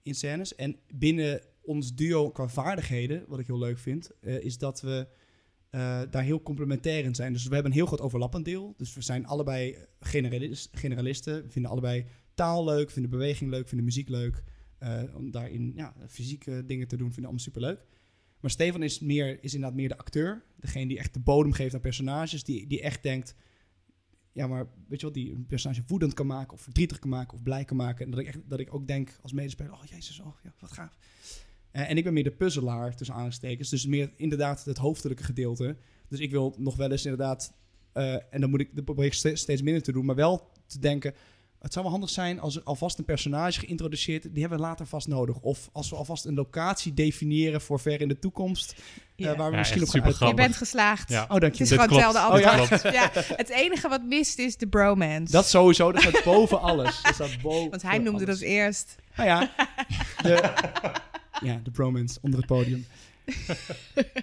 in 0.03 0.15
scènes. 0.15 0.55
En 0.55 0.77
binnen 0.95 1.43
ons 1.63 1.95
duo 1.95 2.31
qua 2.31 2.49
vaardigheden, 2.49 3.25
wat 3.29 3.39
ik 3.39 3.47
heel 3.47 3.59
leuk 3.59 3.79
vind, 3.79 4.11
eh, 4.21 4.41
is 4.41 4.59
dat 4.59 4.81
we 4.81 5.09
eh, 5.71 6.03
daar 6.11 6.23
heel 6.23 6.43
complementair 6.43 7.05
in 7.05 7.15
zijn. 7.15 7.33
Dus 7.33 7.47
we 7.47 7.55
hebben 7.55 7.71
een 7.71 7.79
heel 7.79 7.87
groot 7.87 8.01
overlappend 8.01 8.45
deel. 8.45 8.75
Dus 8.77 8.95
we 8.95 9.03
zijn 9.03 9.27
allebei 9.27 9.77
generalis- 10.01 10.69
generalisten. 10.73 11.43
We 11.43 11.49
vinden 11.49 11.71
allebei 11.71 12.07
taal 12.35 12.65
leuk, 12.65 12.91
vinden 12.91 13.11
beweging 13.11 13.51
leuk, 13.51 13.69
vinden 13.69 13.87
muziek 13.87 14.09
leuk. 14.09 14.43
Eh, 14.79 15.03
om 15.15 15.31
daarin 15.31 15.73
ja, 15.77 15.95
fysieke 16.09 16.67
dingen 16.67 16.89
te 16.89 16.97
doen, 16.97 17.13
vinden 17.13 17.23
we 17.23 17.29
allemaal 17.29 17.45
superleuk. 17.45 17.81
Maar 18.41 18.51
Stefan 18.51 18.83
is, 18.83 19.01
meer, 19.01 19.45
is 19.45 19.55
inderdaad 19.55 19.79
meer 19.79 19.89
de 19.89 19.99
acteur. 19.99 20.45
Degene 20.57 20.89
die 20.89 20.99
echt 20.99 21.15
de 21.15 21.21
bodem 21.21 21.53
geeft 21.53 21.75
aan 21.75 21.81
personages. 21.81 22.45
Die, 22.45 22.67
die 22.67 22.81
echt 22.81 23.03
denkt... 23.03 23.35
Ja, 24.39 24.47
maar 24.47 24.67
weet 24.89 25.01
je 25.01 25.07
wat? 25.07 25.15
Die 25.15 25.35
een 25.35 25.47
personage 25.47 25.83
woedend 25.87 26.15
kan 26.15 26.27
maken... 26.27 26.53
of 26.53 26.61
verdrietig 26.61 26.99
kan 26.99 27.11
maken 27.11 27.35
of 27.35 27.43
blij 27.43 27.65
kan 27.65 27.77
maken. 27.77 28.05
En 28.05 28.11
dat 28.11 28.21
ik, 28.21 28.27
echt, 28.27 28.39
dat 28.47 28.59
ik 28.61 28.75
ook 28.75 28.87
denk 28.87 29.19
als 29.23 29.33
medespeler... 29.33 29.73
Oh, 29.73 29.85
jezus, 29.85 30.21
oh, 30.21 30.35
ja, 30.43 30.53
wat 30.59 30.73
gaaf. 30.73 30.99
Eh, 31.71 31.91
en 31.91 31.97
ik 31.97 32.05
ben 32.05 32.13
meer 32.13 32.25
de 32.25 32.31
puzzelaar, 32.31 32.97
tussen 32.97 33.17
aanstekens. 33.17 33.69
Dus 33.69 33.87
meer 33.87 34.13
inderdaad 34.17 34.65
het 34.65 34.79
hoofdelijke 34.79 35.25
gedeelte. 35.25 35.77
Dus 36.09 36.21
ik 36.21 36.31
wil 36.31 36.55
nog 36.59 36.77
wel 36.77 36.91
eens 36.91 37.05
inderdaad... 37.05 37.55
eh, 37.93 38.15
en 38.35 38.41
dan 38.41 38.51
moet 38.51 38.61
ik, 38.61 38.75
dat 38.75 38.85
probeer 38.85 39.05
ik 39.05 39.13
ste- 39.13 39.37
steeds 39.37 39.63
minder 39.63 39.83
te 39.83 39.93
doen. 39.93 40.05
Maar 40.05 40.15
wel 40.15 40.51
te 40.67 40.79
denken... 40.79 41.15
Het 41.59 41.73
zou 41.73 41.85
wel 41.85 41.93
handig 41.93 42.11
zijn 42.11 42.41
als 42.41 42.57
er 42.57 42.63
alvast 42.63 42.99
een 42.99 43.05
personage 43.05 43.61
geïntroduceerd... 43.61 44.23
die 44.23 44.41
hebben 44.41 44.59
we 44.59 44.65
later 44.65 44.87
vast 44.87 45.09
nodig. 45.09 45.37
Of 45.41 45.69
als 45.73 45.91
we 45.91 45.97
alvast 45.97 46.25
een 46.25 46.35
locatie 46.35 46.95
definiëren 46.95 47.61
voor 47.61 47.81
ver 47.81 48.01
in 48.01 48.09
de 48.09 48.19
toekomst... 48.19 48.75
Ja. 49.15 49.33
eh, 49.33 49.39
waar 49.39 49.47
we 49.47 49.53
Ja, 49.53 49.59
misschien 49.59 50.05
op 50.07 50.13
gaan 50.15 50.29
Je 50.29 50.35
bent 50.35 50.57
geslaagd. 50.57 51.09
Ja. 51.09 51.23
Oh, 51.23 51.29
dank 51.29 51.43
Het 51.43 51.57
je. 51.57 51.63
is 51.63 51.69
Dit 51.71 51.81
gewoon 51.81 52.03
hetzelfde 52.03 52.35
Oh, 52.35 52.93
ja. 52.93 53.11
Het 53.13 53.49
enige 53.49 53.89
wat 53.89 54.03
mist 54.03 54.39
is 54.39 54.57
de 54.57 54.67
bromance. 54.67 55.33
Dat 55.33 55.49
sowieso, 55.49 55.93
dat 55.93 56.03
staat 56.03 56.25
boven 56.25 56.61
alles. 56.61 57.03
Dat 57.03 57.15
staat 57.15 57.41
boven 57.43 57.71
Want 57.71 57.83
hij 57.83 57.99
noemde 57.99 58.25
alles. 58.25 58.39
dat 58.39 58.49
eerst. 58.49 58.97
Nou 59.17 59.29
ja, 59.29 59.51
de, 60.23 60.53
ja, 61.41 61.61
de 61.63 61.71
bromance 61.71 62.19
onder 62.23 62.39
het 62.39 62.49
podium. 62.49 62.87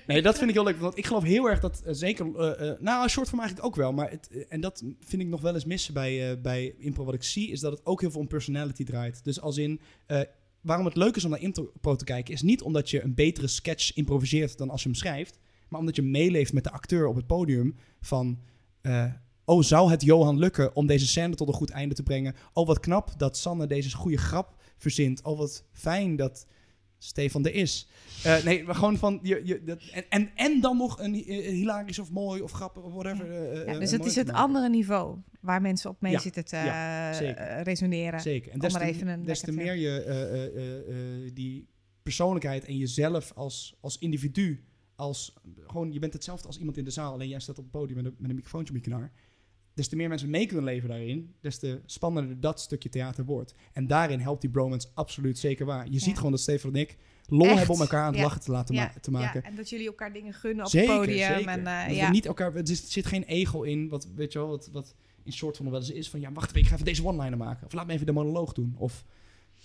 Nee, 0.08 0.22
dat 0.22 0.38
vind 0.38 0.50
ik 0.50 0.56
heel 0.56 0.64
leuk. 0.64 0.80
Want 0.80 0.98
ik 0.98 1.06
geloof 1.06 1.24
heel 1.24 1.50
erg 1.50 1.60
dat 1.60 1.82
eh, 1.82 1.94
zeker... 1.94 2.36
eh, 2.36 2.70
eh, 2.70 2.80
nou, 2.80 3.10
short 3.10 3.28
form 3.28 3.40
eigenlijk 3.40 3.68
ook 3.68 3.76
wel. 3.76 3.94
Maar 3.94 4.10
het, 4.10 4.46
en 4.48 4.62
dat 4.62 4.84
vind 5.00 5.22
ik 5.22 5.28
nog 5.28 5.42
wel 5.42 5.54
eens 5.54 5.66
missen 5.66 5.94
bij, 5.94 6.42
bij 6.42 6.76
impro. 6.78 7.06
Wat 7.06 7.14
ik 7.14 7.24
zie, 7.24 7.52
is 7.52 7.60
dat 7.60 7.72
het 7.72 7.86
ook 7.86 8.02
heel 8.02 8.12
veel 8.12 8.20
om 8.20 8.28
personality 8.28 8.84
draait. 8.84 9.24
Dus 9.24 9.42
als 9.42 9.58
in... 9.58 9.80
waarom 10.62 10.86
het 10.86 10.96
leuk 10.96 11.16
is 11.16 11.24
om 11.24 11.30
naar 11.32 11.42
impro 11.42 11.96
te 11.96 12.06
kijken... 12.06 12.34
is 12.34 12.42
niet 12.42 12.62
omdat 12.62 12.90
je 12.90 13.04
een 13.04 13.14
betere 13.14 13.48
sketch 13.48 13.94
improviseert 13.94 14.58
dan 14.58 14.70
als 14.70 14.84
je 14.84 14.90
hem 14.90 14.98
schrijft... 14.98 15.40
maar 15.70 15.80
omdat 15.80 15.96
je 15.96 16.02
meeleeft 16.02 16.54
met 16.54 16.64
de 16.64 16.72
acteur 16.72 17.08
op 17.08 17.16
het 17.16 17.28
podium 17.28 17.76
van... 18.02 18.40
oh, 19.46 19.62
zou 19.62 19.92
het 19.92 20.02
Johan 20.02 20.40
lukken 20.40 20.76
om 20.76 20.88
deze 20.88 21.08
scène 21.08 21.36
tot 21.36 21.48
een 21.48 21.54
goed 21.54 21.70
einde 21.70 21.96
te 21.96 22.04
brengen? 22.04 22.36
Oh, 22.54 22.68
wat 22.68 22.80
knap 22.80 23.14
dat 23.18 23.38
Sanne 23.38 23.68
deze 23.68 23.96
goede 23.96 24.18
grap 24.18 24.56
verzint. 24.78 25.24
Oh, 25.24 25.38
wat 25.38 25.64
fijn 25.72 26.16
dat 26.16 26.46
Stefan 26.98 27.46
er 27.46 27.54
is. 27.54 27.88
Eh, 28.24 28.44
nee, 28.44 28.64
maar 28.64 28.76
gewoon 28.76 28.98
van... 28.98 29.20
Je, 29.22 29.42
je, 29.44 29.64
dat, 29.64 29.82
en, 29.92 30.06
en, 30.10 30.30
en 30.36 30.62
dan 30.62 30.78
nog 30.78 31.00
een 31.00 31.14
eh, 31.26 31.48
hilarisch 31.48 32.00
of 32.00 32.12
mooi 32.12 32.42
of 32.42 32.52
grappig 32.52 32.84
of 32.84 32.94
whatever. 32.94 33.34
Ja, 33.34 33.64
eh, 33.64 33.80
dus 33.80 33.92
het 33.92 34.06
is 34.06 34.16
het 34.16 34.28
maken. 34.28 34.42
andere 34.42 34.70
niveau 34.70 35.18
waar 35.42 35.62
mensen 35.62 35.90
op 35.90 36.02
mee 36.02 36.12
Ja, 36.12 36.20
zitten 36.20 36.46
te 36.46 36.56
ja, 36.56 37.14
zeker. 37.14 37.62
resoneren. 37.64 38.20
Zeker. 38.20 38.52
En 38.52 38.60
des 38.60 38.74
maar 38.74 38.82
te, 38.82 38.88
even 38.88 39.08
een 39.08 39.24
des 39.24 39.40
te 39.40 39.46
lekker 39.46 39.66
meer 39.66 39.76
je 39.76 40.04
eh, 40.04 40.22
eh, 40.22 40.56
eh, 40.56 41.26
eh, 41.26 41.32
die 41.34 41.68
persoonlijkheid 42.04 42.66
en 42.66 42.78
jezelf 42.78 43.32
als, 43.36 43.78
als 43.82 43.98
individu, 43.98 44.64
als 44.96 45.34
gewoon, 45.68 45.94
je 45.94 46.00
bent 46.00 46.14
hetzelfde 46.14 46.48
als 46.48 46.58
iemand 46.58 46.78
in 46.78 46.84
de 46.84 46.92
zaal, 46.92 47.14
alleen 47.14 47.30
jij 47.30 47.40
staat 47.40 47.58
op 47.58 47.64
het 47.64 47.72
podium 47.72 47.96
met 47.96 48.06
een, 48.06 48.16
met 48.18 48.30
een 48.30 48.36
microfoontje 48.36 48.74
op 48.74 48.84
je 48.84 48.90
kanaar. 48.90 49.12
Des 49.76 49.88
te 49.88 49.96
meer 49.96 50.10
mensen 50.10 50.30
mee 50.30 50.46
kunnen 50.46 50.66
leven 50.66 50.90
daarin, 50.90 51.34
des 51.42 51.58
te 51.60 51.82
spannender 51.86 52.40
dat 52.40 52.60
stukje 52.60 52.90
theater 52.90 53.26
wordt. 53.26 53.54
En 53.74 53.88
daarin 53.88 54.20
helpt 54.20 54.42
die 54.42 54.50
bromance 54.50 54.88
absoluut 54.94 55.40
zeker 55.40 55.66
waar. 55.66 55.88
Je 55.90 56.00
ziet 56.00 56.16
gewoon 56.16 56.32
dat 56.32 56.40
Stefan 56.40 56.74
en 56.74 56.80
ik 56.80 56.98
lol 57.28 57.48
Echt, 57.48 57.58
hebben 57.58 57.76
om 57.76 57.82
elkaar 57.82 58.02
aan 58.02 58.08
het 58.08 58.16
ja. 58.18 58.24
lachen 58.24 58.42
te 58.42 58.52
laten 58.52 58.76
Ja, 58.76 58.84
ma- 58.94 59.00
te 59.02 59.12
maken. 59.12 59.42
Ja, 59.44 59.50
en 59.50 59.56
dat 59.56 59.70
jullie 59.70 59.88
elkaar 59.88 60.14
dingen 60.14 60.34
gunnen 60.34 60.66
op 60.66 60.72
Zeker, 60.72 60.90
het 60.92 61.00
podium. 61.00 61.18
zeker. 61.18 61.48
En, 61.48 61.68
eh, 61.68 61.80
Dat 61.80 61.88
we 61.88 61.96
ja. 61.96 62.12
niet 62.12 62.26
elkaar, 62.26 62.56
er 62.56 62.68
zit, 62.68 63.06
geen 63.06 63.24
ego 63.24 63.62
in, 63.62 63.90
wat, 63.90 64.08
weet 64.16 64.32
je 64.34 64.40
wel, 64.40 64.48
wat, 64.48 64.70
wat 64.72 64.96
in 65.24 65.32
soort 65.32 65.58
van 65.58 65.70
wel 65.70 65.80
eens 65.80 65.92
is 65.92 66.10
van, 66.10 66.20
ja, 66.20 66.32
wacht 66.32 66.50
even, 66.50 66.60
ik 66.62 66.68
ga 66.68 66.74
even 66.74 66.86
deze 66.86 67.06
one-liner 67.06 67.38
maken. 67.38 67.66
Of 67.66 67.74
laat 67.74 67.88
me 67.88 67.94
even 67.94 68.06
de 68.06 68.12
monoloog 68.12 68.54
doen. 68.54 68.76
Of 68.78 69.04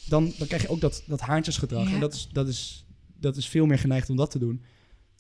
dan, 0.09 0.33
dan 0.39 0.47
krijg 0.47 0.63
je 0.63 0.69
ook 0.69 0.81
dat, 0.81 1.03
dat 1.07 1.21
haantjesgedrag. 1.21 1.93
En 1.93 2.01
dat 2.01 2.15
is, 2.15 2.29
dat, 2.33 2.49
is, 2.49 2.87
dat 3.19 3.37
is 3.37 3.49
veel 3.49 3.67
meer 3.67 3.79
geneigd 3.79 4.11
om 4.11 4.17
dat 4.17 4.31
te 4.31 4.39
doen. 4.39 4.63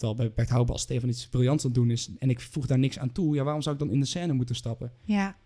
Terwijl 0.01 0.19
bij 0.19 0.29
Beperkt 0.29 0.51
Houden 0.51 0.73
als 0.73 0.83
Stefan 0.83 1.09
iets 1.09 1.29
briljants 1.29 1.65
aan 1.65 1.71
het 1.71 1.81
doen 1.81 1.91
is 1.91 2.11
en 2.19 2.31
ik 2.31 2.41
voeg 2.41 2.67
daar 2.67 2.79
niks 2.79 2.99
aan 2.99 3.13
toe, 3.13 3.35
ja, 3.35 3.43
waarom 3.43 3.63
zou 3.63 3.75
ik 3.75 3.81
dan 3.81 3.91
in 3.91 4.01
de 4.01 4.07
scène 4.07 4.33
moeten 4.33 4.55
stappen? 4.55 4.93
ja. 5.05 5.37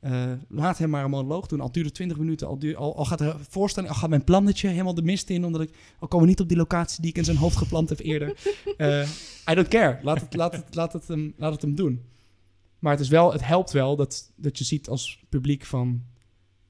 eh, 0.00 0.32
laat 0.48 0.78
hem 0.78 0.90
maar 0.90 1.04
een 1.04 1.10
monoloog 1.10 1.46
doen. 1.46 1.60
Al 1.60 1.72
duurt 1.72 1.86
het 1.86 1.94
20 1.94 2.18
minuten, 2.18 2.46
al, 2.46 2.58
duur, 2.58 2.76
al, 2.76 2.96
al 2.96 3.04
gaat 3.04 3.18
de 3.18 3.34
voorstelling, 3.48 3.92
al 3.92 3.98
gaat 3.98 4.08
mijn 4.08 4.24
plannetje 4.24 4.68
helemaal 4.68 4.94
de 4.94 5.02
mist 5.02 5.30
in, 5.30 5.44
omdat 5.44 5.60
ik, 5.60 5.70
al 5.98 6.08
komen 6.08 6.26
we 6.26 6.30
niet 6.32 6.40
op 6.40 6.48
die 6.48 6.56
locatie 6.56 7.00
die 7.00 7.10
ik 7.10 7.16
in 7.16 7.24
zijn 7.24 7.36
hoofd 7.36 7.56
geplant 7.56 7.88
heb 7.88 7.98
eerder. 7.98 8.32
Eh, 8.76 9.08
I 9.50 9.54
don't 9.54 9.68
care. 9.68 9.98
Laat 10.02 10.20
het, 10.20 10.34
laat, 10.34 10.52
het, 10.52 10.74
laat, 10.74 10.92
het 10.92 11.08
hem, 11.08 11.34
laat 11.36 11.52
het 11.52 11.62
hem 11.62 11.74
doen. 11.74 12.02
Maar 12.78 12.92
het, 12.92 13.00
is 13.00 13.08
wel, 13.08 13.32
het 13.32 13.46
helpt 13.46 13.72
wel 13.72 13.96
dat, 13.96 14.32
dat 14.36 14.58
je 14.58 14.64
ziet 14.64 14.88
als 14.88 15.24
publiek 15.28 15.64
van, 15.64 16.02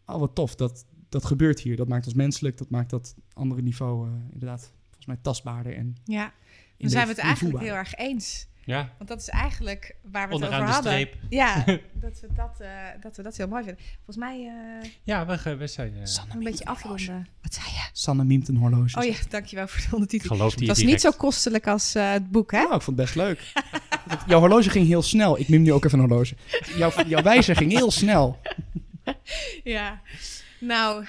oh 0.06 0.18
wat 0.18 0.34
tof, 0.34 0.54
dat, 0.54 0.84
dat 1.08 1.24
gebeurt 1.24 1.60
hier. 1.60 1.76
Dat 1.76 1.88
maakt 1.88 2.06
ons 2.06 2.14
menselijk, 2.14 2.58
dat 2.58 2.70
maakt 2.70 2.90
dat 2.90 3.14
andere 3.32 3.62
niveau 3.62 4.08
eh, 4.08 4.14
inderdaad 4.32 4.72
volgens 4.84 5.06
mij 5.06 5.18
tastbaarder. 5.22 5.76
En 5.76 5.96
Ja, 6.04 6.32
dan 6.78 6.90
zijn 6.90 7.04
we 7.06 7.10
het 7.12 7.18
eigenlijk 7.20 7.58
heel 7.58 7.74
erg 7.74 7.94
eens. 7.94 8.46
Ja, 8.66 8.92
Want 8.98 9.08
dat 9.10 9.20
is 9.20 9.28
eigenlijk 9.28 9.94
waar 10.02 10.28
we 10.28 10.34
het 10.34 10.44
onderaan 10.44 10.60
over 10.68 10.82
de 10.82 10.88
hadden. 10.88 10.92
streep. 10.92 11.16
Ja, 11.30 11.64
dat 12.04 12.20
we 12.20 12.28
dat, 12.36 12.60
eh, 12.60 12.68
dat 13.00 13.16
we 13.16 13.22
dat 13.22 13.36
heel 13.36 13.48
mooi 13.48 13.64
vinden. 13.64 13.82
Volgens 13.94 14.16
mij 14.16 14.36
eh, 14.82 14.90
Ja, 15.02 15.26
we, 15.26 15.56
we 15.56 15.66
zijn... 15.66 15.94
eh, 15.96 16.04
Sanne 16.04 16.34
een 16.34 16.44
beetje 16.44 16.64
afronden. 16.64 17.28
Wat 17.42 17.54
zei 17.54 17.66
je? 17.66 17.88
Sanne 17.92 18.24
miemt 18.24 18.48
een 18.48 18.56
horloge. 18.56 18.98
Oh 18.98 19.04
ja, 19.04 19.14
dankjewel 19.28 19.68
voor 19.68 19.80
de 19.80 19.88
ondertitel. 19.94 20.36
geloof 20.36 20.54
die 20.54 20.66
Dat 20.66 20.76
is 20.76 20.82
direct. 20.82 21.02
niet 21.04 21.12
zo 21.12 21.18
kostelijk 21.18 21.66
als 21.66 21.94
eh, 21.94 22.10
het 22.12 22.30
boek, 22.30 22.50
hè? 22.52 22.58
Nou, 22.62 22.74
ik 22.74 22.82
vond 22.82 22.98
het 22.98 23.06
best 23.06 23.14
leuk. 23.14 23.52
Jouw 24.26 24.38
horloge 24.40 24.70
ging 24.70 24.86
heel 24.86 25.02
snel. 25.02 25.38
Ik 25.38 25.48
miem 25.48 25.62
nu 25.62 25.72
ook 25.72 25.84
even 25.84 25.98
een 25.98 26.08
horloge. 26.08 26.34
Jouw, 26.76 26.90
jouw 27.06 27.22
wijzer 27.22 27.56
ging 27.56 27.72
heel 27.72 27.90
snel. 27.90 28.38
Ja. 29.64 30.00
Nou, 30.60 31.04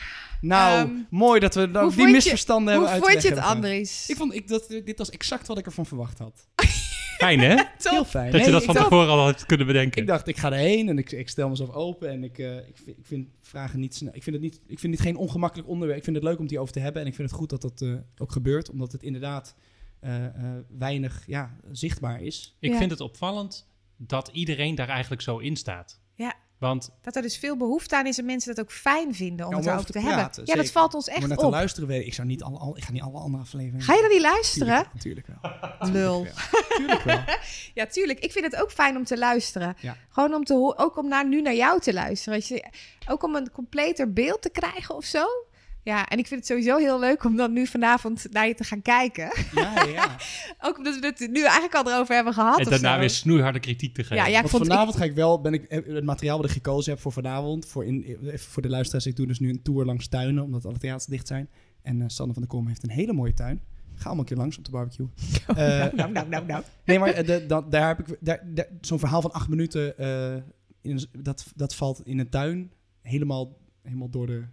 Nou, 0.48 0.88
Ehm, 0.90 0.96
mooi 1.10 1.40
dat 1.40 1.56
we 1.56 1.66
nou 1.66 1.86
hoe 1.86 1.96
die 1.96 2.06
je- 2.06 2.12
misverstanden 2.12 2.76
hoe 2.76 2.88
hebben 2.88 3.10
vond 3.10 3.22
je 3.24 3.30
het. 3.30 3.38
Andries? 3.40 4.10
Ik 4.10 4.16
vond 4.16 4.34
ik, 4.34 4.48
dat, 4.48 4.68
dit 4.68 4.98
was 4.98 5.10
exact 5.10 5.48
wat 5.48 5.58
ik 5.58 5.66
ervan 5.66 5.86
verwacht 5.86 6.18
had. 6.18 6.48
Fijn, 7.18 7.40
hè? 7.40 7.64
Heel 7.78 8.06
fijn. 8.06 8.32
Dat 8.32 8.46
je 8.46 8.52
dat 8.52 8.64
van 8.64 8.76
tevoren 8.76 9.08
al 9.10 9.20
had 9.20 9.46
kunnen 9.46 9.68
bedenken. 9.68 10.02
ik 10.02 10.08
dacht, 10.08 10.28
ik 10.28 10.38
ga 10.38 10.48
erheen 10.52 10.90
en 10.90 10.98
ik, 10.98 11.12
ik 11.12 11.30
stel 11.30 11.50
mezelf 11.50 11.70
open. 11.70 12.10
En 12.10 12.24
ik, 12.24 12.38
eh, 12.38 12.58
ik, 12.58 12.78
vind, 12.84 12.98
ik 12.98 13.06
vind 13.06 13.28
vragen 13.42 13.80
niet 13.80 13.96
snel. 13.96 14.16
Ik 14.16 14.24
vind, 14.24 14.36
het 14.36 14.44
niet, 14.46 14.62
ik 14.68 14.80
vind 14.80 14.94
dit 14.94 15.02
geen 15.02 15.16
ongemakkelijk 15.16 15.68
onderwerp. 15.70 15.98
Ik 15.98 16.04
vind 16.04 16.16
het 16.16 16.26
leuk 16.26 16.36
om 16.36 16.42
het 16.42 16.50
hierover 16.50 16.74
te 16.74 16.80
hebben. 16.80 17.02
En 17.02 17.08
ik 17.08 17.16
vind 17.16 17.30
het 17.30 17.40
goed 17.40 17.50
dat 17.50 17.62
dat 17.62 17.82
eh, 17.82 17.94
ook 18.18 18.32
gebeurt. 18.32 18.70
Omdat 18.70 18.92
het 18.92 19.04
inderdaad 19.04 19.56
eh, 20.00 20.26
eh, 20.26 20.32
weinig 20.78 21.24
ja, 21.28 21.56
zichtbaar 21.72 22.22
is. 22.22 22.56
Ik 22.60 22.72
Ja. 22.72 22.78
vind 22.78 22.92
het 22.92 23.00
opvallend 23.02 23.68
dat 23.98 24.30
iedereen 24.34 24.76
daar 24.76 24.90
eigenlijk 24.90 25.22
zo 25.22 25.38
in 25.38 25.56
staat. 25.56 26.00
Ja. 26.16 26.34
Want 26.60 26.90
Dat 27.02 27.16
er 27.16 27.22
dus 27.22 27.38
veel 27.38 27.58
behoefte 27.58 27.96
aan 27.96 28.06
is 28.06 28.18
en 28.18 28.26
mensen 28.26 28.56
dat 28.56 28.66
ook 28.66 28.72
fijn 28.72 29.16
vinden 29.16 29.46
om 29.46 29.52
Ja, 29.52 29.58
om 29.58 29.64
het 29.64 29.72
erover 29.72 29.72
erover 29.72 29.86
te 29.86 29.92
te 29.92 30.00
hebben. 30.00 30.18
praten, 30.24 30.46
ja, 30.46 30.56
dat 30.56 30.72
valt 30.72 30.94
ons 30.94 31.08
echt 31.08 31.22
er 31.22 31.28
naar 31.28 31.38
te 31.38 31.50
luisteren, 31.50 31.88
weet 31.90 32.02
ik. 32.02 32.08
Ik, 32.08 32.14
zou 32.14 32.28
niet 32.28 32.44
al- 32.44 32.78
ik 32.78 32.84
ga 32.84 32.92
niet 32.92 33.02
alle 33.02 33.20
andere 33.20 33.44
afleveringen... 33.44 33.82
Ga 33.82 33.94
je 33.94 34.02
dan 34.02 34.10
niet 34.10 34.22
luisteren? 34.22 34.88
Tuurlijk, 35.00 35.28
natuurlijk 35.28 35.28
wel. 35.80 35.92
Lul. 35.92 36.28
Tuurlijk 36.78 37.02
wel. 37.02 37.24
Ja, 37.74 37.86
tuurlijk. 37.86 38.20
Ik 38.20 38.32
vind 38.32 38.46
het 38.46 38.56
ook 38.62 38.72
fijn 38.72 38.98
om 38.98 39.04
te 39.04 39.18
luisteren. 39.18 39.76
Ja. 39.80 39.98
Gewoon 40.10 40.34
om 40.34 40.44
te 40.44 40.54
ook 40.78 40.98
om 40.98 41.08
naar, 41.08 41.28
nu 41.28 41.42
naar 41.42 41.56
jou 41.56 41.80
te 41.80 41.94
luisteren. 41.94 42.42
Je, 42.46 42.66
ook 43.08 43.24
om 43.24 43.36
een 43.36 43.52
completer 43.52 44.14
beeld 44.14 44.42
te 44.42 44.50
krijgen 44.50 44.96
of 44.96 45.06
zo. 45.06 45.26
Ja, 45.86 46.08
en 46.08 46.18
ik 46.18 46.28
vind 46.28 46.40
het 46.40 46.50
sowieso 46.50 46.78
heel 46.78 47.00
leuk 47.00 47.24
om 47.24 47.36
dan 47.36 47.54
nu 47.54 47.68
vanavond 47.68 48.28
naar 48.32 48.48
je 48.48 48.54
te 48.56 48.64
gaan 48.64 48.82
kijken. 48.82 49.32
Ja, 49.54 49.84
ja. 49.84 50.16
Ook 50.68 50.78
omdat 50.78 51.00
we 51.00 51.06
het 51.06 51.20
nu 51.32 51.42
eigenlijk 51.44 51.76
al 51.76 51.92
erover 51.92 52.16
hebben 52.16 52.34
gehad. 52.34 52.60
en 52.60 52.70
daarna 52.70 53.00
weer 53.00 53.10
snoeiharde 53.10 53.60
kritiek 53.60 53.94
te 53.94 54.02
geven. 54.02 54.16
Ja, 54.16 54.26
ja, 54.26 54.30
ik 54.30 54.40
Want 54.40 54.50
vond 54.50 54.68
vanavond 54.68 54.96
ga 54.98 55.04
ik 55.04 55.14
wel, 55.14 55.42
ben 55.42 55.54
ik 55.54 55.64
eh, 55.64 55.94
het 55.94 56.04
materiaal 56.04 56.38
wat 56.38 56.46
ik 56.46 56.52
gekozen 56.52 56.92
heb 56.92 57.02
voor 57.02 57.12
vanavond, 57.12 57.66
voor, 57.66 57.86
in, 57.86 58.04
even 58.04 58.40
voor 58.40 58.62
de 58.62 58.70
luisteraars, 58.70 59.06
ik 59.06 59.16
doe 59.16 59.28
dus 59.28 59.40
nu 59.40 59.50
een 59.50 59.62
tour 59.62 59.86
langs 59.86 60.08
tuinen, 60.08 60.44
omdat 60.44 60.66
alle 60.66 60.78
theaters 60.78 61.06
dicht 61.06 61.28
zijn. 61.28 61.50
En 61.82 62.02
eh 62.02 62.08
Sanne 62.08 62.34
van 62.34 62.42
der 62.42 62.52
Kom 62.52 62.68
heeft 62.68 62.84
een 62.84 62.90
hele 62.90 63.14
mooie 63.14 63.34
tuin. 63.34 63.62
Ga 63.96 64.06
allemaal 64.06 64.20
een 64.20 64.26
keer 64.26 64.38
langs 64.38 64.58
op 64.58 64.66
de 64.66 64.72
barbecue. 64.72 65.08
Eh, 65.48 65.56
nou, 65.94 66.12
nou, 66.12 66.28
nou, 66.30 66.46
nou. 66.46 66.64
nee, 66.86 67.00
maar 67.00 67.26
de, 67.26 67.46
daar 67.70 67.88
heb 67.88 68.08
ik 68.08 68.18
daar, 68.20 68.42
daar- 68.46 68.70
zo'n 68.82 69.00
verhaal 69.00 69.22
van 69.22 69.32
acht 69.32 69.48
minuten, 69.50 69.98
eh, 69.98 70.36
in, 70.82 71.06
dat, 71.20 71.46
dat 71.56 71.76
valt 71.76 72.02
in 72.06 72.20
een 72.20 72.30
tuin 72.30 72.72
helemaal, 73.02 73.58
helemaal 73.82 74.10
door, 74.10 74.28
de, 74.28 74.44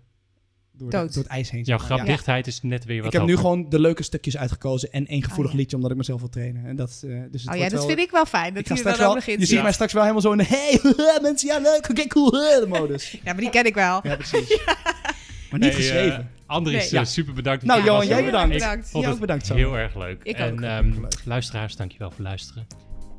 door, 0.73 0.90
de- 0.90 0.97
door 0.97 1.23
het 1.23 1.27
ijs 1.27 1.51
heen. 1.51 1.62
Jouw 1.62 1.78
zeg 1.78 1.89
maar. 1.89 1.97
Ja. 1.97 2.03
grapdichtheid 2.05 2.47
is 2.47 2.62
net 2.62 2.85
weer 2.85 2.97
wat 3.03 3.07
Ik 3.07 3.12
heb 3.19 3.28
nu 3.28 3.36
gewoon 3.36 3.69
de 3.69 3.81
leuke 3.81 4.03
stukjes 4.03 4.36
uitgekozen 4.36 4.93
en 4.93 5.07
één 5.07 5.23
gevoelig 5.23 5.47
Oh, 5.47 5.53
ja. 5.53 5.59
liedje, 5.59 5.77
omdat 5.77 5.90
ik 5.90 5.97
mezelf 5.97 6.20
wil 6.20 6.28
trainen. 6.28 6.65
En 6.66 6.77
dat, 6.77 7.03
eh, 7.07 7.20
dus 7.31 7.43
het 7.43 7.51
Oh 7.53 7.57
ja, 7.59 7.62
dat 7.62 7.73
wel- 7.73 7.86
vind 7.86 7.99
ik 7.99 8.11
wel 8.11 8.27
fijn. 8.27 8.49
Dat 8.55 8.62
ik 8.62 8.66
ga 8.69 8.74
je 8.74 8.82
er 8.82 8.99
wel, 8.99 9.16
je 9.24 9.47
ziet 9.47 9.62
mij 9.62 9.73
straks 9.73 9.93
wel 9.93 10.03
helemaal 10.03 10.23
zo 10.23 10.32
in 10.32 10.39
de 10.39 10.44
hey, 10.47 10.81
mensen, 11.23 11.49
ja 11.49 11.59
leuk, 11.59 11.89
oké, 11.90 12.07
cool, 12.07 12.31
de 12.31 12.66
modus. 12.69 13.11
Ja, 13.24 13.32
maar 13.32 13.36
die 13.40 13.51
ken 13.51 13.65
ik 13.66 13.74
wel. 13.74 14.01
Ja, 14.03 14.16
precies. 14.16 14.59
Maar 15.51 15.61
niet 15.61 15.70
eh, 15.70 15.77
geschreven. 15.77 16.31
Andries, 16.47 16.77
Nee. 16.77 16.85
eh, 16.86 16.90
Ja. 16.90 17.05
super 17.05 17.35
bedankt. 17.35 17.65
Nou, 17.65 17.85
Johan, 17.85 18.07
jij 18.07 18.24
bedankt. 18.24 18.53
Ik 18.55 18.59
Bedankt. 18.61 18.82
vond 18.90 18.93
Jij 18.93 19.03
het 19.03 19.12
ook 19.12 19.20
bedankt, 19.20 19.47
Sam. 19.47 19.57
heel 19.57 19.77
erg 19.78 19.97
leuk. 19.97 20.20
Ik 20.23 20.36
en 20.36 20.53
ook. 20.53 20.61
ehm, 20.61 20.90
Leuk. 21.01 21.15
luisteraars, 21.24 21.77
dankjewel 21.77 22.11
voor 22.11 22.24
luisteren. 22.24 22.66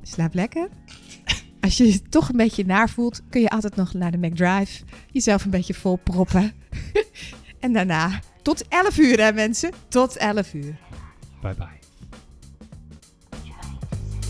Slaap 0.03 0.33
lekker. 0.33 0.69
Als 1.61 1.77
je 1.77 1.85
je 1.91 2.01
toch 2.09 2.29
een 2.29 2.37
beetje 2.37 2.65
naar 2.65 2.89
voelt, 2.89 3.21
kun 3.29 3.41
je 3.41 3.49
altijd 3.49 3.75
nog 3.75 3.93
naar 3.93 4.11
de 4.11 4.17
McDrive. 4.17 4.83
Jezelf 5.11 5.45
een 5.45 5.51
beetje 5.51 5.73
vol 5.73 5.95
proppen. 6.03 6.51
En 7.63 7.73
daarna 7.73 8.19
tot 8.41 8.67
11 8.67 8.97
uur, 8.97 9.19
hè 9.19 9.33
mensen? 9.33 9.71
Tot 9.87 10.17
11 10.17 10.53
uur. 10.53 10.75
Bye 11.41 11.53
bye. 11.53 11.79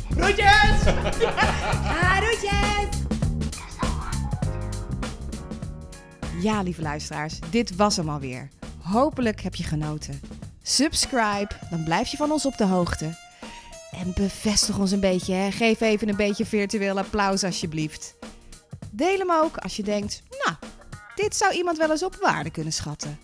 Groetjes! 0.09 0.85
ah, 1.25 2.17
groetjes! 2.17 3.01
Ja, 6.41 6.61
lieve 6.61 6.81
luisteraars, 6.81 7.39
dit 7.49 7.75
was 7.75 7.95
hem 7.95 8.09
alweer. 8.09 8.49
Hopelijk 8.81 9.41
heb 9.41 9.55
je 9.55 9.63
genoten. 9.63 10.21
Subscribe, 10.61 11.49
dan 11.69 11.83
blijf 11.83 12.07
je 12.07 12.17
van 12.17 12.31
ons 12.31 12.45
op 12.45 12.57
de 12.57 12.65
hoogte. 12.65 13.17
En 13.91 14.13
bevestig 14.15 14.79
ons 14.79 14.91
een 14.91 14.99
beetje, 14.99 15.33
hè. 15.33 15.51
geef 15.51 15.81
even 15.81 16.09
een 16.09 16.15
beetje 16.15 16.45
virtueel 16.45 16.97
applaus 16.97 17.43
alsjeblieft. 17.43 18.15
Deel 18.91 19.17
hem 19.17 19.31
ook 19.31 19.57
als 19.57 19.75
je 19.75 19.83
denkt, 19.83 20.23
nou, 20.45 20.57
dit 21.15 21.35
zou 21.35 21.53
iemand 21.53 21.77
wel 21.77 21.91
eens 21.91 22.03
op 22.03 22.15
waarde 22.15 22.49
kunnen 22.51 22.73
schatten. 22.73 23.19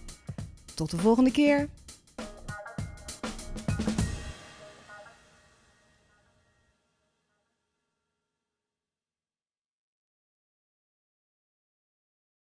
Tot 0.76 0.92
de 0.92 0.98
volgende 0.98 1.32
keer. 1.32 1.70